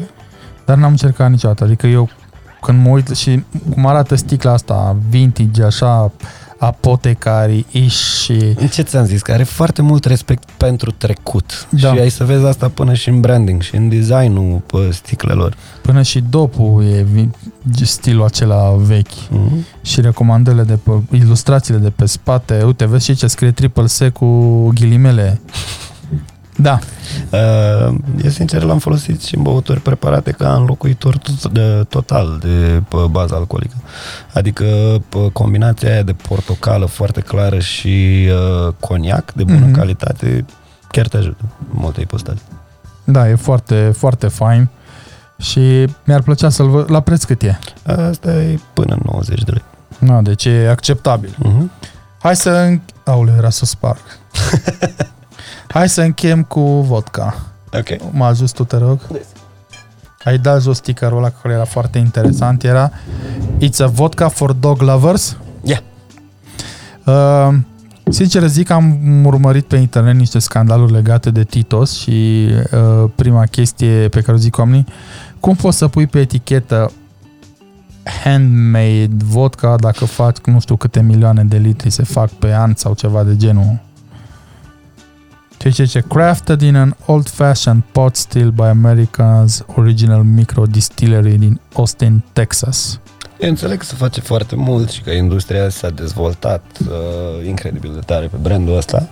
dar 0.65 0.77
n-am 0.77 0.91
încercat 0.91 1.29
niciodată. 1.29 1.63
Adică 1.63 1.87
eu 1.87 2.09
când 2.61 2.83
mă 2.85 2.89
uit 2.89 3.09
și 3.09 3.43
cum 3.73 3.85
arată 3.85 4.15
sticla 4.15 4.51
asta, 4.51 4.95
vintage, 5.09 5.63
așa, 5.63 6.11
apotecarii, 6.57 7.65
iși 7.71 8.21
și... 8.23 8.55
Ce 8.71 8.81
ți-am 8.81 9.05
zis? 9.05 9.21
Că 9.21 9.31
are 9.31 9.43
foarte 9.43 9.81
mult 9.81 10.05
respect 10.05 10.49
pentru 10.57 10.91
trecut. 10.91 11.67
Da. 11.69 11.93
Și 11.93 11.99
ai 11.99 12.09
să 12.09 12.23
vezi 12.23 12.45
asta 12.45 12.69
până 12.69 12.93
și 12.93 13.09
în 13.09 13.19
branding 13.19 13.61
și 13.61 13.75
în 13.75 13.89
designul 13.89 14.61
pe 14.65 14.91
sticlelor. 14.91 15.55
Până 15.81 16.01
și 16.01 16.23
dopul 16.29 16.83
e 16.85 17.01
vi- 17.01 17.29
stilul 17.85 18.23
acela 18.25 18.71
vechi. 18.77 19.07
Mm-hmm. 19.11 19.81
Și 19.81 20.01
recomandările 20.01 20.63
de 20.63 20.79
pe, 20.83 20.91
ilustrațiile 21.15 21.79
de 21.79 21.89
pe 21.89 22.05
spate. 22.05 22.63
Uite, 22.63 22.85
vezi 22.85 23.05
și 23.05 23.15
ce 23.15 23.27
scrie 23.27 23.51
triple 23.51 23.85
C 23.97 24.09
cu 24.13 24.25
ghilimele. 24.73 25.41
Da, 26.61 26.79
Uh, 27.31 27.95
eu 28.23 28.29
sincer 28.29 28.61
l-am 28.63 28.79
folosit 28.79 29.21
și 29.21 29.35
în 29.35 29.41
băuturi 29.41 29.79
preparate 29.79 30.31
ca 30.31 30.53
înlocuitor 30.55 31.17
tot, 31.17 31.51
de, 31.51 31.85
total 31.89 32.37
de 32.41 32.81
pe 32.87 32.97
bază 33.09 33.35
alcoolică. 33.35 33.75
Adică 34.33 34.65
pe 35.09 35.29
combinația 35.33 35.89
aia 35.91 36.01
de 36.03 36.13
portocală 36.13 36.85
foarte 36.85 37.21
clară 37.21 37.59
și 37.59 38.27
uh, 38.67 38.73
coniac 38.79 39.33
de 39.33 39.43
bună 39.43 39.57
Mhm. 39.57 39.69
mm-hmm. 39.71 39.75
calitate 39.75 40.45
chiar 40.91 41.07
te 41.07 41.17
ajută 41.17 41.37
în 41.59 41.65
multe 41.71 42.01
ipostaze. 42.01 42.41
da, 43.03 43.29
e 43.29 43.35
foarte, 43.35 43.91
foarte 43.97 44.27
fain. 44.27 44.69
Și 45.39 45.87
mi-ar 46.03 46.21
plăcea 46.21 46.49
să-l 46.49 46.69
văd. 46.69 46.91
La 46.91 46.99
preț 46.99 47.23
cât 47.23 47.41
e? 47.41 47.59
Asta 47.85 48.31
e 48.33 48.59
până 48.73 48.97
90 49.03 49.43
de 49.43 49.51
lei. 49.51 49.63
Na, 49.99 50.21
deci 50.21 50.45
e 50.45 50.67
acceptabil. 50.69 51.35
Uh-huh. 51.45 51.85
Hai 52.21 52.35
să... 52.35 52.49
În... 52.49 52.81
Aoleu, 53.05 53.35
era 53.37 53.49
să 53.49 53.65
sparg. 53.65 54.01
Hai 55.73 55.89
să 55.89 56.01
închem 56.01 56.43
cu 56.43 56.59
vodka. 56.59 57.35
Ok. 57.73 58.11
Mă 58.11 58.25
ajut 58.25 58.51
tu, 58.51 58.63
te 58.63 58.77
rog. 58.77 58.99
Ai 60.23 60.37
dat 60.37 60.61
jos 60.61 60.77
stickerul 60.77 61.17
ăla 61.17 61.29
care 61.29 61.53
era 61.53 61.65
foarte 61.65 61.97
interesant. 61.97 62.63
Era 62.63 62.91
It's 63.59 63.79
a 63.79 63.87
vodka 63.87 64.27
for 64.27 64.53
dog 64.53 64.81
lovers. 64.81 65.37
Yeah. 65.63 65.81
Uh, 67.05 67.57
sincer 68.09 68.47
zic, 68.47 68.69
am 68.69 68.99
urmărit 69.25 69.65
pe 69.65 69.75
internet 69.75 70.15
niște 70.15 70.39
scandaluri 70.39 70.91
legate 70.91 71.31
de 71.31 71.43
Titos 71.43 71.99
și 71.99 72.47
uh, 72.73 73.09
prima 73.15 73.45
chestie 73.45 74.07
pe 74.07 74.21
care 74.21 74.37
o 74.37 74.39
zic 74.39 74.57
oamenii, 74.57 74.85
cum 75.39 75.55
poți 75.55 75.77
să 75.77 75.87
pui 75.87 76.07
pe 76.07 76.19
etichetă 76.19 76.91
handmade 78.23 79.09
vodka 79.25 79.75
dacă 79.75 80.05
faci 80.05 80.37
nu 80.45 80.59
știu 80.59 80.75
câte 80.75 81.01
milioane 81.01 81.43
de 81.43 81.57
litri 81.57 81.89
se 81.89 82.03
fac 82.03 82.29
pe 82.29 82.53
an 82.53 82.73
sau 82.75 82.93
ceva 82.93 83.23
de 83.23 83.35
genul. 83.35 83.79
Ce 85.61 85.69
ce 85.69 85.85
ce 85.85 85.99
crafted 85.99 86.61
in 86.61 86.75
an 86.75 86.95
old-fashioned 87.05 87.83
pot 87.91 88.15
still 88.15 88.51
by 88.51 88.63
America's 88.63 89.63
original 89.75 90.23
micro 90.23 90.65
distillery 90.65 91.37
din 91.37 91.59
Austin, 91.73 92.23
Texas. 92.33 92.99
Eu 93.39 93.49
înțeleg 93.49 93.77
că 93.77 93.85
se 93.85 93.95
face 93.95 94.21
foarte 94.21 94.55
mult 94.55 94.89
și 94.89 95.01
că 95.01 95.11
industria 95.11 95.69
s-a 95.69 95.89
dezvoltat 95.89 96.63
uh, 96.89 97.47
incredibil 97.47 97.93
de 97.93 97.99
tare 97.99 98.25
pe 98.25 98.37
brandul 98.41 98.77
ăsta, 98.77 99.09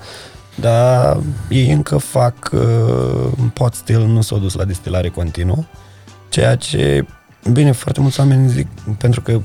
dar 0.56 1.18
ei 1.50 1.72
încă 1.72 1.98
fac 1.98 2.50
uh, 2.54 3.50
pot 3.54 3.74
still, 3.74 4.06
nu 4.06 4.22
s-au 4.22 4.38
dus 4.38 4.54
la 4.54 4.64
destilare 4.64 5.10
continuă, 5.10 5.64
ceea 6.30 6.56
ce 6.56 7.06
Bine, 7.52 7.72
foarte 7.72 8.00
mulți 8.02 8.20
oameni 8.20 8.50
zic, 8.50 8.68
pentru 8.98 9.22
că 9.22 9.42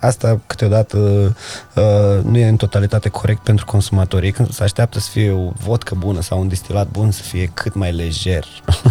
asta 0.00 0.40
câteodată 0.46 0.98
uh, 1.74 2.24
nu 2.24 2.38
e 2.38 2.48
în 2.48 2.56
totalitate 2.56 3.08
corect 3.08 3.42
pentru 3.42 3.64
consumatorii. 3.64 4.32
Când 4.32 4.52
se 4.52 4.62
așteaptă 4.62 4.98
să 4.98 5.10
fie 5.10 5.30
o 5.30 5.50
vodcă 5.64 5.94
bună 5.98 6.20
sau 6.20 6.40
un 6.40 6.48
distilat 6.48 6.88
bun, 6.88 7.10
să 7.10 7.22
fie 7.22 7.50
cât 7.54 7.74
mai 7.74 7.92
lejer, 7.92 8.44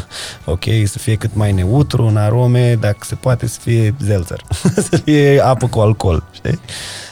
ok? 0.45 0.63
Să 0.85 0.97
fie 0.97 1.15
cât 1.15 1.35
mai 1.35 1.51
neutru 1.51 2.05
în 2.05 2.17
arome, 2.17 2.75
dacă 2.75 2.97
se 3.01 3.15
poate 3.15 3.47
să 3.47 3.59
fie 3.59 3.95
zelțăr, 4.01 4.43
să 4.89 4.97
fie 4.97 5.39
apă 5.39 5.67
cu 5.67 5.79
alcool, 5.79 6.23
știi? 6.31 6.59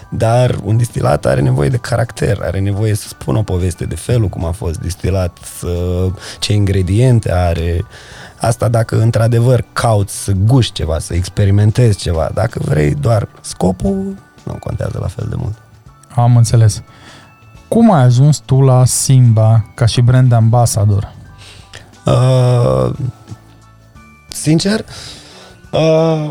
Dar 0.10 0.56
un 0.64 0.78
distilat 0.78 1.26
are 1.26 1.42
nevoie 1.42 1.70
de 1.70 1.78
caracter, 1.78 2.40
are 2.42 2.60
nevoie 2.60 2.94
să 2.94 3.08
spună 3.08 3.38
o 3.38 3.44
poveste 3.44 3.86
de 3.86 3.96
felul 3.96 4.28
cum 4.28 4.46
a 4.46 4.52
fost 4.52 4.80
distilat, 4.80 5.38
să, 5.60 6.08
ce 6.40 6.54
ingrediente 6.54 7.32
are. 7.32 7.86
Asta 8.40 8.68
dacă 8.68 9.02
într-adevăr 9.02 9.66
cauți 9.74 10.24
să 10.24 10.32
guști 10.32 10.74
ceva, 10.74 11.00
să 11.00 11.14
experimentezi 11.14 11.98
ceva. 11.98 12.30
Dacă 12.34 12.60
vrei 12.64 12.96
doar 12.96 13.28
scopul, 13.42 14.16
nu 14.44 14.54
contează 14.54 14.98
la 15.02 15.08
fel 15.08 15.26
de 15.30 15.36
mult. 15.38 15.58
Am 16.16 16.38
înțeles. 16.38 16.82
Cum 17.68 17.92
ai 17.92 18.02
ajuns 18.02 18.38
tu 18.38 18.62
la 18.62 18.86
Simba 18.86 19.66
ca 19.76 19.86
și 19.86 20.02
brand 20.02 20.32
ambassador? 20.32 21.14
Uh, 22.06 22.96
sincer, 24.30 24.86
uh, 25.72 26.30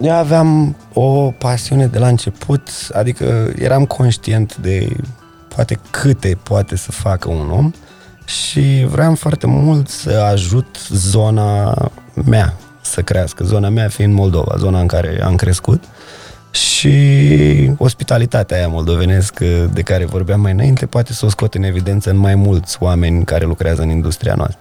eu 0.00 0.14
aveam 0.14 0.76
o 0.92 1.30
pasiune 1.30 1.86
de 1.86 1.98
la 1.98 2.08
început, 2.08 2.68
adică 2.92 3.52
eram 3.58 3.84
conștient 3.84 4.56
de 4.56 4.96
poate 5.54 5.78
câte 5.90 6.38
poate 6.42 6.76
să 6.76 6.92
facă 6.92 7.28
un 7.28 7.50
om 7.50 7.72
și 8.24 8.86
vreau 8.88 9.14
foarte 9.14 9.46
mult 9.46 9.88
să 9.88 10.10
ajut 10.10 10.76
zona 10.88 11.74
mea 12.24 12.54
să 12.82 13.02
crească, 13.02 13.44
zona 13.44 13.68
mea 13.68 13.88
fiind 13.88 14.14
Moldova, 14.14 14.54
zona 14.58 14.80
în 14.80 14.86
care 14.86 15.22
am 15.24 15.34
crescut 15.34 15.82
și 16.50 17.70
ospitalitatea 17.78 18.56
aia 18.56 18.68
moldovenescă 18.68 19.70
de 19.72 19.82
care 19.82 20.04
vorbeam 20.04 20.40
mai 20.40 20.52
înainte 20.52 20.86
poate 20.86 21.12
să 21.12 21.26
o 21.26 21.28
scot 21.28 21.54
în 21.54 21.62
evidență 21.62 22.10
în 22.10 22.16
mai 22.16 22.34
mulți 22.34 22.76
oameni 22.80 23.24
care 23.24 23.44
lucrează 23.44 23.82
în 23.82 23.90
industria 23.90 24.34
noastră. 24.34 24.58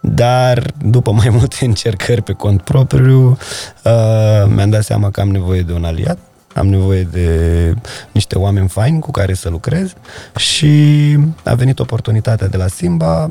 Dar 0.00 0.72
după 0.84 1.12
mai 1.12 1.28
multe 1.38 1.64
încercări 1.64 2.22
pe 2.22 2.32
cont 2.32 2.62
propriu, 2.62 3.38
uh, 3.84 4.44
mi-am 4.46 4.70
dat 4.70 4.82
seama 4.82 5.10
că 5.10 5.20
am 5.20 5.28
nevoie 5.28 5.62
de 5.62 5.72
un 5.72 5.84
aliat, 5.84 6.18
am 6.54 6.66
nevoie 6.66 7.02
de 7.02 7.74
niște 8.12 8.38
oameni 8.38 8.68
faini 8.68 9.00
cu 9.00 9.10
care 9.10 9.34
să 9.34 9.48
lucrez 9.48 9.92
și 10.36 11.16
a 11.44 11.54
venit 11.54 11.78
oportunitatea 11.78 12.48
de 12.48 12.56
la 12.56 12.66
Simba, 12.66 13.30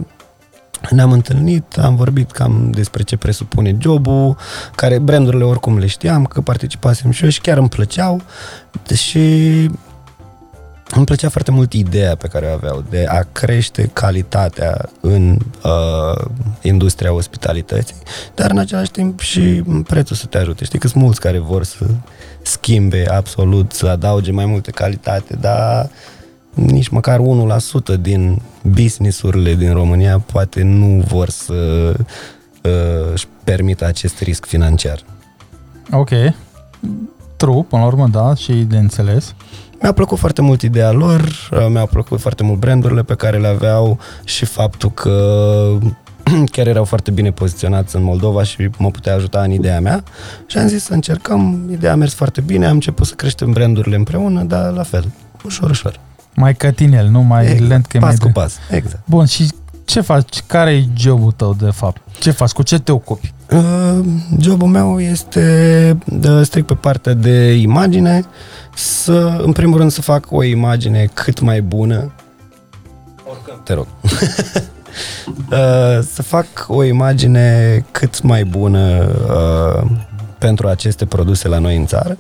ne-am 0.90 1.12
întâlnit, 1.12 1.78
am 1.78 1.96
vorbit 1.96 2.32
cam 2.32 2.72
despre 2.72 3.04
ce 3.04 3.18
presupune 3.18 3.78
jobul, 3.80 4.38
care 4.76 5.00
brandurile 5.00 5.44
oricum 5.44 5.78
le 5.78 5.88
știam, 5.88 6.26
că 6.26 6.42
participasem 6.42 7.12
și 7.12 7.24
eu 7.24 7.30
și 7.30 7.42
chiar 7.42 7.58
îmi 7.58 7.70
plăceau 7.70 8.22
și 8.94 9.70
îmi 10.96 11.06
plăcea 11.06 11.30
foarte 11.30 11.52
mult 11.52 11.74
ideea 11.74 12.16
pe 12.16 12.28
care 12.28 12.46
o 12.46 12.54
aveau 12.54 12.84
de 12.90 13.06
a 13.08 13.26
crește 13.32 13.90
calitatea 13.94 14.90
în 15.00 15.38
uh, 15.64 16.26
industria 16.62 17.14
ospitalității, 17.14 17.96
dar 18.36 18.52
în 18.52 18.58
același 18.58 18.92
timp 18.92 19.20
și 19.20 19.64
prețul 19.88 20.16
să 20.16 20.26
te 20.26 20.38
ajute. 20.38 20.66
Știi 20.66 20.80
că 20.80 20.88
sunt 20.88 21.04
mulți 21.04 21.20
care 21.20 21.40
vor 21.40 21.64
să 21.64 21.86
schimbe 22.42 23.06
absolut, 23.10 23.72
să 23.72 23.88
adauge 23.88 24.32
mai 24.32 24.46
multe 24.46 24.72
calitate, 24.72 25.38
dar 25.40 25.90
nici 26.54 26.88
măcar 26.88 27.20
1% 27.20 28.00
din 28.00 28.42
businessurile 28.64 29.54
din 29.54 29.74
România 29.74 30.20
poate 30.20 30.64
nu 30.64 31.04
vor 31.08 31.30
să 31.30 31.54
uh, 32.64 33.12
își 33.14 33.28
permită 33.44 33.86
acest 33.86 34.20
risc 34.20 34.46
financiar. 34.46 35.00
Ok. 35.92 36.10
True, 37.36 37.66
până 37.70 37.82
la 37.82 37.88
urmă, 37.88 38.08
da, 38.08 38.34
și 38.36 38.54
de 38.54 38.78
înțeles. 38.78 39.36
Mi-a 39.82 39.92
plăcut 39.92 40.18
foarte 40.18 40.42
mult 40.42 40.62
ideea 40.62 40.92
lor, 40.92 41.50
uh, 41.52 41.68
mi-au 41.70 41.88
plăcut 41.88 42.20
foarte 42.20 42.44
mult 42.44 42.60
brandurile 42.60 43.04
pe 43.04 43.16
care 43.16 43.38
le 43.38 43.48
aveau 43.48 44.00
și 44.24 44.46
faptul 44.46 44.92
că 44.92 45.78
chiar 46.52 46.68
erau 46.68 46.84
foarte 46.84 47.12
bine 47.12 47.32
poziționați 47.32 47.96
în 47.96 48.04
Moldova 48.04 48.44
și 48.44 48.70
mă 48.78 48.92
putea 48.92 49.14
ajuta 49.16 49.42
în 49.42 49.52
ideea 49.52 49.80
mea 49.82 50.04
și 50.46 50.58
am 50.58 50.68
zis 50.68 50.84
să 50.84 50.94
încercăm, 50.94 51.70
ideea 51.72 51.92
a 51.92 51.96
mers 51.96 52.14
foarte 52.14 52.42
bine, 52.42 52.66
am 52.66 52.74
început 52.74 53.08
să 53.08 53.14
creștem 53.14 53.52
brandurile 53.52 53.96
împreună, 53.96 54.44
dar 54.44 54.72
la 54.74 54.84
fel, 54.84 55.12
ușor, 55.46 55.70
ușor. 55.70 56.00
Mai 56.36 56.56
cătinel, 56.56 57.08
nu 57.08 57.22
mai 57.22 57.46
Exact, 57.46 57.68
lent 57.70 57.86
că 57.86 57.98
e 57.98 58.00
pas 58.00 58.10
mai 58.10 58.18
cu 58.18 58.26
de- 58.26 58.32
pas, 58.32 58.58
exact. 58.70 59.02
Bun, 59.06 59.26
și 59.26 59.52
ce 59.86 60.02
faci? 60.02 60.42
Care 60.48 60.72
e 60.72 60.86
jobul 60.98 61.32
tău, 61.32 61.54
de 61.54 61.70
fapt? 61.70 62.02
Ce 62.20 62.32
faci? 62.32 62.52
Cu 62.52 62.64
ce 62.64 62.80
te 62.80 62.92
ocupi? 62.92 63.34
Uh, 63.52 64.00
jobul 64.40 64.68
meu 64.68 65.00
este 65.00 65.98
de 66.06 66.44
strict 66.44 66.68
pe 66.68 66.74
partea 66.74 67.14
de 67.14 67.54
imagine, 67.54 68.24
să, 68.76 69.42
în 69.46 69.52
primul 69.52 69.78
rând, 69.78 69.92
să 69.92 70.02
fac 70.02 70.26
o 70.32 70.44
imagine 70.44 71.10
cât 71.14 71.40
mai 71.40 71.62
bună. 71.62 72.12
Te 73.64 73.74
rog. 73.74 73.88
Uh, 75.28 76.00
să 76.14 76.22
fac 76.22 76.46
o 76.68 76.84
imagine 76.84 77.86
cât 77.92 78.22
mai 78.22 78.44
bună 78.44 79.10
uh, 79.28 79.92
pentru 80.38 80.68
aceste 80.68 81.06
produse 81.06 81.48
la 81.48 81.60
noi 81.60 81.78
în 81.78 81.86
țară 81.86 82.18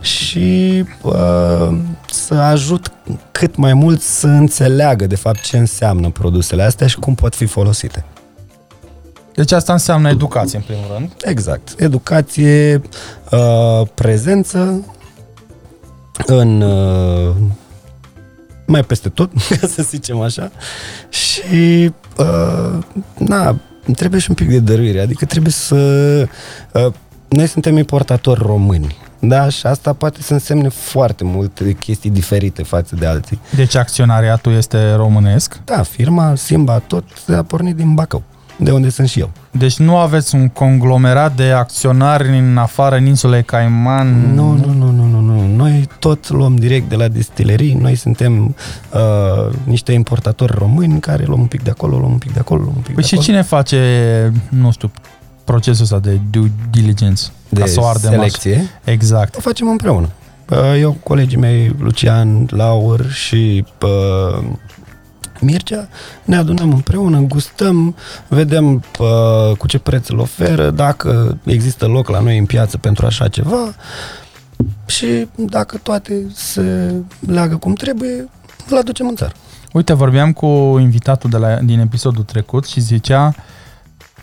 și 0.00 0.84
uh, 1.02 1.78
să 2.10 2.34
ajut 2.34 2.92
cât 3.32 3.56
mai 3.56 3.74
mult 3.74 4.00
să 4.00 4.26
înțeleagă 4.26 5.06
de 5.06 5.16
fapt 5.16 5.40
ce 5.40 5.58
înseamnă 5.58 6.10
produsele 6.10 6.62
astea 6.62 6.86
și 6.86 6.98
cum 6.98 7.14
pot 7.14 7.34
fi 7.34 7.46
folosite. 7.46 8.04
Deci 9.34 9.52
asta 9.52 9.72
înseamnă 9.72 10.08
educație, 10.08 10.58
în 10.58 10.64
primul 10.64 10.86
rând. 10.96 11.12
Exact. 11.22 11.80
Educație, 11.80 12.82
uh, 13.30 13.88
prezență 13.94 14.84
în 16.26 16.60
uh, 16.60 17.34
mai 18.66 18.82
peste 18.82 19.08
tot, 19.08 19.30
ca 19.60 19.66
să 19.66 19.82
zicem 19.82 20.20
așa. 20.20 20.50
Și 21.08 21.92
uh, 22.16 22.78
na, 23.18 23.56
trebuie 23.96 24.20
și 24.20 24.26
un 24.30 24.34
pic 24.34 24.48
de 24.48 24.58
dăruire, 24.58 25.00
adică 25.00 25.24
trebuie 25.24 25.52
să 25.52 25.76
uh, 26.72 26.86
noi 27.28 27.46
suntem 27.46 27.76
importatori 27.76 28.42
români. 28.42 28.96
Da, 29.18 29.48
și 29.48 29.66
asta 29.66 29.92
poate 29.92 30.22
să 30.22 30.32
însemne 30.32 30.68
foarte 30.68 31.24
multe 31.24 31.72
chestii 31.72 32.10
diferite 32.10 32.62
față 32.62 32.94
de 32.94 33.06
alții. 33.06 33.40
Deci 33.54 33.74
acționariatul 33.74 34.52
este 34.52 34.94
românesc. 34.94 35.60
Da, 35.64 35.82
firma 35.82 36.34
Simba 36.34 36.78
tot 36.78 37.04
a 37.36 37.42
pornit 37.42 37.76
din 37.76 37.94
Bacău, 37.94 38.22
de 38.56 38.70
unde 38.70 38.88
sunt 38.90 39.08
și 39.08 39.20
eu. 39.20 39.30
Deci 39.50 39.78
nu 39.78 39.96
aveți 39.96 40.34
un 40.34 40.48
conglomerat 40.48 41.36
de 41.36 41.50
acționari 41.50 42.38
în 42.38 42.56
afară, 42.56 42.96
în 42.96 43.06
insulele 43.06 43.42
Caiman? 43.42 44.34
Nu, 44.34 44.52
nu, 44.52 44.72
nu, 44.72 44.72
nu, 44.72 44.90
nu, 44.90 45.04
nu. 45.06 45.11
Noi 45.82 45.96
tot 45.98 46.28
luăm 46.28 46.56
direct 46.56 46.88
de 46.88 46.96
la 46.96 47.08
destilerii. 47.08 47.74
Noi 47.74 47.94
suntem 47.94 48.56
uh, 48.92 49.54
niște 49.64 49.92
importatori 49.92 50.52
români 50.58 51.00
care 51.00 51.24
luăm 51.24 51.40
un 51.40 51.46
pic 51.46 51.62
de 51.62 51.70
acolo, 51.70 51.98
luăm 51.98 52.10
un 52.10 52.18
pic 52.18 52.32
de 52.32 52.38
acolo, 52.38 52.60
luăm 52.60 52.74
un 52.76 52.82
pic 52.82 52.94
Păi 52.94 53.02
de 53.02 53.08
și 53.08 53.14
acolo. 53.14 53.26
cine 53.26 53.42
face, 53.42 54.32
nu 54.48 54.72
știu, 54.72 54.90
procesul 55.44 55.82
ăsta 55.82 55.98
de 55.98 56.20
due 56.30 56.52
diligence? 56.70 57.22
de 57.48 57.60
ca 57.60 57.66
să 57.66 57.80
o 57.80 57.86
ardem 57.86 58.10
selecție? 58.10 58.54
Așa. 58.54 58.92
Exact. 58.92 59.36
O 59.36 59.40
facem 59.40 59.68
împreună. 59.68 60.08
Uh, 60.50 60.80
Eu, 60.80 60.96
colegii 61.02 61.38
mei, 61.38 61.74
Lucian, 61.78 62.46
Laur 62.50 63.10
și 63.10 63.64
uh, 63.82 64.44
Mircea, 65.40 65.88
ne 66.24 66.36
adunăm 66.36 66.72
împreună, 66.72 67.18
gustăm, 67.18 67.96
vedem 68.28 68.82
uh, 68.98 69.56
cu 69.56 69.66
ce 69.66 69.78
preț 69.78 70.08
îl 70.08 70.18
oferă, 70.18 70.70
dacă 70.70 71.38
există 71.44 71.86
loc 71.86 72.08
la 72.08 72.20
noi 72.20 72.38
în 72.38 72.46
piață 72.46 72.78
pentru 72.78 73.06
așa 73.06 73.28
ceva 73.28 73.74
și 74.86 75.28
dacă 75.34 75.76
toate 75.82 76.14
se 76.32 76.94
leagă 77.26 77.56
cum 77.56 77.74
trebuie, 77.74 78.28
îl 78.68 78.76
aducem 78.76 79.08
în 79.08 79.16
țară. 79.16 79.32
Uite, 79.72 79.92
vorbeam 79.92 80.32
cu 80.32 80.46
invitatul 80.80 81.30
de 81.30 81.36
la, 81.36 81.54
din 81.54 81.80
episodul 81.80 82.22
trecut 82.22 82.66
și 82.66 82.80
zicea, 82.80 83.34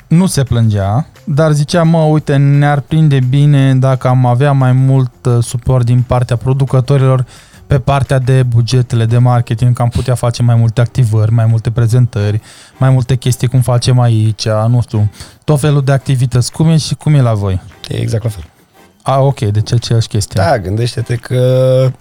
nu 0.07 0.25
se 0.25 0.43
plângea, 0.43 1.07
dar 1.23 1.51
zicea, 1.51 1.83
mă, 1.83 1.97
uite, 1.97 2.35
ne-ar 2.35 2.79
prinde 2.79 3.19
bine 3.29 3.75
dacă 3.75 4.07
am 4.07 4.25
avea 4.25 4.51
mai 4.51 4.71
mult 4.71 5.25
uh, 5.25 5.43
suport 5.43 5.85
din 5.85 6.01
partea 6.01 6.35
producătorilor 6.35 7.25
pe 7.67 7.79
partea 7.79 8.19
de 8.19 8.43
bugetele 8.43 9.05
de 9.05 9.17
marketing, 9.17 9.75
că 9.75 9.81
am 9.81 9.89
putea 9.89 10.15
face 10.15 10.43
mai 10.43 10.55
multe 10.55 10.81
activări, 10.81 11.31
mai 11.31 11.45
multe 11.45 11.71
prezentări, 11.71 12.41
mai 12.77 12.89
multe 12.89 13.15
chestii 13.15 13.47
cum 13.47 13.61
facem 13.61 13.99
aici, 13.99 14.47
nu 14.47 14.81
știu, 14.81 15.11
tot 15.43 15.59
felul 15.59 15.83
de 15.83 15.91
activități. 15.91 16.51
Cum 16.51 16.67
e 16.69 16.77
și 16.77 16.95
cum 16.95 17.13
e 17.13 17.21
la 17.21 17.33
voi? 17.33 17.61
E 17.87 18.01
exact 18.01 18.23
la 18.23 18.29
fel. 18.29 18.43
A, 19.01 19.19
ok, 19.19 19.39
deci 19.39 19.73
aceeași 19.73 20.07
chestie. 20.07 20.41
Da, 20.43 20.59
gândește-te 20.59 21.15
că 21.15 21.91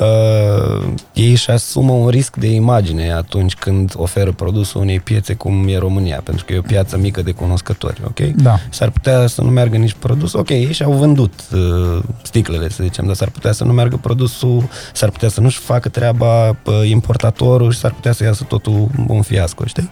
uh, 0.00 0.92
ei 1.12 1.30
își 1.30 1.50
asumă 1.50 1.92
un 1.92 2.08
risc 2.08 2.36
de 2.36 2.46
imagine 2.46 3.12
atunci 3.12 3.54
când 3.54 3.92
oferă 3.96 4.32
produsul 4.32 4.80
unei 4.80 5.00
piețe 5.00 5.34
cum 5.34 5.68
e 5.68 5.78
România, 5.78 6.20
pentru 6.24 6.44
că 6.44 6.52
e 6.52 6.58
o 6.58 6.62
piață 6.62 6.98
mică 6.98 7.22
de 7.22 7.30
cunoscători, 7.30 8.00
ok? 8.04 8.20
Da. 8.20 8.58
S-ar 8.70 8.90
putea 8.90 9.26
să 9.26 9.42
nu 9.42 9.50
meargă 9.50 9.76
nici 9.76 9.96
produs, 9.98 10.32
ok, 10.32 10.48
ei 10.48 10.72
și-au 10.72 10.92
vândut 10.92 11.32
uh, 11.52 12.02
sticlele, 12.22 12.68
să 12.68 12.82
zicem, 12.82 13.06
dar 13.06 13.14
s-ar 13.14 13.30
putea 13.30 13.52
să 13.52 13.64
nu 13.64 13.72
meargă 13.72 13.96
produsul, 13.96 14.68
s-ar 14.92 15.10
putea 15.10 15.28
să 15.28 15.40
nu-și 15.40 15.58
facă 15.58 15.88
treaba 15.88 16.48
uh, 16.48 16.54
importatorul 16.84 17.72
și 17.72 17.78
s-ar 17.78 17.92
putea 17.92 18.12
să 18.12 18.24
iasă 18.24 18.44
totul 18.44 18.88
un 19.06 19.22
fiasco, 19.22 19.64
știi? 19.64 19.90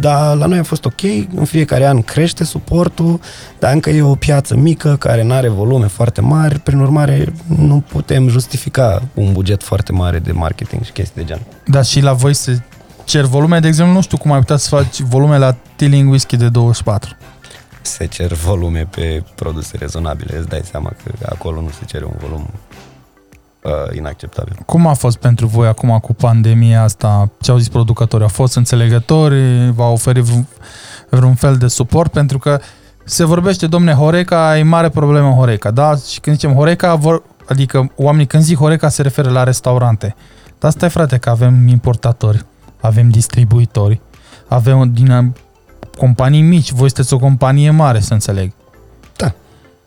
Dar 0.00 0.36
la 0.36 0.46
noi 0.46 0.58
a 0.58 0.62
fost 0.62 0.84
ok, 0.84 1.02
în 1.34 1.44
fiecare 1.44 1.86
an 1.86 2.02
crește 2.02 2.44
suportul, 2.44 3.20
dar 3.58 3.72
încă 3.72 3.90
e 3.90 4.02
o 4.02 4.14
piață 4.14 4.56
mică 4.56 4.96
care 4.98 5.22
nu 5.22 5.32
are 5.34 5.48
volume 5.48 5.86
foarte 5.86 6.20
mari, 6.20 6.58
prin 6.58 6.78
urmare 6.78 7.32
nu 7.46 7.84
putem 7.88 8.28
justifica 8.28 9.02
un 9.14 9.32
buget 9.32 9.62
foarte 9.62 9.92
mare 9.92 10.18
de 10.18 10.32
marketing 10.32 10.84
și 10.84 10.92
chestii 10.92 11.22
de 11.22 11.26
genul. 11.26 11.46
Dar 11.66 11.84
și 11.84 12.00
la 12.00 12.12
voi 12.12 12.34
se 12.34 12.62
cer 13.04 13.24
volume, 13.24 13.60
de 13.60 13.66
exemplu, 13.66 13.94
nu 13.94 14.00
știu 14.00 14.16
cum 14.16 14.32
ai 14.32 14.38
putea 14.38 14.56
să 14.56 14.68
faci 14.68 15.00
volume 15.00 15.38
la 15.38 15.56
Tilling 15.76 16.10
Whisky 16.10 16.36
de 16.36 16.48
24. 16.48 17.16
Se 17.80 18.06
cer 18.06 18.32
volume 18.32 18.86
pe 18.90 19.24
produse 19.34 19.76
rezonabile, 19.76 20.38
îți 20.38 20.48
dai 20.48 20.60
seama 20.70 20.92
că 21.04 21.26
acolo 21.28 21.60
nu 21.60 21.68
se 21.68 21.84
cere 21.84 22.04
un 22.04 22.14
volum 22.18 22.50
uh, 23.62 23.96
inacceptabil. 23.96 24.56
Cum 24.66 24.86
a 24.86 24.92
fost 24.94 25.16
pentru 25.16 25.46
voi 25.46 25.66
acum 25.66 25.98
cu 25.98 26.14
pandemia 26.14 26.82
asta? 26.82 27.30
Ce 27.40 27.50
au 27.50 27.58
zis 27.58 27.68
producătorii? 27.68 28.24
Au 28.24 28.32
fost 28.32 28.56
înțelegători? 28.56 29.70
V-au 29.70 29.92
oferit 29.92 30.22
vreun, 30.22 30.46
vreun 31.08 31.34
fel 31.34 31.56
de 31.56 31.66
suport? 31.66 32.12
Pentru 32.12 32.38
că 32.38 32.60
se 33.04 33.24
vorbește, 33.24 33.66
domne, 33.66 33.92
Horeca, 33.92 34.58
e 34.58 34.62
mare 34.62 34.88
problemă 34.88 35.28
în 35.28 35.34
Horeca, 35.34 35.70
da? 35.70 35.96
Și 35.96 36.20
când 36.20 36.36
zicem 36.36 36.54
Horeca, 36.54 36.94
vor, 36.94 37.22
adică 37.48 37.92
oamenii 37.96 38.26
când 38.26 38.42
zic 38.42 38.56
Horeca 38.56 38.88
se 38.88 39.02
referă 39.02 39.30
la 39.30 39.42
restaurante. 39.42 40.14
Dar 40.58 40.70
stai 40.70 40.90
frate 40.90 41.16
că 41.16 41.30
avem 41.30 41.68
importatori, 41.68 42.44
avem 42.80 43.08
distribuitori, 43.08 44.00
avem 44.48 44.92
din 44.92 45.10
uh, 45.10 45.24
companii 45.96 46.42
mici, 46.42 46.70
voi 46.70 46.90
sunteți 46.90 47.14
o 47.14 47.18
companie 47.18 47.70
mare, 47.70 48.00
să 48.00 48.12
înțeleg. 48.12 48.52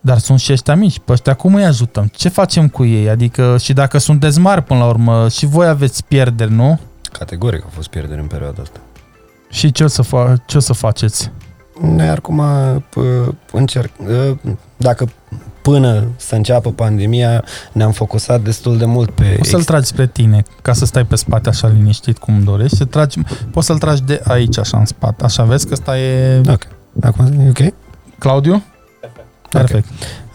Da. 0.02 0.12
Dar 0.12 0.18
sunt 0.22 0.40
și 0.40 0.52
ăștia 0.52 0.76
mici, 0.76 1.00
pe 1.00 1.12
ăștia 1.12 1.34
cum 1.34 1.56
îi 1.56 1.66
ajutăm? 1.66 2.10
Ce 2.16 2.30
facem 2.30 2.68
cu 2.68 2.86
ei? 2.86 3.10
Adică 3.10 3.58
și 3.60 3.74
dacă 3.74 3.98
sunteți 3.98 4.40
mari 4.40 4.62
până 4.64 4.80
la 4.80 4.86
urmă, 4.86 5.30
și 5.30 5.46
voi 5.46 5.68
aveți 5.68 6.04
pierderi, 6.06 6.52
nu? 6.52 6.80
Categoric 7.12 7.64
au 7.64 7.70
fost 7.74 7.88
pierderi 7.88 8.20
în 8.22 8.28
perioada 8.28 8.62
asta. 8.62 8.80
Și 9.50 9.72
ce 9.72 9.84
o 9.84 9.88
să, 9.88 10.04
fa- 10.04 10.46
ce 10.46 10.58
o 10.58 10.60
să 10.60 10.74
faceți? 10.74 11.32
Noi 11.82 12.08
acum 12.10 12.42
p- 12.90 13.34
încerc, 13.52 13.92
uh, 14.08 14.38
dacă 14.78 15.10
până 15.62 16.04
să 16.16 16.36
înceapă 16.36 16.72
pandemia 16.72 17.44
ne-am 17.72 17.92
focusat 17.92 18.42
destul 18.42 18.78
de 18.78 18.86
mult 18.86 19.10
pe... 19.12 19.38
O 19.40 19.44
să-l 19.44 19.64
tragi 19.64 19.86
spre 19.86 20.08
tine, 20.08 20.44
ca 20.62 20.74
să 20.74 20.86
stai 20.86 21.06
pe 21.06 21.16
spate 21.16 21.50
așa 21.50 21.68
liniștit 21.68 22.18
cum 22.18 22.44
dorești. 22.44 22.78
Să 22.78 22.86
tragi, 22.86 23.20
poți 23.52 23.66
să-l 23.66 23.78
tragi 23.78 24.02
de 24.04 24.22
aici, 24.28 24.58
așa 24.58 24.78
în 24.78 24.86
spate. 24.86 25.24
Așa 25.24 25.44
vezi 25.44 25.66
că 25.68 25.74
ăsta 25.74 26.00
e... 26.00 26.42
Ok. 26.50 26.68
Acum 27.02 27.26
e 27.26 27.50
ok? 27.50 27.74
Claudiu? 28.18 28.64
Perfect. 29.52 29.88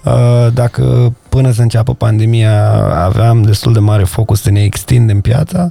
Uh, 0.04 0.46
Dacă 0.52 1.14
până 1.28 1.50
să 1.50 1.62
înceapă 1.62 1.94
pandemia 1.94 2.72
aveam 3.04 3.42
destul 3.42 3.72
de 3.72 3.78
mare 3.78 4.04
focus 4.04 4.42
să 4.42 4.50
ne 4.50 4.62
extindem 4.62 5.20
piața, 5.20 5.68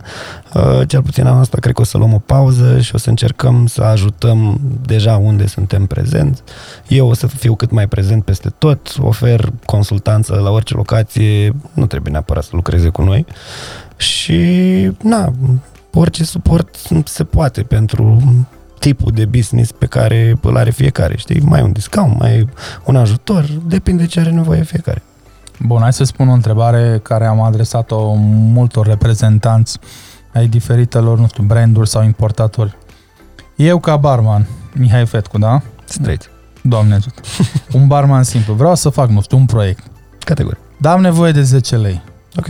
uh, 0.54 0.82
cel 0.88 1.02
puțin 1.02 1.26
anul 1.26 1.42
ăsta 1.42 1.58
cred 1.60 1.74
că 1.74 1.82
o 1.82 1.84
să 1.84 1.98
luăm 1.98 2.14
o 2.14 2.20
pauză 2.26 2.80
și 2.80 2.96
o 2.96 2.98
să 2.98 3.10
încercăm 3.10 3.66
să 3.66 3.82
ajutăm 3.82 4.60
deja 4.86 5.18
unde 5.18 5.48
suntem 5.48 5.86
prezenți. 5.86 6.42
Eu 6.88 7.08
o 7.08 7.14
să 7.14 7.28
fiu 7.28 7.56
cât 7.56 7.72
mai 7.72 7.88
prezent 7.88 8.24
peste 8.24 8.50
tot, 8.58 8.96
ofer 9.00 9.50
consultanță 9.66 10.40
la 10.44 10.50
orice 10.52 10.74
locație, 10.74 11.56
nu 11.74 11.86
trebuie 11.86 12.12
neapărat 12.12 12.44
să 12.44 12.50
lucreze 12.54 12.90
cu 12.90 13.02
noi 13.02 13.26
și 13.98 14.42
na, 15.04 15.34
orice 15.94 16.24
suport 16.24 16.76
se 17.06 17.24
poate 17.24 17.62
pentru 17.62 18.22
tipul 18.86 19.12
de 19.12 19.26
business 19.26 19.72
pe 19.72 19.86
care 19.86 20.38
îl 20.42 20.58
are 20.58 20.72
fiecare, 20.72 21.18
știi? 21.18 21.42
Mai 21.42 21.62
un 21.62 21.72
discount, 21.72 22.20
mai 22.20 22.50
un 22.86 22.96
ajutor, 22.96 23.46
depinde 23.66 24.06
ce 24.06 24.20
are 24.20 24.30
nevoie 24.30 24.64
fiecare. 24.64 25.04
Bun, 25.60 25.82
hai 25.82 25.94
să 25.94 26.04
spun 26.04 26.30
o 26.30 26.32
întrebare 26.32 27.00
care 27.04 27.26
am 27.26 27.42
adresat-o 27.42 28.14
multor 28.14 28.88
reprezentanți 28.88 29.80
ai 30.34 30.48
diferitelor, 30.48 31.20
nu 31.20 31.28
știu, 31.28 31.44
branduri 31.44 31.90
sau 31.90 32.04
importatori. 32.04 32.78
Eu 33.56 33.80
ca 33.80 33.98
barman, 33.98 34.48
Mihai 34.74 35.06
Fetcu, 35.06 35.38
da? 35.38 35.62
Straight. 35.86 36.30
Doamne 36.62 36.94
ajută. 36.94 37.22
Un 37.72 37.88
barman 37.88 38.24
simplu. 38.24 38.54
Vreau 38.54 38.76
să 38.76 38.90
fac, 38.90 39.10
nu 39.10 39.22
știu, 39.22 39.38
un 39.38 39.46
proiect. 39.46 39.84
Categoric. 40.20 40.60
Dar 40.78 40.94
am 40.94 41.02
nevoie 41.02 41.32
de 41.32 41.42
10 41.42 41.78
lei. 41.78 42.02
Ok. 42.38 42.48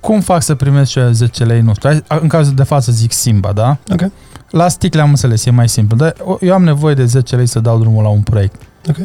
Cum 0.00 0.20
fac 0.20 0.42
să 0.42 0.54
primesc 0.54 0.90
și 0.90 0.98
eu 0.98 1.10
10 1.10 1.44
lei? 1.44 1.60
Nu 1.60 1.74
știu. 1.74 1.88
Hai- 1.88 2.18
În 2.20 2.28
cazul 2.28 2.54
de 2.54 2.62
față 2.62 2.92
zic 2.92 3.12
Simba, 3.12 3.52
da? 3.52 3.76
Ok. 3.92 4.10
La 4.50 4.68
sticle 4.68 5.00
am 5.00 5.08
înțeles, 5.08 5.44
e 5.44 5.50
mai 5.50 5.68
simplu. 5.68 5.96
Dar 5.96 6.14
eu 6.40 6.54
am 6.54 6.64
nevoie 6.64 6.94
de 6.94 7.04
10 7.04 7.36
lei 7.36 7.46
să 7.46 7.60
dau 7.60 7.78
drumul 7.78 8.02
la 8.02 8.08
un 8.08 8.20
proiect. 8.20 8.60
Ok. 8.88 8.96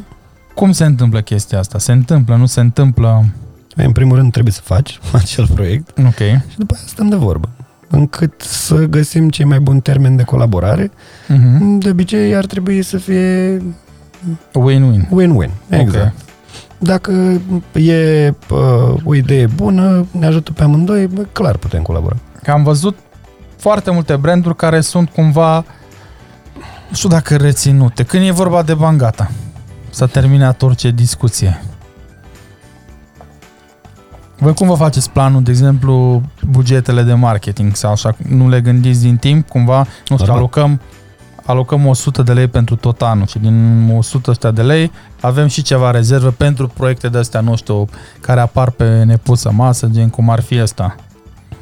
Cum 0.55 0.71
se 0.71 0.85
întâmplă 0.85 1.21
chestia 1.21 1.59
asta? 1.59 1.79
Se 1.79 1.91
întâmplă, 1.91 2.35
nu 2.35 2.45
se 2.45 2.59
întâmplă? 2.59 3.25
În 3.75 3.91
primul 3.91 4.15
rând 4.15 4.31
trebuie 4.31 4.53
să 4.53 4.61
faci 4.63 4.99
acel 5.13 5.47
proiect 5.53 5.97
Ok. 5.97 6.15
și 6.49 6.57
după 6.57 6.73
aia 6.77 6.83
stăm 6.87 7.09
de 7.09 7.15
vorbă. 7.15 7.49
Încât 7.89 8.41
să 8.41 8.75
găsim 8.75 9.29
cei 9.29 9.45
mai 9.45 9.59
buni 9.59 9.81
termeni 9.81 10.17
de 10.17 10.23
colaborare. 10.23 10.91
Mhm. 11.27 11.77
De 11.77 11.89
obicei 11.89 12.35
ar 12.35 12.45
trebui 12.45 12.81
să 12.81 12.97
fie 12.97 13.57
Win-win. 14.53 15.07
win-win. 15.09 15.49
Exact. 15.69 16.13
Ok. 16.15 16.21
Dacă 16.83 17.41
e 17.73 18.33
uh, 18.49 18.95
o 19.03 19.15
idee 19.15 19.45
bună, 19.45 20.05
ne 20.11 20.25
ajută 20.25 20.51
pe 20.51 20.63
amândoi, 20.63 21.07
bă, 21.07 21.25
clar 21.31 21.57
putem 21.57 21.81
colabora. 21.81 22.15
Că 22.43 22.51
am 22.51 22.63
văzut 22.63 22.97
foarte 23.57 23.91
multe 23.91 24.15
branduri 24.15 24.55
care 24.55 24.81
sunt 24.81 25.09
cumva, 25.09 25.55
nu 26.89 26.95
știu 26.95 27.09
dacă 27.09 27.35
reținute. 27.35 28.03
Când 28.03 28.27
e 28.27 28.31
vorba 28.31 28.61
de 28.61 28.73
bani, 28.73 28.97
gata. 28.97 29.31
S-a 29.89 30.05
terminat 30.05 30.61
orice 30.61 30.91
discuție. 30.91 31.61
Voi 34.37 34.53
cum 34.53 34.67
vă 34.67 34.75
faceți 34.75 35.09
planul, 35.09 35.43
de 35.43 35.51
exemplu, 35.51 36.21
bugetele 36.51 37.01
de 37.01 37.13
marketing 37.13 37.75
sau 37.75 37.91
așa, 37.91 38.15
nu 38.27 38.49
le 38.49 38.61
gândiți 38.61 39.01
din 39.01 39.17
timp, 39.17 39.47
cumva, 39.47 39.77
nu 39.77 39.85
știu, 40.03 40.15
Normal. 40.15 40.37
alocăm, 40.37 40.81
alocăm 41.45 41.85
100 41.85 42.23
de 42.23 42.33
lei 42.33 42.47
pentru 42.47 42.75
tot 42.75 43.01
anul 43.01 43.27
și 43.27 43.39
din 43.39 43.89
100 43.97 44.31
ăstea 44.31 44.51
de 44.51 44.61
lei 44.61 44.91
avem 45.21 45.47
și 45.47 45.61
ceva 45.61 45.91
rezervă 45.91 46.29
pentru 46.29 46.67
proiecte 46.67 47.09
de 47.09 47.17
astea, 47.17 47.39
nu 47.39 47.55
știu, 47.55 47.87
care 48.19 48.39
apar 48.39 48.69
pe 48.69 49.03
nepusă 49.03 49.51
masă, 49.51 49.89
gen 49.91 50.09
cum 50.09 50.29
ar 50.29 50.41
fi 50.41 50.61
ăsta. 50.61 50.95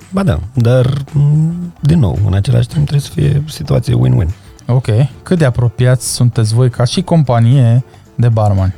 Ba 0.09 0.23
da, 0.23 0.39
dar, 0.53 0.93
m, 1.13 1.73
din 1.79 1.99
nou, 1.99 2.19
în 2.25 2.33
același 2.33 2.67
timp 2.67 2.87
trebuie 2.87 3.07
să 3.07 3.11
fie 3.13 3.43
situație 3.47 3.95
win-win. 3.95 4.29
Ok. 4.67 4.87
Cât 5.23 5.37
de 5.37 5.45
apropiați 5.45 6.13
sunteți 6.13 6.53
voi 6.53 6.69
ca 6.69 6.83
și 6.83 7.01
companie 7.01 7.83
de 8.15 8.29
barman? 8.29 8.73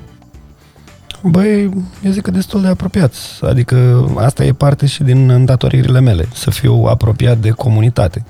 Băi, 1.21 1.63
eu 2.03 2.11
zic 2.11 2.21
că 2.21 2.31
destul 2.31 2.61
de 2.61 2.67
apropiați. 2.67 3.19
Adică 3.41 4.07
asta 4.17 4.43
e 4.43 4.53
parte 4.53 4.85
și 4.85 5.03
din 5.03 5.29
îndatoririle 5.29 5.99
mele, 5.99 6.27
să 6.33 6.49
fiu 6.49 6.73
apropiat 6.73 7.37
de 7.37 7.49
comunitate. 7.49 8.25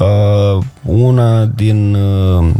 Uh, 0.00 0.64
una 0.82 1.44
din 1.44 1.94
uh, 1.94 2.50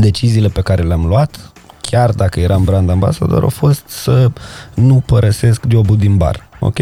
deciziile 0.00 0.48
pe 0.48 0.60
care 0.60 0.82
le-am 0.82 1.06
luat, 1.06 1.52
chiar 1.80 2.10
dacă 2.10 2.40
eram 2.40 2.64
brand 2.64 2.90
ambassador, 2.90 3.44
a 3.44 3.48
fost 3.48 3.82
să 3.86 4.30
nu 4.74 5.02
părăsesc 5.06 5.64
jobul 5.68 5.96
din 5.96 6.16
bar, 6.16 6.48
ok? 6.60 6.78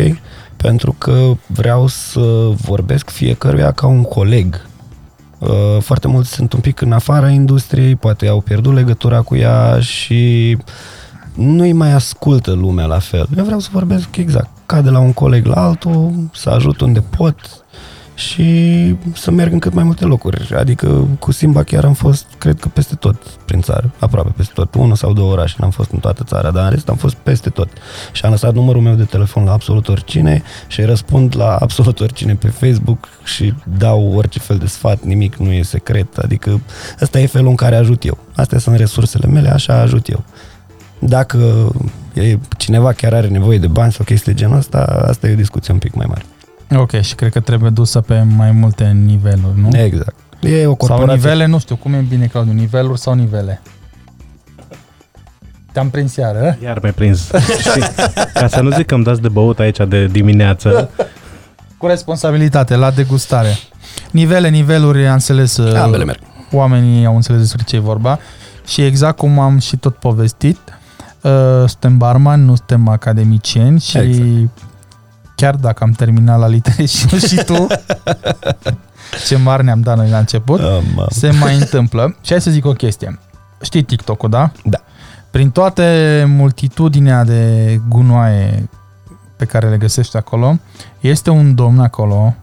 Pentru 0.56 0.94
că 0.98 1.32
vreau 1.46 1.86
să 1.86 2.50
vorbesc 2.60 3.10
fiecăruia 3.10 3.72
ca 3.72 3.86
un 3.86 4.02
coleg. 4.02 4.66
Uh, 5.38 5.48
foarte 5.80 6.08
mulți 6.08 6.32
sunt 6.32 6.52
un 6.52 6.60
pic 6.60 6.80
în 6.80 6.92
afara 6.92 7.28
industriei, 7.28 7.96
poate 7.96 8.28
au 8.28 8.40
pierdut 8.40 8.74
legătura 8.74 9.20
cu 9.20 9.36
ea 9.36 9.80
și 9.80 10.56
nu-i 11.34 11.72
mai 11.72 11.92
ascultă 11.92 12.52
lumea 12.52 12.86
la 12.86 12.98
fel. 12.98 13.26
Eu 13.36 13.44
vreau 13.44 13.60
să 13.60 13.68
vorbesc 13.72 14.16
exact 14.16 14.50
ca 14.66 14.80
de 14.80 14.90
la 14.90 14.98
un 14.98 15.12
coleg 15.12 15.46
la 15.46 15.66
altul, 15.66 16.12
să 16.32 16.50
ajut 16.50 16.80
unde 16.80 17.00
pot 17.00 17.63
și 18.14 18.96
să 19.14 19.30
merg 19.30 19.52
în 19.52 19.58
cât 19.58 19.72
mai 19.74 19.84
multe 19.84 20.04
locuri. 20.04 20.54
Adică 20.56 21.08
cu 21.18 21.32
Simba 21.32 21.62
chiar 21.62 21.84
am 21.84 21.92
fost, 21.92 22.26
cred 22.38 22.60
că 22.60 22.68
peste 22.68 22.94
tot 22.94 23.22
prin 23.22 23.60
țară, 23.60 23.90
aproape 23.98 24.32
peste 24.36 24.52
tot. 24.54 24.74
Unul 24.74 24.96
sau 24.96 25.12
două 25.12 25.32
orașe 25.32 25.56
n-am 25.58 25.70
fost 25.70 25.90
în 25.90 25.98
toată 25.98 26.24
țara, 26.24 26.50
dar 26.50 26.64
în 26.64 26.70
rest 26.70 26.88
am 26.88 26.96
fost 26.96 27.14
peste 27.14 27.50
tot. 27.50 27.68
Și 28.12 28.24
am 28.24 28.30
lăsat 28.30 28.54
numărul 28.54 28.82
meu 28.82 28.94
de 28.94 29.04
telefon 29.04 29.44
la 29.44 29.52
absolut 29.52 29.88
oricine 29.88 30.42
și 30.66 30.80
îi 30.80 30.86
răspund 30.86 31.36
la 31.36 31.56
absolut 31.66 32.00
oricine 32.00 32.34
pe 32.34 32.48
Facebook 32.48 33.08
și 33.24 33.54
dau 33.78 34.12
orice 34.14 34.38
fel 34.38 34.58
de 34.58 34.66
sfat, 34.66 35.02
nimic 35.02 35.36
nu 35.36 35.52
e 35.52 35.62
secret. 35.62 36.16
Adică 36.16 36.60
ăsta 37.02 37.20
e 37.20 37.26
felul 37.26 37.48
în 37.48 37.56
care 37.56 37.76
ajut 37.76 38.04
eu. 38.04 38.18
Astea 38.34 38.58
sunt 38.58 38.76
resursele 38.76 39.26
mele, 39.26 39.48
așa 39.48 39.80
ajut 39.80 40.08
eu. 40.08 40.24
Dacă 40.98 41.72
e, 42.14 42.38
cineva 42.56 42.92
chiar 42.92 43.14
are 43.14 43.28
nevoie 43.28 43.58
de 43.58 43.66
bani 43.66 43.92
sau 43.92 44.04
chestii 44.04 44.32
de 44.32 44.38
genul 44.38 44.56
ăsta, 44.56 45.04
asta 45.08 45.28
e 45.28 45.32
o 45.32 45.36
discuție 45.36 45.72
un 45.72 45.78
pic 45.78 45.94
mai 45.94 46.06
mare. 46.08 46.24
Ok, 46.76 47.00
și 47.00 47.14
cred 47.14 47.32
că 47.32 47.40
trebuie 47.40 47.70
dusă 47.70 48.00
pe 48.00 48.22
mai 48.36 48.50
multe 48.50 48.84
niveluri, 49.04 49.60
nu? 49.60 49.78
Exact. 49.78 50.14
E 50.40 50.58
o 50.58 50.62
Sau 50.64 50.74
corporație. 50.74 51.14
nivele, 51.14 51.46
nu 51.46 51.58
știu, 51.58 51.76
cum 51.76 51.92
e 51.94 52.04
bine, 52.08 52.26
Claudiu, 52.26 52.52
niveluri 52.52 53.00
sau 53.00 53.14
nivele? 53.14 53.60
Te-am 55.72 55.90
prins 55.90 56.16
iară? 56.16 56.58
Iar 56.62 56.78
mi-ai 56.80 56.92
prins. 56.94 57.30
Și 57.72 57.82
ca 58.34 58.48
să 58.48 58.60
nu 58.60 58.70
zic 58.70 58.86
că 58.86 58.94
îmi 58.94 59.04
dați 59.04 59.20
de 59.22 59.28
băut 59.28 59.58
aici 59.58 59.76
de 59.88 60.06
dimineață, 60.06 60.90
Cu 61.78 61.86
responsabilitate, 61.86 62.76
la 62.76 62.90
degustare. 62.90 63.56
Nivele, 64.10 64.48
niveluri, 64.48 65.06
am 65.06 65.12
înțeles, 65.12 65.56
uh, 65.56 65.74
Ambele 65.74 66.04
merg. 66.04 66.18
oamenii 66.52 67.06
au 67.06 67.14
înțeles 67.14 67.40
despre 67.40 67.62
ce 67.66 67.76
e 67.76 67.78
vorba 67.78 68.18
și 68.66 68.82
exact 68.84 69.16
cum 69.16 69.38
am 69.38 69.58
și 69.58 69.76
tot 69.76 69.96
povestit, 69.96 70.58
uh, 71.20 71.30
suntem 71.66 71.98
barman, 71.98 72.44
nu 72.44 72.54
suntem 72.54 72.88
academicieni 72.88 73.80
și 73.80 73.98
Exact. 73.98 74.26
Chiar 75.34 75.54
dacă 75.54 75.84
am 75.84 75.90
terminat 75.90 76.38
la 76.38 76.46
litere 76.46 76.84
și 76.94 77.06
nu 77.12 77.18
și 77.18 77.36
tu, 77.44 77.66
ce 79.26 79.36
mari 79.36 79.64
ne-am 79.64 79.80
dat 79.80 79.96
noi 79.96 80.10
la 80.10 80.18
început, 80.18 80.60
Um, 80.60 81.06
se 81.08 81.30
mai 81.30 81.54
întâmplă. 81.58 82.16
Și 82.22 82.30
hai 82.30 82.40
să 82.40 82.50
zic 82.50 82.64
o 82.66 82.72
chestie. 82.72 83.18
Știi 83.62 83.82
TikTok-ul, 83.82 84.30
da? 84.30 84.50
Da. 84.64 84.78
Prin 85.30 85.50
toate 85.50 86.24
multitudinea 86.28 87.24
de 87.24 87.80
gunoaie 87.88 88.68
pe 89.36 89.44
care 89.44 89.68
le 89.68 89.76
găsești 89.76 90.16
acolo, 90.16 90.58
este 91.00 91.30
un 91.30 91.54
domn 91.54 91.80
acolo, 91.80 92.34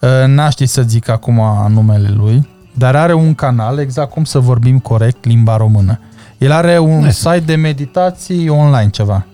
uh, 0.00 0.08
n-aș 0.26 0.52
ști 0.52 0.66
să 0.66 0.82
zic 0.82 1.08
acum 1.08 1.42
numele 1.68 2.08
lui, 2.08 2.48
dar 2.74 2.96
are 2.96 3.14
un 3.14 3.34
canal, 3.34 3.78
exact 3.78 4.10
cum 4.10 4.24
să 4.24 4.38
vorbim 4.38 4.78
corect 4.78 5.24
limba 5.24 5.56
română. 5.56 6.00
El 6.38 6.52
are 6.52 6.78
un 6.78 6.98
Nice. 6.98 7.10
site 7.10 7.42
de 7.46 7.54
meditații 7.54 8.48
online 8.48 8.90
ceva. 8.90 9.24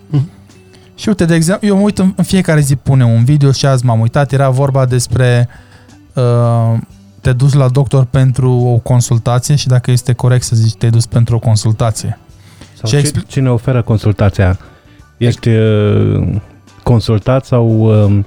Mhm. 0.95 1.01
Și 1.01 1.07
uite, 1.07 1.25
de 1.25 1.35
exemplu, 1.35 1.67
eu 1.67 1.75
mă 1.75 1.81
uit 1.81 1.97
în, 1.97 2.13
în 2.15 2.23
fiecare 2.23 2.59
zi 2.59 2.75
pune 2.75 3.03
un 3.05 3.23
video 3.23 3.51
și 3.51 3.65
azi 3.65 3.85
m-am 3.85 3.99
uitat, 3.99 4.31
era 4.31 4.49
vorba 4.49 4.85
despre 4.85 5.49
uh, 6.13 6.77
te 7.21 7.33
duci 7.33 7.53
la 7.53 7.67
doctor 7.69 8.03
pentru 8.03 8.51
o 8.51 8.77
consultație 8.77 9.55
și 9.55 9.67
dacă 9.67 9.91
este 9.91 10.13
corect 10.13 10.43
să 10.43 10.55
zici 10.55 10.73
te-ai 10.75 10.91
dus 10.91 11.05
pentru 11.05 11.35
o 11.35 11.39
consultație. 11.39 12.19
sau 12.81 12.89
Și 12.89 12.95
ci- 12.95 12.99
expli- 13.07 13.27
cine 13.27 13.49
oferă 13.49 13.81
consultația? 13.81 14.59
Ești 15.17 15.49
uh, 15.49 16.27
consultat 16.83 17.45
sau 17.45 17.67
uh, 18.05 18.19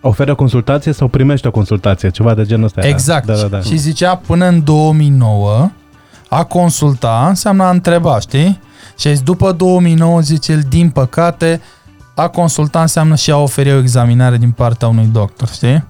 oferă 0.00 0.34
consultație 0.34 0.92
sau 0.92 1.08
primești 1.08 1.46
o 1.46 1.50
consultație? 1.50 2.10
Ceva 2.10 2.34
de 2.34 2.44
genul 2.44 2.64
ăsta. 2.64 2.80
era. 2.80 2.88
Exact. 2.88 3.26
Da, 3.26 3.34
da, 3.34 3.46
da. 3.46 3.60
Și 3.60 3.76
zicea 3.76 4.16
până 4.16 4.46
în 4.46 4.64
2009 4.64 5.70
a 6.28 6.44
consulta 6.44 7.24
înseamnă 7.28 7.62
a 7.62 7.70
întreba, 7.70 8.18
știi? 8.20 8.60
Și 8.98 9.08
zis, 9.08 9.20
după 9.20 9.52
2009 9.52 10.20
zice 10.20 10.52
el, 10.52 10.62
din 10.68 10.90
păcate, 10.90 11.60
a 12.14 12.28
consulta 12.28 12.80
înseamnă 12.80 13.14
și 13.14 13.30
a 13.30 13.36
oferi 13.36 13.72
o 13.72 13.78
examinare 13.78 14.36
din 14.36 14.50
partea 14.50 14.88
unui 14.88 15.08
doctor, 15.12 15.48
știi? 15.48 15.84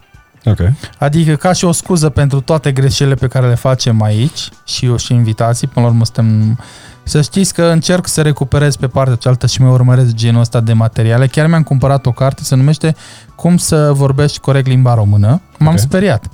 ok. 0.44 0.59
Adică 0.98 1.35
ca 1.35 1.52
și 1.52 1.64
o 1.64 1.72
scuză 1.72 2.09
pentru 2.09 2.40
toate 2.40 2.72
greșelile 2.72 3.14
pe 3.14 3.26
care 3.26 3.48
le 3.48 3.55
facem 3.55 4.02
aici 4.02 4.48
și 4.64 4.85
eu 4.85 4.97
și 4.97 5.12
invitații, 5.12 5.66
până 5.66 5.86
la 5.86 5.93
urmă 5.93 6.05
suntem... 6.05 6.59
Să 7.02 7.22
știți 7.22 7.55
că 7.55 7.62
încerc 7.62 8.06
să 8.06 8.22
recuperez 8.22 8.76
pe 8.76 8.86
partea 8.86 9.14
cealaltă 9.14 9.47
și 9.47 9.62
mă 9.62 9.70
urmăresc 9.70 10.14
genul 10.14 10.40
ăsta 10.40 10.60
de 10.60 10.72
materiale. 10.72 11.26
Chiar 11.26 11.47
mi-am 11.47 11.62
cumpărat 11.62 12.06
o 12.06 12.12
carte, 12.12 12.43
se 12.43 12.55
numește 12.55 12.97
Cum 13.35 13.56
să 13.56 13.93
vorbești 13.93 14.39
corect 14.39 14.66
limba 14.66 14.94
română. 14.94 15.40
M-am 15.59 15.72
Ok. 15.72 15.78
speriat. 15.78 16.26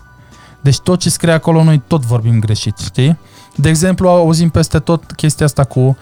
Deci 0.61 0.79
tot 0.79 0.99
ce 1.01 1.11
scrie 1.11 1.33
acolo, 1.33 1.63
noi 1.65 1.83
tot 1.87 2.05
vorbim 2.05 2.39
greșit, 2.41 2.79
știi? 2.79 3.19
De 3.57 3.69
exemplu, 3.69 4.09
auzim 4.09 4.49
peste 4.49 4.79
tot 4.79 5.13
chestia 5.13 5.47
asta 5.47 5.65
cu 5.65 5.97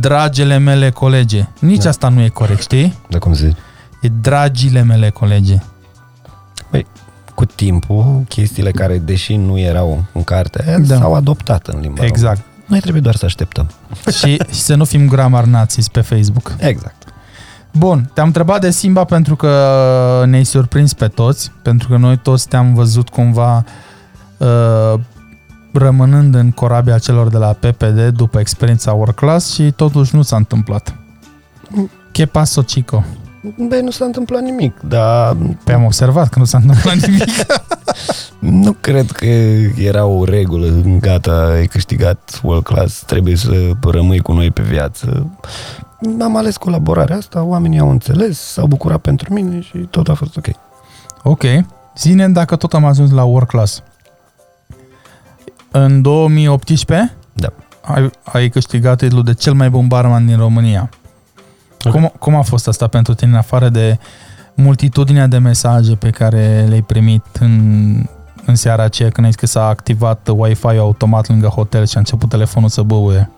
dragele 0.00 0.58
mele 0.58 0.90
colege. 0.90 1.48
Nici 1.58 1.82
Da. 1.82 1.88
asta 1.88 2.08
nu 2.08 2.20
e 2.22 2.28
corect, 2.28 2.60
știi? 2.60 2.98
De 3.08 3.18
cum 3.18 3.32
zici? 3.34 3.56
E 4.00 4.08
dragile 4.20 4.82
mele 4.82 5.10
colege. 5.10 5.58
Cu 7.34 7.44
timpul, 7.46 8.22
chestiile 8.28 8.70
care, 8.70 8.98
deși 8.98 9.36
nu 9.36 9.58
erau 9.58 10.04
în 10.12 10.24
carte, 10.24 10.64
Da. 10.66 10.94
da. 10.94 11.00
s-au 11.00 11.14
adoptat 11.14 11.66
în 11.66 11.72
limba 11.80 11.94
română. 11.94 12.06
Exact. 12.06 12.40
Noi 12.66 12.80
trebuie 12.80 13.02
doar 13.02 13.14
să 13.14 13.24
așteptăm. 13.24 13.70
și, 14.18 14.36
și 14.52 14.60
să 14.60 14.74
nu 14.74 14.84
fim 14.84 15.08
gramar 15.08 15.44
nazis 15.44 15.88
pe 15.88 16.00
Facebook. 16.00 16.52
Exact. 16.58 16.94
Bun, 17.72 18.10
te-am 18.14 18.26
întrebat 18.26 18.60
de 18.60 18.70
Simba 18.70 19.04
pentru 19.04 19.36
că 19.36 20.24
ne-ai 20.26 20.44
surprins 20.44 20.92
pe 20.94 21.08
toți, 21.08 21.52
pentru 21.62 21.88
că 21.88 21.96
noi 21.96 22.16
toți 22.16 22.48
te-am 22.48 22.74
văzut 22.74 23.08
cumva 23.08 23.64
uh, 24.36 24.94
rămânând 25.72 26.34
în 26.34 26.50
corabia 26.50 26.98
celor 26.98 27.28
de 27.28 27.36
la 27.36 27.52
PPD 27.52 28.08
după 28.08 28.40
experiența 28.40 28.92
Work 28.92 29.14
Class 29.14 29.52
și 29.54 29.70
totuși 29.70 30.14
nu 30.14 30.22
s-a 30.22 30.36
întâmplat. 30.36 30.94
Ce 32.12 32.26
paso, 32.26 32.62
chico? 32.62 33.04
Băi, 33.68 33.80
nu 33.80 33.90
s-a 33.90 34.04
întâmplat 34.04 34.42
nimic, 34.42 34.80
dar 34.80 35.36
Pe 35.64 35.72
am 35.72 35.84
observat 35.84 36.28
că 36.28 36.38
nu 36.38 36.44
s-a 36.44 36.58
întâmplat 36.58 36.94
nimic. 37.06 37.46
nu 38.38 38.72
cred 38.72 39.10
că 39.10 39.24
era 39.76 40.04
o 40.04 40.24
regulă, 40.24 40.66
gata, 41.00 41.32
ai 41.32 41.66
câștigat 41.66 42.40
World 42.42 42.62
Class, 42.64 43.02
trebuie 43.06 43.36
să 43.36 43.70
rămâi 43.82 44.18
cu 44.18 44.32
noi 44.32 44.50
pe 44.50 44.62
viață. 44.62 45.26
Am 46.20 46.36
ales 46.36 46.56
colaborarea 46.56 47.16
asta, 47.16 47.42
oamenii 47.42 47.78
au 47.78 47.90
înțeles, 47.90 48.38
s-au 48.38 48.66
bucurat 48.66 48.98
pentru 49.00 49.32
mine 49.32 49.60
și 49.60 49.78
tot 49.78 50.08
a 50.08 50.14
fost 50.14 50.36
ok. 50.36 50.46
ok. 51.22 51.42
zine 51.96 52.28
dacă 52.28 52.56
tot 52.56 52.72
am 52.74 52.84
ajuns 52.84 53.10
la 53.10 53.24
Work 53.24 53.48
Class. 53.48 53.82
În 55.70 56.02
2018 56.02 57.16
Da. 57.32 57.48
ai, 57.82 58.10
ai 58.24 58.48
câștigat 58.48 58.98
titlul 58.98 59.24
de 59.24 59.34
cel 59.34 59.52
mai 59.52 59.70
bun 59.70 59.86
barman 59.86 60.26
din 60.26 60.36
România. 60.36 60.88
Ok. 61.84 61.92
Cum, 61.92 62.12
cum 62.18 62.34
a 62.34 62.42
fost 62.42 62.68
asta 62.68 62.86
pentru 62.86 63.14
tine, 63.14 63.30
în 63.30 63.36
afară 63.36 63.68
de 63.68 63.98
multitudinea 64.54 65.26
de 65.26 65.38
mesaje 65.38 65.94
pe 65.94 66.10
care 66.10 66.64
le-ai 66.68 66.82
primit 66.82 67.24
în, 67.40 68.04
în 68.44 68.54
seara 68.54 68.82
aceea 68.82 69.10
când 69.10 69.26
ai 69.26 69.32
zis 69.32 69.40
că 69.40 69.46
s-a 69.46 69.66
activat 69.66 70.28
Wi-Fi 70.36 70.66
automat 70.66 71.28
lângă 71.28 71.46
hotel 71.46 71.86
și 71.86 71.96
a 71.96 71.98
început 71.98 72.28
telefonul 72.28 72.68
să 72.68 72.82
băuie? 72.82 73.30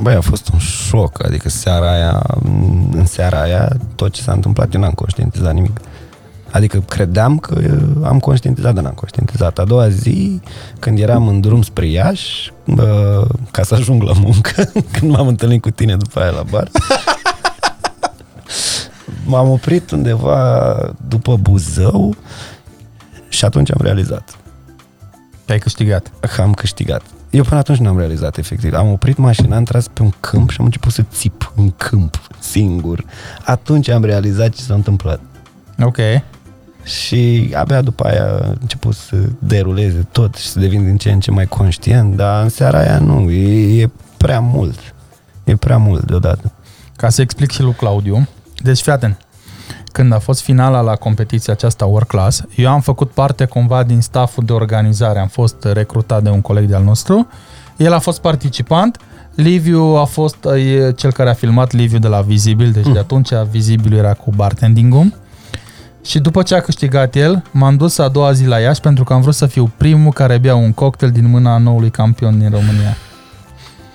Băi, 0.00 0.14
a 0.14 0.20
fost 0.20 0.48
un 0.52 0.58
șoc, 0.58 1.24
adică 1.24 1.48
seara 1.48 1.92
aia, 1.92 2.22
în 2.92 3.06
seara 3.06 3.40
aia, 3.40 3.68
tot 3.94 4.12
ce 4.12 4.22
s-a 4.22 4.32
întâmplat, 4.32 4.74
eu 4.74 4.80
n-am 4.80 4.92
conștientizat 4.92 5.54
nimic. 5.54 5.80
Adică 6.50 6.78
credeam 6.78 7.38
că 7.38 7.58
uh, 7.58 8.06
am 8.06 8.18
conștientizat, 8.18 8.74
dar 8.74 8.82
n-am 8.82 8.92
conștientizat. 8.92 9.58
A 9.58 9.64
doua 9.64 9.88
zi, 9.88 10.40
când 10.78 10.98
eram 10.98 11.28
în 11.28 11.40
drum 11.40 11.62
spre 11.62 11.86
Iași, 11.86 12.52
bă, 12.66 13.26
ca 13.50 13.62
să 13.62 13.74
ajung 13.74 14.02
la 14.02 14.12
muncă, 14.12 14.70
când 14.98 15.10
m-am 15.10 15.26
întâlnit 15.26 15.62
cu 15.62 15.70
tine 15.70 15.96
după 15.96 16.20
aia 16.20 16.30
la 16.30 16.42
bar, 16.50 16.68
m-am 19.26 19.50
oprit 19.50 19.90
undeva 19.90 20.74
după 21.08 21.36
Buzău 21.36 22.16
și 23.28 23.44
atunci 23.44 23.70
am 23.70 23.80
realizat 23.82 24.38
Că 25.46 25.52
ai 25.52 25.58
câștigat. 25.58 26.10
că 26.34 26.42
am 26.42 26.52
câștigat. 26.52 27.02
Eu 27.30 27.42
până 27.42 27.58
atunci 27.60 27.78
n-am 27.78 27.98
realizat, 27.98 28.36
efectiv. 28.38 28.74
Am 28.74 28.90
oprit 28.90 29.16
mașina, 29.16 29.56
am 29.56 29.64
tras 29.64 29.88
pe 29.88 30.02
un 30.02 30.10
câmp 30.20 30.50
și 30.50 30.56
am 30.58 30.64
început 30.64 30.92
să 30.92 31.02
țip 31.12 31.52
în 31.56 31.70
câmp, 31.70 32.20
singur. 32.38 33.04
Atunci 33.44 33.88
am 33.88 34.04
realizat 34.04 34.54
ce 34.54 34.62
s-a 34.62 34.74
întâmplat. 34.74 35.20
Ok. 35.82 35.96
Și 36.82 37.50
abia 37.54 37.80
după 37.80 38.06
aia 38.06 38.24
a 38.24 38.56
început 38.60 38.94
să 38.94 39.16
deruleze 39.38 40.06
tot 40.12 40.34
și 40.34 40.46
să 40.46 40.58
devin 40.58 40.84
din 40.84 40.96
ce 40.96 41.10
în 41.10 41.20
ce 41.20 41.30
mai 41.30 41.46
conștient, 41.46 42.16
dar 42.16 42.42
în 42.42 42.48
seara 42.48 42.78
aia 42.78 42.98
nu, 42.98 43.30
e, 43.30 43.82
e 43.82 43.90
prea 44.16 44.40
mult. 44.40 44.94
E 45.44 45.56
prea 45.56 45.76
mult 45.76 46.04
deodată. 46.04 46.52
Ca 46.96 47.08
să 47.08 47.20
explic 47.20 47.50
și 47.50 47.62
lui 47.62 47.72
Claudiu. 47.72 48.28
Deci, 48.62 48.80
fii 48.80 48.92
atent. 48.92 49.18
Când 49.92 50.12
a 50.12 50.18
fost 50.18 50.40
finala 50.40 50.80
la 50.80 50.94
competiția 50.94 51.52
aceasta 51.52 51.84
Work 51.84 52.06
Class, 52.06 52.42
eu 52.56 52.70
am 52.70 52.80
făcut 52.80 53.10
parte 53.10 53.44
cumva 53.44 53.82
din 53.82 54.00
stafful 54.00 54.44
de 54.44 54.52
organizare. 54.52 55.18
Am 55.18 55.28
fost 55.28 55.64
recrutat 55.64 56.22
de 56.22 56.30
un 56.30 56.40
coleg 56.40 56.68
de-al 56.68 56.82
nostru. 56.82 57.26
El 57.76 57.92
a 57.92 57.98
fost 57.98 58.20
participant. 58.20 58.98
Liviu 59.34 59.82
a 59.82 60.04
fost 60.04 60.44
e, 60.44 60.92
cel 60.92 61.12
care 61.12 61.30
a 61.30 61.34
filmat 61.34 61.72
Liviu 61.72 61.98
de 61.98 62.08
la 62.08 62.20
Vizibil, 62.20 62.70
deci 62.70 62.88
de 62.88 62.98
atunci 62.98 63.28
Vizibil 63.50 63.92
era 63.92 64.12
cu 64.12 64.30
bartending 64.36 65.12
Și 66.08 66.18
după 66.18 66.42
ce 66.42 66.54
a 66.54 66.60
câștigat 66.60 67.14
el, 67.14 67.42
m-am 67.50 67.76
dus 67.76 67.98
a 67.98 68.08
doua 68.08 68.32
zi 68.32 68.46
la 68.46 68.58
Iași 68.58 68.80
pentru 68.80 69.04
că 69.04 69.12
am 69.12 69.20
vrut 69.20 69.34
să 69.34 69.46
fiu 69.46 69.72
primul 69.76 70.12
care 70.12 70.38
bea 70.38 70.54
un 70.54 70.72
cocktail 70.72 71.12
din 71.12 71.28
mâna 71.28 71.58
noului 71.58 71.90
campion 71.90 72.38
din 72.38 72.50
România. 72.50 72.96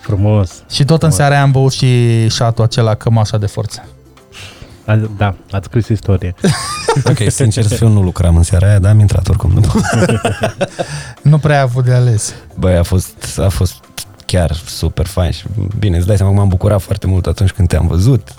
Frumos. 0.02 0.64
Și 0.70 0.86
tot 0.86 1.04
în 1.04 1.12
seara 1.12 1.34
aia 1.34 1.44
am 1.44 1.52
băut 1.52 1.72
și 1.72 2.30
șatul 2.30 2.64
acela 2.64 2.96
cămașa 2.96 3.38
de 3.38 3.46
forță. 3.46 3.86
A, 4.86 4.96
da, 5.18 5.36
ați 5.52 5.66
scris 5.66 5.88
istorie. 5.88 6.36
Ok, 7.06 7.32
sincer 7.32 7.64
să 7.64 7.76
fiu, 7.76 7.88
nu 7.88 8.02
lucram 8.02 8.36
în 8.36 8.44
seara 8.44 8.68
aia, 8.68 8.80
dar 8.80 8.92
am 8.92 9.00
intrat 9.00 9.30
oricum. 9.30 9.64
Nu 11.22 11.38
prea 11.44 11.56
ai 11.56 11.62
avut 11.62 11.86
de 11.86 11.94
ales. 11.94 12.34
Băi, 12.56 12.78
a 12.78 12.84
fost, 12.84 13.40
a 13.40 13.50
fost 13.50 13.76
chiar 14.26 14.52
super 14.66 15.06
fain 15.06 15.32
și 15.32 15.46
bine, 15.80 15.98
îți 15.98 16.08
dai 16.08 16.18
seama 16.18 16.32
că 16.32 16.38
m-am 16.38 16.48
bucurat 16.48 16.82
foarte 16.82 17.08
mult 17.08 17.26
atunci 17.26 17.52
când 17.52 17.68
te-am 17.68 17.88
văzut. 17.88 18.34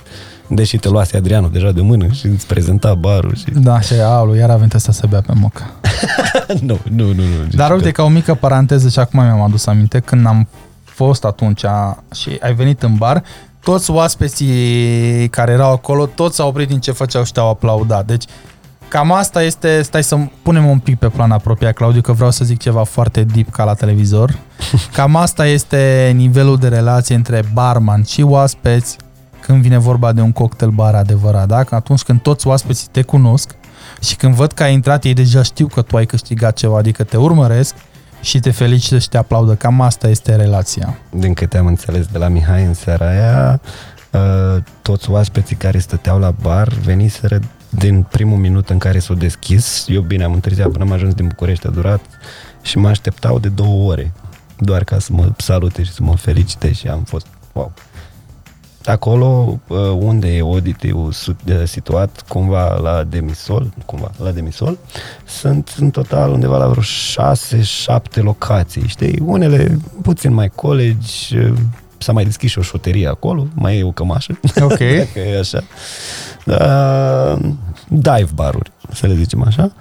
Deși 0.49 0.77
te 0.77 0.89
luase 0.89 1.17
Adrianul 1.17 1.51
deja 1.53 1.71
de 1.71 1.81
mână 1.81 2.07
și 2.09 2.27
îți 2.27 2.47
prezenta 2.47 2.95
barul 2.95 3.35
și... 3.35 3.45
Da, 3.51 3.81
și 3.81 3.95
aulu, 3.95 4.35
iar 4.35 4.51
avem 4.51 4.69
asta 4.73 4.93
să 4.93 5.07
bea 5.07 5.21
pe 5.21 5.33
moca. 5.35 5.71
nu, 6.61 6.79
nu, 6.91 7.07
nu, 7.07 7.13
nu. 7.13 7.47
Dar 7.53 7.71
uite, 7.71 7.91
ca 7.91 8.03
o 8.03 8.09
mică 8.09 8.35
paranteză 8.35 8.89
și 8.89 8.99
acum 8.99 9.23
mi-am 9.23 9.41
adus 9.41 9.67
aminte, 9.67 10.01
când 10.01 10.27
am 10.27 10.49
fost 10.85 11.25
atunci 11.25 11.65
și 12.15 12.39
ai 12.41 12.55
venit 12.55 12.83
în 12.83 12.95
bar, 12.95 13.23
toți 13.63 13.91
oaspeții 13.91 15.29
care 15.29 15.53
erau 15.53 15.73
acolo, 15.73 16.07
toți 16.07 16.37
s-au 16.37 16.49
oprit 16.49 16.69
din 16.69 16.81
ce 16.81 16.93
făceau 16.93 17.25
și 17.25 17.33
te-au 17.33 17.49
aplaudat. 17.49 18.07
Deci, 18.07 18.25
cam 18.89 19.13
asta 19.13 19.43
este, 19.43 19.83
stai 19.83 20.05
să 20.05 20.19
punem 20.43 20.67
un 20.67 20.79
pic 20.79 20.99
pe 20.99 21.09
plan 21.09 21.31
apropiat, 21.31 21.75
Claudiu, 21.75 22.01
că 22.01 22.13
vreau 22.13 22.31
să 22.31 22.45
zic 22.45 22.59
ceva 22.59 22.83
foarte 22.83 23.25
deep 23.25 23.51
ca 23.51 23.65
la 23.65 23.75
televizor. 23.75 24.39
Cam 24.97 25.17
asta 25.17 25.47
este 25.47 26.13
nivelul 26.15 26.57
de 26.57 26.69
relație 26.69 27.15
între 27.15 27.43
barman 27.53 28.03
și 28.03 28.23
oaspeți 28.23 28.97
când 29.47 29.63
vine 29.63 29.79
vorba 29.79 30.13
de 30.13 30.21
un 30.21 30.33
cocktail 30.33 30.71
bar 30.71 30.95
adevărat, 30.95 31.47
da? 31.47 31.65
Că 31.65 31.75
atunci 31.75 32.03
când 32.03 32.21
toți 32.21 32.47
oaspeții 32.47 32.89
te 32.91 33.03
cunosc 33.03 33.55
și 34.01 34.17
când 34.17 34.35
văd 34.35 34.53
că 34.53 34.63
ai 34.63 34.73
intrat, 34.73 35.05
ei 35.05 35.15
deja 35.15 35.43
știu 35.43 35.67
că 35.67 35.83
tu 35.83 35.97
ai 35.97 36.07
câștigat 36.07 36.57
ceva, 36.57 36.79
adică 36.79 37.03
te 37.03 37.17
urmăresc 37.17 37.75
și 38.21 38.41
te 38.41 38.51
felicită 38.51 38.99
și 38.99 39.09
te 39.09 39.17
aplaudă. 39.17 39.55
Cam 39.55 39.81
asta 39.81 40.09
este 40.09 40.37
relația. 40.37 40.99
Din 41.11 41.35
câte 41.35 41.59
am 41.59 41.67
înțeles 41.67 42.07
de 42.07 42.19
la 42.19 42.29
Mihai 42.29 42.65
în 42.65 42.75
seara 42.75 43.09
aia, 43.09 43.61
uh, 44.11 44.63
toți 44.83 45.11
oaspeții 45.11 45.57
care 45.57 45.79
stăteau 45.79 46.19
la 46.19 46.31
bar 46.31 46.69
veniseră 46.69 47.41
din 47.69 48.03
primul 48.03 48.39
minut 48.39 48.71
în 48.71 48.79
care 48.79 48.99
s-au 48.99 49.17
deschis. 49.17 49.85
Eu 49.89 50.01
bine 50.01 50.25
am 50.25 50.33
întârziat 50.33 50.69
până 50.69 50.85
am 50.85 50.93
ajuns 50.93 51.15
din 51.15 51.27
București, 51.27 51.67
a 51.67 51.71
durat 51.71 52.01
și 52.63 52.79
mă 52.79 52.89
așteptau 52.89 53.39
de 53.39 53.49
două 53.49 53.91
ore 53.91 54.13
doar 54.59 54.85
ca 54.85 54.99
să 54.99 55.13
mă 55.13 55.33
salute 55.37 55.83
și 55.83 55.93
să 55.93 56.03
mă 56.03 56.17
felicite 56.17 56.73
și 56.73 56.89
am 56.89 57.03
fost 57.03 57.27
wow. 57.53 57.73
Acolo 58.85 59.59
uh, 59.69 59.79
unde 59.99 60.37
e 60.37 60.41
auditiu 60.41 61.09
situat, 61.65 62.25
cumva 62.29 62.75
la 62.75 63.05
demisol, 63.05 63.73
cumva 63.87 64.11
la 64.23 64.31
demisol, 64.31 64.79
sunt 65.25 65.75
în 65.79 65.91
total 65.91 66.33
undeva 66.33 66.57
la 66.57 66.67
vreo 66.67 66.83
6-7 66.83 68.23
locații, 68.23 68.87
știi? 68.87 69.23
Unele 69.25 69.79
puțin 70.03 70.33
mai 70.33 70.49
colegi, 70.55 71.37
uh, 71.37 71.53
s-a 71.99 72.13
mai 72.13 72.25
deschis 72.25 72.51
și 72.51 72.59
o 72.59 72.63
șoterie 72.63 73.09
acolo, 73.09 73.47
mai 73.55 73.79
e 73.79 73.85
o 73.85 73.91
cămașă, 73.91 74.39
Ok. 74.61 74.79
dacă 75.05 75.19
e 75.19 75.39
așa. 75.39 75.63
Uh, 76.47 77.51
dive 77.89 78.29
baruri, 78.35 78.73
să 78.93 79.07
le 79.07 79.15
zicem 79.15 79.43
așa. 79.43 79.73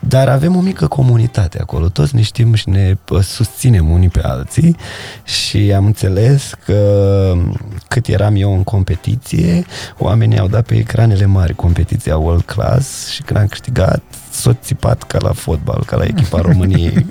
Dar 0.00 0.28
avem 0.28 0.56
o 0.56 0.60
mică 0.60 0.86
comunitate 0.86 1.60
acolo, 1.60 1.88
toți 1.88 2.14
ne 2.14 2.22
știm 2.22 2.54
și 2.54 2.68
ne 2.68 2.96
uh, 3.10 3.20
susținem 3.20 3.90
unii 3.90 4.08
pe 4.08 4.20
alții 4.22 4.76
și 5.24 5.72
am 5.76 5.86
înțeles 5.86 6.54
că 6.64 7.32
cât 7.88 8.06
eram 8.06 8.34
eu 8.36 8.54
în 8.54 8.62
competiție, 8.62 9.64
oamenii 9.98 10.38
au 10.38 10.48
dat 10.48 10.66
pe 10.66 10.74
ecranele 10.74 11.24
mari 11.24 11.54
competiția 11.54 12.16
World 12.16 12.42
Class 12.42 13.08
și 13.08 13.22
când 13.22 13.38
am 13.38 13.46
câștigat, 13.46 14.02
s-o 14.30 14.52
țipat 14.52 15.02
ca 15.02 15.18
la 15.20 15.32
fotbal, 15.32 15.82
ca 15.86 15.96
la 15.96 16.04
echipa 16.04 16.40
României. 16.40 17.06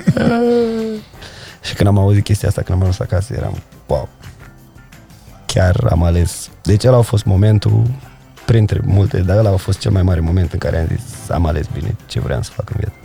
și 1.67 1.73
când 1.73 1.89
am 1.89 1.97
auzit 1.97 2.23
chestia 2.23 2.47
asta, 2.47 2.61
când 2.61 2.77
am 2.77 2.81
ajuns 2.81 2.99
acasă, 2.99 3.33
eram, 3.33 3.57
wow, 3.85 4.09
chiar 5.45 5.87
am 5.89 6.03
ales. 6.03 6.49
Deci 6.63 6.83
ăla 6.83 6.97
a 6.97 7.01
fost 7.01 7.25
momentul 7.25 7.83
printre 8.47 8.81
multe, 8.83 9.17
dar 9.19 9.37
ăla 9.37 9.49
a 9.49 9.55
fost 9.55 9.79
cel 9.79 9.91
mai 9.91 10.01
mare 10.01 10.19
moment 10.19 10.51
în 10.51 10.59
care 10.59 10.79
am 10.79 10.87
zis 10.95 11.29
am 11.29 11.45
ales 11.45 11.65
bine 11.73 11.95
ce 12.05 12.19
vreau 12.19 12.41
să 12.41 12.51
fac 12.53 12.69
în 12.69 12.75
viață. 12.79 12.95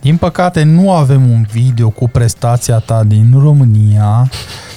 Din 0.00 0.16
păcate, 0.16 0.62
nu 0.62 0.92
avem 0.92 1.30
un 1.30 1.46
video 1.52 1.90
cu 1.90 2.08
prestația 2.08 2.78
ta 2.78 3.04
din 3.04 3.34
România 3.38 4.30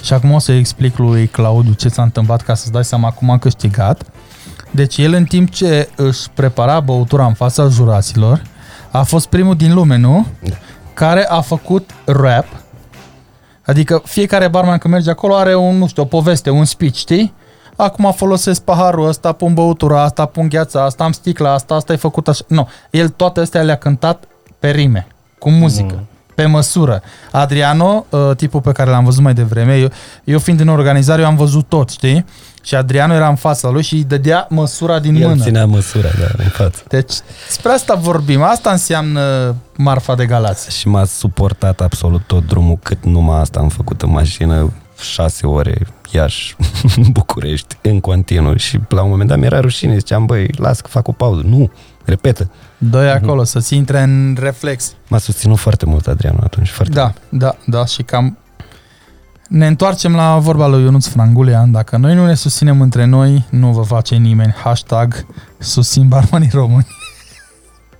și 0.03 0.13
acum 0.13 0.31
o 0.31 0.39
să 0.39 0.51
explic 0.51 0.97
lui 0.97 1.27
Claudiu 1.27 1.73
ce 1.73 1.89
s-a 1.89 2.03
întâmplat 2.03 2.41
ca 2.41 2.53
să-ți 2.53 2.71
dai 2.71 2.83
seama 2.83 3.11
cum 3.11 3.29
a 3.29 3.37
câștigat. 3.37 4.03
Deci 4.71 4.97
el 4.97 5.13
în 5.13 5.23
timp 5.23 5.49
ce 5.49 5.89
își 5.95 6.29
prepara 6.33 6.79
băutura 6.79 7.25
în 7.25 7.33
fața 7.33 7.67
juraților, 7.67 8.41
a 8.91 9.03
fost 9.03 9.27
primul 9.27 9.55
din 9.55 9.73
lume, 9.73 9.97
nu? 9.97 10.25
Da. 10.43 10.55
Care 10.93 11.25
a 11.25 11.41
făcut 11.41 11.89
rap. 12.05 12.45
Adică 13.65 14.01
fiecare 14.05 14.47
barman 14.47 14.77
când 14.77 14.93
merge 14.93 15.09
acolo 15.09 15.35
are 15.35 15.55
un, 15.55 15.77
nu 15.77 15.87
știu, 15.87 16.03
o 16.03 16.05
poveste, 16.05 16.49
un 16.49 16.65
speech, 16.65 16.95
știi? 16.95 17.33
Acum 17.75 18.11
folosesc 18.11 18.61
paharul 18.61 19.07
ăsta, 19.07 19.31
pun 19.31 19.53
băutura 19.53 20.01
asta, 20.01 20.25
pun 20.25 20.49
gheața 20.49 20.83
asta, 20.83 21.03
am 21.03 21.11
sticla 21.11 21.53
asta, 21.53 21.75
asta 21.75 21.93
e 21.93 21.95
făcut 21.95 22.27
așa. 22.27 22.43
Nu, 22.47 22.69
el 22.89 23.09
toate 23.09 23.39
astea 23.39 23.61
le-a 23.61 23.77
cântat 23.77 24.23
pe 24.59 24.69
rime, 24.69 25.07
cu 25.39 25.49
muzică. 25.49 25.93
Mm. 25.93 26.07
Pe 26.35 26.45
măsură. 26.45 27.01
Adriano, 27.31 28.05
uh, 28.09 28.31
tipul 28.35 28.61
pe 28.61 28.71
care 28.71 28.89
l-am 28.89 29.03
văzut 29.03 29.23
mai 29.23 29.33
devreme, 29.33 29.77
eu, 29.77 29.89
eu 30.23 30.39
fiind 30.39 30.59
în 30.59 30.67
organizare, 30.67 31.21
eu 31.21 31.27
am 31.27 31.35
văzut 31.35 31.65
tot, 31.67 31.89
știi? 31.89 32.25
Și 32.63 32.75
Adriano 32.75 33.13
era 33.13 33.27
în 33.27 33.35
fața 33.35 33.69
lui 33.69 33.83
și 33.83 33.93
îi 33.93 34.03
dădea 34.03 34.47
măsura 34.49 34.99
din 34.99 35.15
El 35.15 35.27
mână. 35.27 35.43
ținea 35.43 35.65
măsura, 35.65 36.07
da, 36.19 36.43
în 36.43 36.49
față. 36.49 36.83
Deci, 36.87 37.13
spre 37.49 37.71
asta 37.71 37.95
vorbim. 37.95 38.41
Asta 38.41 38.71
înseamnă 38.71 39.55
marfa 39.75 40.15
de 40.15 40.25
galați. 40.25 40.77
Și 40.77 40.87
m-a 40.87 41.05
suportat 41.05 41.81
absolut 41.81 42.21
tot 42.27 42.47
drumul, 42.47 42.79
cât 42.83 43.03
numai 43.03 43.39
asta 43.39 43.59
am 43.59 43.69
făcut 43.69 44.01
în 44.01 44.09
mașină, 44.09 44.73
șase 44.99 45.47
ore, 45.47 45.77
Iași, 46.13 46.55
București, 47.11 47.77
în 47.81 47.99
continuu. 47.99 48.57
Și 48.57 48.79
la 48.89 49.03
un 49.03 49.09
moment 49.09 49.29
dat 49.29 49.39
mi-era 49.39 49.59
rușine, 49.59 49.97
ziceam, 49.97 50.25
băi, 50.25 50.47
las 50.57 50.81
că 50.81 50.87
fac 50.87 51.07
o 51.07 51.11
pauză. 51.11 51.41
Nu, 51.45 51.71
repetă. 52.05 52.49
Doi 52.77 53.09
acolo, 53.09 53.43
să-ți 53.43 53.75
intre 53.75 54.01
în 54.01 54.37
reflex. 54.39 54.93
M-a 55.07 55.17
susținut 55.17 55.57
foarte 55.57 55.85
mult 55.85 56.07
Adrianu 56.07 56.39
atunci, 56.43 56.69
foarte 56.69 56.93
Da, 56.93 57.13
da, 57.29 57.55
da, 57.65 57.85
și 57.85 58.03
cam 58.03 58.37
ne 59.47 59.67
întoarcem 59.67 60.15
la 60.15 60.37
vorba 60.37 60.67
lui 60.67 60.83
Ionuț 60.83 61.07
Frangulian. 61.07 61.71
Dacă 61.71 61.97
noi 61.97 62.15
nu 62.15 62.25
ne 62.25 62.33
susținem 62.33 62.81
între 62.81 63.05
noi, 63.05 63.45
nu 63.49 63.71
vă 63.71 63.81
face 63.81 64.15
nimeni. 64.15 64.53
Hashtag 64.63 65.25
susțin 65.57 66.07
barmanii 66.07 66.49
români. 66.53 66.87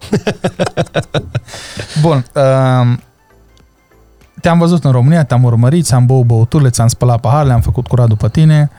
Bun. 2.01 2.25
Um, 2.35 2.99
te-am 4.43 4.59
văzut 4.59 4.83
în 4.83 4.91
România, 4.91 5.23
te-am 5.23 5.43
urmărit, 5.43 5.85
ți-am 5.85 6.05
băut 6.05 6.25
băuturile, 6.25 6.69
ți-am 6.69 6.87
spălat 6.87 7.19
paharele, 7.19 7.53
am 7.53 7.61
făcut 7.61 7.87
curat 7.87 8.07
după 8.07 8.29
tine. 8.29 8.69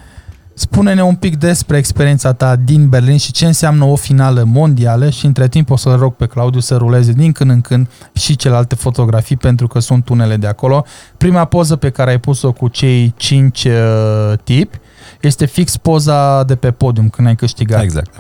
Spune-ne 0.55 1.03
un 1.03 1.15
pic 1.15 1.37
despre 1.37 1.77
experiența 1.77 2.33
ta 2.33 2.57
din 2.57 2.89
Berlin 2.89 3.17
și 3.17 3.33
ce 3.33 3.47
înseamnă 3.47 3.85
o 3.85 3.95
finală 3.95 4.43
mondială 4.47 5.11
și 5.11 5.27
între 5.27 5.49
timp 5.49 5.71
o 5.71 5.77
să-l 5.77 5.99
rog 5.99 6.15
pe 6.15 6.27
Claudiu 6.27 6.61
să 6.61 6.77
ruleze 6.77 7.13
din 7.13 7.33
când 7.33 7.51
în 7.51 7.61
când 7.61 7.89
și 8.13 8.37
celelalte 8.37 8.75
fotografii 8.75 9.37
pentru 9.37 9.67
că 9.67 9.79
sunt 9.79 10.09
unele 10.09 10.37
de 10.37 10.47
acolo. 10.47 10.85
Prima 11.17 11.45
poză 11.45 11.77
pe 11.77 11.91
care 11.91 12.11
ai 12.11 12.19
pus-o 12.19 12.53
cu 12.53 12.69
cei 12.69 13.15
cinci 13.17 13.65
uh, 13.65 14.33
tipi 14.43 14.79
este 15.21 15.45
fix 15.45 15.77
poza 15.77 16.43
de 16.43 16.55
pe 16.55 16.71
podium 16.71 17.09
când 17.09 17.29
ai 17.29 17.35
câștigat. 17.35 17.83
Exact. 17.83 18.15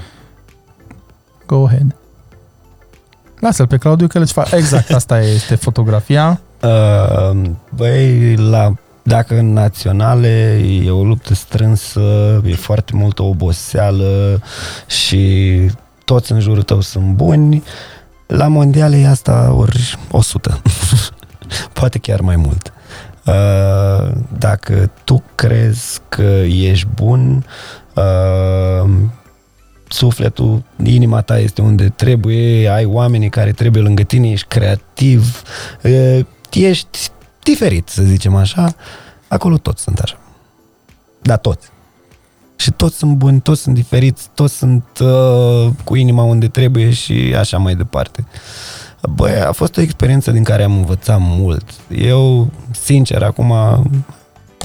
Go 1.46 1.64
ahead. 1.66 1.96
Lasă-l 3.40 3.66
pe 3.66 3.76
Claudiu 3.76 4.06
că 4.06 4.18
îl 4.18 4.26
fac. 4.26 4.50
Exact, 4.50 4.90
asta 4.92 5.20
este 5.20 5.54
fotografia. 5.54 6.40
Uh, 6.65 7.41
băi, 7.77 8.36
la, 8.36 8.74
dacă 9.03 9.39
în 9.39 9.53
naționale 9.53 10.62
e 10.85 10.91
o 10.91 11.05
luptă 11.05 11.35
strânsă, 11.35 12.01
e 12.47 12.55
foarte 12.55 12.93
multă 12.95 13.23
oboseală 13.23 14.43
și 14.86 15.53
toți 16.05 16.32
în 16.32 16.41
jurul 16.41 16.62
tău 16.62 16.81
sunt 16.81 17.05
buni, 17.05 17.62
la 18.27 18.49
mondiale 18.49 18.97
e 18.97 19.07
asta 19.07 19.55
ori 19.57 19.99
100. 20.11 20.62
Poate 21.73 21.99
chiar 21.99 22.20
mai 22.20 22.36
mult. 22.36 22.73
Uh, 23.27 24.12
dacă 24.39 24.91
tu 25.05 25.23
crezi 25.35 26.01
că 26.09 26.43
ești 26.47 26.86
bun, 26.95 27.45
uh, 27.95 28.91
sufletul, 29.89 30.62
inima 30.85 31.20
ta 31.20 31.39
este 31.39 31.62
unde 31.62 31.93
trebuie, 31.97 32.69
ai 32.69 32.85
oamenii 32.85 33.28
care 33.28 33.53
trebuie 33.53 33.82
lângă 33.82 34.03
tine, 34.03 34.31
ești 34.31 34.47
creativ, 34.47 35.43
uh, 35.82 36.20
ești 36.50 37.10
diferit, 37.42 37.88
să 37.88 38.02
zicem 38.02 38.34
așa, 38.34 38.74
acolo 39.28 39.56
toți 39.56 39.82
sunt 39.82 39.98
așa. 39.98 40.18
Da, 41.22 41.36
toți. 41.36 41.68
Și 42.56 42.70
toți 42.70 42.96
sunt 42.96 43.16
buni, 43.16 43.40
toți 43.40 43.60
sunt 43.60 43.74
diferiți, 43.74 44.28
toți 44.34 44.56
sunt 44.56 44.84
uh, 45.00 45.68
cu 45.84 45.94
inima 45.94 46.22
unde 46.22 46.48
trebuie 46.48 46.90
și 46.90 47.34
așa 47.38 47.58
mai 47.58 47.74
departe. 47.74 48.26
Băi, 49.10 49.40
a 49.40 49.52
fost 49.52 49.76
o 49.76 49.80
experiență 49.80 50.30
din 50.30 50.44
care 50.44 50.62
am 50.62 50.76
învățat 50.76 51.18
mult. 51.20 51.64
Eu, 51.88 52.50
sincer, 52.70 53.22
acum 53.22 53.52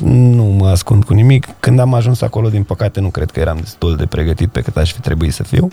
nu 0.04 0.44
mă 0.44 0.68
ascund 0.68 1.04
cu 1.04 1.14
nimic. 1.14 1.48
Când 1.60 1.80
am 1.80 1.94
ajuns 1.94 2.22
acolo, 2.22 2.50
din 2.50 2.64
păcate, 2.64 3.00
nu 3.00 3.10
cred 3.10 3.32
că 3.32 3.40
eram 3.40 3.58
destul 3.60 3.96
de 3.96 4.06
pregătit 4.06 4.50
pe 4.50 4.62
cât 4.62 4.78
aș 4.78 4.94
fi 4.94 5.00
trebuit 5.00 5.34
să 5.34 5.44
fiu. 5.44 5.72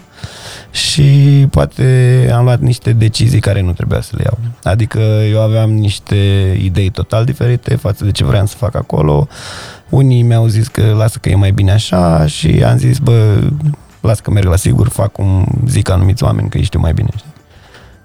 Și 0.70 1.46
poate 1.50 2.30
am 2.34 2.44
luat 2.44 2.60
niște 2.60 2.92
decizii 2.92 3.40
care 3.40 3.60
nu 3.60 3.72
trebuia 3.72 4.00
să 4.00 4.12
le 4.16 4.22
iau. 4.24 4.38
Adică 4.62 4.98
eu 5.30 5.40
aveam 5.40 5.70
niște 5.70 6.16
idei 6.62 6.90
total 6.90 7.24
diferite 7.24 7.74
față 7.74 8.04
de 8.04 8.10
ce 8.10 8.24
vreau 8.24 8.46
să 8.46 8.56
fac 8.56 8.74
acolo. 8.74 9.28
Unii 9.88 10.22
mi-au 10.22 10.46
zis 10.46 10.68
că 10.68 10.94
lasă 10.96 11.18
că 11.20 11.28
e 11.28 11.34
mai 11.34 11.50
bine 11.50 11.72
așa 11.72 12.26
și 12.26 12.62
am 12.66 12.76
zis, 12.76 12.98
bă, 12.98 13.38
las 14.00 14.20
că 14.20 14.30
merg 14.30 14.48
la 14.48 14.56
sigur, 14.56 14.88
fac 14.88 15.12
cum 15.12 15.46
zic 15.66 15.90
anumiți 15.90 16.24
oameni 16.24 16.48
că 16.48 16.58
ei 16.58 16.64
știu 16.64 16.80
mai 16.80 16.92
bine, 16.92 17.08
știi? 17.16 17.34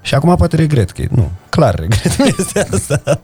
Și 0.01 0.15
acum 0.15 0.35
poate 0.35 0.55
regret 0.55 0.91
că 0.91 1.03
nu, 1.09 1.29
clar 1.49 1.75
regret 1.75 2.15
chestia 2.35 2.65
asta. 2.73 3.21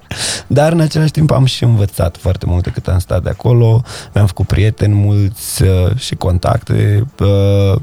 Dar 0.47 0.71
în 0.71 0.79
același 0.79 1.11
timp 1.11 1.31
am 1.31 1.45
și 1.45 1.63
învățat 1.63 2.17
foarte 2.17 2.45
multe 2.45 2.69
cât 2.69 2.87
am 2.87 2.99
stat 2.99 3.23
de 3.23 3.29
acolo, 3.29 3.81
mi-am 4.13 4.27
făcut 4.27 4.47
prieteni 4.47 4.93
mulți 4.93 5.63
uh, 5.63 5.95
și 5.95 6.15
contacte. 6.15 7.07
Uh, 7.19 7.81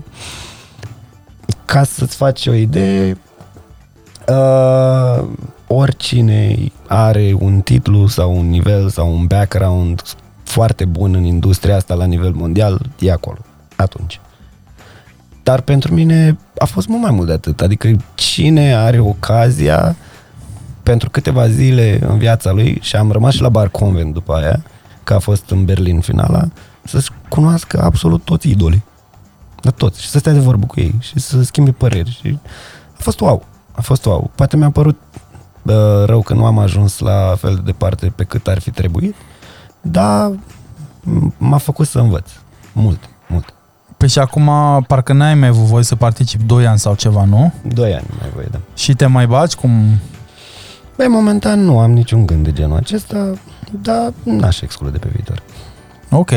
ca 1.64 1.84
să-ți 1.84 2.16
faci 2.16 2.46
o 2.46 2.52
idee, 2.52 3.18
uh, 4.28 5.24
oricine 5.66 6.56
are 6.88 7.34
un 7.38 7.60
titlu 7.60 8.06
sau 8.06 8.36
un 8.36 8.48
nivel 8.48 8.88
sau 8.88 9.12
un 9.12 9.26
background 9.26 10.02
foarte 10.42 10.84
bun 10.84 11.14
în 11.14 11.24
industria 11.24 11.76
asta 11.76 11.94
la 11.94 12.04
nivel 12.04 12.32
mondial, 12.32 12.80
e 12.98 13.12
acolo, 13.12 13.38
atunci. 13.76 14.20
Dar 15.44 15.60
pentru 15.60 15.94
mine 15.94 16.38
a 16.58 16.64
fost 16.64 16.88
mult 16.88 17.02
mai 17.02 17.10
mult 17.10 17.26
de 17.26 17.32
atât. 17.32 17.60
Adică 17.60 17.96
cine 18.14 18.74
are 18.74 18.98
ocazia 18.98 19.96
pentru 20.82 21.10
câteva 21.10 21.48
zile 21.48 21.98
în 22.08 22.18
viața 22.18 22.52
lui 22.52 22.78
și 22.82 22.96
am 22.96 23.10
rămas 23.10 23.34
și 23.34 23.40
la 23.40 23.48
Bar 23.48 23.68
Convent 23.68 24.12
după 24.12 24.34
aia, 24.34 24.62
că 25.04 25.14
a 25.14 25.18
fost 25.18 25.50
în 25.50 25.64
Berlin 25.64 26.00
finala, 26.00 26.48
să-și 26.84 27.10
cunoască 27.28 27.82
absolut 27.82 28.22
toți 28.24 28.48
idolii. 28.50 28.84
De 29.60 29.70
toți. 29.70 30.02
Și 30.02 30.08
să 30.08 30.18
stea 30.18 30.32
de 30.32 30.38
vorbă 30.38 30.66
cu 30.66 30.80
ei 30.80 30.94
și 31.00 31.18
să 31.18 31.42
schimbe 31.42 31.70
păreri. 31.70 32.18
Și 32.22 32.38
a 32.98 33.02
fost 33.02 33.20
wow. 33.20 33.46
A 33.72 33.80
fost 33.80 34.04
wow. 34.04 34.30
Poate 34.34 34.56
mi-a 34.56 34.70
părut 34.70 35.00
uh, 35.62 35.74
rău 36.04 36.22
că 36.22 36.34
nu 36.34 36.44
am 36.44 36.58
ajuns 36.58 36.98
la 36.98 37.34
fel 37.38 37.54
de 37.54 37.60
departe 37.64 38.12
pe 38.16 38.24
cât 38.24 38.46
ar 38.46 38.58
fi 38.58 38.70
trebuit, 38.70 39.14
dar 39.80 40.30
m- 40.30 41.36
m-a 41.36 41.58
făcut 41.58 41.86
să 41.86 41.98
învăț. 41.98 42.30
Mult, 42.72 43.08
mult. 43.28 43.54
Păi 44.04 44.12
și 44.12 44.18
acum 44.18 44.50
parcă 44.86 45.12
n-ai 45.12 45.34
mai 45.34 45.48
avut 45.48 45.64
voie 45.64 45.84
să 45.84 45.96
participi 45.96 46.44
2 46.44 46.66
ani 46.66 46.78
sau 46.78 46.94
ceva, 46.94 47.24
nu? 47.24 47.52
Doi 47.74 47.94
ani 47.94 48.06
mai 48.20 48.30
voi, 48.34 48.44
da. 48.50 48.58
Și 48.74 48.94
te 48.94 49.06
mai 49.06 49.26
baci 49.26 49.54
cum... 49.54 49.70
Băi, 50.96 51.06
momentan 51.08 51.60
nu 51.60 51.78
am 51.78 51.92
niciun 51.92 52.26
gând 52.26 52.44
de 52.44 52.52
genul 52.52 52.76
acesta, 52.76 53.32
dar 53.82 54.12
n-aș 54.22 54.60
exclude 54.60 54.98
pe 54.98 55.08
viitor. 55.12 55.42
Ok. 56.10 56.30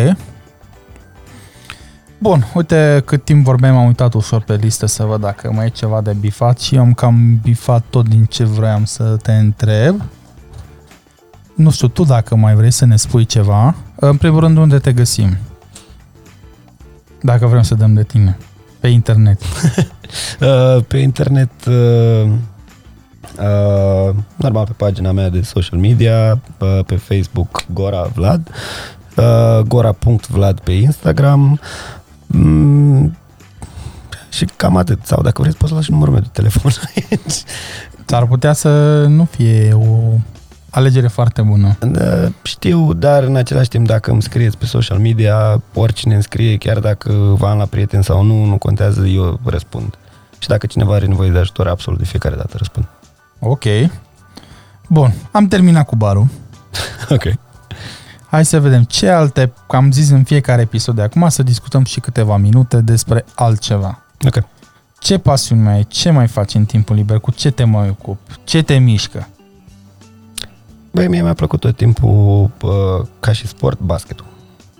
Bun, 2.18 2.46
uite 2.54 3.02
cât 3.06 3.24
timp 3.24 3.46
vorbeam, 3.46 3.78
am 3.78 3.86
uitat 3.86 4.14
ușor 4.14 4.42
pe 4.42 4.56
listă 4.56 4.86
să 4.86 5.04
văd 5.04 5.22
dacă 5.22 5.52
mai 5.54 5.66
e 5.66 5.70
ceva 5.70 6.02
de 6.02 6.14
bifat 6.20 6.60
și 6.60 6.76
eu 6.76 6.82
am 6.82 6.94
cam 6.94 7.40
bifat 7.42 7.84
tot 7.90 8.10
din 8.10 8.26
ce 8.26 8.44
vreau 8.44 8.82
să 8.84 9.04
te 9.04 9.32
întreb. 9.32 10.02
Nu 11.56 11.72
știu, 11.72 11.88
tu 11.88 12.04
dacă 12.04 12.36
mai 12.36 12.56
vrei 12.56 12.72
să 12.72 12.86
ne 12.86 12.96
spui 12.96 13.26
ceva, 13.26 13.76
în 13.96 14.18
primul 14.18 14.40
rând 14.40 14.58
unde 14.58 14.80
te 14.80 14.94
găsim? 14.94 15.38
Dacă 17.22 17.46
vrem 17.46 17.62
să 17.62 17.76
dăm 17.76 17.94
de 17.94 18.04
tine. 18.04 18.38
Pe 18.80 18.88
internet. 18.88 19.42
Uh, 20.42 20.84
pe 20.88 20.98
internet, 20.98 21.66
uh, 21.66 22.30
uh, 23.40 24.16
normal 24.36 24.66
pe 24.66 24.74
pagina 24.78 25.12
mea 25.12 25.30
de 25.30 25.42
social 25.42 25.80
media, 25.80 26.42
uh, 26.60 26.80
pe 26.86 26.96
Facebook 26.96 27.64
Gora 27.74 28.02
Vlad, 28.02 28.50
uh, 29.16 29.60
gora.vlad 29.60 30.60
pe 30.60 30.72
Instagram 30.72 31.60
mm, 32.28 33.18
și 34.30 34.46
cam 34.56 34.78
atât. 34.78 35.06
Sau 35.06 35.22
dacă 35.22 35.42
vreți 35.42 35.58
poți 35.58 35.70
să 35.70 35.76
lași 35.78 35.92
numărul 35.92 36.14
meu 36.14 36.22
de 36.22 36.30
telefon 36.32 36.72
aici. 36.96 37.44
S-ar 38.06 38.26
putea 38.26 38.54
să 38.54 39.04
nu 39.08 39.26
fie 39.26 39.74
o 39.74 40.18
alegere 40.78 41.08
foarte 41.08 41.42
bună. 41.42 41.78
Da, 41.80 42.32
știu, 42.42 42.94
dar 42.94 43.24
în 43.24 43.36
același 43.36 43.70
timp 43.70 43.88
dacă 43.88 44.12
îmi 44.12 44.22
scrieți 44.22 44.58
pe 44.58 44.66
social 44.66 44.98
media, 44.98 45.62
oricine 45.74 46.14
îmi 46.14 46.24
scrie, 46.24 46.58
chiar 46.58 46.80
dacă 46.80 47.12
vă 47.12 47.48
am 47.48 47.58
la 47.58 47.66
prieten 47.66 48.02
sau 48.02 48.24
nu, 48.24 48.46
nu 48.46 48.58
contează, 48.58 49.06
eu 49.06 49.40
răspund. 49.46 49.98
Și 50.40 50.48
dacă 50.48 50.66
cineva 50.66 50.94
are 50.94 51.06
nevoie 51.06 51.30
de 51.30 51.38
ajutor, 51.38 51.68
absolut 51.68 52.00
de 52.00 52.06
fiecare 52.06 52.36
dată 52.36 52.56
răspund. 52.58 52.88
Ok. 53.40 53.64
Bun, 54.88 55.14
am 55.32 55.48
terminat 55.48 55.86
cu 55.86 55.96
barul. 55.96 56.28
Ok. 57.10 57.24
Hai 58.30 58.46
să 58.46 58.60
vedem 58.60 58.84
ce 58.84 59.10
alte, 59.10 59.54
că 59.68 59.76
am 59.76 59.92
zis 59.92 60.10
în 60.10 60.24
fiecare 60.24 60.62
episod 60.62 60.96
de 60.96 61.02
acum, 61.02 61.30
să 61.30 61.44
discutăm 61.44 61.84
și 61.84 62.00
câteva 62.00 62.38
minute 62.38 62.82
despre 62.82 63.26
altceva. 63.36 64.04
Ok. 64.26 64.44
Ce 65.00 65.18
pasiuni 65.18 65.62
mai 65.62 65.74
ai? 65.74 65.86
Ce 65.88 66.10
mai 66.10 66.28
faci 66.28 66.54
în 66.54 66.66
timpul 66.66 66.96
liber? 66.96 67.20
Cu 67.20 67.32
ce 67.32 67.52
te 67.52 67.64
mai 67.64 67.90
ocup? 67.90 68.20
Ce 68.44 68.62
te 68.62 68.78
mișcă? 68.78 69.28
Băi, 70.98 71.08
mie 71.08 71.22
mi-a 71.22 71.34
plăcut 71.34 71.60
tot 71.60 71.76
timpul 71.76 72.52
uh, 72.62 73.06
ca 73.20 73.32
și 73.32 73.48
sport 73.48 73.80
basketul. 73.80 74.26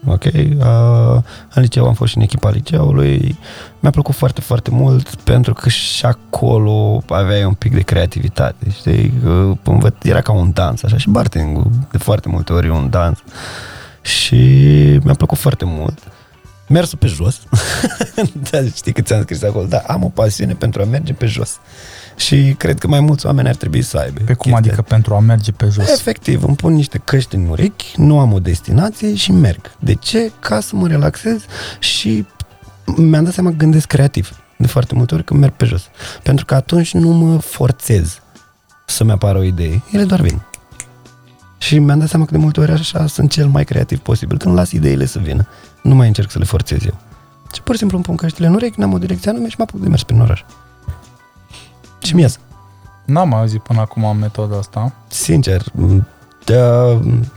Ok? 0.06 0.24
Uh, 0.24 1.24
în 1.54 1.62
liceu 1.62 1.88
am 1.88 1.94
fost 1.94 2.12
și 2.12 2.18
în 2.18 2.24
echipa 2.24 2.50
liceului. 2.50 3.38
Mi-a 3.80 3.92
plăcut 3.92 4.16
foarte, 4.16 4.42
foarte 4.42 4.70
mult 4.72 5.16
pentru 5.16 5.54
că 5.54 5.70
și 5.70 6.06
acolo 6.06 7.04
aveai 7.10 7.44
un 7.44 7.54
pic 7.54 7.74
de 7.74 7.82
creativitate. 7.82 8.70
Știi? 8.70 9.14
Uh, 9.26 9.58
învăț, 9.64 9.94
era 10.04 10.22
ca 10.22 10.32
un 10.32 10.52
dans, 10.54 10.84
așa. 10.84 10.98
Și 10.98 11.10
bartending 11.10 11.66
de 11.92 11.98
foarte 11.98 12.30
multe 12.30 12.54
ori 12.54 12.68
e 12.68 12.72
un 12.72 12.90
dans. 12.90 13.20
Și 14.02 14.36
mi-a 15.04 15.14
plăcut 15.14 15.38
foarte 15.38 15.66
mult. 15.66 16.00
Mersul 16.68 16.98
pe 16.98 17.08
jos. 17.08 17.42
da, 18.52 18.64
știi 18.76 18.94
că 18.94 19.02
ți-am 19.02 19.22
scris 19.22 19.44
acolo. 19.44 19.66
Da, 19.66 19.84
am 19.88 20.04
o 20.04 20.10
pasiune 20.10 20.54
pentru 20.54 20.82
a 20.82 20.86
merge 20.86 21.14
pe 21.14 21.26
jos. 21.26 21.60
Și 22.18 22.56
cred 22.58 22.80
că 22.80 22.88
mai 22.88 23.00
mulți 23.00 23.26
oameni 23.26 23.48
ar 23.48 23.56
trebui 23.56 23.82
să 23.82 23.98
aibă. 23.98 24.20
Pe 24.26 24.34
cum 24.34 24.52
chestia 24.52 24.58
adică 24.58 24.82
pentru 24.82 25.16
a 25.16 25.20
merge 25.20 25.52
pe 25.52 25.68
jos? 25.72 25.90
Efectiv, 25.90 26.44
îmi 26.44 26.56
pun 26.56 26.74
niște 26.74 27.02
căști 27.04 27.36
în 27.36 27.48
urechi, 27.48 27.94
nu 27.96 28.20
am 28.20 28.34
o 28.34 28.40
destinație 28.40 29.16
și 29.16 29.32
merg. 29.32 29.72
De 29.80 29.94
ce? 29.94 30.32
Ca 30.40 30.60
să 30.60 30.76
mă 30.76 30.88
relaxez 30.88 31.46
și 31.80 32.26
mi-am 32.96 33.24
dat 33.24 33.34
seama 33.34 33.50
că 33.50 33.56
gândesc 33.56 33.88
creativ 33.88 34.42
de 34.58 34.68
foarte 34.68 34.96
multe 34.96 35.14
ori 35.14 35.24
când 35.24 35.40
merg 35.40 35.54
pe 35.54 35.66
jos. 35.66 35.84
Pentru 36.24 36.46
că 36.46 36.56
atunci 36.56 36.94
nu 36.94 37.10
mă 37.10 37.38
forțez 37.38 38.22
să-mi 38.86 39.12
apară 39.12 39.38
o 39.38 39.44
idee. 39.44 39.82
Ele 39.92 40.04
doar 40.04 40.22
vin. 40.22 40.42
Și 41.58 41.80
mi-am 41.80 42.00
dat 42.00 42.10
seama 42.10 42.26
că 42.26 42.32
de 42.32 42.38
multe 42.38 42.60
ori 42.60 42.72
așa 42.72 43.08
sunt 43.08 43.32
cel 43.32 43.48
mai 43.48 43.64
creativ 43.64 44.00
posibil. 44.00 44.38
Când 44.38 44.56
las 44.56 44.72
ideile 44.72 45.06
să 45.06 45.20
vină. 45.20 45.48
Nu 45.84 45.96
mai 45.96 46.08
încerc 46.08 46.32
să 46.32 46.40
le 46.40 46.46
forțez 46.46 46.86
eu. 46.86 46.98
Și 47.54 47.62
pur 47.62 47.74
și 47.74 47.80
simplu 47.80 47.98
îmi 47.98 48.06
pun 48.06 48.16
căștile 48.16 48.48
în 48.48 48.54
urechi, 48.54 48.80
n-am 48.80 48.94
o 48.94 48.98
direcție 48.98 49.32
anume 49.32 49.50
și 49.50 49.56
mă 49.58 49.64
apuc 49.64 49.82
de 49.82 49.88
mers 49.88 50.04
prin 50.04 50.20
oraș. 50.20 50.42
Și 52.00 52.16
mi 52.16 52.22
iasă. 52.22 52.38
N-am 53.06 53.30
mai 53.30 53.40
auzit 53.40 53.62
până 53.62 53.80
acum 53.80 54.18
metoda 54.18 54.58
asta. 54.58 54.94
Sincer, 55.08 55.64
de, 56.46 56.60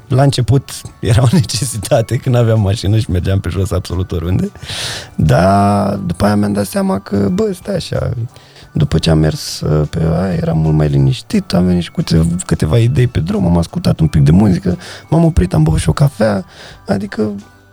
la 0.09 0.23
început 0.23 0.71
era 1.01 1.23
o 1.23 1.27
necesitate 1.33 2.17
când 2.17 2.35
aveam 2.35 2.61
mașină 2.61 2.99
și 2.99 3.11
mergeam 3.11 3.41
pe 3.41 3.49
jos 3.49 3.71
absolut 3.71 4.13
oriunde, 4.13 4.51
dar 5.15 5.95
după 5.95 6.25
aia 6.25 6.37
mi-am 6.37 6.53
dat 6.53 6.67
seama 6.67 6.99
că, 6.99 7.29
bă, 7.29 7.53
stai 7.53 7.75
așa, 7.75 8.11
după 8.73 8.99
ce 8.99 9.11
am 9.11 9.19
mers 9.19 9.61
uh, 9.61 9.89
pe 9.91 10.03
aia, 10.03 10.35
eram 10.35 10.59
mult 10.59 10.75
mai 10.75 10.89
liniștit, 10.89 11.55
am 11.55 11.65
venit 11.65 11.83
și 11.83 11.91
cu 11.91 12.03
câte- 12.03 12.37
câteva 12.47 12.79
idei 12.79 13.07
pe 13.07 13.21
drum, 13.21 13.47
am 13.47 13.57
ascultat 13.59 14.01
un 14.01 14.09
pic 14.09 14.23
de 14.23 14.31
muzică, 14.31 14.79
m-am 15.09 15.25
oprit, 15.25 15.55
am 15.55 15.63
băut 15.63 15.79
și 15.79 15.89
o 15.89 15.93
cafea, 15.93 16.45
adică 16.87 17.33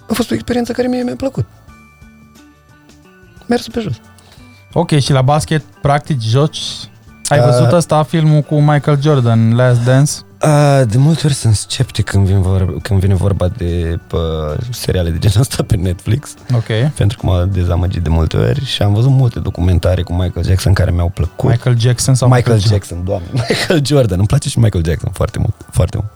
a 0.10 0.14
fost 0.14 0.32
o 0.32 0.34
experiență 0.34 0.72
care 0.72 0.88
mie 0.88 1.04
mi-a 1.04 1.16
plăcut. 1.16 1.46
Mersul 3.46 3.72
pe 3.74 3.80
jos. 3.80 3.96
Ok, 4.80 5.00
și 5.00 5.12
la 5.12 5.22
basket, 5.22 5.62
practic, 5.82 6.22
joci... 6.22 6.62
Ai 7.30 7.40
Uh, 7.40 7.46
văzut 7.46 7.72
asta 7.72 8.04
filmul 8.04 8.42
cu 8.42 8.56
Michael 8.62 9.02
Jordan, 9.02 9.56
Last 9.56 9.84
Dance? 9.84 10.12
A, 10.40 10.84
de 10.84 10.98
multe 10.98 11.22
ori 11.26 11.34
sunt 11.34 11.56
sceptic 11.56 12.06
când 12.06 12.26
vine 12.26 12.40
vorba, 12.40 12.74
când 12.82 13.00
vine 13.00 13.14
vorba 13.16 13.48
de 13.48 14.00
pă, 14.08 14.56
seriale 14.72 15.10
de 15.10 15.18
genul 15.18 15.40
ăsta 15.40 15.64
pe 15.64 15.76
Netflix, 15.76 16.34
Ok. 16.56 16.92
pentru 16.96 17.18
că 17.18 17.26
m-a 17.26 17.46
dezamăgit 17.46 18.02
de 18.02 18.10
multe 18.10 18.38
ori 18.38 18.66
și 18.66 18.82
am 18.82 18.94
văzut 18.94 19.10
multe 19.12 19.40
documentare 19.40 20.02
cu 20.02 20.14
Michael 20.14 20.46
Jackson 20.46 20.74
care 20.74 20.92
mi-au 20.92 21.10
plăcut. 21.10 21.50
Michael 21.50 21.80
Jackson 21.80 22.16
sau 22.16 22.30
Michael 22.30 22.60
Jackson, 22.60 23.04
doamne. 23.04 23.28
Michael 23.50 23.86
Jordan. 23.86 24.18
Îmi 24.18 24.28
place 24.28 24.50
și 24.50 24.60
Michael 24.60 24.84
Jackson 24.86 25.12
foarte 25.14 25.40
mult. 25.40 25.56
Foarte 25.72 25.98
mult. 25.98 26.10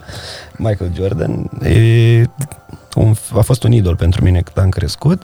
Michael 0.69 0.91
Jordan 0.95 1.49
e 1.63 2.23
un, 2.95 3.13
a 3.37 3.41
fost 3.41 3.63
un 3.63 3.71
idol 3.71 3.95
pentru 3.95 4.23
mine 4.23 4.41
când 4.41 4.65
am 4.65 4.69
crescut 4.69 5.21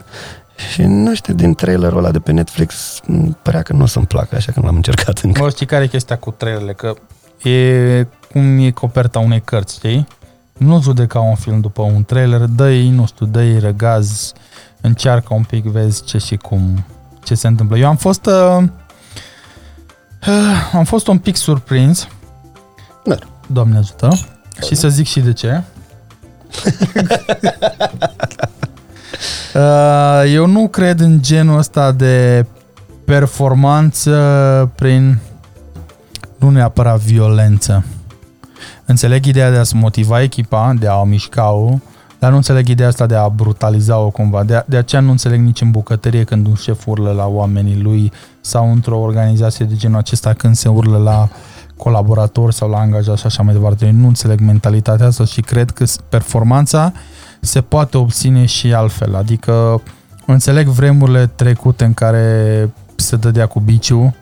și 0.58 0.82
nu 0.82 1.16
știu, 1.16 1.34
din 1.34 1.54
trailerul 1.54 1.98
ăla 1.98 2.12
de 2.12 2.20
pe 2.20 2.32
Netflix 2.32 3.00
îmi 3.08 3.38
părea 3.42 3.62
că 3.62 3.74
nu 3.74 3.84
o 3.84 3.86
să-mi 3.86 4.06
placă, 4.06 4.36
așa 4.36 4.52
că 4.52 4.60
nu 4.60 4.66
l-am 4.66 4.76
încercat 4.76 5.20
încă. 5.20 5.42
Bă, 5.42 5.50
știi 5.50 5.66
care 5.66 5.84
e 5.84 5.88
chestia 5.88 6.18
cu 6.18 6.32
trailerele? 6.32 6.74
Că 6.74 6.94
e 7.50 8.08
cum 8.32 8.58
e 8.58 8.72
coperta 8.72 9.20
unei 9.20 9.42
cărți, 9.42 9.76
știi? 9.76 10.08
Nu 10.58 10.82
judeca 10.82 11.20
un 11.20 11.36
film 11.36 11.60
după 11.60 11.82
un 11.82 12.04
trailer, 12.04 12.40
dă-i, 12.40 12.90
nu 12.90 13.06
știu, 13.06 13.26
dă-i 13.26 13.60
răgaz, 13.60 14.34
încearcă 14.82 15.34
un 15.34 15.44
pic, 15.44 15.66
vezi 15.66 16.04
ce 16.04 16.18
și 16.18 16.36
cum, 16.36 16.86
ce 17.24 17.36
se 17.36 17.48
întâmplă. 17.48 17.78
Eu 17.78 17.88
am 17.88 17.96
fost, 17.96 18.26
uh, 18.26 18.58
uh, 20.28 20.72
am 20.74 20.84
fost 20.84 21.08
un 21.08 21.18
pic 21.18 21.36
surprins, 21.36 22.08
Da. 23.04 23.16
Doamne 23.48 23.78
ajută, 23.78 24.10
și 24.68 24.76
să 24.76 24.88
zic 24.88 25.08
și 25.08 25.20
de 25.20 25.34
ce. 25.34 25.62
Uh, 29.56 30.34
Eu 30.34 30.46
nu 30.48 30.68
cred 30.68 31.00
în 31.00 31.22
genul 31.22 31.58
ăsta 31.58 31.92
de 31.92 32.46
performanță 33.06 34.72
prin 34.76 35.20
nu 36.38 36.50
neapărat 36.50 37.00
violență. 37.00 37.86
Înțeleg 38.86 39.26
ideea 39.26 39.52
de 39.52 39.58
a-ți 39.58 39.76
motiva 39.76 40.22
echipa, 40.22 40.74
de 40.80 40.88
a 40.88 40.96
o 40.96 41.04
mișca 41.04 41.78
Dar 42.20 42.30
nu 42.30 42.36
înțeleg 42.36 42.68
ideea 42.68 42.88
asta 42.88 43.06
de 43.06 43.16
a 43.16 43.28
brutaliza-o 43.30 44.10
cumva. 44.10 44.44
De, 44.44 44.64
de 44.68 44.78
aceea 44.78 45.02
nu 45.02 45.12
înțeleg 45.12 45.40
nici 45.40 45.62
în 45.62 45.72
bucătărie 45.72 46.24
când 46.24 46.48
un 46.48 46.56
șef 46.56 46.88
urlă 46.88 47.12
la 47.12 47.26
oamenii 47.26 47.82
lui 47.82 48.12
sau 48.42 48.72
într-o 48.72 49.00
organizație 49.00 49.66
de 49.66 49.76
genul 49.76 49.98
acesta 49.98 50.34
când 50.34 50.56
se 50.56 50.70
urlă 50.70 50.98
la 50.98 51.30
colaboratori 51.78 52.54
sau 52.54 52.70
la 52.70 52.78
angajați 52.78 53.20
și 53.20 53.26
așa 53.26 53.44
mai 53.44 53.54
departe. 53.54 53.86
Eu 53.86 53.92
nu 53.92 54.08
înțeleg 54.08 54.40
mentalitatea 54.40 55.06
asta 55.06 55.26
și 55.26 55.42
cred 55.42 55.72
că 55.72 55.86
performanța 56.10 56.92
se 57.40 57.62
poate 57.62 57.98
obține 57.98 58.46
și 58.46 58.74
altfel. 58.74 59.16
Adică 59.16 59.82
înțeleg 60.26 60.68
vremurile 60.68 61.28
trecute 61.28 61.86
în 61.86 61.94
care 61.94 62.70
se 62.96 63.16
dădea 63.16 63.46
cu 63.46 63.60
biciu, 63.60 64.16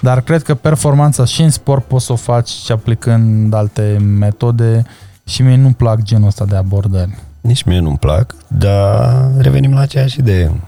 dar 0.00 0.20
cred 0.20 0.42
că 0.42 0.54
performanța 0.54 1.24
și 1.24 1.42
în 1.42 1.50
sport 1.50 1.84
poți 1.84 2.04
să 2.04 2.12
o 2.12 2.16
faci 2.16 2.48
și 2.48 2.72
aplicând 2.72 3.54
alte 3.54 3.96
metode 4.18 4.82
și 5.24 5.42
mie 5.42 5.56
nu-mi 5.56 5.74
plac 5.74 6.02
genul 6.02 6.26
ăsta 6.26 6.44
de 6.44 6.56
abordări. 6.56 7.18
Nici 7.40 7.62
mie 7.62 7.78
nu-mi 7.78 7.98
plac, 7.98 8.34
dar 8.46 9.30
revenim 9.38 9.72
la 9.72 9.80
aceeași 9.80 10.18
idee. 10.18 10.60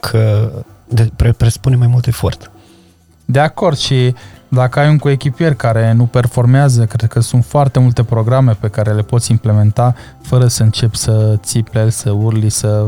Că 0.00 0.52
de, 0.88 1.10
pre, 1.16 1.32
presupune 1.32 1.76
mai 1.76 1.86
mult 1.86 2.06
efort. 2.06 2.50
De 3.24 3.40
acord 3.40 3.76
și 3.76 4.14
dacă 4.54 4.78
ai 4.78 4.88
un 4.88 4.98
coechipier 4.98 5.54
care 5.54 5.92
nu 5.92 6.04
performează, 6.04 6.84
cred 6.84 7.10
că 7.10 7.20
sunt 7.20 7.44
foarte 7.44 7.78
multe 7.78 8.02
programe 8.02 8.52
pe 8.60 8.68
care 8.68 8.92
le 8.92 9.02
poți 9.02 9.30
implementa 9.30 9.94
fără 10.22 10.46
să 10.46 10.62
începi 10.62 10.96
să 10.96 11.38
țipi 11.42 11.70
la 11.72 11.80
el, 11.80 11.90
să 11.90 12.10
urli, 12.10 12.48
să... 12.48 12.86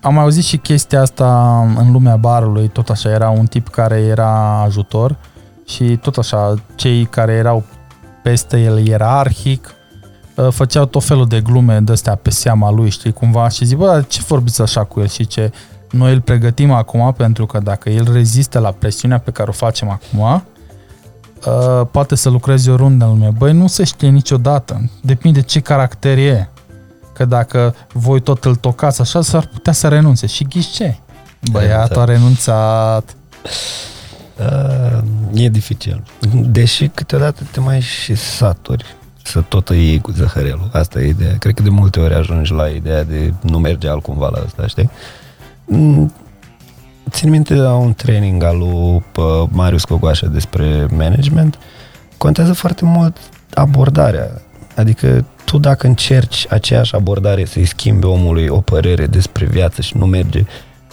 Am 0.00 0.14
mai 0.14 0.22
auzit 0.22 0.44
și 0.44 0.56
chestia 0.56 1.00
asta 1.00 1.58
în 1.76 1.92
lumea 1.92 2.16
barului, 2.16 2.68
tot 2.68 2.88
așa, 2.88 3.10
era 3.10 3.30
un 3.30 3.46
tip 3.46 3.68
care 3.68 4.00
era 4.00 4.62
ajutor 4.62 5.16
și 5.64 5.96
tot 5.96 6.16
așa, 6.16 6.54
cei 6.74 7.04
care 7.04 7.32
erau 7.32 7.64
peste 8.22 8.60
el 8.60 8.86
ierarhic, 8.86 9.74
uh, 10.34 10.48
făceau 10.50 10.84
tot 10.84 11.04
felul 11.04 11.26
de 11.26 11.40
glume 11.40 11.80
de 11.80 11.92
astea 11.92 12.14
pe 12.14 12.30
seama 12.30 12.70
lui, 12.70 12.90
știi, 12.90 13.12
cumva, 13.12 13.48
și 13.48 13.64
zic, 13.64 13.76
bă, 13.76 13.86
dar 13.86 14.06
ce 14.06 14.22
vorbiți 14.26 14.62
așa 14.62 14.84
cu 14.84 15.00
el 15.00 15.08
și 15.08 15.26
ce 15.26 15.52
noi 15.90 16.12
îl 16.12 16.20
pregătim 16.20 16.70
acum 16.70 17.12
pentru 17.12 17.46
că 17.46 17.58
dacă 17.58 17.90
el 17.90 18.12
rezistă 18.12 18.58
la 18.58 18.70
presiunea 18.70 19.18
pe 19.18 19.30
care 19.30 19.48
o 19.48 19.52
facem 19.52 19.88
acum, 19.88 20.20
uh, 21.46 21.86
poate 21.90 22.14
să 22.14 22.28
lucreze 22.28 22.70
o 22.70 22.76
rundă 22.76 23.04
în 23.04 23.10
lume. 23.10 23.30
Băi, 23.38 23.52
nu 23.52 23.66
se 23.66 23.84
știe 23.84 24.08
niciodată. 24.08 24.90
Depinde 25.02 25.42
ce 25.42 25.60
caracter 25.60 26.18
e. 26.18 26.48
Că 27.12 27.24
dacă 27.24 27.74
voi 27.92 28.20
tot 28.20 28.44
îl 28.44 28.54
tocați 28.54 29.00
așa, 29.00 29.22
s-ar 29.22 29.46
putea 29.46 29.72
să 29.72 29.88
renunțe. 29.88 30.26
Și 30.26 30.44
ghiși 30.44 30.70
ce? 30.70 30.96
Băiatul 31.50 32.00
a 32.00 32.04
renunțat. 32.04 33.16
Uh, 34.38 34.98
e 35.32 35.48
dificil. 35.48 36.02
Deși 36.32 36.88
câteodată 36.88 37.42
te 37.50 37.60
mai 37.60 37.80
și 37.80 38.14
saturi 38.14 38.96
să 39.28 39.40
tot 39.40 39.68
îi 39.68 39.86
iei 39.86 40.00
cu 40.00 40.10
zăhărelul. 40.10 40.68
Asta 40.72 41.00
e 41.00 41.08
ideea. 41.08 41.36
Cred 41.38 41.54
că 41.54 41.62
de 41.62 41.68
multe 41.68 42.00
ori 42.00 42.14
ajungi 42.14 42.52
la 42.52 42.68
ideea 42.68 43.04
de 43.04 43.32
nu 43.40 43.58
merge 43.58 43.88
altcumva 43.88 44.28
la 44.28 44.42
asta, 44.46 44.66
știi? 44.66 44.90
Mm, 45.68 46.12
Țin 47.10 47.30
minte 47.30 47.54
la 47.54 47.74
un 47.74 47.94
training 47.94 48.42
al 48.42 48.58
lui 48.58 48.68
uh, 48.68 49.48
Marius 49.50 49.84
Cogoașă 49.84 50.26
despre 50.26 50.86
management. 50.96 51.58
Contează 52.16 52.52
foarte 52.52 52.84
mult 52.84 53.16
abordarea. 53.54 54.30
Adică 54.74 55.24
tu 55.44 55.58
dacă 55.58 55.86
încerci 55.86 56.46
aceeași 56.48 56.94
abordare 56.94 57.44
să-i 57.44 57.64
schimbi 57.64 58.06
omului 58.06 58.46
o 58.46 58.60
părere 58.60 59.06
despre 59.06 59.44
viață 59.44 59.82
și 59.82 59.96
nu 59.96 60.06
merge, 60.06 60.38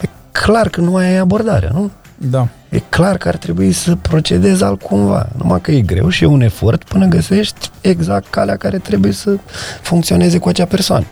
e 0.02 0.08
clar 0.32 0.70
că 0.70 0.82
nu 0.82 0.96
ai 0.96 1.18
abordarea, 1.18 1.70
nu? 1.74 1.92
Da. 2.18 2.48
E 2.70 2.80
clar 2.90 3.18
că 3.18 3.28
ar 3.28 3.36
trebui 3.38 3.72
să 3.72 3.96
procedezi 3.96 4.64
altcumva. 4.64 5.30
Numai 5.38 5.62
că 5.62 5.72
e 5.72 5.82
greu 5.82 6.10
și 6.10 6.24
e 6.24 6.28
un 6.28 6.42
efort 6.42 6.84
până 6.84 7.06
găsești 7.06 7.70
exact 7.82 8.30
calea 8.30 8.56
care 8.56 8.78
trebuie 8.78 9.12
să 9.12 9.38
funcționeze 9.82 10.38
cu 10.38 10.50
acea 10.50 10.66
persoană. 10.66 11.06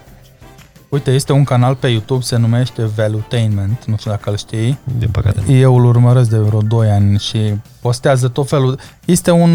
Uite, 0.93 1.11
este 1.11 1.31
un 1.31 1.43
canal 1.43 1.75
pe 1.75 1.87
YouTube, 1.87 2.23
se 2.23 2.37
numește 2.37 2.85
Valuetainment, 2.95 3.85
nu 3.85 3.97
știu 3.97 4.11
dacă 4.11 4.29
îl 4.29 4.37
știi. 4.37 4.77
Din 4.97 5.09
păcate. 5.11 5.51
Eu 5.51 5.75
îl 5.77 5.85
urmăresc 5.85 6.29
de 6.29 6.37
vreo 6.37 6.61
2 6.61 6.89
ani 6.89 7.19
și 7.19 7.53
postează 7.81 8.27
tot 8.27 8.47
felul. 8.47 8.79
Este 9.05 9.31
un 9.31 9.51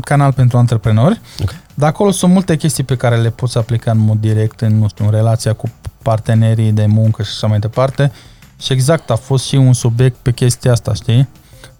canal 0.00 0.32
pentru 0.32 0.58
antreprenori, 0.58 1.20
Ok. 1.42 1.50
dar 1.74 1.88
acolo 1.88 2.10
sunt 2.10 2.32
multe 2.32 2.56
chestii 2.56 2.84
pe 2.84 2.96
care 2.96 3.16
le 3.16 3.30
poți 3.30 3.58
aplica 3.58 3.90
în 3.90 3.98
mod 3.98 4.16
direct 4.20 4.60
în, 4.60 4.78
nu 4.78 4.88
știu, 4.88 5.04
în 5.04 5.10
relația 5.10 5.52
cu 5.52 5.70
partenerii 6.02 6.72
de 6.72 6.86
muncă 6.86 7.22
și 7.22 7.30
așa 7.32 7.46
mai 7.46 7.58
departe. 7.58 8.12
Și 8.60 8.72
exact 8.72 9.10
a 9.10 9.16
fost 9.16 9.44
și 9.44 9.54
un 9.56 9.72
subiect 9.72 10.16
pe 10.22 10.32
chestia 10.32 10.72
asta, 10.72 10.94
știi? 10.94 11.28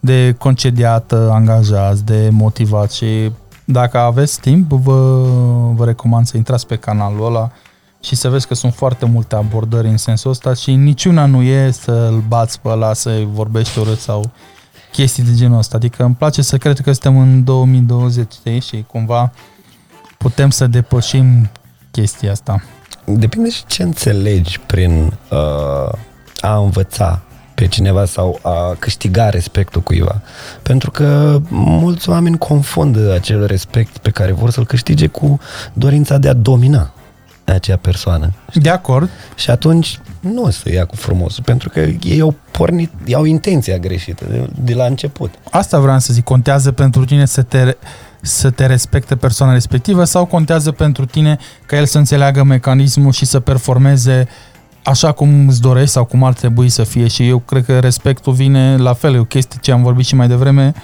De 0.00 0.34
concediat, 0.38 1.12
angajați, 1.12 2.04
de 2.04 2.28
motivat 2.32 2.92
și 2.92 3.30
dacă 3.64 3.98
aveți 3.98 4.40
timp, 4.40 4.72
vă, 4.72 5.22
vă 5.74 5.84
recomand 5.84 6.26
să 6.26 6.36
intrați 6.36 6.66
pe 6.66 6.76
canalul 6.76 7.26
ăla 7.26 7.50
și 8.04 8.14
să 8.14 8.28
vezi 8.28 8.46
că 8.46 8.54
sunt 8.54 8.74
foarte 8.74 9.06
multe 9.06 9.34
abordări 9.34 9.88
în 9.88 9.96
sensul 9.96 10.30
ăsta 10.30 10.54
și 10.54 10.74
niciuna 10.74 11.26
nu 11.26 11.42
e 11.42 11.70
să-l 11.70 12.22
bați 12.28 12.60
pe 12.60 12.68
ăla, 12.68 12.92
să-i 12.92 13.28
vorbești 13.32 13.78
urât 13.78 13.98
sau 13.98 14.30
chestii 14.92 15.22
de 15.22 15.34
genul 15.34 15.58
ăsta. 15.58 15.76
Adică 15.76 16.04
îmi 16.04 16.14
place 16.14 16.42
să 16.42 16.56
cred 16.56 16.80
că 16.80 16.92
suntem 16.92 17.18
în 17.18 17.44
2020, 17.44 18.32
știi? 18.32 18.60
Și 18.60 18.84
cumva 18.86 19.32
putem 20.18 20.50
să 20.50 20.66
depășim 20.66 21.50
chestia 21.90 22.30
asta. 22.30 22.62
Depinde 23.04 23.50
și 23.50 23.66
ce 23.66 23.82
înțelegi 23.82 24.60
prin 24.60 25.12
uh, 25.30 25.92
a 26.40 26.56
învăța 26.56 27.22
pe 27.54 27.66
cineva 27.66 28.04
sau 28.04 28.38
a 28.42 28.76
câștiga 28.78 29.28
respectul 29.30 29.80
cuiva. 29.80 30.22
Pentru 30.62 30.90
că 30.90 31.40
mulți 31.48 32.08
oameni 32.08 32.38
confundă 32.38 33.12
acel 33.12 33.46
respect 33.46 33.98
pe 33.98 34.10
care 34.10 34.32
vor 34.32 34.50
să-l 34.50 34.66
câștige 34.66 35.06
cu 35.06 35.38
dorința 35.72 36.18
de 36.18 36.28
a 36.28 36.32
domina 36.32 36.92
acea 37.52 37.76
persoană. 37.76 38.32
De 38.52 38.68
acord, 38.68 39.10
Și 39.34 39.50
atunci 39.50 39.98
nu 40.20 40.42
o 40.42 40.50
să 40.50 40.72
ia 40.72 40.84
cu 40.84 40.96
frumosul, 40.96 41.42
pentru 41.44 41.68
că 41.68 41.80
ei 42.02 42.20
au 42.20 42.34
pornit, 42.50 42.90
ei 43.04 43.14
au 43.14 43.24
intenția 43.24 43.78
greșită 43.78 44.24
de, 44.30 44.48
de 44.60 44.74
la 44.74 44.84
început. 44.84 45.34
asta 45.50 45.78
vreau 45.80 45.98
să 45.98 46.12
zic. 46.12 46.24
Contează 46.24 46.72
pentru 46.72 47.04
tine 47.04 47.26
să 47.26 47.42
te, 47.42 47.76
să 48.20 48.50
te 48.50 48.66
respecte 48.66 49.16
persoana 49.16 49.52
respectivă 49.52 50.04
sau 50.04 50.24
contează 50.24 50.72
pentru 50.72 51.04
tine 51.04 51.38
ca 51.66 51.76
el 51.76 51.86
să 51.86 51.98
înțeleagă 51.98 52.42
mecanismul 52.42 53.12
și 53.12 53.24
să 53.24 53.40
performeze 53.40 54.28
așa 54.82 55.12
cum 55.12 55.48
îți 55.48 55.60
dorești 55.60 55.90
sau 55.90 56.04
cum 56.04 56.24
ar 56.24 56.32
trebui 56.32 56.68
să 56.68 56.84
fie 56.84 57.08
și 57.08 57.28
eu 57.28 57.38
cred 57.38 57.64
că 57.64 57.78
respectul 57.78 58.32
vine 58.32 58.76
la 58.76 58.92
fel, 58.92 59.14
e 59.14 59.18
o 59.18 59.24
chestie 59.24 59.58
ce 59.62 59.72
am 59.72 59.82
vorbit 59.82 60.06
și 60.06 60.14
mai 60.14 60.28
devreme 60.28 60.74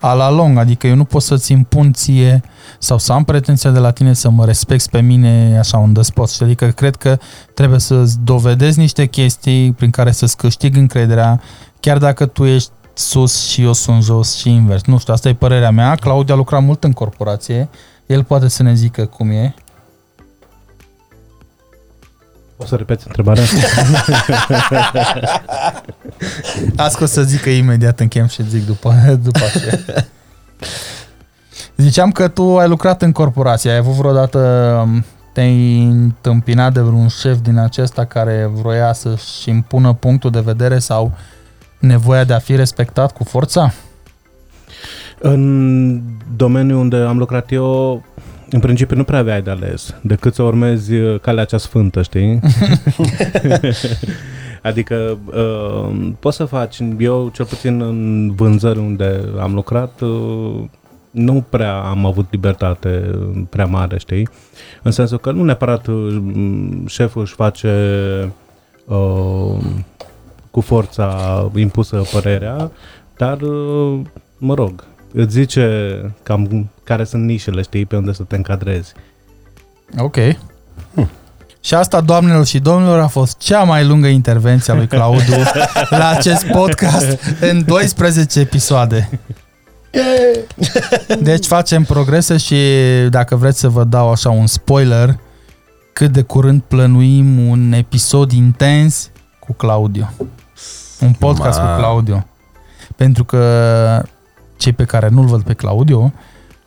a 0.00 0.12
la 0.12 0.30
lung, 0.30 0.58
adică 0.58 0.86
eu 0.86 0.94
nu 0.94 1.04
pot 1.04 1.22
să-ți 1.22 1.52
impun 1.52 1.92
ție 1.92 2.42
sau 2.78 2.98
să 2.98 3.12
am 3.12 3.24
pretenția 3.24 3.70
de 3.70 3.78
la 3.78 3.90
tine 3.90 4.12
să 4.12 4.30
mă 4.30 4.44
respecti 4.44 4.88
pe 4.88 5.00
mine 5.00 5.56
așa 5.58 5.78
un 5.78 5.92
despot. 5.92 6.30
Și 6.30 6.42
Adică 6.42 6.66
cred 6.66 6.96
că 6.96 7.18
trebuie 7.54 7.80
să-ți 7.80 8.16
dovedezi 8.24 8.78
niște 8.78 9.06
chestii 9.06 9.72
prin 9.72 9.90
care 9.90 10.10
să-ți 10.10 10.36
câștigi 10.36 10.78
încrederea, 10.78 11.40
chiar 11.80 11.98
dacă 11.98 12.26
tu 12.26 12.44
ești 12.44 12.70
sus 12.94 13.48
și 13.48 13.62
eu 13.62 13.72
sunt 13.72 14.02
jos 14.02 14.36
și 14.36 14.50
invers. 14.50 14.84
Nu 14.84 14.98
știu, 14.98 15.12
asta 15.12 15.28
e 15.28 15.34
părerea 15.34 15.70
mea. 15.70 15.94
Claudiu 15.94 16.34
a 16.34 16.36
lucrat 16.36 16.62
mult 16.62 16.84
în 16.84 16.92
corporație, 16.92 17.68
el 18.06 18.24
poate 18.24 18.48
să 18.48 18.62
ne 18.62 18.74
zică 18.74 19.04
cum 19.04 19.30
e. 19.30 19.54
O 22.60 22.66
să 22.66 22.76
repeți 22.76 23.06
întrebarea? 23.06 23.42
Asta 26.76 27.04
o 27.04 27.06
să 27.06 27.22
zică 27.22 27.50
imediat 27.50 28.00
închem 28.00 28.26
și 28.26 28.48
zic 28.48 28.66
după, 28.66 28.94
după 29.22 29.40
aceea. 29.44 30.06
Ziceam 31.76 32.12
că 32.12 32.28
tu 32.28 32.58
ai 32.58 32.68
lucrat 32.68 33.02
în 33.02 33.12
corporație, 33.12 33.70
ai 33.70 33.76
avut 33.76 33.94
vreodată, 33.94 34.38
um, 34.86 35.04
te-ai 35.32 35.84
întâmpinat 35.84 36.72
de 36.72 36.80
vreun 36.80 37.08
șef 37.08 37.38
din 37.38 37.58
acesta 37.58 38.04
care 38.04 38.50
vroia 38.52 38.92
să-și 38.92 39.48
impună 39.48 39.92
punctul 39.92 40.30
de 40.30 40.40
vedere 40.40 40.78
sau 40.78 41.12
nevoia 41.78 42.24
de 42.24 42.32
a 42.32 42.38
fi 42.38 42.56
respectat 42.56 43.12
cu 43.12 43.24
forța? 43.24 43.72
În 45.18 46.02
domeniul 46.36 46.78
unde 46.78 46.96
am 46.96 47.18
lucrat 47.18 47.52
eu, 47.52 48.02
în 48.50 48.60
principiu 48.60 48.96
nu 48.96 49.04
prea 49.04 49.18
aveai 49.18 49.42
de 49.42 49.50
ales, 49.50 49.94
decât 50.02 50.34
să 50.34 50.42
urmezi 50.42 50.94
uh, 50.94 51.20
calea 51.20 51.44
cea 51.44 51.58
sfântă, 51.58 52.02
știi? 52.02 52.40
adică 54.68 55.18
uh, 55.24 56.10
poți 56.20 56.36
să 56.36 56.44
faci, 56.44 56.78
eu 56.98 57.30
cel 57.34 57.44
puțin 57.44 57.80
în 57.80 58.32
vânzări 58.34 58.78
unde 58.78 59.20
am 59.40 59.54
lucrat, 59.54 60.00
uh, 60.00 60.64
nu 61.10 61.44
prea 61.48 61.80
am 61.80 62.06
avut 62.06 62.26
libertate 62.30 63.10
prea 63.50 63.66
mare, 63.66 63.98
știi? 63.98 64.28
În 64.82 64.90
sensul 64.90 65.18
că 65.18 65.30
nu 65.30 65.44
neapărat 65.44 65.86
uh, 65.86 66.16
șeful 66.86 67.22
își 67.22 67.34
face 67.34 67.72
uh, 68.84 69.56
cu 70.50 70.60
forța 70.60 71.50
impusă 71.54 72.02
părerea, 72.12 72.70
dar, 73.16 73.40
uh, 73.40 74.00
mă 74.38 74.54
rog, 74.54 74.84
îți 75.12 75.32
zice 75.32 76.00
cam 76.22 76.70
care 76.84 77.04
sunt 77.04 77.24
nișele, 77.24 77.62
știi, 77.62 77.86
pe 77.86 77.96
unde 77.96 78.12
să 78.12 78.22
te 78.22 78.36
încadrezi. 78.36 78.92
Ok. 79.98 80.16
Și 81.60 81.74
asta, 81.74 82.00
doamnelor 82.00 82.46
și 82.46 82.58
domnilor, 82.58 82.98
a 82.98 83.06
fost 83.06 83.38
cea 83.38 83.62
mai 83.62 83.86
lungă 83.86 84.06
intervenție 84.06 84.72
a 84.72 84.76
lui 84.76 84.86
Claudiu 84.86 85.36
la 85.90 86.08
acest 86.08 86.46
podcast 86.46 87.18
în 87.40 87.64
12 87.66 88.40
episoade. 88.40 89.20
Deci 91.20 91.46
facem 91.46 91.82
progrese 91.82 92.36
și 92.36 92.56
dacă 93.10 93.36
vreți 93.36 93.58
să 93.58 93.68
vă 93.68 93.84
dau 93.84 94.10
așa 94.10 94.30
un 94.30 94.46
spoiler, 94.46 95.18
cât 95.92 96.12
de 96.12 96.22
curând 96.22 96.62
plănuim 96.62 97.48
un 97.48 97.72
episod 97.72 98.32
intens 98.32 99.10
cu 99.40 99.52
Claudio. 99.52 100.12
Un 101.00 101.12
podcast 101.12 101.58
Ma. 101.58 101.74
cu 101.74 101.80
Claudio. 101.80 102.26
Pentru 102.96 103.24
că 103.24 104.02
cei 104.58 104.72
pe 104.72 104.84
care 104.84 105.08
nu-l 105.08 105.26
văd 105.26 105.42
pe 105.42 105.52
Claudio, 105.52 106.12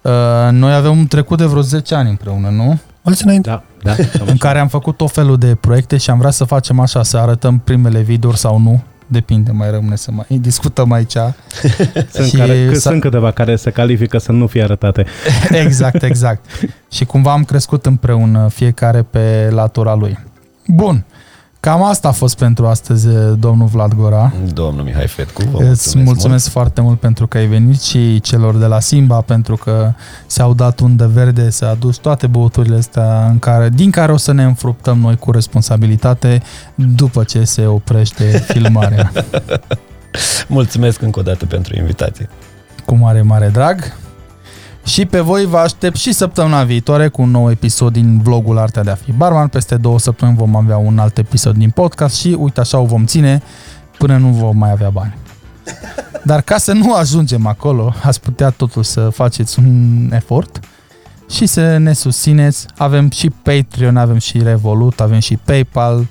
uh, 0.01 0.11
noi 0.51 0.73
avem 0.73 0.97
un 0.97 1.07
trecut 1.07 1.37
de 1.37 1.45
vreo 1.45 1.61
10 1.61 1.95
ani 1.95 2.09
împreună, 2.09 2.49
nu? 2.49 2.79
Mulți 3.01 3.23
înainte. 3.23 3.49
Da, 3.49 3.63
da. 3.83 3.95
cam 3.95 4.05
în 4.21 4.21
așa. 4.27 4.35
care 4.39 4.59
am 4.59 4.67
făcut 4.67 4.97
tot 4.97 5.11
felul 5.11 5.37
de 5.37 5.55
proiecte 5.55 5.97
și 5.97 6.09
am 6.09 6.17
vrea 6.17 6.31
să 6.31 6.43
facem 6.43 6.79
așa, 6.79 7.03
să 7.03 7.17
arătăm 7.17 7.59
primele 7.59 8.01
videouri 8.01 8.37
sau 8.37 8.59
nu. 8.59 8.83
Depinde, 9.07 9.51
mai 9.51 9.71
rămâne 9.71 9.95
să 9.95 10.11
mai 10.11 10.25
discutăm 10.49 10.91
aici. 10.91 11.13
Sunt, 12.13 12.27
și 12.27 12.35
care, 12.35 12.65
că, 12.65 12.73
s-a- 12.73 12.89
sunt 12.89 13.01
câteva 13.01 13.31
care 13.31 13.55
se 13.55 13.69
califică 13.71 14.17
să 14.17 14.31
nu 14.31 14.47
fie 14.47 14.63
arătate. 14.63 15.05
exact, 15.51 16.03
exact. 16.03 16.45
și 16.91 17.05
cumva 17.05 17.31
am 17.31 17.43
crescut 17.43 17.85
împreună, 17.85 18.47
fiecare 18.47 19.01
pe 19.01 19.49
latura 19.51 19.93
lui. 19.95 20.19
Bun. 20.67 21.05
Cam 21.61 21.83
asta 21.83 22.07
a 22.07 22.11
fost 22.11 22.37
pentru 22.37 22.67
astăzi, 22.67 23.07
domnul 23.39 23.67
Vlad 23.67 23.93
Gora. 23.93 24.33
Domnul 24.53 24.83
Mihai 24.83 25.07
Fetcu, 25.07 25.41
vă 25.41 25.57
Îți 25.57 25.67
mulțumesc, 25.67 25.95
mulțumesc 25.95 26.49
foarte 26.49 26.81
mult 26.81 26.99
pentru 26.99 27.27
că 27.27 27.37
ai 27.37 27.45
venit 27.45 27.81
și 27.81 28.19
celor 28.19 28.55
de 28.57 28.65
la 28.65 28.79
Simba 28.79 29.21
pentru 29.21 29.55
că 29.55 29.93
s-au 30.25 30.53
dat 30.53 30.79
undă 30.79 31.07
verde 31.07 31.49
să 31.49 31.65
adus 31.65 31.97
toate 31.97 32.27
băuturile 32.27 32.75
astea 32.75 33.25
în 33.25 33.39
care, 33.39 33.69
din 33.69 33.91
care 33.91 34.11
o 34.11 34.17
să 34.17 34.31
ne 34.31 34.43
înfruptăm 34.43 34.99
noi 34.99 35.17
cu 35.17 35.31
responsabilitate 35.31 36.41
după 36.75 37.23
ce 37.23 37.43
se 37.43 37.65
oprește 37.65 38.23
filmarea. 38.47 39.11
mult. 39.13 39.63
Mulțumesc 40.47 41.01
încă 41.01 41.19
o 41.19 41.23
dată 41.23 41.45
pentru 41.45 41.75
invitație. 41.75 42.29
cu 42.85 42.95
mare, 42.95 43.21
mare 43.21 43.47
drag. 43.47 43.93
Și 44.83 45.05
pe 45.05 45.19
voi 45.19 45.45
vă 45.45 45.57
aștept 45.57 45.95
și 45.95 46.13
săptămâna 46.13 46.63
viitoare 46.63 47.07
cu 47.07 47.21
un 47.21 47.31
nou 47.31 47.51
episod 47.51 47.93
din 47.93 48.19
vlogul 48.23 48.57
Artea 48.57 48.83
de 48.83 48.89
a 48.89 48.95
fi 48.95 49.11
barman. 49.11 49.47
Peste 49.47 49.75
două 49.75 49.99
săptămâni 49.99 50.37
vom 50.37 50.55
avea 50.55 50.77
un 50.77 50.99
alt 50.99 51.17
episod 51.17 51.55
din 51.55 51.69
podcast 51.69 52.15
și 52.15 52.35
uite 52.39 52.59
așa 52.59 52.79
o 52.79 52.85
vom 52.85 53.05
ține 53.05 53.41
până 53.97 54.17
nu 54.17 54.27
vom 54.27 54.57
mai 54.57 54.71
avea 54.71 54.89
bani. 54.89 55.17
Dar 56.23 56.41
ca 56.41 56.57
să 56.57 56.73
nu 56.73 56.93
ajungem 56.95 57.47
acolo, 57.47 57.93
ați 58.03 58.21
putea 58.21 58.49
totuși 58.49 58.89
să 58.89 59.09
faceți 59.09 59.59
un 59.59 60.09
efort 60.13 60.59
și 61.29 61.45
să 61.45 61.77
ne 61.77 61.93
susțineți. 61.93 62.65
Avem 62.77 63.09
și 63.09 63.29
Patreon, 63.29 63.97
avem 63.97 64.17
și 64.17 64.43
Revolut, 64.43 64.99
avem 64.99 65.19
și 65.19 65.39
PayPal, 65.43 66.07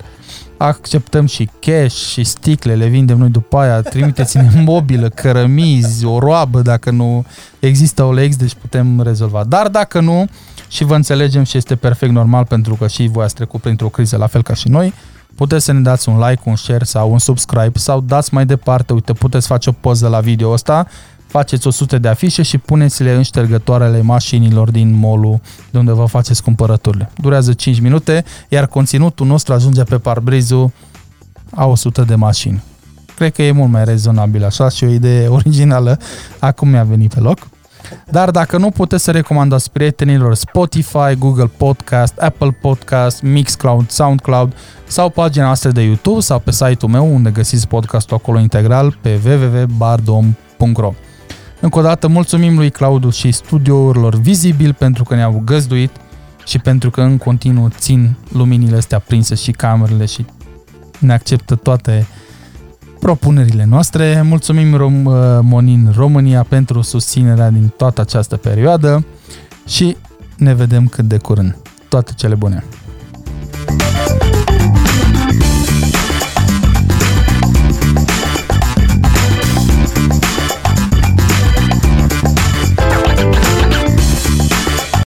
acceptăm 0.62 1.26
și 1.26 1.50
cash 1.60 1.94
și 1.94 2.24
sticle, 2.24 2.74
le 2.74 2.86
vindem 2.86 3.18
noi 3.18 3.28
după 3.28 3.58
aia, 3.58 3.80
trimiteți-ne 3.80 4.50
mobilă, 4.64 5.08
cărămizi, 5.08 6.04
o 6.04 6.18
roabă 6.18 6.60
dacă 6.60 6.90
nu 6.90 7.24
există 7.58 8.02
OLX, 8.02 8.36
deci 8.36 8.54
putem 8.54 9.00
rezolva. 9.00 9.44
Dar 9.44 9.68
dacă 9.68 10.00
nu, 10.00 10.26
și 10.68 10.84
vă 10.84 10.94
înțelegem 10.94 11.42
și 11.42 11.56
este 11.56 11.76
perfect 11.76 12.12
normal 12.12 12.44
pentru 12.44 12.74
că 12.74 12.86
și 12.86 13.08
voi 13.08 13.24
ați 13.24 13.34
trecut 13.34 13.60
printr-o 13.60 13.88
criză 13.88 14.16
la 14.16 14.26
fel 14.26 14.42
ca 14.42 14.54
și 14.54 14.68
noi, 14.68 14.92
puteți 15.34 15.64
să 15.64 15.72
ne 15.72 15.80
dați 15.80 16.08
un 16.08 16.18
like, 16.18 16.42
un 16.44 16.56
share 16.56 16.84
sau 16.84 17.12
un 17.12 17.18
subscribe 17.18 17.78
sau 17.78 18.00
dați 18.00 18.34
mai 18.34 18.46
departe, 18.46 18.92
uite, 18.92 19.12
puteți 19.12 19.46
face 19.46 19.68
o 19.68 19.72
poză 19.72 20.08
la 20.08 20.20
video 20.20 20.50
ăsta, 20.50 20.86
faceți 21.30 21.66
100 21.66 21.98
de 21.98 22.08
afișe 22.08 22.42
și 22.42 22.58
puneți-le 22.58 23.12
în 23.12 23.22
ștergătoarele 23.22 24.02
mașinilor 24.02 24.70
din 24.70 24.98
mall 24.98 25.40
de 25.70 25.78
unde 25.78 25.92
vă 25.92 26.04
faceți 26.04 26.42
cumpărăturile. 26.42 27.10
Durează 27.16 27.52
5 27.52 27.80
minute, 27.80 28.24
iar 28.48 28.66
conținutul 28.66 29.26
nostru 29.26 29.52
ajunge 29.52 29.82
pe 29.82 29.98
parbrizul 29.98 30.70
a 31.54 31.66
100 31.66 32.02
de 32.02 32.14
mașini. 32.14 32.62
Cred 33.16 33.32
că 33.32 33.42
e 33.42 33.50
mult 33.52 33.70
mai 33.70 33.84
rezonabil 33.84 34.44
așa 34.44 34.68
și 34.68 34.84
o 34.84 34.88
idee 34.88 35.28
originală. 35.28 35.98
Acum 36.38 36.68
mi-a 36.68 36.84
venit 36.84 37.14
pe 37.14 37.20
loc. 37.20 37.38
Dar 38.10 38.30
dacă 38.30 38.56
nu, 38.56 38.70
puteți 38.70 39.04
să 39.04 39.10
recomandați 39.10 39.70
prietenilor 39.70 40.34
Spotify, 40.34 41.14
Google 41.18 41.50
Podcast, 41.56 42.18
Apple 42.18 42.58
Podcast, 42.60 43.22
Mixcloud, 43.22 43.90
Soundcloud 43.90 44.52
sau 44.86 45.08
pagina 45.08 45.44
noastră 45.44 45.70
de 45.70 45.82
YouTube 45.82 46.20
sau 46.20 46.38
pe 46.38 46.50
site-ul 46.50 46.90
meu 46.90 47.14
unde 47.14 47.30
găsiți 47.30 47.68
podcastul 47.68 48.16
acolo 48.16 48.38
integral 48.38 48.98
pe 49.02 49.20
www.bardom.ro 49.24 50.94
Încă 51.60 51.78
o 51.78 51.82
dată 51.82 52.08
mulțumim 52.08 52.56
lui 52.56 52.70
Claudiu 52.70 53.10
și 53.10 53.32
studiourilor 53.32 54.14
Vizibil 54.14 54.72
pentru 54.72 55.04
că 55.04 55.14
ne-au 55.14 55.42
găzduit 55.44 55.90
și 56.46 56.58
pentru 56.58 56.90
că 56.90 57.00
în 57.00 57.18
continuu 57.18 57.68
țin 57.68 58.16
luminile 58.32 58.76
astea 58.76 58.98
prinse 58.98 59.34
și 59.34 59.50
camerele 59.50 60.04
și 60.04 60.24
ne 60.98 61.12
acceptă 61.12 61.54
toate 61.54 62.06
propunerile 63.00 63.64
noastre. 63.64 64.22
Mulțumim 64.22 64.76
Rom- 64.76 65.04
uh, 65.04 65.38
Monin 65.42 65.92
România 65.96 66.42
pentru 66.42 66.80
susținerea 66.80 67.50
din 67.50 67.72
toată 67.76 68.00
această 68.00 68.36
perioadă 68.36 69.04
și 69.66 69.96
ne 70.36 70.54
vedem 70.54 70.86
cât 70.86 71.04
de 71.04 71.16
curând. 71.16 71.56
Toate 71.88 72.12
cele 72.16 72.34
bune! 72.34 72.64